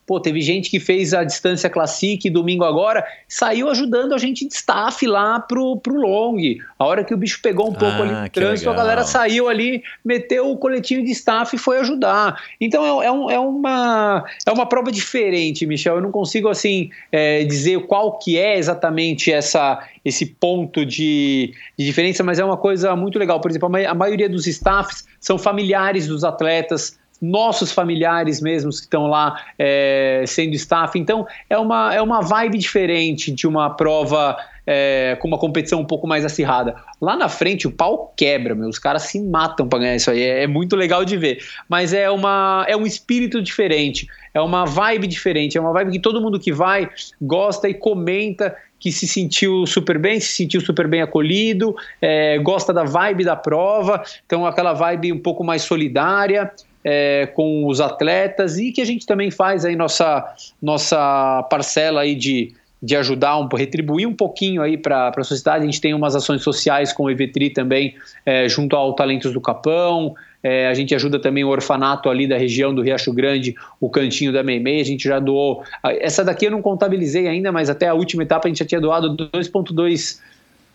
Pô, 0.08 0.22
teve 0.22 0.40
gente 0.40 0.70
que 0.70 0.80
fez 0.80 1.14
a 1.14 1.26
distância 1.26 1.70
Classic 1.70 2.30
domingo 2.30 2.64
agora, 2.64 3.06
saiu 3.28 3.70
ajudando 3.70 4.14
a 4.14 4.18
gente 4.18 4.48
de 4.48 4.54
staff 4.54 5.06
lá 5.06 5.38
pro, 5.38 5.76
pro 5.76 6.00
long. 6.00 6.38
A 6.80 6.86
hora 6.86 7.04
que 7.04 7.14
o 7.14 7.18
bicho 7.18 7.42
pegou 7.42 7.68
um 7.68 7.74
pouco 7.74 7.98
ah, 7.98 8.02
ali 8.04 8.14
no 8.14 8.30
trânsito, 8.30 8.70
legal. 8.70 8.74
a 8.74 8.86
galera 8.86 9.04
saiu 9.04 9.50
ali, 9.50 9.84
meteu 10.06 10.50
o 10.50 10.58
coletinho 10.58 11.04
de 11.04 11.12
staff 11.12 11.54
e 11.54 11.60
foi 11.60 11.80
ajudar. 11.80 12.42
Então 12.62 12.86
é, 12.86 13.08
é, 13.08 13.12
um, 13.12 13.30
é, 13.30 13.38
uma, 13.38 14.24
é 14.46 14.52
uma 14.52 14.66
prova 14.66 14.94
diferente, 14.94 15.66
Michel. 15.66 15.96
Eu 15.96 16.02
não 16.02 16.12
consigo 16.12 16.48
assim 16.48 16.90
é, 17.12 17.44
dizer 17.44 17.82
qual 17.82 18.18
que 18.18 18.38
é 18.38 18.58
exatamente 18.58 19.30
essa, 19.30 19.86
esse 20.06 20.26
ponto 20.26 20.86
de, 20.86 21.54
de, 21.78 21.86
diferença, 21.86 22.24
mas 22.24 22.40
é 22.40 22.46
uma 22.46 22.56
coisa 22.56 22.96
muito 22.96 23.20
legal. 23.20 23.42
Por 23.42 23.52
exemplo, 23.52 23.76
a, 23.76 23.92
a 23.92 23.94
maioria 23.94 24.30
dos 24.30 24.48
staffs 24.48 25.06
são 25.20 25.38
familiares 25.38 26.08
dos 26.08 26.24
atletas, 26.24 26.98
nossos 27.22 27.72
familiares 27.72 28.42
mesmos 28.42 28.80
que 28.80 28.86
estão 28.86 29.08
lá 29.08 29.42
é, 29.58 30.24
sendo 30.28 30.54
staff. 30.56 30.98
Então 30.98 31.26
é 31.50 31.58
uma, 31.58 31.94
é 31.94 32.02
uma 32.02 32.22
vibe 32.22 32.58
diferente 32.58 33.32
de 33.32 33.48
uma 33.48 33.70
prova 33.72 34.38
é, 34.68 35.18
com 35.22 35.30
uma 35.30 35.38
competição 35.38 35.80
um 35.80 35.86
pouco 35.86 36.06
mais 36.06 36.26
acirrada. 36.26 36.76
Lá 37.02 37.16
na 37.16 37.30
frente 37.30 37.66
o 37.66 37.72
pau 37.72 38.14
quebra, 38.18 38.54
meu, 38.54 38.68
os 38.68 38.78
caras 38.78 39.04
se 39.04 39.22
matam 39.24 39.68
para 39.68 39.80
ganhar 39.80 39.96
isso 39.96 40.12
aí. 40.12 40.22
É, 40.22 40.44
é, 40.44 40.48
muito 40.48 40.76
legal 40.76 41.06
de 41.06 41.16
ver. 41.16 41.40
Mas 41.70 41.94
é, 41.94 42.10
uma, 42.12 42.66
é 42.68 42.76
um 42.76 42.86
espírito 42.86 43.42
diferente, 43.42 44.08
é 44.34 44.42
uma 44.42 44.66
vibe 44.66 45.08
diferente, 45.08 45.58
é 45.58 45.62
uma 45.62 45.72
vibe 45.72 45.94
que 45.94 46.00
todo 46.00 46.22
mundo 46.22 46.38
que 46.38 46.52
vai 46.52 46.90
gosta 47.22 47.70
e 47.70 47.74
comenta 47.74 48.54
que 48.80 48.92
se 48.92 49.08
sentiu 49.08 49.66
super 49.66 49.98
bem, 49.98 50.20
se 50.20 50.34
sentiu 50.34 50.62
super 50.62 50.88
bem 50.88 51.02
acolhido, 51.02 51.76
é, 52.00 52.38
gosta 52.38 52.72
da 52.72 52.84
vibe 52.84 53.24
da 53.24 53.36
prova, 53.36 54.04
então 54.26 54.46
aquela 54.46 54.74
vibe 54.74 55.14
um 55.14 55.20
pouco 55.20 55.44
mais 55.44 55.64
solidária 55.64 56.52
é, 56.90 57.26
com 57.26 57.68
os 57.68 57.82
atletas 57.82 58.58
e 58.58 58.72
que 58.72 58.80
a 58.80 58.86
gente 58.86 59.06
também 59.06 59.30
faz 59.30 59.66
aí 59.66 59.76
nossa, 59.76 60.24
nossa 60.62 61.46
parcela 61.50 62.00
aí 62.00 62.16
de, 62.16 62.54
de 62.82 62.96
ajudar, 62.96 63.38
um, 63.38 63.46
retribuir 63.54 64.08
um 64.08 64.14
pouquinho 64.14 64.62
aí 64.62 64.78
para 64.78 65.10
a 65.10 65.24
sociedade. 65.24 65.64
A 65.64 65.66
gente 65.66 65.82
tem 65.82 65.94
umas 65.94 66.16
ações 66.16 66.42
sociais 66.42 66.94
com 66.94 67.04
o 67.04 67.12
Evetri 67.12 67.50
também, 67.50 67.96
é, 68.26 68.48
junto 68.48 68.74
ao 68.74 68.94
Talentos 68.94 69.34
do 69.34 69.42
Capão. 69.42 70.16
É, 70.42 70.70
a 70.70 70.74
gente 70.74 70.96
ajuda 70.96 71.20
também 71.20 71.44
o 71.44 71.50
orfanato 71.50 72.10
ali 72.10 72.26
da 72.26 72.38
região 72.38 72.74
do 72.74 72.82
Riacho 72.82 73.12
Grande, 73.12 73.54
o 73.82 73.90
cantinho 73.90 74.32
da 74.32 74.42
Meimei. 74.42 74.80
A 74.80 74.86
gente 74.86 75.10
já 75.10 75.20
doou. 75.20 75.66
Essa 76.00 76.24
daqui 76.24 76.46
eu 76.46 76.52
não 76.52 76.62
contabilizei 76.62 77.28
ainda, 77.28 77.52
mas 77.52 77.70
até 77.70 77.90
a 77.90 77.94
última 77.94 78.24
etapa 78.24 78.48
a 78.48 78.50
gente 78.50 78.60
já 78.60 78.66
tinha 78.66 78.80
doado 78.80 79.30
2,2 79.30 80.22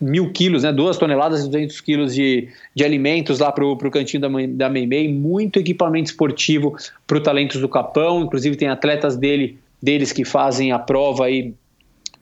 mil 0.03 0.31
quilos, 0.31 0.63
né, 0.63 0.71
duas 0.71 0.97
toneladas 0.97 1.45
e 1.45 1.49
200 1.49 1.81
quilos 1.81 2.13
de, 2.13 2.49
de 2.75 2.83
alimentos 2.83 3.39
lá 3.39 3.51
para 3.51 3.65
o 3.65 3.91
cantinho 3.91 4.21
da, 4.21 4.29
da 4.49 4.69
Meimei, 4.69 5.11
muito 5.11 5.59
equipamento 5.59 6.11
esportivo 6.11 6.75
para 7.07 7.17
o 7.17 7.21
Talentos 7.21 7.61
do 7.61 7.69
Capão, 7.69 8.21
inclusive 8.21 8.55
tem 8.55 8.67
atletas 8.67 9.15
dele, 9.15 9.57
deles 9.81 10.11
que 10.11 10.25
fazem 10.25 10.71
a 10.71 10.79
prova 10.79 11.25
aí 11.25 11.53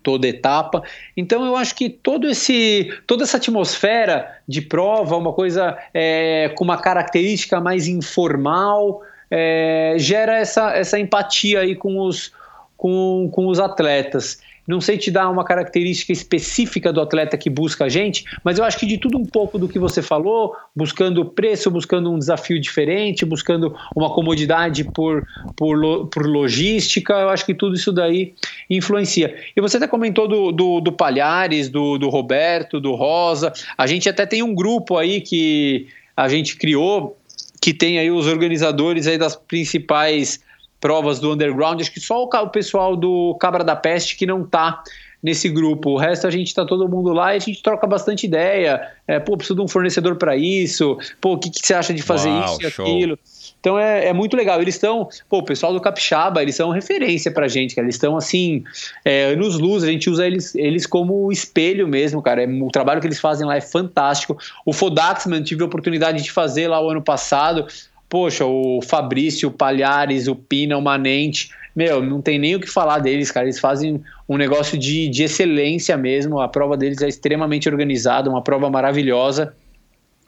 toda 0.03 0.27
etapa. 0.27 0.83
Então 1.15 1.45
eu 1.45 1.55
acho 1.55 1.75
que 1.75 1.89
todo 1.89 2.27
esse, 2.27 2.91
toda 3.05 3.23
essa 3.23 3.37
atmosfera 3.37 4.39
de 4.47 4.61
prova, 4.61 5.15
uma 5.15 5.33
coisa 5.33 5.77
é, 5.93 6.51
com 6.55 6.63
uma 6.63 6.77
característica 6.77 7.59
mais 7.59 7.87
informal, 7.87 9.01
é, 9.29 9.95
gera 9.97 10.37
essa, 10.37 10.75
essa 10.75 10.99
empatia 10.99 11.61
aí 11.61 11.75
com 11.75 11.99
os, 11.99 12.31
com, 12.75 13.29
com 13.31 13.47
os 13.47 13.59
atletas. 13.59 14.41
Não 14.67 14.79
sei 14.79 14.97
te 14.97 15.09
dar 15.09 15.29
uma 15.29 15.43
característica 15.43 16.11
específica 16.11 16.93
do 16.93 17.01
atleta 17.01 17.37
que 17.37 17.49
busca 17.49 17.85
a 17.85 17.89
gente, 17.89 18.23
mas 18.43 18.57
eu 18.57 18.63
acho 18.63 18.77
que 18.77 18.85
de 18.85 18.97
tudo 18.97 19.17
um 19.17 19.25
pouco 19.25 19.57
do 19.57 19.67
que 19.67 19.79
você 19.79 20.01
falou, 20.01 20.55
buscando 20.75 21.25
preço, 21.25 21.71
buscando 21.71 22.11
um 22.11 22.19
desafio 22.19 22.59
diferente, 22.59 23.25
buscando 23.25 23.75
uma 23.95 24.13
comodidade 24.13 24.83
por, 24.83 25.25
por, 25.55 26.07
por 26.07 26.25
logística, 26.25 27.13
eu 27.13 27.29
acho 27.29 27.45
que 27.45 27.53
tudo 27.53 27.75
isso 27.75 27.91
daí 27.91 28.33
influencia. 28.69 29.35
E 29.55 29.61
você 29.61 29.77
até 29.77 29.87
comentou 29.87 30.27
do, 30.27 30.51
do, 30.51 30.79
do 30.79 30.91
Palhares, 30.91 31.67
do, 31.69 31.97
do 31.97 32.09
Roberto, 32.09 32.79
do 32.79 32.93
Rosa. 32.93 33.51
A 33.77 33.87
gente 33.87 34.07
até 34.07 34.25
tem 34.25 34.43
um 34.43 34.53
grupo 34.53 34.97
aí 34.97 35.21
que 35.21 35.87
a 36.15 36.27
gente 36.27 36.55
criou 36.55 37.17
que 37.61 37.73
tem 37.73 37.99
aí 37.99 38.09
os 38.09 38.25
organizadores 38.25 39.05
aí 39.05 39.19
das 39.19 39.35
principais 39.35 40.39
provas 40.81 41.19
do 41.19 41.31
underground. 41.31 41.79
Acho 41.79 41.93
que 41.93 42.01
só 42.01 42.23
o, 42.23 42.49
pessoal 42.49 42.97
do 42.97 43.37
Cabra 43.39 43.63
da 43.63 43.75
Peste 43.75 44.17
que 44.17 44.25
não 44.25 44.43
tá 44.43 44.83
nesse 45.21 45.47
grupo. 45.47 45.91
O 45.91 45.97
resto 45.97 46.25
a 46.25 46.31
gente 46.31 46.47
está 46.47 46.65
todo 46.65 46.89
mundo 46.89 47.13
lá 47.13 47.33
e 47.33 47.37
a 47.37 47.39
gente 47.39 47.61
troca 47.61 47.85
bastante 47.85 48.25
ideia. 48.25 48.81
É, 49.07 49.19
pô, 49.19 49.37
preciso 49.37 49.55
de 49.55 49.61
um 49.61 49.67
fornecedor 49.67 50.15
para 50.15 50.35
isso. 50.35 50.97
Pô, 51.21 51.33
o 51.33 51.37
que, 51.37 51.49
que, 51.49 51.65
você 51.65 51.73
acha 51.73 51.93
de 51.93 52.01
fazer 52.01 52.29
Uau, 52.29 52.45
isso 52.45 52.67
e 52.67 52.71
show. 52.71 52.85
aquilo? 52.85 53.19
Então 53.59 53.77
é, 53.77 54.07
é, 54.07 54.13
muito 54.13 54.35
legal. 54.35 54.59
Eles 54.59 54.73
estão, 54.73 55.07
pô, 55.29 55.37
o 55.37 55.43
pessoal 55.43 55.71
do 55.71 55.79
Capixaba, 55.79 56.41
eles 56.41 56.55
são 56.55 56.71
referência 56.71 57.31
pra 57.31 57.47
gente, 57.47 57.75
cara. 57.75 57.85
Eles 57.85 57.95
estão 57.95 58.17
assim, 58.17 58.63
é, 59.05 59.25
anos 59.25 59.59
luz, 59.59 59.83
a 59.83 59.87
gente 59.87 60.09
usa 60.09 60.25
eles, 60.25 60.55
eles 60.55 60.87
como 60.87 61.31
espelho 61.31 61.87
mesmo, 61.87 62.21
cara. 62.23 62.43
É, 62.43 62.47
o 62.47 62.69
trabalho 62.69 62.99
que 62.99 63.05
eles 63.05 63.19
fazem 63.19 63.45
lá 63.45 63.55
é 63.55 63.61
fantástico. 63.61 64.35
O 64.65 64.73
Fodaxman 64.73 65.43
tive 65.43 65.61
a 65.61 65.67
oportunidade 65.67 66.23
de 66.23 66.31
fazer 66.31 66.67
lá 66.67 66.83
o 66.83 66.89
ano 66.89 67.03
passado 67.03 67.67
poxa, 68.11 68.45
o 68.45 68.81
Fabrício, 68.81 69.47
o 69.47 69.51
Palhares, 69.51 70.27
o 70.27 70.35
Pina, 70.35 70.77
o 70.77 70.81
Manente, 70.81 71.49
meu, 71.73 72.03
não 72.03 72.21
tem 72.21 72.37
nem 72.37 72.53
o 72.53 72.59
que 72.59 72.67
falar 72.67 72.99
deles, 72.99 73.31
cara. 73.31 73.45
Eles 73.45 73.57
fazem 73.57 74.03
um 74.27 74.35
negócio 74.35 74.77
de, 74.77 75.07
de 75.07 75.23
excelência 75.23 75.95
mesmo. 75.95 76.41
A 76.41 76.49
prova 76.49 76.75
deles 76.75 77.01
é 77.01 77.07
extremamente 77.07 77.69
organizada, 77.69 78.29
uma 78.29 78.43
prova 78.43 78.69
maravilhosa. 78.69 79.55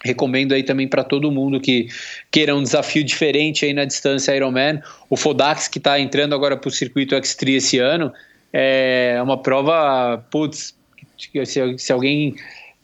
Recomendo 0.02 0.54
aí 0.54 0.64
também 0.64 0.88
para 0.88 1.04
todo 1.04 1.30
mundo 1.30 1.60
que 1.60 1.90
queira 2.32 2.56
um 2.56 2.64
desafio 2.64 3.04
diferente 3.04 3.66
aí 3.66 3.74
na 3.74 3.84
distância 3.84 4.34
Ironman. 4.34 4.82
O 5.10 5.18
Fodax, 5.18 5.68
que 5.68 5.78
está 5.78 6.00
entrando 6.00 6.34
agora 6.34 6.56
para 6.56 6.70
o 6.70 6.72
circuito 6.72 7.16
X3 7.16 7.56
esse 7.58 7.80
ano, 7.80 8.14
é 8.54 9.20
uma 9.22 9.42
prova, 9.42 10.26
putz, 10.32 10.74
se, 11.18 11.78
se 11.78 11.92
alguém. 11.92 12.34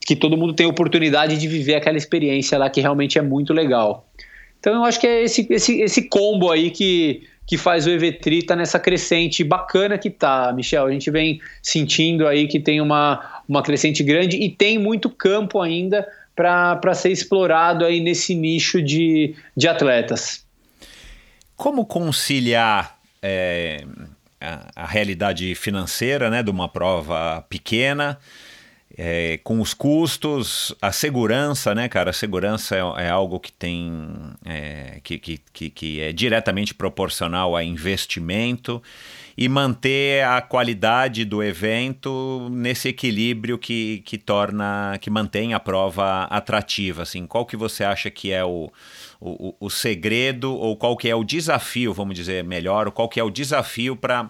que 0.01 0.13
todo 0.17 0.35
mundo 0.35 0.53
tem 0.53 0.65
oportunidade 0.65 1.37
de 1.37 1.47
viver 1.47 1.75
aquela 1.75 1.97
experiência 1.97 2.57
lá 2.57 2.69
que 2.69 2.81
realmente 2.81 3.17
é 3.17 3.21
muito 3.21 3.53
legal. 3.53 4.05
Então 4.59 4.75
eu 4.75 4.83
acho 4.83 4.99
que 4.99 5.07
é 5.07 5.23
esse, 5.23 5.47
esse, 5.49 5.81
esse 5.81 6.03
combo 6.03 6.51
aí 6.51 6.69
que, 6.69 7.23
que 7.47 7.57
faz 7.57 7.87
o 7.87 7.89
Evetri 7.89 8.39
estar 8.39 8.55
tá 8.55 8.59
nessa 8.59 8.79
crescente 8.79 9.43
bacana 9.43 9.97
que 9.97 10.09
tá, 10.09 10.51
Michel. 10.53 10.85
A 10.85 10.91
gente 10.91 11.09
vem 11.09 11.41
sentindo 11.63 12.27
aí 12.27 12.47
que 12.47 12.59
tem 12.59 12.81
uma, 12.81 13.41
uma 13.47 13.63
crescente 13.63 14.03
grande 14.03 14.37
e 14.37 14.49
tem 14.49 14.77
muito 14.77 15.09
campo 15.09 15.61
ainda 15.61 16.07
para 16.35 16.93
ser 16.93 17.11
explorado 17.11 17.83
aí 17.83 17.99
nesse 17.99 18.33
nicho 18.33 18.81
de, 18.81 19.35
de 19.55 19.67
atletas. 19.67 20.45
Como 21.55 21.85
conciliar 21.85 22.97
é, 23.21 23.83
a, 24.39 24.83
a 24.83 24.85
realidade 24.85 25.53
financeira 25.55 26.29
né, 26.29 26.41
de 26.41 26.49
uma 26.49 26.69
prova 26.69 27.45
pequena? 27.49 28.17
É, 28.97 29.39
com 29.43 29.61
os 29.61 29.73
custos, 29.73 30.75
a 30.81 30.91
segurança, 30.91 31.75
né, 31.75 31.87
cara? 31.87 32.09
A 32.09 32.13
segurança 32.13 32.75
é, 32.75 33.05
é 33.05 33.09
algo 33.09 33.39
que 33.39 33.51
tem. 33.51 34.07
É, 34.43 34.99
que, 35.03 35.17
que, 35.17 35.69
que, 35.69 36.01
é 36.01 36.11
diretamente 36.11 36.73
proporcional 36.73 37.55
a 37.55 37.63
investimento. 37.63 38.81
e 39.37 39.47
manter 39.47 40.25
a 40.25 40.41
qualidade 40.41 41.23
do 41.23 41.41
evento 41.41 42.49
nesse 42.51 42.89
equilíbrio 42.89 43.57
que, 43.57 44.01
que 44.05 44.17
torna, 44.17 44.97
que 44.99 45.09
mantém 45.09 45.53
a 45.53 45.59
prova 45.59 46.23
atrativa. 46.23 47.03
Assim, 47.03 47.25
qual 47.25 47.45
que 47.45 47.55
você 47.55 47.85
acha 47.85 48.09
que 48.09 48.33
é 48.33 48.43
o, 48.43 48.69
o, 49.21 49.55
o 49.59 49.69
segredo 49.69 50.53
ou 50.53 50.75
qual 50.75 50.97
que 50.97 51.07
é 51.07 51.15
o 51.15 51.23
desafio, 51.23 51.93
vamos 51.93 52.15
dizer 52.15 52.43
melhor, 52.43 52.91
qual 52.91 53.07
que 53.07 53.19
é 53.19 53.23
o 53.23 53.29
desafio 53.29 53.95
para 53.95 54.29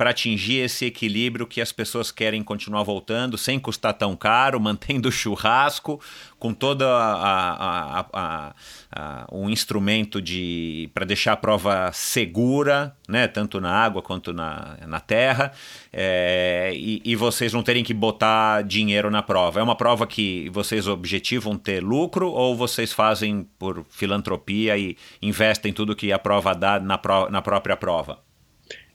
para 0.00 0.12
atingir 0.12 0.60
esse 0.60 0.86
equilíbrio 0.86 1.46
que 1.46 1.60
as 1.60 1.72
pessoas 1.72 2.10
querem 2.10 2.42
continuar 2.42 2.82
voltando 2.84 3.36
sem 3.36 3.60
custar 3.60 3.92
tão 3.92 4.16
caro, 4.16 4.56
mantendo 4.58 5.10
o 5.10 5.12
churrasco, 5.12 6.00
com 6.38 6.54
todo 6.54 6.86
a, 6.86 8.06
a, 8.10 8.54
a, 8.90 9.26
um 9.30 9.50
instrumento 9.50 10.22
de 10.22 10.88
para 10.94 11.04
deixar 11.04 11.34
a 11.34 11.36
prova 11.36 11.90
segura, 11.92 12.96
né, 13.06 13.28
tanto 13.28 13.60
na 13.60 13.70
água 13.70 14.00
quanto 14.00 14.32
na, 14.32 14.78
na 14.86 15.00
terra, 15.00 15.52
é, 15.92 16.70
e, 16.72 17.02
e, 17.04 17.14
vocês 17.14 17.52
não 17.52 17.62
terem 17.62 17.84
que 17.84 17.92
botar 17.92 18.62
dinheiro 18.62 19.10
na 19.10 19.22
prova. 19.22 19.60
É 19.60 19.62
uma 19.62 19.76
prova 19.76 20.06
que 20.06 20.48
vocês 20.48 20.88
objetivam 20.88 21.58
ter 21.58 21.82
lucro 21.82 22.30
ou 22.30 22.56
vocês 22.56 22.90
fazem 22.90 23.46
por 23.58 23.84
filantropia 23.90 24.78
e 24.78 24.96
investem 25.20 25.74
tudo 25.74 25.94
que 25.94 26.10
a 26.10 26.18
prova 26.18 26.54
dá 26.54 26.80
na, 26.80 26.96
pro, 26.96 27.28
na 27.28 27.42
própria 27.42 27.76
prova? 27.76 28.29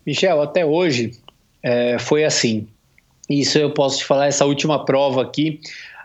Michel, 0.05 0.41
até 0.41 0.65
hoje 0.65 1.11
é, 1.63 1.97
foi 1.99 2.23
assim. 2.23 2.67
Isso 3.29 3.57
eu 3.57 3.71
posso 3.71 3.99
te 3.99 4.05
falar, 4.05 4.27
essa 4.27 4.45
última 4.45 4.85
prova 4.85 5.21
aqui, 5.23 5.59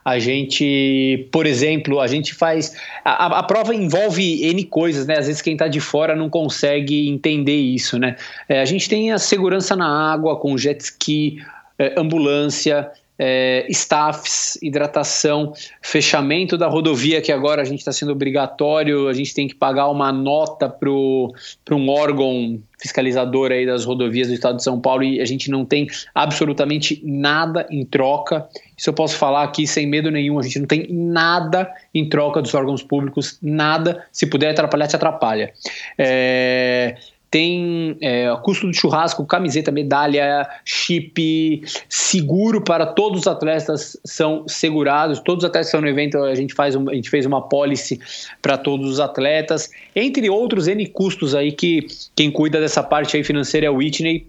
a 0.04 0.18
gente, 0.18 1.28
por 1.30 1.46
exemplo, 1.46 2.00
a 2.00 2.06
gente 2.06 2.34
faz. 2.34 2.74
A, 3.04 3.38
a, 3.38 3.42
prova 3.42 3.74
envolve 3.74 4.42
N 4.44 4.64
coisas, 4.64 5.06
né? 5.06 5.18
Às 5.18 5.26
vezes 5.26 5.42
quem 5.42 5.52
está 5.52 5.68
de 5.68 5.80
fora 5.80 6.16
não 6.16 6.30
consegue 6.30 7.08
entender 7.08 7.56
isso, 7.56 7.98
né? 7.98 8.16
É, 8.48 8.60
a 8.60 8.64
gente 8.64 8.88
tem 8.88 9.12
a 9.12 9.18
segurança 9.18 9.76
na 9.76 10.10
água 10.10 10.38
com 10.38 10.56
jet 10.56 10.80
ski, 10.80 11.42
é, 11.78 11.94
ambulância, 11.98 12.90
é, 13.22 13.66
staffs, 13.68 14.58
hidratação, 14.62 15.52
fechamento 15.82 16.56
da 16.56 16.66
rodovia, 16.66 17.20
que 17.20 17.30
agora 17.30 17.60
a 17.60 17.64
gente 17.66 17.80
está 17.80 17.92
sendo 17.92 18.12
obrigatório, 18.12 19.08
a 19.08 19.12
gente 19.12 19.34
tem 19.34 19.46
que 19.46 19.54
pagar 19.54 19.90
uma 19.90 20.10
nota 20.10 20.70
para 20.70 20.88
um 20.90 21.88
órgão 21.90 22.58
fiscalizador 22.78 23.52
aí 23.52 23.66
das 23.66 23.84
rodovias 23.84 24.28
do 24.28 24.32
estado 24.32 24.56
de 24.56 24.62
São 24.62 24.80
Paulo 24.80 25.02
e 25.02 25.20
a 25.20 25.26
gente 25.26 25.50
não 25.50 25.66
tem 25.66 25.86
absolutamente 26.14 27.02
nada 27.04 27.66
em 27.70 27.84
troca. 27.84 28.48
Isso 28.74 28.88
eu 28.88 28.94
posso 28.94 29.16
falar 29.18 29.42
aqui 29.42 29.66
sem 29.66 29.86
medo 29.86 30.10
nenhum, 30.10 30.38
a 30.38 30.42
gente 30.42 30.58
não 30.58 30.66
tem 30.66 30.86
nada 30.90 31.70
em 31.94 32.08
troca 32.08 32.40
dos 32.40 32.54
órgãos 32.54 32.82
públicos, 32.82 33.38
nada. 33.42 34.02
Se 34.10 34.26
puder 34.26 34.52
atrapalhar, 34.52 34.86
te 34.86 34.96
atrapalha. 34.96 35.52
É, 35.98 36.96
tem 37.30 37.96
é, 38.00 38.34
custo 38.42 38.66
do 38.66 38.74
churrasco, 38.74 39.24
camiseta, 39.24 39.70
medalha, 39.70 40.48
chip, 40.64 41.62
seguro 41.88 42.60
para 42.60 42.84
todos 42.84 43.20
os 43.20 43.26
atletas 43.28 43.96
são 44.04 44.44
segurados. 44.48 45.20
Todos 45.20 45.44
os 45.44 45.48
atletas 45.48 45.68
que 45.68 45.76
estão 45.76 45.80
no 45.80 45.88
evento, 45.88 46.18
a 46.18 46.34
gente, 46.34 46.52
faz 46.52 46.74
um, 46.74 46.88
a 46.90 46.94
gente 46.94 47.08
fez 47.08 47.24
uma 47.24 47.40
policy 47.48 48.00
para 48.42 48.58
todos 48.58 48.90
os 48.90 48.98
atletas, 48.98 49.70
entre 49.94 50.28
outros 50.28 50.66
N 50.66 50.84
custos 50.86 51.34
aí 51.34 51.52
que 51.52 51.86
quem 52.16 52.30
cuida 52.30 52.60
dessa 52.60 52.82
parte 52.82 53.16
aí 53.16 53.22
financeira 53.22 53.66
é 53.66 53.70
o 53.70 53.76
Whitney. 53.76 54.26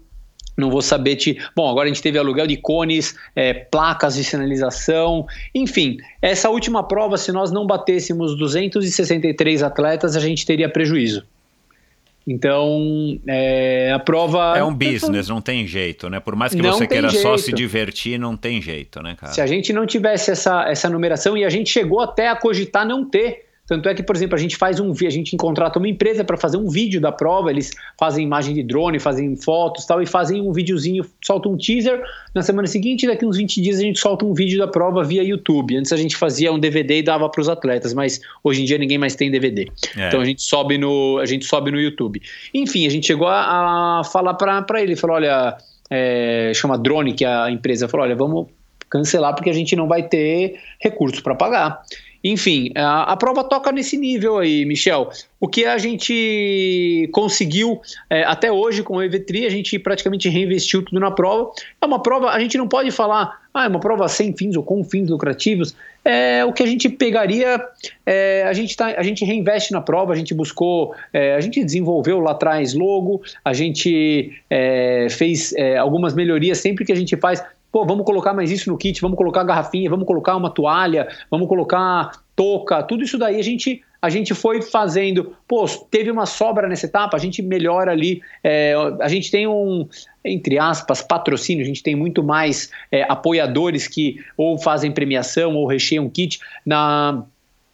Não 0.56 0.70
vou 0.70 0.82
saber 0.82 1.16
te. 1.16 1.38
Bom, 1.56 1.68
agora 1.68 1.86
a 1.86 1.88
gente 1.88 2.02
teve 2.02 2.18
aluguel 2.18 2.46
de 2.46 2.58
cones, 2.58 3.16
é, 3.34 3.54
placas 3.54 4.14
de 4.14 4.22
sinalização, 4.22 5.26
enfim. 5.54 5.96
Essa 6.20 6.50
última 6.50 6.86
prova, 6.86 7.16
se 7.16 7.32
nós 7.32 7.50
não 7.50 7.66
batêssemos 7.66 8.36
263 8.36 9.62
atletas, 9.62 10.14
a 10.14 10.20
gente 10.20 10.44
teria 10.44 10.68
prejuízo. 10.68 11.24
Então, 12.26 13.18
é, 13.26 13.92
a 13.92 13.98
prova. 13.98 14.54
É 14.56 14.62
um 14.62 14.74
business, 14.74 15.28
não 15.28 15.40
tem 15.40 15.66
jeito, 15.66 16.08
né? 16.08 16.20
Por 16.20 16.36
mais 16.36 16.54
que 16.54 16.62
não 16.62 16.72
você 16.72 16.86
queira 16.86 17.08
jeito. 17.08 17.22
só 17.22 17.36
se 17.36 17.52
divertir, 17.52 18.18
não 18.18 18.36
tem 18.36 18.62
jeito, 18.62 19.02
né, 19.02 19.16
cara? 19.18 19.32
Se 19.32 19.40
a 19.40 19.46
gente 19.46 19.72
não 19.72 19.86
tivesse 19.86 20.30
essa, 20.30 20.68
essa 20.68 20.88
numeração, 20.88 21.36
e 21.36 21.44
a 21.44 21.50
gente 21.50 21.70
chegou 21.70 22.00
até 22.00 22.28
a 22.28 22.36
cogitar 22.36 22.86
não 22.86 23.04
ter 23.04 23.46
tanto 23.66 23.88
é 23.88 23.94
que, 23.94 24.02
por 24.02 24.16
exemplo, 24.16 24.34
a 24.34 24.38
gente 24.38 24.56
faz 24.56 24.80
um 24.80 24.92
a 24.92 25.10
gente 25.10 25.36
contrata 25.36 25.78
uma 25.78 25.88
empresa 25.88 26.24
para 26.24 26.36
fazer 26.36 26.56
um 26.56 26.68
vídeo 26.68 27.00
da 27.00 27.12
prova, 27.12 27.50
eles 27.50 27.70
fazem 27.98 28.24
imagem 28.24 28.54
de 28.54 28.62
drone, 28.62 28.98
fazem 28.98 29.36
fotos 29.36 29.86
tal, 29.86 30.02
e 30.02 30.06
fazem 30.06 30.40
um 30.40 30.52
videozinho, 30.52 31.04
solta 31.24 31.48
um 31.48 31.56
teaser. 31.56 32.02
Na 32.34 32.42
semana 32.42 32.66
seguinte, 32.66 33.06
daqui 33.06 33.24
uns 33.24 33.36
20 33.36 33.62
dias, 33.62 33.78
a 33.78 33.82
gente 33.82 34.00
solta 34.00 34.24
um 34.24 34.34
vídeo 34.34 34.58
da 34.58 34.66
prova 34.66 35.04
via 35.04 35.22
YouTube. 35.22 35.76
Antes 35.76 35.92
a 35.92 35.96
gente 35.96 36.16
fazia 36.16 36.52
um 36.52 36.58
DVD 36.58 36.98
e 36.98 37.02
dava 37.02 37.28
para 37.28 37.40
os 37.40 37.48
atletas, 37.48 37.94
mas 37.94 38.20
hoje 38.42 38.62
em 38.62 38.64
dia 38.64 38.78
ninguém 38.78 38.98
mais 38.98 39.14
tem 39.14 39.30
DVD. 39.30 39.68
É. 39.96 40.08
Então 40.08 40.20
a 40.20 40.24
gente 40.24 40.42
sobe 40.42 40.76
no, 40.76 41.18
a 41.18 41.26
gente 41.26 41.44
sobe 41.44 41.70
no 41.70 41.80
YouTube. 41.80 42.20
Enfim, 42.52 42.84
a 42.86 42.90
gente 42.90 43.06
chegou 43.06 43.28
a, 43.28 44.00
a 44.00 44.04
falar 44.04 44.34
para 44.34 44.82
ele, 44.82 44.96
falou, 44.96 45.16
olha, 45.16 45.56
é, 45.88 46.52
chama 46.54 46.76
Drone, 46.76 47.12
que 47.12 47.24
a 47.24 47.48
empresa 47.50 47.86
falou, 47.86 48.06
olha, 48.06 48.16
vamos 48.16 48.48
cancelar 48.90 49.34
porque 49.34 49.48
a 49.48 49.54
gente 49.54 49.74
não 49.76 49.86
vai 49.86 50.02
ter 50.02 50.58
recursos 50.80 51.20
para 51.20 51.34
pagar. 51.34 51.82
Enfim, 52.24 52.70
a, 52.76 53.12
a, 53.12 53.16
prova 53.16 53.42
toca 53.42 53.72
nesse 53.72 53.96
nível 53.96 54.38
aí, 54.38 54.64
Michel. 54.64 55.10
O 55.40 55.48
que 55.48 55.64
a 55.64 55.76
gente 55.76 57.08
conseguiu 57.12 57.80
é, 58.08 58.22
até 58.22 58.52
hoje 58.52 58.82
com 58.82 58.96
o 58.96 59.00
EV3, 59.00 59.46
a 59.46 59.50
gente 59.50 59.76
praticamente 59.78 60.28
reinvestiu 60.28 60.84
tudo 60.84 61.00
na 61.00 61.10
prova. 61.10 61.50
É 61.80 61.86
uma 61.86 62.00
prova, 62.00 62.30
a 62.30 62.38
gente 62.38 62.56
não 62.56 62.68
pode 62.68 62.92
falar, 62.92 63.40
ah, 63.52 63.64
é 63.64 63.68
uma 63.68 63.80
prova 63.80 64.06
sem 64.08 64.32
fins 64.36 64.54
ou 64.56 64.62
com 64.62 64.84
fins 64.84 65.08
lucrativos. 65.10 65.74
É, 66.04 66.44
o 66.44 66.52
que 66.52 66.62
a 66.62 66.66
gente 66.66 66.88
pegaria, 66.88 67.60
é, 68.06 68.44
a, 68.44 68.52
gente 68.52 68.76
tá, 68.76 68.86
a 68.86 69.02
gente 69.02 69.24
reinveste 69.24 69.72
na 69.72 69.80
prova, 69.80 70.12
a 70.12 70.16
gente 70.16 70.32
buscou, 70.32 70.94
é, 71.12 71.34
a 71.34 71.40
gente 71.40 71.62
desenvolveu 71.64 72.20
lá 72.20 72.32
atrás 72.32 72.72
logo, 72.72 73.22
a 73.44 73.52
gente 73.52 74.32
é, 74.48 75.08
fez 75.10 75.52
é, 75.54 75.76
algumas 75.76 76.14
melhorias 76.14 76.58
sempre 76.58 76.84
que 76.84 76.92
a 76.92 76.96
gente 76.96 77.16
faz 77.16 77.42
pô, 77.72 77.86
vamos 77.86 78.04
colocar 78.04 78.34
mais 78.34 78.50
isso 78.50 78.70
no 78.70 78.76
kit, 78.76 79.00
vamos 79.00 79.16
colocar 79.16 79.42
garrafinha, 79.42 79.88
vamos 79.88 80.06
colocar 80.06 80.36
uma 80.36 80.50
toalha, 80.50 81.08
vamos 81.30 81.48
colocar 81.48 82.12
touca, 82.36 82.82
tudo 82.82 83.02
isso 83.02 83.18
daí 83.18 83.40
a 83.40 83.42
gente 83.42 83.82
a 84.00 84.10
gente 84.10 84.34
foi 84.34 84.60
fazendo, 84.60 85.36
pô, 85.46 85.64
teve 85.88 86.10
uma 86.10 86.26
sobra 86.26 86.68
nessa 86.68 86.86
etapa, 86.86 87.16
a 87.16 87.20
gente 87.20 87.40
melhora 87.40 87.92
ali, 87.92 88.20
é, 88.42 88.74
a 89.00 89.06
gente 89.06 89.30
tem 89.30 89.46
um, 89.46 89.86
entre 90.24 90.58
aspas, 90.58 91.00
patrocínio, 91.00 91.62
a 91.62 91.66
gente 91.66 91.84
tem 91.84 91.94
muito 91.94 92.20
mais 92.20 92.68
é, 92.90 93.04
apoiadores 93.08 93.86
que 93.86 94.16
ou 94.36 94.58
fazem 94.58 94.90
premiação 94.90 95.54
ou 95.54 95.68
recheiam 95.68 96.10
kit. 96.10 96.40
Na, 96.66 97.22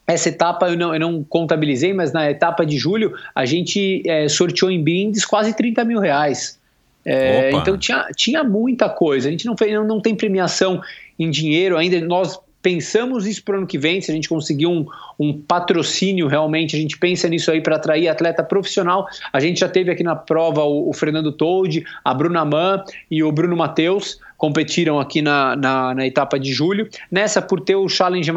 essa 0.07 0.29
etapa 0.29 0.69
eu 0.69 0.77
não, 0.77 0.93
eu 0.93 1.01
não 1.01 1.25
contabilizei, 1.25 1.95
mas 1.95 2.13
na 2.13 2.31
etapa 2.31 2.67
de 2.67 2.77
julho 2.77 3.15
a 3.35 3.47
gente 3.47 4.03
é, 4.07 4.29
sorteou 4.29 4.71
em 4.71 4.85
brindes 4.85 5.25
quase 5.25 5.57
30 5.57 5.83
mil 5.87 5.99
reais. 5.99 6.58
É, 7.11 7.51
então 7.53 7.79
tinha, 7.79 8.07
tinha 8.15 8.45
muita 8.45 8.89
coisa. 8.89 9.29
A 9.29 9.31
gente 9.31 9.47
não, 9.47 9.57
fez, 9.57 9.73
não, 9.73 9.87
não 9.87 10.01
tem 10.01 10.15
premiação 10.15 10.81
em 11.19 11.31
dinheiro 11.31 11.77
ainda. 11.79 11.99
Nós 12.03 12.39
pensamos 12.61 13.27
isso 13.27 13.43
para 13.43 13.55
o 13.55 13.59
ano 13.59 13.67
que 13.67 13.79
vem, 13.79 14.01
se 14.01 14.11
a 14.11 14.15
gente 14.15 14.29
conseguir 14.29 14.67
um, 14.67 14.85
um 15.19 15.41
patrocínio 15.41 16.29
realmente, 16.29 16.77
a 16.77 16.79
gente 16.79 16.97
pensa 16.97 17.29
nisso 17.29 17.51
aí 17.51 17.61
para 17.61 17.77
atrair 17.77 18.09
atleta 18.09 18.43
profissional. 18.43 19.07
A 19.33 19.41
gente 19.41 19.61
já 19.61 19.69
teve 19.69 19.91
aqui 19.91 20.05
na 20.05 20.15
prova 20.15 20.63
o, 20.63 20.89
o 20.89 20.93
Fernando 20.93 21.33
Toldi, 21.33 21.85
a 22.05 22.15
Bruna 22.15 22.45
Mann 22.45 22.83
e 23.11 23.23
o 23.23 23.33
Bruno 23.33 23.57
Matheus 23.57 24.19
competiram 24.39 25.01
aqui 25.01 25.21
na, 25.21 25.57
na, 25.57 25.95
na, 25.95 26.07
etapa 26.07 26.39
de 26.39 26.53
julho. 26.53 26.89
Nessa, 27.11 27.43
por 27.43 27.61
ter 27.61 27.75
o 27.75 27.89
Challenge 27.89 28.31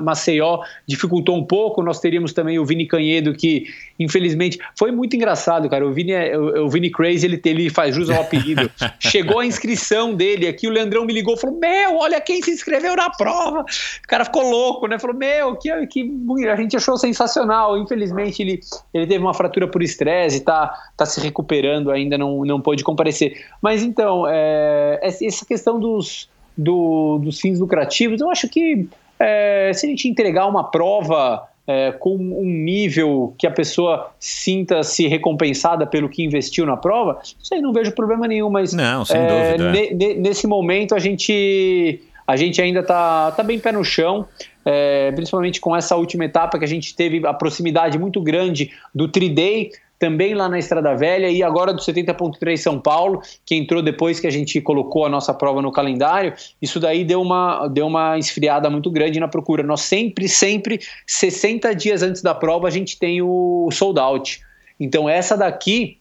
Maceió, 0.00 0.60
dificultou 0.88 1.36
um 1.36 1.44
pouco. 1.44 1.82
Nós 1.82 2.00
teríamos 2.00 2.32
também 2.32 2.58
o 2.58 2.64
Vini 2.64 2.86
Canhedo, 2.86 3.34
que 3.34 3.66
infelizmente 4.00 4.58
foi 4.76 4.90
muito 4.90 5.14
engraçado, 5.14 5.68
cara. 5.68 5.86
O 5.86 5.92
Vini, 5.92 6.12
é, 6.12 6.36
o, 6.36 6.64
o 6.64 6.70
Vini 6.70 6.90
Crazy, 6.90 7.26
ele, 7.26 7.40
ele 7.44 7.68
faz 7.68 7.94
jus 7.94 8.08
ao 8.08 8.22
apelido. 8.22 8.70
Chegou 8.98 9.38
a 9.38 9.46
inscrição 9.46 10.14
dele 10.14 10.48
aqui, 10.48 10.66
o 10.66 10.70
Leandrão 10.70 11.04
me 11.04 11.12
ligou 11.12 11.36
falou: 11.36 11.60
Meu, 11.60 11.98
olha 11.98 12.18
quem 12.22 12.42
se 12.42 12.50
inscreveu 12.50 12.96
na 12.96 13.10
prova. 13.10 13.60
O 13.60 14.08
cara 14.08 14.24
ficou 14.24 14.48
louco, 14.48 14.86
né? 14.86 14.98
Falou: 14.98 15.14
Meu, 15.14 15.54
que, 15.56 15.86
que 15.88 16.10
a 16.50 16.56
gente 16.56 16.76
achou 16.76 16.96
sensacional. 16.96 17.78
Infelizmente, 17.78 18.42
ele, 18.42 18.60
ele 18.92 19.06
teve 19.06 19.22
uma 19.22 19.34
fratura 19.34 19.68
por 19.68 19.82
estresse, 19.82 20.40
tá, 20.40 20.74
tá 20.96 21.06
se 21.06 21.20
recuperando 21.20 21.90
ainda, 21.90 22.16
não, 22.16 22.44
não 22.44 22.60
pôde 22.60 22.84
comparecer. 22.84 23.44
Mas 23.60 23.82
então, 23.82 24.24
é, 24.28 25.00
essa 25.02 25.44
questão 25.44 25.78
dos, 25.78 26.28
do, 26.56 27.18
dos 27.18 27.40
fins 27.40 27.58
lucrativos, 27.58 28.20
eu 28.20 28.30
acho 28.30 28.48
que 28.48 28.88
é, 29.18 29.70
se 29.74 29.86
a 29.86 29.88
gente 29.88 30.08
entregar 30.08 30.46
uma 30.46 30.64
prova 30.64 31.48
é, 31.66 31.92
com 31.92 32.14
um 32.14 32.44
nível 32.44 33.34
que 33.38 33.46
a 33.46 33.50
pessoa 33.50 34.10
sinta-se 34.18 35.06
recompensada 35.08 35.86
pelo 35.86 36.08
que 36.08 36.22
investiu 36.22 36.66
na 36.66 36.76
prova, 36.76 37.20
isso 37.22 37.54
aí 37.54 37.60
não 37.60 37.72
vejo 37.72 37.92
problema 37.92 38.28
nenhum, 38.28 38.50
mas 38.50 38.72
não, 38.72 39.04
sem 39.04 39.20
é, 39.20 39.56
dúvida. 39.56 39.94
Ne, 39.94 40.14
nesse 40.14 40.46
momento 40.46 40.94
a 40.94 40.98
gente, 40.98 42.00
a 42.26 42.36
gente 42.36 42.60
ainda 42.60 42.80
está 42.80 43.30
tá 43.32 43.42
bem 43.42 43.58
pé 43.58 43.72
no 43.72 43.84
chão. 43.84 44.26
É, 44.66 45.12
principalmente 45.12 45.60
com 45.60 45.76
essa 45.76 45.94
última 45.94 46.24
etapa 46.24 46.58
que 46.58 46.64
a 46.64 46.68
gente 46.68 46.96
teve 46.96 47.26
a 47.26 47.34
proximidade 47.34 47.98
muito 47.98 48.18
grande 48.22 48.72
do 48.94 49.06
Triday, 49.06 49.70
também 49.98 50.34
lá 50.34 50.48
na 50.48 50.58
Estrada 50.58 50.94
Velha 50.94 51.30
e 51.30 51.42
agora 51.42 51.72
do 51.72 51.80
70.3 51.80 52.56
São 52.56 52.80
Paulo, 52.80 53.22
que 53.44 53.54
entrou 53.54 53.82
depois 53.82 54.20
que 54.20 54.26
a 54.26 54.30
gente 54.30 54.60
colocou 54.60 55.06
a 55.06 55.08
nossa 55.08 55.32
prova 55.32 55.62
no 55.62 55.70
calendário. 55.70 56.34
Isso 56.60 56.80
daí 56.80 57.04
deu 57.04 57.22
uma, 57.22 57.68
deu 57.68 57.86
uma 57.86 58.18
esfriada 58.18 58.68
muito 58.68 58.90
grande 58.90 59.20
na 59.20 59.28
procura. 59.28 59.62
Nós 59.62 59.82
sempre, 59.82 60.28
sempre, 60.28 60.80
60 61.06 61.74
dias 61.74 62.02
antes 62.02 62.22
da 62.22 62.34
prova, 62.34 62.68
a 62.68 62.70
gente 62.70 62.98
tem 62.98 63.22
o 63.22 63.68
sold 63.72 63.98
out. 63.98 64.40
Então 64.78 65.08
essa 65.08 65.36
daqui, 65.36 65.98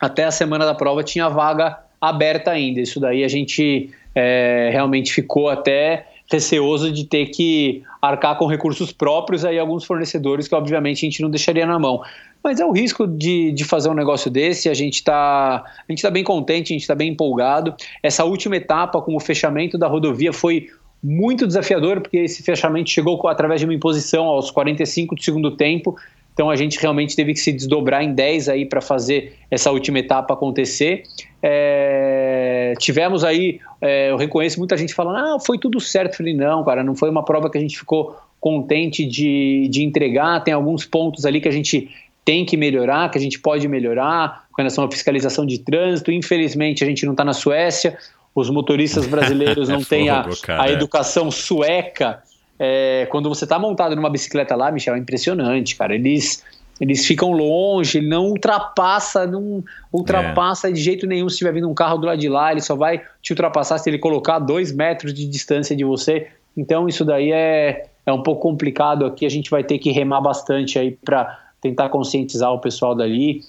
até 0.00 0.24
a 0.24 0.30
semana 0.30 0.64
da 0.64 0.74
prova, 0.74 1.04
tinha 1.04 1.28
vaga 1.28 1.78
aberta 2.00 2.50
ainda. 2.50 2.80
Isso 2.80 2.98
daí 2.98 3.22
a 3.22 3.28
gente 3.28 3.90
é, 4.20 4.70
realmente 4.72 5.12
ficou 5.12 5.48
até 5.48 6.08
receoso 6.28 6.90
de 6.90 7.04
ter 7.04 7.26
que 7.26 7.84
arcar 8.02 8.36
com 8.36 8.46
recursos 8.46 8.90
próprios 8.90 9.44
aí 9.44 9.58
alguns 9.58 9.84
fornecedores 9.84 10.48
que 10.48 10.54
obviamente 10.56 10.98
a 10.98 11.08
gente 11.08 11.22
não 11.22 11.30
deixaria 11.30 11.64
na 11.64 11.78
mão. 11.78 12.02
Mas 12.42 12.58
é 12.58 12.66
o 12.66 12.72
risco 12.72 13.06
de, 13.06 13.52
de 13.52 13.64
fazer 13.64 13.88
um 13.88 13.94
negócio 13.94 14.28
desse, 14.28 14.68
a 14.68 14.74
gente 14.74 14.96
está 14.96 15.64
tá 16.02 16.10
bem 16.10 16.24
contente, 16.24 16.72
a 16.72 16.74
gente 16.74 16.82
está 16.82 16.96
bem 16.96 17.10
empolgado. 17.10 17.74
Essa 18.02 18.24
última 18.24 18.56
etapa 18.56 19.00
com 19.00 19.14
o 19.14 19.20
fechamento 19.20 19.78
da 19.78 19.86
rodovia 19.86 20.32
foi 20.32 20.68
muito 21.02 21.46
desafiador, 21.46 22.00
porque 22.00 22.18
esse 22.18 22.42
fechamento 22.42 22.90
chegou 22.90 23.24
através 23.28 23.60
de 23.60 23.66
uma 23.66 23.74
imposição 23.74 24.24
aos 24.24 24.50
45 24.50 25.14
do 25.14 25.22
segundo 25.22 25.52
tempo, 25.52 25.96
então 26.38 26.48
a 26.48 26.54
gente 26.54 26.78
realmente 26.78 27.16
teve 27.16 27.34
que 27.34 27.40
se 27.40 27.50
desdobrar 27.50 28.00
em 28.00 28.14
10 28.14 28.48
aí 28.48 28.64
para 28.64 28.80
fazer 28.80 29.34
essa 29.50 29.72
última 29.72 29.98
etapa 29.98 30.34
acontecer. 30.34 31.02
É, 31.42 32.74
tivemos 32.78 33.24
aí, 33.24 33.58
é, 33.80 34.12
eu 34.12 34.16
reconheço 34.16 34.56
muita 34.60 34.76
gente 34.76 34.94
falando, 34.94 35.16
ah, 35.16 35.40
foi 35.40 35.58
tudo 35.58 35.80
certo. 35.80 36.12
Eu 36.12 36.16
falei, 36.18 36.34
não, 36.34 36.62
cara, 36.62 36.84
não 36.84 36.94
foi 36.94 37.10
uma 37.10 37.24
prova 37.24 37.50
que 37.50 37.58
a 37.58 37.60
gente 37.60 37.76
ficou 37.76 38.16
contente 38.38 39.04
de, 39.04 39.66
de 39.68 39.82
entregar. 39.82 40.44
Tem 40.44 40.54
alguns 40.54 40.84
pontos 40.84 41.24
ali 41.24 41.40
que 41.40 41.48
a 41.48 41.50
gente 41.50 41.90
tem 42.24 42.44
que 42.44 42.56
melhorar, 42.56 43.10
que 43.10 43.18
a 43.18 43.20
gente 43.20 43.40
pode 43.40 43.66
melhorar, 43.66 44.44
com 44.52 44.62
relação 44.62 44.84
à 44.84 44.88
fiscalização 44.88 45.44
de 45.44 45.58
trânsito. 45.58 46.12
Infelizmente, 46.12 46.84
a 46.84 46.86
gente 46.86 47.04
não 47.04 47.14
está 47.14 47.24
na 47.24 47.32
Suécia, 47.32 47.98
os 48.32 48.48
motoristas 48.48 49.08
brasileiros 49.08 49.66
não 49.68 49.82
têm 49.82 50.08
a, 50.08 50.24
a 50.56 50.70
educação 50.70 51.32
sueca 51.32 52.22
é, 52.58 53.06
quando 53.10 53.28
você 53.28 53.44
está 53.44 53.58
montado 53.58 53.94
numa 53.94 54.10
bicicleta 54.10 54.56
lá, 54.56 54.70
Michel, 54.70 54.94
é 54.94 54.98
impressionante, 54.98 55.76
cara. 55.76 55.94
Eles 55.94 56.44
eles 56.80 57.04
ficam 57.04 57.32
longe, 57.32 57.98
ele 57.98 58.08
não 58.08 58.26
ultrapassa, 58.26 59.26
não 59.26 59.64
ultrapassa 59.92 60.68
é. 60.68 60.72
de 60.72 60.80
jeito 60.80 61.06
nenhum 61.06 61.28
se 61.28 61.34
estiver 61.34 61.52
vindo 61.52 61.68
um 61.68 61.74
carro 61.74 61.98
do 61.98 62.06
lado 62.06 62.18
de 62.18 62.28
lá, 62.28 62.52
ele 62.52 62.60
só 62.60 62.76
vai 62.76 63.02
te 63.20 63.32
ultrapassar 63.32 63.78
se 63.78 63.90
ele 63.90 63.98
colocar 63.98 64.38
dois 64.38 64.72
metros 64.72 65.12
de 65.12 65.26
distância 65.26 65.74
de 65.74 65.84
você. 65.84 66.28
Então 66.56 66.88
isso 66.88 67.04
daí 67.04 67.32
é, 67.32 67.86
é 68.06 68.12
um 68.12 68.22
pouco 68.22 68.42
complicado 68.42 69.04
aqui, 69.04 69.26
a 69.26 69.28
gente 69.28 69.50
vai 69.50 69.64
ter 69.64 69.78
que 69.78 69.90
remar 69.90 70.20
bastante 70.20 70.78
aí 70.78 70.92
para 70.92 71.48
tentar 71.60 71.88
conscientizar 71.88 72.52
o 72.52 72.60
pessoal 72.60 72.94
dali 72.94 73.42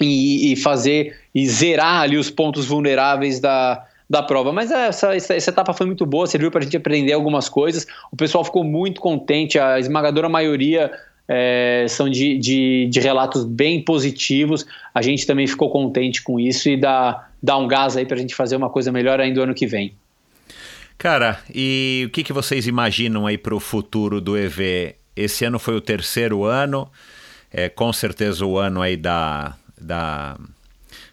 e, 0.00 0.52
e, 0.52 0.56
fazer 0.56 1.14
e 1.34 1.46
zerar 1.46 2.00
ali 2.00 2.16
os 2.16 2.30
pontos 2.30 2.64
vulneráveis 2.64 3.38
da, 3.38 3.84
da 4.08 4.22
prova. 4.22 4.52
Mas 4.52 4.70
essa, 4.70 5.14
essa, 5.14 5.34
essa 5.34 5.50
etapa 5.50 5.72
foi 5.72 5.86
muito 5.86 6.04
boa, 6.04 6.26
serviu 6.26 6.50
para 6.50 6.60
a 6.60 6.64
gente 6.64 6.76
aprender 6.76 7.12
algumas 7.12 7.48
coisas. 7.48 7.86
O 8.10 8.16
pessoal 8.16 8.44
ficou 8.44 8.64
muito 8.64 9.00
contente, 9.00 9.58
a 9.58 9.78
esmagadora 9.78 10.28
maioria 10.28 10.90
é, 11.28 11.86
são 11.88 12.08
de, 12.08 12.36
de, 12.38 12.88
de, 12.90 13.00
relatos 13.00 13.44
bem 13.44 13.82
positivos. 13.82 14.66
A 14.94 15.02
gente 15.02 15.26
também 15.26 15.46
ficou 15.46 15.70
contente 15.70 16.22
com 16.22 16.38
isso 16.38 16.68
e 16.68 16.76
dá, 16.76 17.28
dá 17.42 17.56
um 17.56 17.66
gás 17.66 17.96
aí 17.96 18.04
para 18.04 18.16
a 18.16 18.20
gente 18.20 18.34
fazer 18.34 18.56
uma 18.56 18.68
coisa 18.68 18.92
melhor 18.92 19.20
ainda 19.20 19.36
no 19.36 19.44
ano 19.44 19.54
que 19.54 19.66
vem. 19.66 19.94
Cara, 20.98 21.40
e 21.52 22.04
o 22.06 22.10
que, 22.10 22.22
que 22.22 22.32
vocês 22.32 22.66
imaginam 22.66 23.26
aí 23.26 23.36
para 23.36 23.54
o 23.54 23.60
futuro 23.60 24.20
do 24.20 24.36
EV? 24.36 24.94
Esse 25.16 25.44
ano 25.44 25.58
foi 25.58 25.74
o 25.74 25.80
terceiro 25.80 26.44
ano, 26.44 26.88
é 27.50 27.68
com 27.68 27.92
certeza 27.92 28.46
o 28.46 28.56
ano 28.56 28.80
aí 28.80 28.96
da, 28.96 29.56
da 29.80 30.38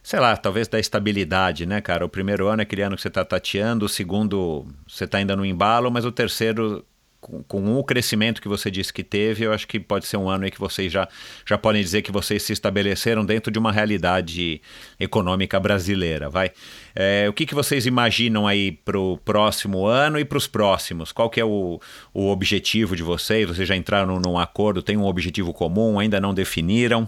sei 0.10 0.20
lá, 0.20 0.36
talvez 0.36 0.68
da 0.68 0.80
estabilidade, 0.80 1.68
né, 1.68 1.80
cara? 1.82 2.04
O 2.04 2.10
primeiro 2.10 2.48
ano 2.48 2.64
é 2.64 2.64
aquele 2.64 2.82
ano 2.82 2.96
que 2.96 3.02
você 3.04 3.10
está 3.10 3.24
tateando, 3.24 3.86
o 3.86 3.88
segundo 3.88 4.66
você 4.88 5.04
está 5.04 5.20
ainda 5.20 5.36
no 5.36 5.46
embalo, 5.46 5.92
mas 5.92 6.04
o 6.04 6.12
terceiro, 6.12 6.84
com, 7.22 7.44
com, 7.44 7.78
o 7.78 7.84
crescimento 7.84 8.42
que 8.42 8.48
você 8.48 8.72
disse 8.72 8.92
que 8.92 9.04
teve, 9.04 9.46
eu 9.46 9.54
acho 9.54 9.68
que 9.68 9.80
pode 9.80 10.08
ser 10.08 10.18
um 10.18 10.28
ano 10.28 10.46
aí 10.46 10.50
que 10.50 10.60
vocês 10.60 10.92
já, 10.92 11.08
já 11.46 11.60
podem 11.60 11.80
dizer 11.84 12.02
que 12.02 12.12
vocês 12.12 12.42
se 12.42 12.52
estabeleceram 12.52 13.24
dentro 13.24 13.52
de 13.52 13.60
uma 13.60 13.72
realidade 13.72 14.64
econômica 15.00 15.60
brasileira, 15.60 16.28
vai? 16.28 16.50
É, 16.96 17.28
o 17.30 17.34
que, 17.34 17.46
que 17.46 17.54
vocês 17.54 17.86
imaginam 17.86 18.48
aí 18.48 18.72
para 18.72 19.00
o 19.00 19.16
próximo 19.20 19.86
ano 19.86 20.18
e 20.18 20.26
para 20.26 20.40
os 20.40 20.48
próximos? 20.48 21.12
Qual 21.12 21.30
que 21.30 21.40
é 21.40 21.46
o, 21.46 21.80
o 22.16 22.32
objetivo 22.32 22.96
de 22.96 23.04
vocês? 23.04 23.48
Vocês 23.48 23.68
já 23.68 23.76
entraram 23.76 24.20
num 24.20 24.40
acordo, 24.40 24.82
tem 24.82 24.98
um 24.98 25.06
objetivo 25.06 25.54
comum, 25.54 26.00
ainda 26.00 26.20
não 26.20 26.34
definiram? 26.34 27.08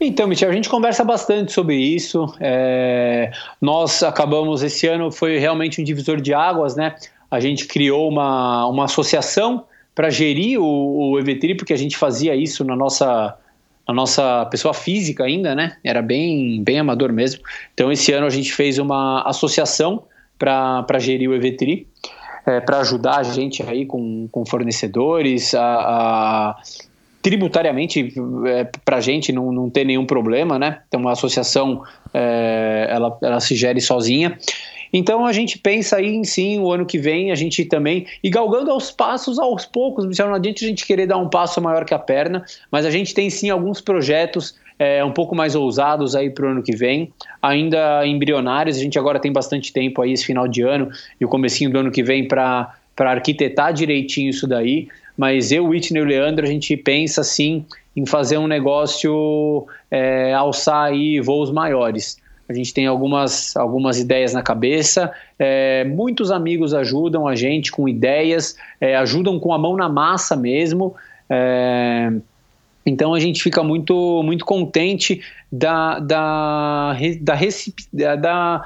Então, 0.00 0.28
Michel, 0.28 0.50
a 0.50 0.52
gente 0.52 0.68
conversa 0.68 1.04
bastante 1.04 1.52
sobre 1.52 1.76
isso. 1.76 2.32
É, 2.38 3.32
nós 3.60 4.02
acabamos, 4.02 4.62
esse 4.62 4.86
ano 4.86 5.10
foi 5.10 5.38
realmente 5.38 5.80
um 5.80 5.84
divisor 5.84 6.20
de 6.20 6.32
águas, 6.32 6.76
né? 6.76 6.94
A 7.30 7.40
gente 7.40 7.66
criou 7.66 8.08
uma, 8.08 8.66
uma 8.66 8.84
associação 8.84 9.64
para 9.94 10.08
gerir 10.08 10.60
o, 10.60 11.10
o 11.10 11.18
EVTRI, 11.18 11.56
porque 11.56 11.72
a 11.72 11.76
gente 11.76 11.96
fazia 11.96 12.36
isso 12.36 12.64
na 12.64 12.76
nossa, 12.76 13.36
na 13.88 13.92
nossa 13.92 14.46
pessoa 14.46 14.72
física 14.72 15.24
ainda, 15.24 15.54
né? 15.56 15.76
Era 15.82 16.00
bem, 16.00 16.62
bem 16.62 16.78
amador 16.78 17.12
mesmo. 17.12 17.42
Então, 17.74 17.90
esse 17.90 18.12
ano 18.12 18.26
a 18.26 18.30
gente 18.30 18.52
fez 18.52 18.78
uma 18.78 19.22
associação 19.22 20.04
para 20.38 20.98
gerir 21.00 21.28
o 21.28 21.34
EVTRI, 21.34 21.88
é, 22.46 22.60
para 22.60 22.78
ajudar 22.78 23.18
a 23.18 23.22
gente 23.24 23.64
aí 23.64 23.84
com, 23.84 24.28
com 24.30 24.46
fornecedores, 24.46 25.52
a, 25.54 25.64
a 25.64 26.56
tributariamente 27.22 28.14
é, 28.46 28.68
para 28.84 28.96
a 28.96 29.00
gente 29.00 29.32
não, 29.32 29.52
não 29.52 29.68
ter 29.70 29.84
nenhum 29.84 30.06
problema, 30.06 30.58
né? 30.58 30.80
Então 30.88 31.06
a 31.08 31.12
associação 31.12 31.82
é, 32.14 32.86
ela, 32.90 33.18
ela 33.22 33.40
se 33.40 33.54
gere 33.54 33.80
sozinha. 33.80 34.38
Então 34.92 35.26
a 35.26 35.32
gente 35.32 35.58
pensa 35.58 35.96
aí 35.96 36.14
em 36.14 36.24
sim, 36.24 36.60
o 36.60 36.72
ano 36.72 36.86
que 36.86 36.98
vem 36.98 37.30
a 37.30 37.34
gente 37.34 37.64
também, 37.64 38.06
e 38.22 38.30
galgando 38.30 38.70
aos 38.70 38.90
passos, 38.90 39.38
aos 39.38 39.66
poucos, 39.66 40.04
não 40.04 40.34
adianta 40.34 40.64
a 40.64 40.68
gente 40.68 40.86
querer 40.86 41.06
dar 41.06 41.18
um 41.18 41.28
passo 41.28 41.60
maior 41.60 41.84
que 41.84 41.92
a 41.92 41.98
perna, 41.98 42.44
mas 42.70 42.86
a 42.86 42.90
gente 42.90 43.12
tem 43.12 43.28
sim 43.28 43.50
alguns 43.50 43.80
projetos 43.80 44.56
é, 44.78 45.04
um 45.04 45.12
pouco 45.12 45.34
mais 45.34 45.54
ousados 45.54 46.14
aí 46.14 46.30
para 46.30 46.46
o 46.46 46.50
ano 46.50 46.62
que 46.62 46.74
vem, 46.74 47.12
ainda 47.42 48.06
embrionários, 48.06 48.78
a 48.78 48.80
gente 48.80 48.98
agora 48.98 49.18
tem 49.18 49.32
bastante 49.32 49.72
tempo 49.72 50.00
aí 50.00 50.12
esse 50.12 50.24
final 50.24 50.46
de 50.46 50.62
ano 50.62 50.88
e 51.20 51.24
o 51.24 51.28
comecinho 51.28 51.70
do 51.70 51.78
ano 51.78 51.90
que 51.90 52.02
vem 52.02 52.26
para 52.26 52.72
arquitetar 52.96 53.72
direitinho 53.72 54.30
isso 54.30 54.46
daí, 54.46 54.88
mas 55.18 55.50
eu, 55.50 55.66
Whitney 55.66 56.00
e 56.00 56.04
o 56.04 56.06
Leandro, 56.06 56.46
a 56.46 56.48
gente 56.48 56.76
pensa 56.76 57.24
sim 57.24 57.66
em 57.96 58.06
fazer 58.06 58.38
um 58.38 58.46
negócio, 58.46 59.66
é, 59.90 60.32
alçar 60.32 60.84
aí 60.84 61.20
voos 61.20 61.50
maiores. 61.50 62.16
A 62.48 62.54
gente 62.54 62.72
tem 62.72 62.86
algumas, 62.86 63.56
algumas 63.56 63.98
ideias 63.98 64.32
na 64.32 64.42
cabeça, 64.42 65.12
é, 65.36 65.84
muitos 65.84 66.30
amigos 66.30 66.72
ajudam 66.72 67.26
a 67.26 67.34
gente 67.34 67.72
com 67.72 67.88
ideias, 67.88 68.56
é, 68.80 68.96
ajudam 68.96 69.40
com 69.40 69.52
a 69.52 69.58
mão 69.58 69.76
na 69.76 69.88
massa 69.88 70.36
mesmo. 70.36 70.94
É, 71.28 72.12
então 72.86 73.12
a 73.12 73.18
gente 73.18 73.42
fica 73.42 73.62
muito, 73.64 74.22
muito 74.22 74.44
contente 74.44 75.20
da, 75.50 75.98
da, 75.98 76.96
da, 77.20 78.16
da 78.16 78.64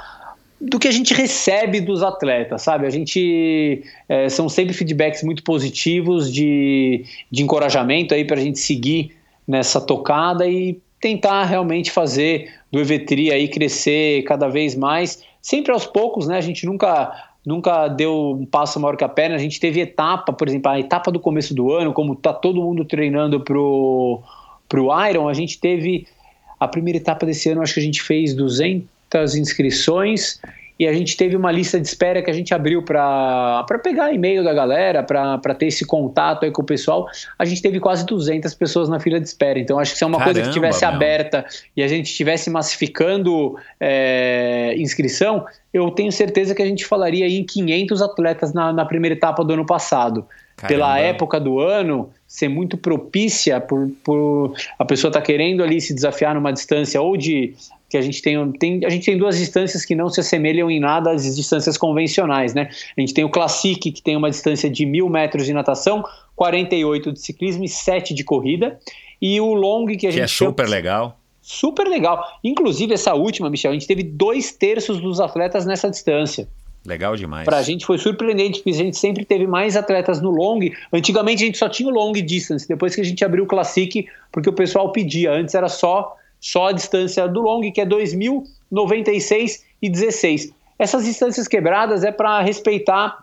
do 0.63 0.79
que 0.79 0.87
a 0.87 0.93
gente 0.93 1.13
recebe 1.13 1.81
dos 1.81 2.05
atletas, 2.05 2.63
sabe? 2.63 2.87
A 2.87 2.91
gente 2.91 3.83
é, 4.09 4.29
são 4.29 4.49
sempre 4.49 4.73
feedbacks 4.73 5.25
muito 5.25 5.43
positivos 5.43 6.33
de, 6.33 7.05
de 7.29 7.43
encorajamento 7.43 8.15
aí 8.15 8.25
para 8.25 8.37
a 8.37 8.43
gente 8.43 8.61
seguir 8.61 9.11
nessa 9.47 9.81
tocada 9.81 10.47
e 10.47 10.81
tentar 11.01 11.47
realmente 11.47 11.91
fazer 11.91 12.49
do 12.71 12.79
Evetri 12.79 13.33
aí 13.33 13.49
crescer 13.49 14.23
cada 14.23 14.47
vez 14.47 14.77
mais, 14.77 15.25
sempre 15.41 15.73
aos 15.73 15.85
poucos, 15.85 16.29
né? 16.29 16.37
A 16.37 16.41
gente 16.41 16.65
nunca 16.65 17.31
nunca 17.45 17.89
deu 17.89 18.39
um 18.41 18.47
passo 18.47 18.79
maior 18.79 18.97
que 18.97 19.03
a 19.03 19.09
perna. 19.09 19.35
A 19.35 19.39
gente 19.39 19.59
teve 19.59 19.81
etapa, 19.81 20.33
por 20.33 20.47
exemplo, 20.47 20.71
a 20.71 20.79
etapa 20.79 21.11
do 21.11 21.19
começo 21.19 21.53
do 21.53 21.73
ano, 21.73 21.93
como 21.93 22.15
tá 22.15 22.33
todo 22.33 22.63
mundo 22.63 22.85
treinando 22.85 23.41
pro 23.41 24.23
pro 24.69 24.89
Iron, 25.09 25.29
a 25.29 25.35
gente 25.35 25.59
teve 25.59 26.07
a 26.59 26.69
primeira 26.69 26.99
etapa 26.99 27.27
desse 27.27 27.51
ano, 27.51 27.61
acho 27.61 27.75
que 27.75 27.81
a 27.81 27.83
gente 27.83 28.01
fez 28.01 28.33
200 28.33 28.87
inscrições 29.35 30.41
e 30.83 30.89
a 30.89 30.93
gente 30.93 31.17
teve 31.17 31.37
uma 31.37 31.53
lista 31.53 31.79
de 31.79 31.87
espera 31.87 32.21
que 32.23 32.29
a 32.29 32.33
gente 32.33 32.53
abriu 32.53 32.83
para 32.83 33.65
pegar 33.85 34.13
e-mail 34.13 34.43
da 34.43 34.53
galera, 34.53 35.03
para 35.03 35.55
ter 35.55 35.67
esse 35.67 35.85
contato 35.85 36.45
aí 36.45 36.51
com 36.51 36.63
o 36.63 36.65
pessoal. 36.65 37.07
A 37.39 37.45
gente 37.45 37.63
teve 37.63 37.79
quase 37.79 38.05
200 38.05 38.53
pessoas 38.55 38.89
na 38.89 38.99
fila 38.99 39.21
de 39.21 39.29
espera. 39.29 39.61
Então, 39.61 39.79
acho 39.79 39.93
que 39.93 39.99
se 39.99 40.03
é 40.03 40.07
uma 40.09 40.19
Caramba, 40.19 40.35
coisa 40.35 40.49
que 40.49 40.53
tivesse 40.53 40.85
meu. 40.85 40.95
aberta 40.95 41.47
e 41.77 41.85
a 41.85 41.87
gente 41.87 42.07
estivesse 42.07 42.51
massificando 42.51 43.57
é, 43.79 44.75
inscrição, 44.77 45.47
eu 45.73 45.89
tenho 45.91 46.11
certeza 46.11 46.53
que 46.53 46.63
a 46.63 46.67
gente 46.67 46.85
falaria 46.85 47.29
em 47.29 47.45
500 47.45 48.03
atletas 48.03 48.53
na, 48.53 48.73
na 48.73 48.85
primeira 48.85 49.15
etapa 49.15 49.45
do 49.45 49.53
ano 49.53 49.65
passado. 49.65 50.27
Caramba. 50.57 50.69
Pela 50.69 50.99
época 50.99 51.39
do 51.39 51.61
ano, 51.61 52.11
ser 52.27 52.49
muito 52.49 52.77
propícia 52.77 53.61
por, 53.61 53.89
por 54.03 54.55
a 54.79 54.85
pessoa 54.85 55.11
estar 55.11 55.21
tá 55.21 55.27
querendo 55.27 55.63
ali 55.63 55.81
se 55.81 55.95
desafiar 55.95 56.35
numa 56.35 56.53
distância 56.53 57.01
ou 57.01 57.17
de 57.17 57.55
que 57.93 57.99
a 57.99 58.01
gente 58.01 58.23
tem, 58.23 58.53
tem, 58.53 58.81
a 58.87 58.89
gente 58.89 59.05
tem 59.05 59.19
duas 59.19 59.37
distâncias 59.37 59.85
que 59.85 59.95
não 59.95 60.09
se 60.09 60.19
assemelham 60.19 60.71
em 60.71 60.81
nada 60.81 61.11
às 61.11 61.37
distâncias 61.37 61.77
convencionais, 61.77 62.55
né? 62.55 62.71
A 62.97 63.01
gente 63.03 63.13
tem 63.13 63.23
o 63.23 63.29
Classic, 63.29 63.79
que 63.93 64.01
tem 64.01 64.17
uma 64.17 64.31
distância 64.31 64.71
de 64.71 64.87
mil 64.87 65.11
metros 65.11 65.45
de 65.45 65.53
natação, 65.53 66.03
48 66.35 67.13
de 67.13 67.21
ciclismo 67.21 67.65
e 67.65 67.69
7 67.69 68.15
de 68.15 68.25
corrida, 68.25 68.81
e 69.21 69.39
o 69.43 69.53
Long, 69.53 69.85
que 69.85 69.93
a 69.93 69.97
que 69.99 70.13
gente 70.13 70.23
é 70.23 70.27
super 70.27 70.65
chama, 70.65 70.75
legal. 70.75 71.21
Super 71.43 71.87
legal. 71.87 72.27
Inclusive, 72.43 72.95
essa 72.95 73.13
última, 73.13 73.51
Michel, 73.51 73.73
a 73.73 73.75
gente 73.75 73.87
teve 73.87 74.03
dois 74.03 74.53
terços 74.53 74.99
dos 74.99 75.21
atletas 75.21 75.67
nessa 75.67 75.91
distância. 75.91 76.49
Legal 76.87 77.15
demais. 77.15 77.45
Para 77.45 77.59
a 77.59 77.63
gente 77.63 77.85
foi 77.85 77.99
surpreendente, 77.99 78.61
porque 78.61 78.71
a 78.71 78.85
gente 78.85 78.97
sempre 78.97 79.27
teve 79.27 79.47
mais 79.47 79.77
atletas 79.77 80.19
no 80.23 80.31
long. 80.31 80.61
Antigamente 80.91 81.43
a 81.43 81.47
gente 81.47 81.59
só 81.59 81.69
tinha 81.69 81.91
o 81.91 81.93
long 81.93 82.13
distance, 82.13 82.67
depois 82.67 82.95
que 82.95 83.03
a 83.03 83.05
gente 83.05 83.23
abriu 83.23 83.45
o 83.45 83.47
Classic, 83.47 84.07
porque 84.33 84.49
o 84.49 84.53
pessoal 84.55 84.91
pedia. 84.93 85.31
Antes 85.31 85.55
era 85.55 85.69
só 85.69 86.17
só 86.43 86.69
a 86.69 86.73
distância 86.73 87.29
do 87.29 87.41
long, 87.41 87.71
que 87.71 87.81
é 87.81 87.87
2.096 87.87 89.61
e 89.81 89.89
16. 89.89 90.53
Essas 90.77 91.05
distâncias 91.05 91.47
quebradas 91.47 92.03
é 92.03 92.11
para 92.11 92.41
respeitar 92.43 93.23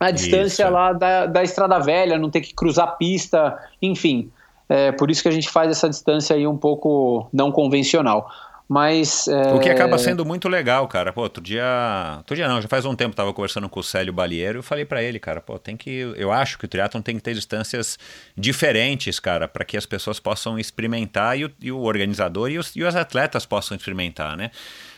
a 0.00 0.10
distância 0.10 0.64
Isso. 0.64 0.72
lá 0.72 0.92
da, 0.94 1.26
da 1.26 1.42
Estrada 1.42 1.78
Velha, 1.78 2.18
não 2.18 2.30
ter 2.30 2.40
que 2.40 2.54
cruzar 2.54 2.96
pista, 2.96 3.58
enfim. 3.82 4.30
É 4.66 4.90
por 4.92 5.10
isso 5.10 5.22
que 5.22 5.28
a 5.28 5.32
gente 5.32 5.48
faz 5.50 5.70
essa 5.70 5.88
distância 5.90 6.34
aí 6.34 6.46
um 6.46 6.56
pouco 6.56 7.28
não 7.30 7.52
convencional. 7.52 8.30
Mas. 8.66 9.28
é, 9.28 9.52
O 9.52 9.60
que 9.60 9.68
acaba 9.68 9.98
sendo 9.98 10.24
muito 10.24 10.48
legal, 10.48 10.88
cara. 10.88 11.12
Pô, 11.12 11.20
outro 11.22 11.42
dia. 11.42 12.14
Outro 12.18 12.34
dia 12.34 12.48
não, 12.48 12.62
já 12.62 12.68
faz 12.68 12.84
um 12.86 12.94
tempo 12.96 13.14
tava 13.14 13.32
conversando 13.32 13.68
com 13.68 13.80
o 13.80 13.82
Célio 13.82 14.12
Balieiro 14.12 14.58
e 14.58 14.60
eu 14.60 14.62
falei 14.62 14.84
pra 14.86 15.02
ele, 15.02 15.18
cara, 15.18 15.40
pô, 15.40 15.58
tem 15.58 15.76
que. 15.76 15.90
Eu 16.16 16.32
acho 16.32 16.56
que 16.58 16.64
o 16.64 16.68
triatlon 16.68 17.02
tem 17.02 17.16
que 17.16 17.22
ter 17.22 17.34
distâncias 17.34 17.98
diferentes, 18.36 19.20
cara, 19.20 19.46
para 19.46 19.64
que 19.64 19.76
as 19.76 19.84
pessoas 19.86 20.18
possam 20.18 20.58
experimentar 20.58 21.38
e 21.38 21.44
o, 21.44 21.50
e 21.60 21.70
o 21.72 21.80
organizador 21.82 22.50
e 22.50 22.58
os, 22.58 22.74
e 22.74 22.82
os 22.82 22.96
atletas 22.96 23.44
possam 23.44 23.76
experimentar, 23.76 24.36
né? 24.36 24.50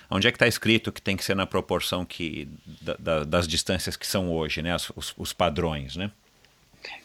Onde 0.08 0.28
é 0.28 0.30
que 0.30 0.36
está 0.36 0.46
escrito 0.46 0.92
que 0.92 1.02
tem 1.02 1.16
que 1.16 1.24
ser 1.24 1.34
na 1.34 1.46
proporção 1.46 2.04
que 2.04 2.48
da- 2.80 2.96
da- 2.98 3.24
das 3.24 3.48
distâncias 3.48 3.96
que 3.96 4.06
são 4.06 4.30
hoje, 4.32 4.62
né? 4.62 4.72
As- 4.72 4.92
os, 4.94 5.12
os 5.18 5.32
padrões, 5.32 5.96
né? 5.96 6.10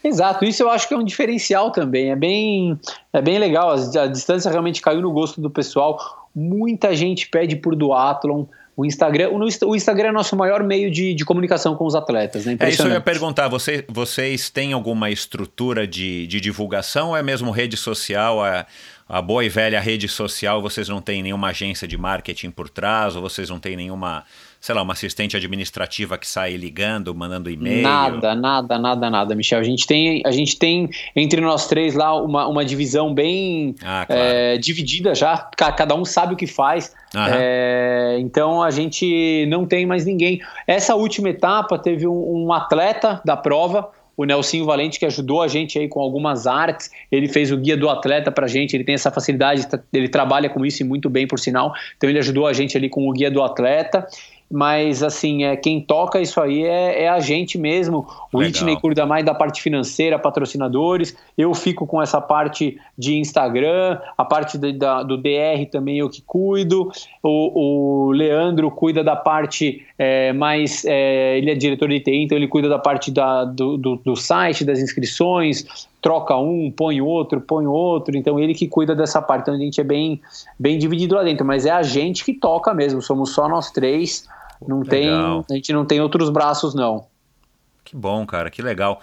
Exato, 0.04 0.46
isso 0.46 0.62
eu 0.62 0.70
acho 0.70 0.88
que 0.88 0.94
é 0.94 0.98
um 0.98 1.04
diferencial 1.04 1.72
também. 1.72 2.12
É 2.12 2.16
bem, 2.16 2.80
é 3.12 3.20
bem 3.20 3.40
legal. 3.40 3.72
A, 3.72 4.02
a 4.04 4.06
distância 4.08 4.52
realmente 4.52 4.80
caiu 4.80 5.02
no 5.02 5.12
gosto 5.12 5.42
do 5.42 5.50
pessoal. 5.50 6.21
Muita 6.34 6.96
gente 6.96 7.28
pede 7.28 7.56
por 7.56 7.76
duatlon. 7.76 8.46
O 8.76 8.86
Instagram, 8.86 9.30
o, 9.32 9.48
Insta- 9.48 9.68
o 9.68 9.76
Instagram 9.76 10.08
é 10.08 10.12
o 10.12 10.14
nosso 10.14 10.36
maior 10.36 10.64
meio 10.64 10.90
de, 10.90 11.14
de 11.14 11.26
comunicação 11.26 11.76
com 11.76 11.86
os 11.86 11.94
atletas, 11.94 12.46
né? 12.46 12.56
É 12.60 12.70
isso 12.70 12.84
eu 12.84 12.92
ia 12.92 13.02
perguntar. 13.02 13.48
Você, 13.50 13.84
vocês 13.90 14.50
têm 14.50 14.72
alguma 14.74 15.10
estrutura 15.12 15.86
de, 15.86 16.26
de 16.26 16.40
divulgação 16.40 17.10
ou 17.10 17.18
é 17.18 17.22
mesmo 17.22 17.52
rede 17.52 17.76
social? 17.76 18.42
A, 18.44 18.66
a 19.10 19.22
boa 19.22 19.44
e 19.44 19.50
velha 19.50 19.80
rede 19.80 20.08
social, 20.08 20.62
vocês 20.62 20.88
não 20.88 21.02
têm 21.02 21.22
nenhuma 21.22 21.50
agência 21.50 21.86
de 21.86 21.98
marketing 21.98 22.50
por 22.50 22.70
trás? 22.70 23.14
Ou 23.14 23.22
vocês 23.22 23.50
não 23.50 23.60
têm 23.60 23.76
nenhuma, 23.76 24.24
sei 24.62 24.76
lá, 24.76 24.84
uma 24.84 24.94
assistente 24.94 25.36
administrativa 25.36 26.18
que 26.20 26.28
sai 26.28 26.56
ligando, 26.56 27.14
mandando 27.16 27.50
e-mail? 27.50 27.82
Nada, 27.82 28.36
nada, 28.36 28.78
nada, 28.78 29.10
nada, 29.10 29.36
Michel. 29.36 29.60
A 29.60 29.64
gente 29.64 29.88
tem, 29.88 30.22
a 30.24 30.30
gente 30.32 30.56
tem 30.58 30.88
entre 31.16 31.42
nós 31.42 31.68
três 31.68 31.96
lá 31.96 32.16
uma, 32.16 32.48
uma 32.48 32.64
divisão 32.64 33.12
bem 33.14 33.74
Ah, 33.84 34.06
claro. 34.06 34.22
é, 34.22 34.58
dividida 34.58 35.16
já. 35.16 35.36
Ca- 35.58 35.72
Cada 35.72 35.96
um 35.96 36.06
sabe 36.06 36.36
o 36.36 36.38
que 36.38 36.46
faz. 36.46 36.94
É, 37.34 38.18
então 38.20 38.62
a 38.62 38.70
gente 38.70 39.46
não 39.50 39.66
tem 39.66 39.86
mais 39.86 40.06
ninguém. 40.06 40.40
Essa 40.68 40.94
última 40.96 41.30
etapa 41.30 41.80
teve 41.80 42.06
um, 42.08 42.46
um 42.46 42.54
atleta 42.54 43.20
da 43.26 43.36
prova. 43.36 43.90
O 44.16 44.26
Nelsinho 44.26 44.66
Valente, 44.66 45.00
que 45.00 45.06
ajudou 45.06 45.42
a 45.42 45.48
gente 45.48 45.80
aí 45.80 45.88
com 45.88 46.00
algumas 46.00 46.46
artes, 46.46 46.92
ele 47.12 47.28
fez 47.28 47.52
o 47.52 47.58
guia 47.58 47.76
do 47.76 47.90
atleta 47.90 48.30
pra 48.32 48.46
gente, 48.46 48.76
ele 48.76 48.84
tem 48.84 48.94
essa 48.94 49.10
facilidade, 49.10 49.68
tá- 49.68 49.80
ele 49.92 50.08
trabalha 50.10 50.48
com 50.50 50.64
isso 50.64 50.84
e 50.84 50.86
muito 50.86 51.10
bem, 51.10 51.26
por 51.26 51.40
sinal. 51.40 51.74
Então 51.98 52.08
ele 52.08 52.20
ajudou 52.20 52.46
a 52.46 52.54
gente 52.54 52.78
ali 52.78 52.88
com 52.90 53.10
o 53.10 53.12
guia 53.14 53.32
do 53.32 53.42
atleta. 53.42 54.06
Mas 54.52 55.02
assim, 55.02 55.46
é, 55.46 55.56
quem 55.56 55.80
toca 55.80 56.20
isso 56.20 56.42
aí 56.42 56.64
é, 56.64 57.04
é 57.04 57.10
a 57.10 57.20
gente 57.22 57.58
mesmo. 57.58 58.00
O 58.34 58.38
Legal. 58.38 58.50
Whitney 58.52 58.76
cuida 58.82 59.06
mais 59.06 59.24
da 59.26 59.34
parte 59.34 59.62
financeira, 59.62 60.20
patrocinadores. 60.20 61.16
Eu 61.38 61.54
fico 61.54 61.88
com 61.88 62.02
essa 62.02 62.20
parte 62.20 62.78
de 62.98 63.18
Instagram, 63.18 63.98
a 64.18 64.26
parte 64.26 64.58
de- 64.58 64.74
da- 64.74 65.04
do 65.04 65.16
DR 65.18 65.66
também 65.72 66.00
eu 66.00 66.10
que 66.10 66.22
cuido. 66.22 66.92
O, 67.24 68.08
o 68.08 68.12
Leandro 68.12 68.70
cuida 68.70 69.04
da 69.04 69.16
parte 69.16 69.86
é, 69.98 70.34
mais. 70.34 70.84
é, 70.86 71.38
ele 71.38 71.52
é 71.52 71.56
diretor 71.56 71.88
de 71.88 72.00
TI, 72.02 72.24
então 72.24 72.38
ele 72.38 72.48
cuida 72.48 72.68
da 72.68 72.78
parte 72.80 73.10
da- 73.10 73.46
do, 73.46 73.78
do- 73.78 73.96
do 74.04 74.16
site, 74.16 74.66
das 74.66 74.80
inscrições. 74.80 75.88
Troca 76.02 76.36
um, 76.36 76.72
põe 76.76 77.00
outro, 77.00 77.40
põe 77.40 77.68
outro. 77.68 78.18
Então 78.18 78.40
ele 78.40 78.54
que 78.56 78.68
cuida 78.68 78.96
dessa 78.96 79.22
parte. 79.22 79.44
Então 79.44 79.54
a 79.54 79.58
gente 79.58 79.80
é 79.80 79.84
bem, 79.84 80.20
bem 80.60 80.78
dividido 80.78 81.16
lá 81.16 81.24
dentro. 81.24 81.46
Mas 81.46 81.66
é 81.66 81.70
a 81.70 81.84
gente 81.84 82.26
que 82.26 82.34
toca 82.34 82.74
mesmo. 82.74 83.02
Somos 83.02 83.34
só 83.34 83.48
nós 83.48 83.70
três. 83.72 84.28
Não 84.68 84.84
tem, 84.84 85.10
Legal. 85.10 85.46
a 85.50 85.54
gente 85.54 85.74
não 85.74 85.86
tem 85.86 86.00
outros 86.00 86.30
braços, 86.30 86.76
não. 86.76 87.08
Que 87.84 87.96
bom, 87.96 88.26
cara, 88.26 88.50
que 88.50 88.62
legal. 88.62 89.02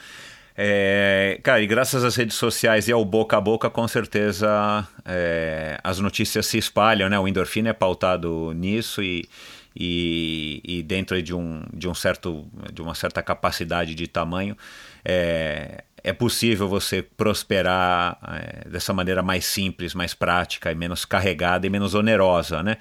É, 0.60 1.39
cara, 1.43 1.62
e 1.62 1.66
graças 1.68 2.02
às 2.02 2.16
redes 2.16 2.36
sociais 2.36 2.89
e 2.89 2.93
ao 2.93 3.05
boca 3.05 3.36
a 3.36 3.40
boca, 3.40 3.70
com 3.70 3.86
certeza 3.86 4.86
é, 5.05 5.78
as 5.85 6.01
notícias 6.01 6.47
se 6.47 6.59
espalham, 6.59 7.09
né? 7.09 7.18
O 7.18 7.28
endorfina 7.28 7.68
é 7.68 7.72
pautado 7.72 8.52
nisso 8.55 9.01
e, 9.01 9.28
e, 9.76 10.60
e 10.64 10.82
dentro 10.82 11.22
de 11.22 11.32
um, 11.32 11.62
de 11.72 11.89
um 11.89 11.94
certo 11.94 12.44
de 12.72 12.82
uma 12.82 12.97
certa 12.97 13.22
capacidade 13.22 13.94
de 13.94 14.09
tamanho 14.09 14.56
é, 15.05 15.85
é 16.02 16.12
possível 16.12 16.68
você 16.68 17.02
prosperar 17.02 18.18
é, 18.26 18.68
dessa 18.68 18.93
maneira 18.93 19.22
mais 19.22 19.44
simples, 19.44 19.94
mais 19.94 20.14
prática 20.14 20.72
e 20.72 20.74
menos 20.74 21.05
carregada 21.05 21.66
e 21.66 21.70
menos 21.70 21.94
onerosa, 21.94 22.62
né? 22.62 22.78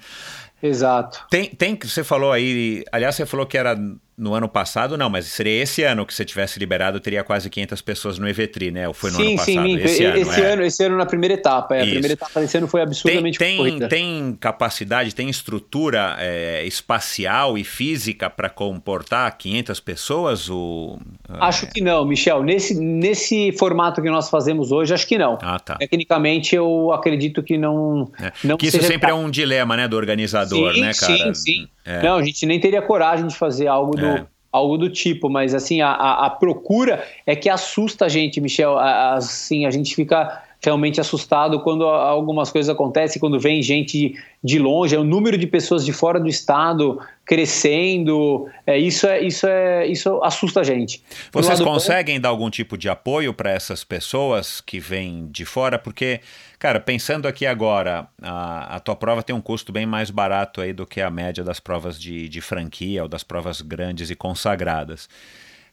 Exato. 0.62 1.26
Tem, 1.30 1.50
tem, 1.50 1.78
você 1.80 2.02
falou 2.02 2.32
aí, 2.32 2.84
aliás, 2.90 3.14
você 3.14 3.24
falou 3.26 3.46
que 3.46 3.56
era 3.56 3.76
no 4.18 4.34
ano 4.34 4.48
passado, 4.48 4.98
não, 4.98 5.08
mas 5.08 5.26
seria 5.26 5.62
esse 5.62 5.84
ano 5.84 6.04
que 6.04 6.12
você 6.12 6.24
tivesse 6.24 6.58
liberado, 6.58 6.98
teria 6.98 7.22
quase 7.22 7.48
500 7.48 7.80
pessoas 7.82 8.18
no 8.18 8.28
EVTRI, 8.28 8.72
né? 8.72 8.88
Ou 8.88 8.92
foi 8.92 9.12
no 9.12 9.16
sim, 9.16 9.22
ano 9.22 9.36
passado? 9.36 9.54
sim, 9.54 9.60
minto. 9.60 9.84
esse, 9.84 10.04
ano, 10.04 10.18
é. 10.18 10.52
ano, 10.52 10.62
esse 10.64 10.84
ano 10.84 10.96
na 10.96 11.06
primeira 11.06 11.34
etapa. 11.34 11.76
É, 11.76 11.82
a 11.82 11.84
primeira 11.84 12.12
etapa 12.14 12.40
desse 12.40 12.58
ano 12.58 12.66
foi 12.66 12.80
Tem, 12.80 12.86
absurdamente 12.88 13.38
tem, 13.38 13.56
corrida. 13.56 13.88
tem 13.88 14.36
capacidade, 14.40 15.14
tem 15.14 15.30
estrutura 15.30 16.16
é, 16.18 16.64
espacial 16.66 17.56
e 17.56 17.62
física 17.62 18.28
para 18.28 18.50
comportar 18.50 19.38
500 19.38 19.78
pessoas? 19.78 20.50
O, 20.50 20.98
Acho 21.28 21.68
que 21.68 21.80
não, 21.80 22.04
Michel. 22.04 22.42
Nesse, 22.42 22.74
nesse 22.74 23.52
formato 23.52 24.02
que 24.02 24.10
nós 24.10 24.28
fazemos 24.28 24.72
hoje, 24.72 24.92
acho 24.92 25.06
que 25.06 25.16
não. 25.16 25.38
Ah, 25.40 25.60
tá. 25.60 25.76
Tecnicamente, 25.76 26.56
eu 26.56 26.92
acredito 26.92 27.40
que 27.40 27.56
não. 27.56 28.10
É. 28.20 28.32
não 28.42 28.56
que 28.56 28.66
isso 28.66 28.82
sempre 28.82 29.10
é 29.10 29.14
um 29.14 29.30
dilema, 29.30 29.76
né, 29.76 29.86
do 29.86 29.96
organizador, 29.96 30.74
sim, 30.74 30.80
né, 30.80 30.90
cara? 30.92 31.34
Sim, 31.34 31.34
sim. 31.34 31.68
É. 31.88 32.02
Não, 32.02 32.16
a 32.16 32.22
gente 32.22 32.44
nem 32.44 32.60
teria 32.60 32.82
coragem 32.82 33.26
de 33.26 33.34
fazer 33.34 33.66
algo 33.66 33.96
do. 33.96 34.06
É. 34.06 34.26
Algo 34.50 34.78
do 34.78 34.88
tipo, 34.88 35.28
mas 35.28 35.54
assim, 35.54 35.82
a, 35.82 35.90
a, 35.90 36.26
a 36.26 36.30
procura 36.30 37.04
é 37.26 37.36
que 37.36 37.50
assusta 37.50 38.06
a 38.06 38.08
gente, 38.08 38.40
Michel. 38.40 38.78
A- 38.78 39.14
Assim, 39.14 39.66
a 39.66 39.70
gente 39.70 39.94
fica 39.94 40.42
realmente 40.64 40.98
assustado 41.00 41.60
quando 41.60 41.84
algumas 41.84 42.50
coisas 42.50 42.68
acontecem, 42.74 43.20
quando 43.20 43.38
vem 43.38 43.62
gente 43.62 44.14
de 44.42 44.58
longe, 44.58 44.94
é 44.96 44.98
o 44.98 45.04
número 45.04 45.36
de 45.36 45.46
pessoas 45.46 45.84
de 45.84 45.92
fora 45.92 46.18
do 46.18 46.28
estado 46.28 46.98
crescendo. 47.58 48.46
É, 48.66 48.78
isso, 48.78 49.06
é, 49.06 49.20
isso, 49.22 49.46
é, 49.46 49.86
isso 49.86 50.20
assusta 50.22 50.60
a 50.60 50.64
gente. 50.64 51.02
Vocês 51.32 51.58
bom- 51.60 51.66
conseguem 51.66 52.20
dar 52.20 52.28
algum 52.30 52.50
tipo 52.50 52.76
de 52.78 52.88
apoio 52.88 53.32
para 53.34 53.50
essas 53.50 53.84
pessoas 53.84 54.60
que 54.60 54.78
vêm 54.80 55.28
de 55.30 55.44
fora? 55.44 55.78
Porque, 55.78 56.20
cara, 56.58 56.80
pensando 56.80 57.28
aqui 57.28 57.46
agora, 57.46 58.08
a, 58.20 58.76
a 58.76 58.80
tua 58.80 58.96
prova 58.96 59.22
tem 59.22 59.34
um 59.34 59.40
custo 59.40 59.72
bem 59.72 59.86
mais 59.86 60.10
barato 60.10 60.60
aí 60.60 60.72
do 60.72 60.86
que 60.86 61.00
a 61.00 61.10
média 61.10 61.44
das 61.44 61.60
provas 61.60 62.00
de, 62.00 62.28
de 62.28 62.40
franquia 62.40 63.02
ou 63.02 63.08
das 63.08 63.22
provas 63.22 63.60
grandes 63.60 64.10
e 64.10 64.16
consagradas. 64.16 65.08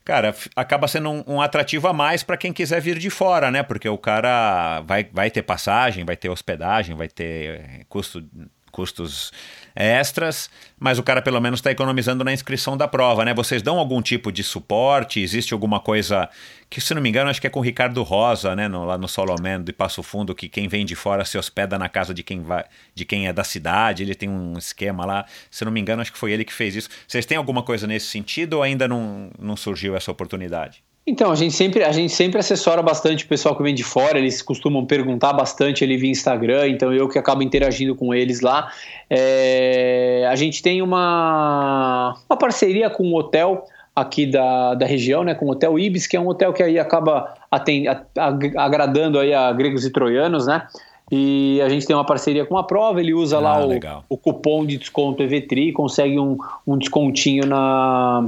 Cara, 0.05 0.35
acaba 0.55 0.87
sendo 0.87 1.09
um, 1.09 1.23
um 1.25 1.41
atrativo 1.41 1.87
a 1.87 1.93
mais 1.93 2.21
para 2.21 2.37
quem 2.37 2.53
quiser 2.53 2.79
vir 2.79 2.99
de 2.99 3.09
fora, 3.09 3.49
né? 3.49 3.63
Porque 3.63 3.89
o 3.89 3.97
cara 3.97 4.81
vai, 4.81 5.03
vai 5.11 5.31
ter 5.31 5.41
passagem, 5.41 6.05
vai 6.05 6.15
ter 6.15 6.29
hospedagem, 6.29 6.95
vai 6.95 7.07
ter 7.07 7.59
eh, 7.59 7.85
custo, 7.89 8.23
custos 8.71 9.31
extras, 9.75 10.49
mas 10.79 10.97
o 10.97 11.03
cara 11.03 11.21
pelo 11.21 11.39
menos 11.41 11.59
está 11.59 11.69
economizando 11.69 12.23
na 12.23 12.31
inscrição 12.31 12.77
da 12.77 12.87
prova, 12.87 13.25
né? 13.25 13.33
Vocês 13.33 13.61
dão 13.61 13.77
algum 13.77 14.01
tipo 14.01 14.31
de 14.31 14.43
suporte? 14.43 15.19
Existe 15.19 15.53
alguma 15.53 15.79
coisa 15.79 16.29
que, 16.69 16.79
se 16.79 16.93
não 16.93 17.01
me 17.01 17.09
engano, 17.09 17.29
acho 17.29 17.41
que 17.41 17.47
é 17.47 17.49
com 17.49 17.59
o 17.59 17.63
Ricardo 17.63 18.01
Rosa, 18.03 18.55
né? 18.55 18.67
No- 18.67 18.85
lá 18.85 18.97
no 18.97 19.07
Solomon 19.07 19.61
de 19.61 19.73
Passo 19.73 20.01
Fundo, 20.01 20.33
que 20.33 20.47
quem 20.47 20.67
vem 20.67 20.85
de 20.85 20.95
fora 20.95 21.25
se 21.25 21.37
hospeda 21.37 21.77
na 21.77 21.89
casa 21.89 22.13
de 22.13 22.23
quem 22.23 22.41
vai, 22.41 22.63
de 22.93 23.03
quem 23.03 23.27
é 23.27 23.33
da 23.33 23.43
cidade. 23.43 24.03
Ele 24.03 24.15
tem 24.15 24.29
um 24.29 24.57
esquema 24.57 25.05
lá. 25.05 25.25
Se 25.51 25.65
não 25.65 25.71
me 25.71 25.79
engano, 25.81 26.01
acho 26.01 26.11
que 26.13 26.17
foi 26.17 26.31
ele 26.31 26.45
que 26.45 26.53
fez 26.53 26.75
isso. 26.75 26.89
Vocês 27.07 27.25
têm 27.25 27.37
alguma 27.37 27.61
coisa 27.61 27.85
nesse 27.85 28.07
sentido 28.07 28.53
ou 28.53 28.63
ainda 28.63 28.87
não, 28.87 29.29
não 29.37 29.57
surgiu 29.57 29.95
essa 29.95 30.09
oportunidade? 30.11 30.83
Então, 31.07 31.31
a 31.31 31.35
gente 31.35 31.53
sempre, 31.53 31.83
a 31.83 31.91
gente 31.91 32.11
sempre 32.11 32.39
assessora 32.39 32.81
bastante 32.81 33.25
o 33.25 33.27
pessoal 33.27 33.55
que 33.55 33.61
vem 33.61 33.75
de 33.75 33.83
fora, 33.83 34.17
eles 34.17 34.41
costumam 34.41 34.83
perguntar 34.85 35.33
bastante 35.33 35.83
ali 35.83 35.97
via 35.97 36.09
Instagram, 36.09 36.67
então 36.69 36.91
eu 36.91 37.07
que 37.07 37.19
acabo 37.19 37.43
interagindo 37.43 37.93
com 37.95 38.11
eles 38.11 38.41
lá. 38.41 38.71
É, 39.07 40.27
a 40.27 40.35
gente 40.35 40.63
tem 40.63 40.81
uma, 40.81 42.15
uma 42.27 42.37
parceria 42.37 42.89
com 42.89 43.03
um 43.03 43.13
hotel 43.15 43.65
aqui 43.95 44.25
da, 44.25 44.73
da 44.73 44.85
região, 44.85 45.23
né, 45.23 45.35
com 45.35 45.45
o 45.45 45.51
Hotel 45.51 45.77
Ibis, 45.77 46.07
que 46.07 46.17
é 46.17 46.19
um 46.19 46.27
hotel 46.27 46.51
que 46.51 46.63
aí 46.63 46.79
acaba 46.79 47.33
aten- 47.51 47.87
a- 47.87 48.01
ag- 48.17 48.57
agradando 48.57 49.19
aí 49.19 49.31
a 49.33 49.53
gregos 49.53 49.85
e 49.85 49.91
troianos, 49.91 50.47
né? 50.47 50.67
E 51.11 51.61
a 51.61 51.69
gente 51.69 51.85
tem 51.85 51.95
uma 51.95 52.03
parceria 52.03 52.45
com 52.47 52.57
a 52.57 52.63
prova, 52.63 52.99
ele 52.99 53.13
usa 53.13 53.37
Ah, 53.37 53.39
lá 53.39 53.65
o, 53.65 53.69
o 54.09 54.17
cupom 54.17 54.65
de 54.65 54.77
desconto 54.77 55.21
EVTRI, 55.21 55.71
consegue 55.71 56.19
um, 56.19 56.35
um 56.65 56.75
descontinho 56.77 57.45
na, 57.45 58.27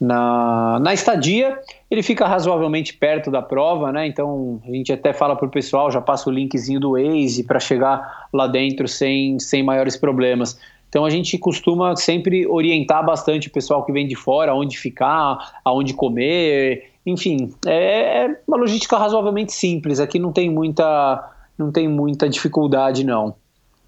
na, 0.00 0.78
na 0.80 0.92
estadia, 0.92 1.58
ele 1.90 2.02
fica 2.02 2.26
razoavelmente 2.26 2.94
perto 2.94 3.30
da 3.30 3.40
prova, 3.40 3.90
né? 3.90 4.06
Então 4.06 4.60
a 4.66 4.70
gente 4.70 4.92
até 4.92 5.12
fala 5.12 5.34
para 5.34 5.46
o 5.46 5.50
pessoal, 5.50 5.90
já 5.90 6.00
passa 6.00 6.28
o 6.28 6.32
linkzinho 6.32 6.78
do 6.78 6.92
Waze 6.92 7.44
para 7.44 7.58
chegar 7.58 8.28
lá 8.32 8.46
dentro 8.46 8.86
sem, 8.86 9.38
sem 9.38 9.62
maiores 9.62 9.96
problemas. 9.96 10.58
Então 10.88 11.04
a 11.04 11.10
gente 11.10 11.36
costuma 11.38 11.96
sempre 11.96 12.46
orientar 12.46 13.04
bastante 13.04 13.48
o 13.48 13.50
pessoal 13.50 13.84
que 13.84 13.92
vem 13.92 14.06
de 14.06 14.14
fora, 14.14 14.54
onde 14.54 14.78
ficar, 14.78 15.60
aonde 15.64 15.94
comer, 15.94 16.90
enfim, 17.04 17.54
é, 17.64 18.24
é 18.24 18.40
uma 18.46 18.56
logística 18.56 18.98
razoavelmente 18.98 19.52
simples. 19.52 20.00
Aqui 20.00 20.18
não 20.18 20.32
tem 20.32 20.50
muita, 20.50 21.30
não 21.56 21.72
tem 21.72 21.88
muita 21.88 22.28
dificuldade 22.28 23.04
não. 23.04 23.34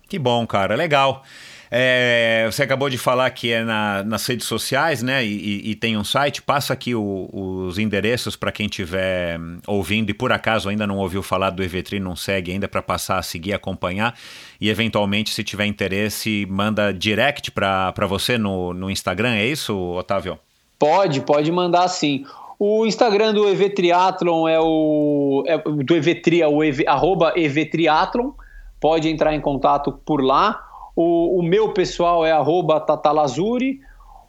Que 0.09 0.19
bom, 0.19 0.47
cara, 0.47 0.75
legal. 0.75 1.23
É, 1.71 2.49
você 2.51 2.63
acabou 2.63 2.89
de 2.89 2.97
falar 2.97 3.31
que 3.31 3.53
é 3.53 3.63
na, 3.63 4.03
nas 4.03 4.27
redes 4.27 4.47
sociais, 4.47 5.03
né? 5.03 5.25
E, 5.25 5.71
e, 5.71 5.75
tem 5.75 5.97
um 5.97 6.05
site. 6.05 6.41
Passa 6.41 6.73
aqui 6.73 6.95
o, 6.95 7.29
os 7.33 7.79
endereços 7.79 8.37
para 8.37 8.51
quem 8.51 8.67
estiver 8.67 9.39
ouvindo 9.67 10.11
e 10.11 10.15
por 10.15 10.33
acaso 10.33 10.69
ainda 10.69 10.87
não 10.87 10.97
ouviu 10.97 11.23
falar 11.23 11.51
do 11.51 11.63
Evetri, 11.63 12.01
não 12.01 12.17
segue 12.17 12.53
ainda 12.53 12.67
para 12.67 12.81
passar 12.81 13.19
a 13.19 13.23
seguir, 13.23 13.53
acompanhar. 13.53 14.15
E 14.61 14.71
eventualmente, 14.71 15.31
se 15.31 15.45
tiver 15.45 15.67
interesse, 15.67 16.47
manda 16.49 16.93
direct 16.93 17.51
para 17.51 18.07
você 18.09 18.39
no, 18.39 18.73
no 18.73 18.91
Instagram. 18.91 19.35
É 19.35 19.47
isso, 19.47 19.77
Otávio? 19.77 20.39
Pode, 20.79 21.21
pode 21.21 21.51
mandar 21.53 21.89
sim. 21.89 22.25
O 22.59 22.85
Instagram 22.87 23.35
do 23.35 23.49
EV 23.49 23.71
Triathlon 23.71 24.49
é 24.49 24.59
o. 24.59 25.45
É, 25.47 25.59
do 25.59 25.95
EVTri 25.95 26.43
é 26.43 26.49
o 26.49 26.65
EV, 26.65 26.85
arroba 26.89 27.33
EVTriathlon. 27.37 28.33
Pode 28.81 29.09
entrar 29.09 29.35
em 29.35 29.41
contato 29.41 29.93
por 29.93 30.23
lá. 30.23 30.68
O, 31.01 31.39
o 31.39 31.43
meu 31.45 31.73
pessoal 31.73 32.27
é 32.27 32.33
arroba 32.33 32.81
tatalazuri. 32.81 33.79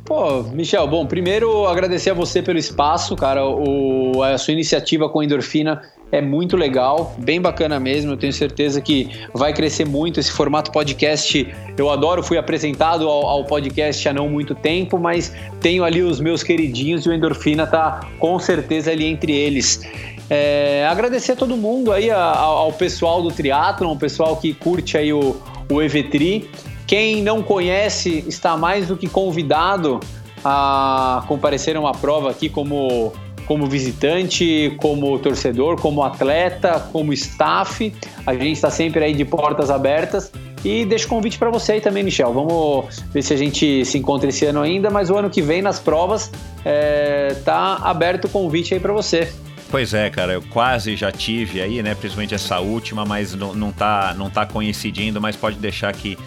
Pô, 0.04 0.44
Michel, 0.44 0.88
bom, 0.88 1.06
primeiro 1.06 1.66
agradecer 1.66 2.12
a 2.12 2.14
você 2.14 2.42
pelo 2.42 2.60
espaço, 2.60 3.16
cara. 3.16 3.46
O, 3.46 4.22
a 4.22 4.38
sua 4.38 4.54
iniciativa 4.54 5.10
com 5.10 5.24
endorfina 5.24 5.82
é 6.16 6.22
muito 6.22 6.56
legal, 6.56 7.14
bem 7.18 7.42
bacana 7.42 7.78
mesmo. 7.80 8.14
Eu 8.14 8.18
tenho 8.18 8.32
certeza 8.32 8.80
que 8.80 9.10
vai 9.34 9.54
crescer 9.54 9.86
muito 9.86 10.20
esse 10.20 10.32
formato 10.32 10.72
podcast. 10.72 11.54
Eu 11.78 11.90
adoro, 11.90 12.24
fui 12.24 12.38
apresentado 12.38 13.08
ao, 13.10 13.28
ao, 13.28 13.44
podcast 13.44 14.08
há 14.08 14.14
não 14.14 14.30
muito 14.30 14.56
tempo, 14.56 14.98
mas 14.98 15.34
tenho 15.60 15.84
ali 15.84 16.02
os 16.02 16.22
meus 16.22 16.42
queridinhos 16.42 17.06
e 17.06 17.10
o 17.10 17.14
Endorfina 17.14 17.68
tá 17.68 18.08
com 18.18 18.40
certeza 18.40 18.92
ali 18.92 19.06
entre 19.06 19.34
eles. 19.34 19.82
É, 20.30 20.88
agradecer 20.90 21.34
a 21.34 21.36
todo 21.36 21.58
mundo 21.58 21.92
aí, 21.92 22.10
a, 22.10 22.24
ao 22.24 22.72
pessoal 22.72 23.22
do 23.22 23.30
triatlon, 23.30 23.92
o 23.92 23.98
pessoal 23.98 24.38
que 24.38 24.54
curte 24.54 24.98
aí 24.98 25.12
o, 25.12 25.36
o 25.70 25.82
EVTRI. 25.82 26.50
Quem 26.88 27.22
não 27.22 27.44
conhece 27.44 28.24
está 28.26 28.56
mais 28.56 28.88
do 28.88 28.96
que 28.96 29.10
convidado 29.10 30.00
a 30.46 31.24
comparecer 31.28 31.76
a 31.76 31.80
uma 31.80 31.92
prova 31.92 32.30
aqui 32.30 32.48
como, 32.48 33.12
como 33.46 33.68
visitante, 33.68 34.76
como 34.78 35.18
torcedor, 35.20 35.80
como 35.80 36.04
atleta, 36.04 36.80
como 36.92 37.14
staff. 37.14 37.94
A 38.26 38.34
gente 38.34 38.54
está 38.54 38.70
sempre 38.70 39.04
aí 39.04 39.14
de 39.14 39.26
portas 39.26 39.70
abertas. 39.70 40.32
E 40.64 40.84
deixo 40.84 41.08
convite 41.08 41.38
para 41.38 41.52
você 41.52 41.74
aí 41.74 41.82
também, 41.82 42.04
Michel. 42.04 42.34
Vamos 42.34 43.04
ver 43.14 43.22
se 43.22 43.34
a 43.34 43.38
gente 43.38 43.86
se 43.86 44.00
encontra 44.00 44.30
esse 44.30 44.46
ano 44.46 44.62
ainda, 44.62 44.90
mas 44.90 45.12
o 45.12 45.16
ano 45.16 45.30
que 45.30 45.42
vem 45.42 45.62
nas 45.62 45.80
provas 45.80 46.32
é, 46.66 47.36
tá 47.46 47.76
aberto 47.84 48.26
o 48.26 48.30
convite 48.30 48.74
aí 48.74 48.80
para 48.80 48.92
você. 48.92 49.32
Pois 49.70 49.94
é, 49.94 50.10
cara, 50.10 50.34
eu 50.34 50.42
quase 50.42 50.96
já 50.96 51.12
tive 51.12 51.62
aí, 51.62 51.84
né? 51.84 51.94
Principalmente 51.94 52.34
essa 52.34 52.60
última, 52.60 53.06
mas 53.06 53.36
não, 53.36 53.54
não, 53.54 53.72
tá, 53.72 54.16
não 54.18 54.30
tá 54.30 54.46
coincidindo, 54.46 55.22
mas 55.22 55.36
pode 55.36 55.58
deixar 55.58 55.94
que 55.94 56.18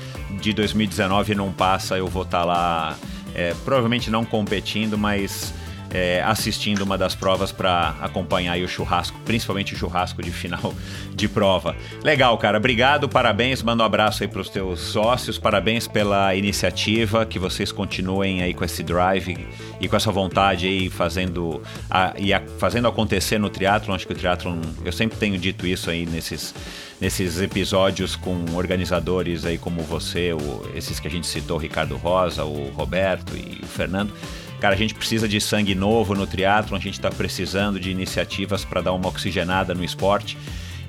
de 0.41 0.53
2019 0.53 1.35
não 1.35 1.53
passa, 1.53 1.97
eu 1.97 2.07
vou 2.07 2.23
estar 2.23 2.41
tá 2.41 2.45
lá, 2.45 2.97
é, 3.35 3.55
provavelmente 3.65 4.11
não 4.11 4.25
competindo, 4.25 4.97
mas 4.97 5.53
é, 5.93 6.23
assistindo 6.23 6.83
uma 6.83 6.99
das 6.99 7.15
provas 7.15 7.51
para 7.51 7.97
acompanhar 8.01 8.59
o 8.59 8.69
churrasco, 8.69 9.19
principalmente 9.25 9.75
o 9.75 9.77
churrasco 9.77 10.23
de 10.23 10.31
final 10.31 10.75
de 11.15 11.29
prova. 11.29 11.75
Legal, 12.03 12.37
cara. 12.39 12.59
Obrigado, 12.59 13.09
parabéns. 13.09 13.63
Manda 13.63 13.83
um 13.83 13.87
abraço 13.87 14.23
aí 14.23 14.29
para 14.29 14.41
os 14.41 14.49
teus 14.49 14.81
sócios. 14.81 15.39
Parabéns 15.39 15.87
pela 15.87 16.35
iniciativa. 16.35 17.25
Que 17.25 17.39
vocês 17.39 17.73
continuem 17.73 18.43
aí 18.43 18.55
com 18.55 18.65
esse 18.65 18.83
drive 18.83 19.37
e 19.81 19.89
com 19.89 19.97
essa 19.97 20.13
vontade 20.13 20.67
aí 20.67 20.91
fazendo 20.91 21.63
a, 21.91 22.15
e 22.19 22.33
a, 22.33 22.43
fazendo 22.59 22.87
acontecer 22.87 23.39
no 23.39 23.49
triatlo. 23.49 23.95
Acho 23.95 24.07
que 24.07 24.13
o 24.13 24.17
triatlo, 24.17 24.61
eu 24.85 24.93
sempre 24.93 25.19
tenho 25.19 25.39
dito 25.39 25.67
isso 25.67 25.91
aí 25.91 26.07
nesses 26.07 26.55
nesses 27.01 27.41
episódios 27.41 28.17
com 28.17 28.45
organizadores 28.57 29.45
aí 29.45 29.57
como 29.57 29.83
você, 29.83 30.33
o, 30.33 30.69
esses 30.75 30.99
que 30.99 31.07
a 31.07 31.11
gente 31.11 31.29
citou, 31.29 31.57
o 31.57 31.61
Ricardo 31.61 31.97
Rosa, 31.97 32.45
o 32.45 32.71
Roberto 32.71 33.37
e 33.37 33.61
o 33.63 33.67
Fernando 33.67 34.13
Cara, 34.61 34.75
a 34.75 34.79
gente 34.79 34.95
precisa 34.95 35.29
de 35.29 35.41
sangue 35.41 35.75
novo 35.75 36.15
no 36.15 36.27
triatlo, 36.27 36.77
a 36.77 36.81
gente 36.81 36.95
está 36.95 37.11
precisando 37.11 37.79
de 37.79 37.91
iniciativas 37.91 38.65
para 38.65 38.81
dar 38.81 38.93
uma 38.93 39.09
oxigenada 39.09 39.75
no 39.75 39.85
esporte. 39.85 40.37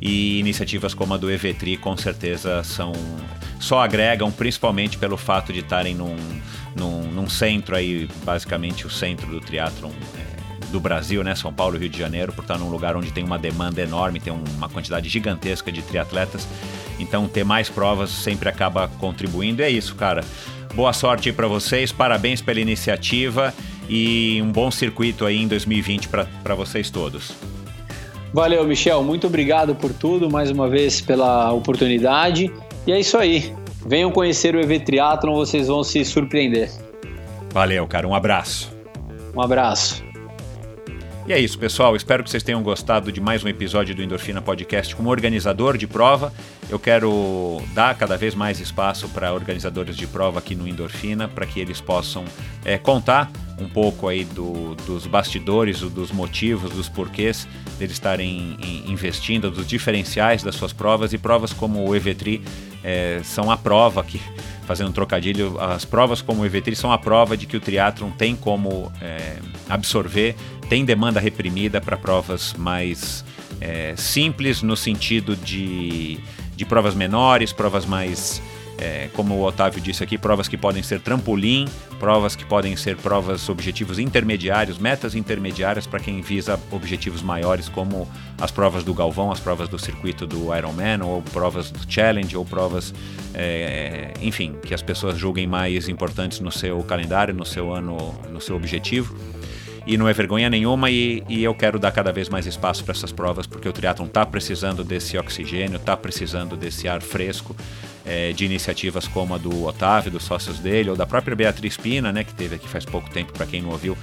E 0.02 0.40
iniciativas 0.40 0.94
como 0.94 1.14
a 1.14 1.18
do 1.18 1.30
Evetri 1.30 1.78
com 1.78 1.96
certeza 1.98 2.64
são 2.64 2.94
só 3.60 3.82
agregam, 3.82 4.32
principalmente 4.32 4.98
pelo 4.98 5.18
fato 5.18 5.52
de 5.52 5.60
estarem 5.60 5.94
num, 5.94 6.16
num, 6.76 7.04
num 7.12 7.30
centro 7.30 7.76
aí, 7.76 8.08
basicamente 8.24 8.88
o 8.88 8.90
centro 8.90 9.28
do 9.28 9.42
triatlon 9.42 9.92
é, 10.16 10.66
do 10.72 10.80
Brasil, 10.80 11.22
né? 11.24 11.36
São 11.36 11.52
Paulo 11.52 11.78
Rio 11.78 11.90
de 11.90 12.00
Janeiro, 12.00 12.32
por 12.32 12.44
estar 12.44 12.58
num 12.58 12.70
lugar 12.70 12.96
onde 12.96 13.12
tem 13.12 13.24
uma 13.24 13.38
demanda 13.38 13.82
enorme, 13.82 14.22
tem 14.22 14.32
uma 14.32 14.70
quantidade 14.70 15.10
gigantesca 15.10 15.72
de 15.72 15.82
triatletas. 15.82 16.48
Então 16.98 17.28
ter 17.28 17.44
mais 17.44 17.70
provas 17.70 18.10
sempre 18.10 18.48
acaba 18.48 18.88
contribuindo. 18.88 19.62
E 19.62 19.66
é 19.66 19.70
isso, 19.70 19.96
cara. 19.96 20.24
Boa 20.74 20.94
sorte 20.94 21.32
para 21.34 21.48
vocês, 21.48 21.92
parabéns 21.92 22.42
pela 22.42 22.60
iniciativa 22.60 23.54
e 23.90 24.40
um 24.42 24.52
bom 24.52 24.70
circuito 24.70 25.26
aí 25.26 25.42
em 25.42 25.48
2020 25.48 26.08
para 26.08 26.56
vocês 26.56 26.90
todos. 26.90 27.34
Valeu, 28.34 28.64
Michel. 28.66 29.04
Muito 29.04 29.28
obrigado 29.28 29.74
por 29.74 29.92
tudo, 29.92 30.30
mais 30.30 30.52
uma 30.52 30.70
vez 30.70 31.02
pela 31.02 31.52
oportunidade. 31.52 32.52
E 32.86 32.92
é 32.92 33.00
isso 33.00 33.18
aí. 33.18 33.54
Venham 33.86 34.12
conhecer 34.12 34.56
o 34.56 34.60
EV 34.60 34.80
Triathlon, 34.82 35.34
vocês 35.34 35.68
vão 35.68 35.84
se 35.84 36.06
surpreender. 36.06 36.70
Valeu, 37.52 37.88
cara. 37.88 38.08
Um 38.08 38.14
abraço. 38.14 38.72
Um 39.36 39.42
abraço. 39.42 40.09
E 41.30 41.32
é 41.32 41.38
isso, 41.38 41.60
pessoal. 41.60 41.96
Espero 41.96 42.24
que 42.24 42.30
vocês 42.32 42.42
tenham 42.42 42.64
gostado 42.64 43.12
de 43.12 43.22
mais 43.22 43.44
um 43.44 43.48
episódio 43.48 43.94
do 43.94 44.02
Endorfina 44.02 44.42
Podcast 44.42 44.96
como 44.96 45.12
organizador 45.12 45.78
de 45.78 45.86
prova. 45.86 46.34
Eu 46.68 46.80
quero 46.80 47.62
dar 47.72 47.96
cada 47.96 48.18
vez 48.18 48.34
mais 48.34 48.60
espaço 48.60 49.08
para 49.10 49.32
organizadores 49.32 49.96
de 49.96 50.08
prova 50.08 50.40
aqui 50.40 50.56
no 50.56 50.68
Endorfina, 50.68 51.28
para 51.28 51.46
que 51.46 51.60
eles 51.60 51.80
possam 51.80 52.26
é, 52.66 52.80
contar 52.80 53.32
um 53.60 53.70
pouco 53.70 54.08
aí 54.08 54.26
do, 54.26 54.74
dos 54.88 55.06
bastidores, 55.06 55.82
dos 55.82 56.12
motivos, 56.12 56.72
dos 56.72 56.90
porquês 56.90 57.48
deles 57.78 57.94
estarem 57.94 58.58
investindo, 58.88 59.52
dos 59.52 59.68
diferenciais 59.68 60.42
das 60.42 60.56
suas 60.56 60.74
provas 60.74 61.14
e 61.14 61.20
provas 61.20 61.54
como 61.54 61.88
o 61.88 61.96
EVTRI 61.96 62.42
é, 62.84 63.22
são 63.24 63.52
a 63.52 63.58
prova 63.58 64.04
que 64.04 64.20
fazendo 64.66 64.90
um 64.90 64.94
trocadilho, 64.94 65.60
as 65.60 65.86
provas 65.86 66.24
como 66.24 66.42
o 66.42 66.46
EVTRI 66.46 66.76
são 66.76 66.92
a 66.92 66.98
prova 66.98 67.38
de 67.38 67.46
que 67.46 67.58
o 67.58 67.60
triatlon 67.60 68.10
tem 68.10 68.36
como 68.36 68.92
é, 69.00 69.38
absorver 69.68 70.36
tem 70.70 70.86
demanda 70.86 71.20
reprimida 71.20 71.82
para 71.82 71.98
provas 71.98 72.54
mais 72.54 73.26
é, 73.60 73.96
simples, 73.98 74.62
no 74.62 74.78
sentido 74.78 75.36
de, 75.36 76.20
de 76.56 76.64
provas 76.64 76.94
menores, 76.94 77.52
provas 77.52 77.86
mais 77.88 78.40
é, 78.78 79.10
como 79.14 79.34
o 79.34 79.44
Otávio 79.44 79.82
disse 79.82 80.04
aqui, 80.04 80.18
provas 80.18 80.48
que 80.48 80.56
podem 80.56 80.82
ser 80.82 81.02
trampolim, 81.02 81.68
provas 82.00 82.36
que 82.36 82.46
podem 82.46 82.78
ser 82.78 82.96
provas 82.96 83.50
objetivos 83.50 84.00
intermediários, 84.00 84.78
metas 84.78 85.16
intermediárias 85.16 85.86
para 85.86 86.00
quem 86.00 86.22
visa 86.22 86.58
objetivos 86.72 87.22
maiores, 87.22 87.68
como 87.68 88.08
as 88.40 88.52
provas 88.52 88.84
do 88.84 88.94
Galvão, 88.94 89.32
as 89.32 89.40
provas 89.40 89.68
do 89.68 89.78
circuito 89.78 90.26
do 90.26 90.56
Ironman, 90.56 91.02
ou 91.04 91.22
provas 91.22 91.72
do 91.72 91.92
Challenge, 91.92 92.38
ou 92.38 92.46
provas, 92.46 92.94
é, 93.34 94.14
enfim, 94.22 94.56
que 94.64 94.74
as 94.74 94.82
pessoas 94.82 95.18
julguem 95.18 95.46
mais 95.46 95.90
importantes 95.90 96.40
no 96.40 96.52
seu 96.52 96.82
calendário, 96.84 97.34
no 97.34 97.46
seu 97.46 97.74
ano, 97.74 98.14
no 98.32 98.40
seu 98.40 98.56
objetivo 98.56 99.14
e 99.90 99.98
não 99.98 100.08
é 100.08 100.14
vergonha 100.14 100.52
nenhuma 100.52 100.92
e, 100.92 101.24
e 101.28 101.44
eu 101.44 101.56
quero 101.56 101.80
dar 101.80 101.92
cada 101.92 102.12
vez 102.12 102.30
mais 102.30 102.46
espaço 102.46 102.84
para 102.84 102.92
essas 102.92 103.12
provas 103.12 103.48
porque 103.48 103.68
o 103.68 103.74
triatlon 103.74 104.06
está 104.06 104.24
precisando 104.24 104.84
desse 104.84 105.18
oxigênio, 105.18 105.78
está 105.78 105.98
precisando 105.98 106.56
desse 106.56 106.88
ar 106.88 107.02
fresco 107.02 107.56
é, 108.06 108.32
de 108.32 108.46
iniciativas 108.46 109.08
como 109.08 109.34
a 109.34 109.40
do 109.40 109.66
Otávio, 109.66 110.12
dos 110.12 110.24
sócios 110.24 110.60
dele 110.60 110.92
ou 110.92 110.96
da 110.96 111.08
própria 111.08 111.36
Beatriz 111.36 111.76
Pina, 111.76 112.12
né, 112.12 112.24
que 112.24 112.36
teve 112.36 112.54
aqui 112.54 112.68
faz 112.68 112.86
pouco 112.86 113.10
tempo 113.10 113.34
para 113.34 113.48
quem 113.48 113.64
não 113.64 113.72
ouviu 113.72 113.98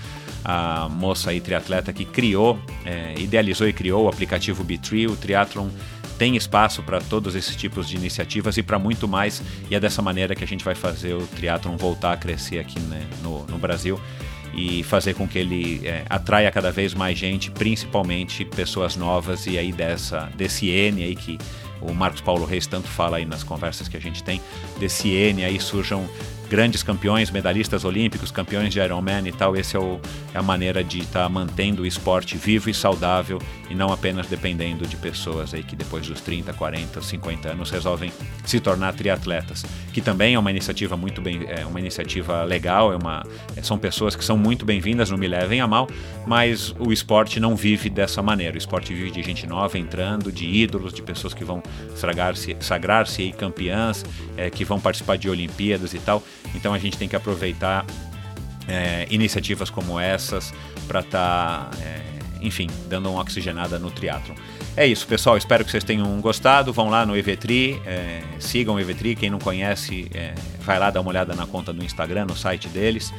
a 0.45 0.89
moça 0.89 1.31
aí 1.31 1.41
triatleta 1.41 1.93
que 1.93 2.05
criou, 2.05 2.59
é, 2.85 3.15
idealizou 3.19 3.69
e 3.69 3.73
criou 3.73 4.07
o 4.07 4.09
aplicativo 4.09 4.65
B3, 4.65 5.09
o 5.09 5.15
triatlon 5.15 5.69
tem 6.19 6.35
espaço 6.35 6.83
para 6.83 7.01
todos 7.01 7.37
esses 7.37 7.55
tipos 7.55 7.89
de 7.89 7.95
iniciativas 7.95 8.57
e 8.57 8.63
para 8.63 8.77
muito 8.77 9.07
mais 9.07 9.41
e 9.71 9.77
é 9.77 9.79
dessa 9.79 10.03
maneira 10.03 10.35
que 10.35 10.43
a 10.43 10.47
gente 10.49 10.65
vai 10.65 10.75
fazer 10.75 11.15
o 11.15 11.25
triatlon 11.29 11.77
voltar 11.77 12.13
a 12.13 12.17
crescer 12.17 12.59
aqui 12.59 12.81
né, 12.81 13.07
no, 13.23 13.47
no 13.47 13.57
Brasil 13.57 14.01
e 14.57 14.83
fazer 14.83 15.15
com 15.15 15.29
que 15.29 15.39
ele 15.39 15.87
é, 15.87 16.05
atraia 16.09 16.51
cada 16.51 16.73
vez 16.73 16.95
mais 16.95 17.19
gente, 17.19 17.51
principalmente 17.51 18.45
pessoas 18.45 18.97
novas 18.97 19.47
e 19.47 19.59
aí 19.59 19.71
dessa 19.71 20.31
desse 20.35 20.69
N 20.71 21.05
aí 21.05 21.15
que 21.15 21.39
o 21.81 21.93
Marcos 21.93 22.23
Paulo 22.23 22.47
Reis 22.47 22.67
tanto 22.67 22.89
fala 22.89 23.19
aí 23.19 23.27
nas 23.27 23.43
conversas 23.43 23.87
que 23.87 23.97
a 23.97 24.01
gente 24.01 24.25
tem, 24.25 24.41
desse 24.79 25.11
N 25.11 25.45
aí 25.45 25.61
surjam 25.61 26.09
grandes 26.49 26.83
campeões, 26.83 27.31
medalhistas 27.31 27.85
olímpicos, 27.85 28.31
campeões 28.31 28.73
de 28.73 28.81
Ironman 28.81 29.27
e 29.27 29.33
tal. 29.33 29.57
Esse 29.57 29.77
é, 29.77 29.81
o, 29.81 30.01
é 30.35 30.39
a 30.39 30.43
maneira 30.43 30.83
de 30.83 31.01
estar 31.01 31.25
tá 31.25 31.29
mantendo 31.29 31.83
o 31.83 31.87
esporte 31.87 32.37
vivo 32.37 32.71
e 32.71 32.75
saudável 32.75 33.41
e 33.69 33.75
não 33.75 33.93
apenas 33.93 34.27
dependendo 34.27 34.87
de 34.87 34.97
pessoas 34.97 35.53
aí 35.53 35.63
que 35.63 35.75
depois 35.75 36.07
dos 36.07 36.21
30, 36.21 36.53
40, 36.53 37.01
50 37.03 37.49
anos 37.51 37.71
resolvem 37.71 38.13
se 38.45 38.61
tornar 38.61 38.95
triatletas, 38.95 39.65
que 39.93 40.01
também 40.01 40.35
é 40.35 40.39
uma 40.39 40.51
iniciativa 40.51 40.97
muito 40.97 41.21
bem, 41.21 41.45
é 41.49 41.67
uma 41.67 41.81
iniciativa 41.81 42.45
legal, 42.45 42.93
é 42.93 42.97
uma, 42.97 43.25
é, 43.57 43.63
são 43.63 43.79
pessoas 43.79 44.15
que 44.15 44.25
são 44.25 44.37
muito 44.37 44.65
bem-vindas, 44.65 45.11
não 45.11 45.19
me 45.19 45.27
levem 45.27 45.61
a 45.61 45.67
mal, 45.67 45.89
mas 46.27 46.75
o 46.79 46.93
esporte 46.93 47.41
não 47.41 47.57
vive 47.57 47.91
dessa 47.91 48.23
maneira. 48.23 48.55
O 48.55 48.59
esporte 48.59 48.95
vive 48.95 49.11
de 49.11 49.23
gente 49.23 49.47
nova 49.47 49.79
entrando, 49.79 50.31
de 50.31 50.47
ídolos, 50.47 50.93
de 50.93 51.03
pessoas 51.03 51.35
que 51.35 51.45
vão 51.45 51.63
sagrar-se 51.95 52.57
sagrar 52.61 53.07
-se 53.07 53.33
campeãs, 53.33 54.05
é, 54.37 54.51
que 54.51 54.65
vão 54.65 54.81
participar 54.81 55.17
de 55.17 55.29
Olimpíadas 55.29 55.95
e 55.95 55.99
tal. 55.99 56.23
Então 56.55 56.73
a 56.73 56.79
gente 56.79 56.97
tem 56.97 57.09
que 57.09 57.17
aproveitar 57.17 57.85
é, 58.69 59.07
iniciativas 59.11 59.71
como 59.71 59.99
essas 59.99 60.53
para 60.87 61.01
estar, 61.01 61.71
tá, 61.71 61.79
é, 61.83 62.03
enfim, 62.41 62.69
dando 62.89 63.11
uma 63.11 63.21
oxigenada 63.21 63.79
no 63.79 63.91
triatlon. 63.91 64.35
É 64.77 64.87
isso, 64.87 65.07
pessoal. 65.07 65.37
Espero 65.37 65.65
que 65.65 65.71
vocês 65.71 65.85
tenham 65.85 66.21
gostado. 66.21 66.73
Vão 66.73 66.91
lá 66.91 67.07
no 67.07 67.17
Evetri, 67.17 67.81
é, 67.87 68.23
sigam 68.39 68.75
o 68.75 68.81
Evetri. 68.81 69.17
Quem 69.17 69.31
não 69.31 69.39
conhece, 69.39 70.11
é, 70.15 70.35
vai 70.61 70.79
lá 70.79 70.91
dar 70.91 71.01
uma 71.01 71.11
olhada 71.11 71.35
na 71.35 71.47
conta 71.47 71.73
do 71.73 71.83
Instagram, 71.85 72.27
no 72.27 72.37
site 72.37 72.69
deles 72.69 73.13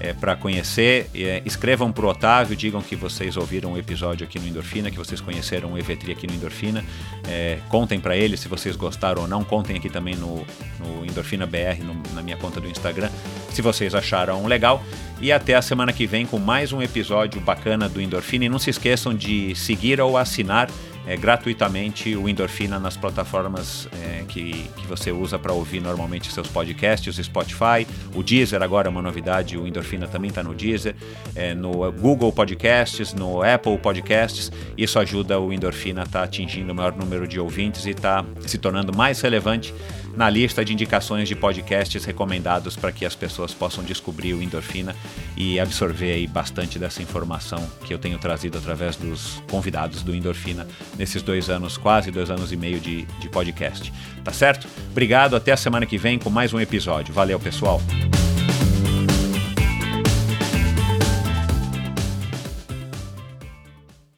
é, 0.00 0.12
para 0.12 0.36
conhecer. 0.36 1.10
É, 1.14 1.42
escrevam 1.44 1.92
para 1.92 2.06
o 2.06 2.08
Otávio, 2.08 2.56
digam 2.56 2.80
que 2.80 2.96
vocês 2.96 3.36
ouviram 3.36 3.70
o 3.70 3.74
um 3.74 3.78
episódio 3.78 4.26
aqui 4.26 4.38
no 4.38 4.46
Endorfina, 4.46 4.90
que 4.90 4.98
vocês 4.98 5.20
conheceram 5.20 5.72
o 5.72 5.78
Evetri 5.78 6.12
aqui 6.12 6.26
no 6.26 6.34
Endorfina. 6.34 6.84
É, 7.28 7.58
contem 7.68 8.00
para 8.00 8.16
ele 8.16 8.36
se 8.36 8.48
vocês 8.48 8.76
gostaram 8.76 9.22
ou 9.22 9.28
não. 9.28 9.44
Contem 9.44 9.76
aqui 9.76 9.88
também 9.88 10.14
no, 10.14 10.44
no 10.78 11.04
Endorfina 11.04 11.46
BR, 11.46 11.82
no, 11.84 11.94
na 12.14 12.22
minha 12.22 12.36
conta 12.36 12.60
do 12.60 12.68
Instagram, 12.68 13.10
se 13.50 13.62
vocês 13.62 13.94
acharam 13.94 14.46
legal. 14.46 14.82
E 15.20 15.32
até 15.32 15.54
a 15.54 15.62
semana 15.62 15.92
que 15.92 16.06
vem 16.06 16.24
com 16.24 16.38
mais 16.38 16.72
um 16.72 16.80
episódio 16.80 17.40
bacana 17.40 17.88
do 17.88 18.00
Endorfina. 18.00 18.44
E 18.44 18.48
não 18.48 18.58
se 18.58 18.70
esqueçam 18.70 19.14
de 19.14 19.54
seguir 19.56 20.00
ou 20.00 20.16
assinar 20.16 20.70
é, 21.08 21.16
gratuitamente 21.16 22.14
o 22.14 22.28
Endorfina 22.28 22.78
nas 22.78 22.94
plataformas 22.94 23.88
é, 24.04 24.24
que, 24.28 24.52
que 24.76 24.86
você 24.86 25.10
usa 25.10 25.38
para 25.38 25.54
ouvir 25.54 25.80
normalmente 25.80 26.30
seus 26.30 26.46
podcasts, 26.48 27.16
o 27.16 27.24
Spotify, 27.24 27.86
o 28.14 28.22
Deezer 28.22 28.62
agora 28.62 28.88
é 28.88 28.90
uma 28.90 29.00
novidade, 29.00 29.56
o 29.56 29.66
Endorfina 29.66 30.06
também 30.06 30.28
está 30.28 30.42
no 30.42 30.54
Deezer, 30.54 30.94
é, 31.34 31.54
no 31.54 31.90
Google 31.92 32.30
Podcasts, 32.30 33.14
no 33.14 33.42
Apple 33.42 33.78
Podcasts. 33.78 34.52
Isso 34.76 34.98
ajuda 34.98 35.40
o 35.40 35.50
Endorfina 35.50 36.02
a 36.02 36.04
estar 36.04 36.18
tá 36.18 36.24
atingindo 36.26 36.72
o 36.72 36.74
maior 36.74 36.94
número 36.94 37.26
de 37.26 37.40
ouvintes 37.40 37.86
e 37.86 37.90
está 37.90 38.22
se 38.46 38.58
tornando 38.58 38.94
mais 38.94 39.18
relevante 39.22 39.74
na 40.18 40.28
lista 40.28 40.64
de 40.64 40.72
indicações 40.72 41.28
de 41.28 41.36
podcasts 41.36 42.04
recomendados 42.04 42.74
para 42.74 42.90
que 42.90 43.06
as 43.06 43.14
pessoas 43.14 43.54
possam 43.54 43.84
descobrir 43.84 44.34
o 44.34 44.42
endorfina 44.42 44.94
e 45.36 45.60
absorver 45.60 46.10
aí 46.10 46.26
bastante 46.26 46.76
dessa 46.76 47.00
informação 47.00 47.64
que 47.84 47.94
eu 47.94 47.98
tenho 48.00 48.18
trazido 48.18 48.58
através 48.58 48.96
dos 48.96 49.40
convidados 49.48 50.02
do 50.02 50.12
Endorfina 50.12 50.66
nesses 50.98 51.22
dois 51.22 51.48
anos, 51.48 51.76
quase 51.76 52.10
dois 52.10 52.30
anos 52.30 52.50
e 52.50 52.56
meio 52.56 52.80
de, 52.80 53.04
de 53.20 53.28
podcast. 53.28 53.92
Tá 54.24 54.32
certo? 54.32 54.66
Obrigado, 54.90 55.36
até 55.36 55.52
a 55.52 55.56
semana 55.56 55.86
que 55.86 55.96
vem 55.96 56.18
com 56.18 56.30
mais 56.30 56.52
um 56.52 56.58
episódio. 56.58 57.14
Valeu, 57.14 57.38
pessoal! 57.38 57.80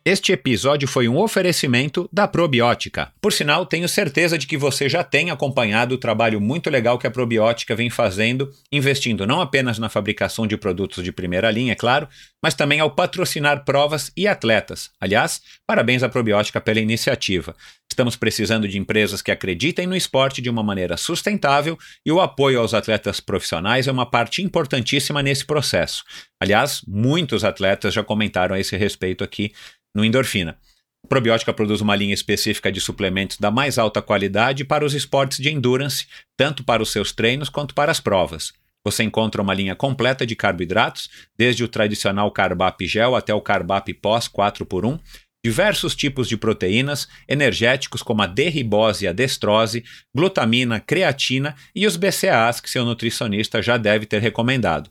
Este 0.03 0.33
episódio 0.33 0.89
foi 0.89 1.09
um 1.09 1.19
oferecimento 1.19 2.09
da 2.11 2.27
Probiótica. 2.27 3.13
Por 3.21 3.35
sinal, 3.35 3.67
tenho 3.67 3.87
certeza 3.87 4.39
de 4.39 4.47
que 4.47 4.57
você 4.57 4.89
já 4.89 5.05
tem 5.05 5.31
acompanhado 5.31 5.95
o 5.95 5.99
trabalho 5.99 6.41
muito 6.41 6.71
legal 6.71 6.99
que 6.99 7.07
a 7.07 7.11
Probiótica 7.11 7.77
vem 7.77 7.91
fazendo, 7.91 8.51
investindo 8.73 9.27
não 9.27 9.43
apenas 9.43 9.79
na 9.79 9.91
fabricação 9.91 10.47
de 10.47 10.57
produtos 10.57 11.05
de 11.05 11.13
primeira 11.13 11.51
linha, 11.51 11.73
é 11.73 11.77
claro, 11.77 12.09
mas 12.43 12.55
também 12.55 12.81
ao 12.81 12.91
patrocinar 12.91 13.65
provas 13.65 14.11
e 14.17 14.27
atletas. 14.27 14.91
Aliás, 15.01 15.41
parabéns 15.67 16.03
à 16.03 16.09
Probiótica 16.09 16.61
pela 16.61 16.81
iniciativa. 16.81 17.55
Estamos 17.91 18.17
precisando 18.17 18.67
de 18.67 18.79
empresas 18.79 19.21
que 19.21 19.31
acreditem 19.31 19.87
no 19.87 19.97
esporte 19.97 20.41
de 20.41 20.49
uma 20.49 20.63
maneira 20.63 20.97
sustentável 20.97 21.79
e 22.05 22.11
o 22.11 22.21
apoio 22.21 22.61
aos 22.61 22.73
atletas 22.73 23.21
profissionais 23.21 23.87
é 23.87 23.93
uma 23.93 24.07
parte 24.07 24.43
importantíssima 24.43 25.23
nesse 25.23 25.45
processo. 25.45 26.05
Aliás, 26.41 26.83
muitos 26.87 27.45
atletas 27.45 27.93
já 27.93 28.03
comentaram 28.03 28.55
a 28.55 28.61
esse 28.61 28.77
respeito 28.77 29.23
aqui 29.23 29.53
no 29.95 30.05
Endorfina. 30.05 30.57
A 31.05 31.09
probiótica 31.09 31.53
produz 31.53 31.81
uma 31.81 31.97
linha 31.97 32.15
específica 32.15 32.71
de 32.71 32.81
suplementos 32.81 33.39
da 33.39 33.51
mais 33.51 33.79
alta 33.79 34.01
qualidade 34.01 34.65
para 34.65 34.85
os 34.85 34.95
esportes 34.95 35.39
de 35.39 35.51
endurance, 35.51 36.07
tanto 36.37 36.63
para 36.63 36.83
os 36.83 36.93
seus 36.93 37.11
treinos 37.13 37.49
quanto 37.49 37.75
para 37.75 37.91
as 37.91 38.01
provas. 38.01 38.53
Você 38.85 39.03
encontra 39.03 39.43
uma 39.43 39.55
linha 39.55 39.75
completa 39.75 40.27
de 40.27 40.35
carboidratos, 40.35 41.11
desde 41.37 41.63
o 41.63 41.69
tradicional 41.69 42.31
Carbap 42.31 42.87
Gel 42.87 43.15
até 43.15 43.35
o 43.35 43.41
Carbap 43.41 43.93
Pós 43.95 44.29
4x1, 44.29 44.99
diversos 45.45 45.95
tipos 45.95 46.29
de 46.29 46.37
proteínas, 46.37 47.09
energéticos 47.29 48.03
como 48.03 48.23
a 48.23 48.27
D-ribose 48.27 49.05
e 49.05 49.09
a 49.09 49.13
destrose, 49.13 49.85
glutamina, 50.15 50.81
creatina 50.81 51.55
e 51.75 51.87
os 51.87 51.97
BCAAs 51.97 52.61
que 52.61 52.71
seu 52.71 52.85
nutricionista 52.85 53.63
já 53.63 53.77
deve 53.77 54.07
ter 54.07 54.21
recomendado. 54.21 54.91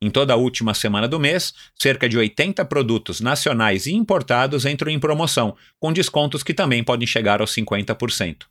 em 0.00 0.10
toda 0.10 0.32
a 0.32 0.36
última 0.36 0.74
semana 0.74 1.08
do 1.08 1.18
mês, 1.18 1.52
cerca 1.74 2.08
de 2.08 2.16
80 2.16 2.64
produtos 2.66 3.20
nacionais 3.20 3.86
e 3.86 3.92
importados 3.92 4.64
entram 4.64 4.90
em 4.90 4.98
promoção, 4.98 5.56
com 5.80 5.92
descontos 5.92 6.42
que 6.42 6.54
também 6.54 6.84
podem 6.84 7.06
chegar 7.06 7.40
aos 7.40 7.52
50%. 7.52 8.44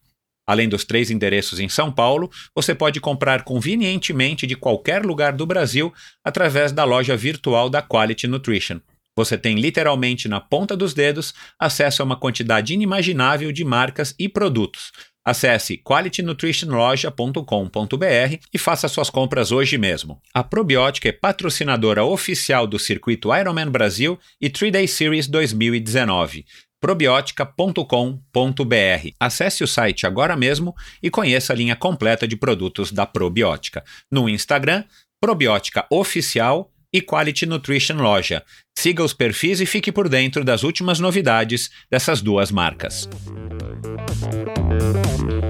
Além 0.46 0.68
dos 0.68 0.86
três 0.86 1.10
endereços 1.12 1.60
em 1.60 1.68
São 1.68 1.92
Paulo, 1.92 2.30
você 2.56 2.74
pode 2.76 3.00
comprar 3.00 3.44
convenientemente 3.44 4.48
de 4.48 4.56
qualquer 4.56 5.06
lugar 5.06 5.34
do 5.34 5.46
Brasil 5.46 5.94
através 6.24 6.72
da 6.72 6.84
loja 6.84 7.16
virtual 7.18 7.70
da 7.70 7.82
Quality 7.82 8.28
Nutrition. 8.28 8.80
Você 9.16 9.38
tem 9.38 9.56
literalmente 9.56 10.28
na 10.28 10.40
ponta 10.40 10.78
dos 10.78 10.94
dedos 10.94 11.34
acesso 11.60 12.02
a 12.02 12.06
uma 12.06 12.16
quantidade 12.16 12.74
inimaginável 12.74 13.52
de 13.52 13.66
marcas 13.66 14.14
e 14.20 14.30
produtos, 14.30 14.92
Acesse 15.28 15.78
qualitynutritionloja.com.br 15.78 18.38
e 18.54 18.58
faça 18.58 18.88
suas 18.88 19.10
compras 19.10 19.52
hoje 19.52 19.78
mesmo. 19.78 20.22
A 20.34 20.42
Probiótica 20.42 21.10
é 21.10 21.12
patrocinadora 21.12 22.06
oficial 22.06 22.66
do 22.66 22.80
circuito 22.80 23.36
Ironman 23.36 23.70
Brasil 23.70 24.18
e 24.40 24.50
3 24.50 24.72
Day 24.72 24.88
Series 24.88 25.28
2019. 25.28 26.46
probiotica.com.br. 26.80 29.10
Acesse 29.20 29.66
o 29.66 29.68
site 29.68 30.08
agora 30.08 30.38
mesmo 30.38 30.74
e 31.04 31.10
conheça 31.10 31.52
a 31.52 31.56
linha 31.58 31.76
completa 31.76 32.26
de 32.26 32.38
produtos 32.38 32.94
da 32.94 33.06
Probiótica. 33.06 33.84
No 34.10 34.30
Instagram, 34.30 34.86
Probiótica 35.20 35.86
Oficial 35.92 36.72
e 36.94 37.02
Quality 37.02 37.46
Nutrition 37.46 37.96
Loja. 37.96 38.44
Siga 38.78 39.04
os 39.04 39.14
perfis 39.14 39.60
e 39.60 39.66
fique 39.66 39.92
por 39.92 40.08
dentro 40.08 40.44
das 40.44 40.64
últimas 40.64 41.00
novidades 41.00 41.70
dessas 41.90 42.22
duas 42.22 42.52
marcas. 42.52 43.10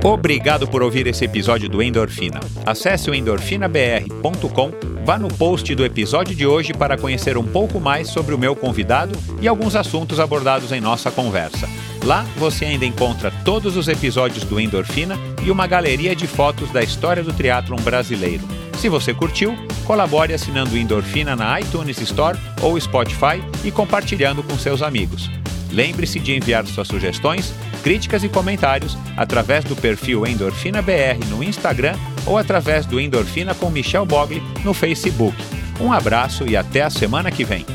Obrigado 0.04 0.68
por 0.68 0.82
ouvir 0.82 1.06
esse 1.08 1.26
episódio 1.26 1.68
do 1.68 1.82
Endorfina. 1.82 2.40
Acesse 2.66 3.10
o 3.10 3.16
endorfinabr.com, 3.16 4.72
vá 5.04 5.18
no 5.18 5.28
post 5.28 5.74
do 5.76 5.84
episódio 5.84 6.36
de 6.36 6.46
hoje 6.46 6.74
para 6.74 6.98
conhecer 6.98 7.38
um 7.38 7.46
pouco 7.46 7.80
mais 7.80 8.08
sobre 8.08 8.34
o 8.34 8.38
meu 8.38 8.56
convidado 8.56 9.18
e 9.42 9.48
alguns 9.48 9.76
assuntos 9.76 10.20
abordados 10.20 10.72
em 10.72 10.80
nossa 10.80 11.12
conversa. 11.12 11.68
Lá 12.06 12.24
você 12.38 12.66
ainda 12.66 12.86
encontra 12.86 13.32
todos 13.44 13.76
os 13.76 13.88
episódios 13.88 14.46
do 14.46 14.60
Endorfina 14.60 15.18
e 15.44 15.52
uma 15.52 15.68
galeria 15.68 16.16
de 16.16 16.28
fotos 16.28 16.72
da 16.72 16.82
história 16.82 17.22
do 17.22 17.34
triatlon 17.34 17.82
brasileiro. 17.82 18.48
Se 18.78 18.90
você 18.90 19.12
curtiu, 19.14 19.56
colabore 19.86 20.34
assinando 20.34 20.78
Endorfina 20.78 21.36
na 21.36 21.60
iTunes 21.60 22.00
Store 22.00 22.38
ou 22.62 22.80
Spotify 22.80 23.42
e 23.64 23.72
compartilhando 23.72 24.44
com 24.44 24.58
seus 24.58 24.84
amigos. 24.84 25.32
Lembre-se 25.72 26.20
de 26.20 26.36
enviar 26.36 26.66
suas 26.66 26.88
sugestões, 26.88 27.54
críticas 27.84 28.24
e 28.24 28.30
comentários 28.30 28.96
através 29.18 29.64
do 29.66 29.76
perfil 29.76 30.26
Endorfina 30.26 30.82
BR 30.82 31.26
no 31.30 31.44
Instagram 31.44 31.96
ou 32.26 32.38
através 32.38 32.86
do 32.86 33.00
Endorfina 33.00 33.56
com 33.56 33.70
Michel 33.70 34.06
Bogli 34.06 34.42
no 34.64 34.74
Facebook. 34.74 35.36
Um 35.80 35.92
abraço 35.92 36.48
e 36.48 36.56
até 36.56 36.84
a 36.84 36.90
semana 36.90 37.32
que 37.32 37.44
vem. 37.44 37.66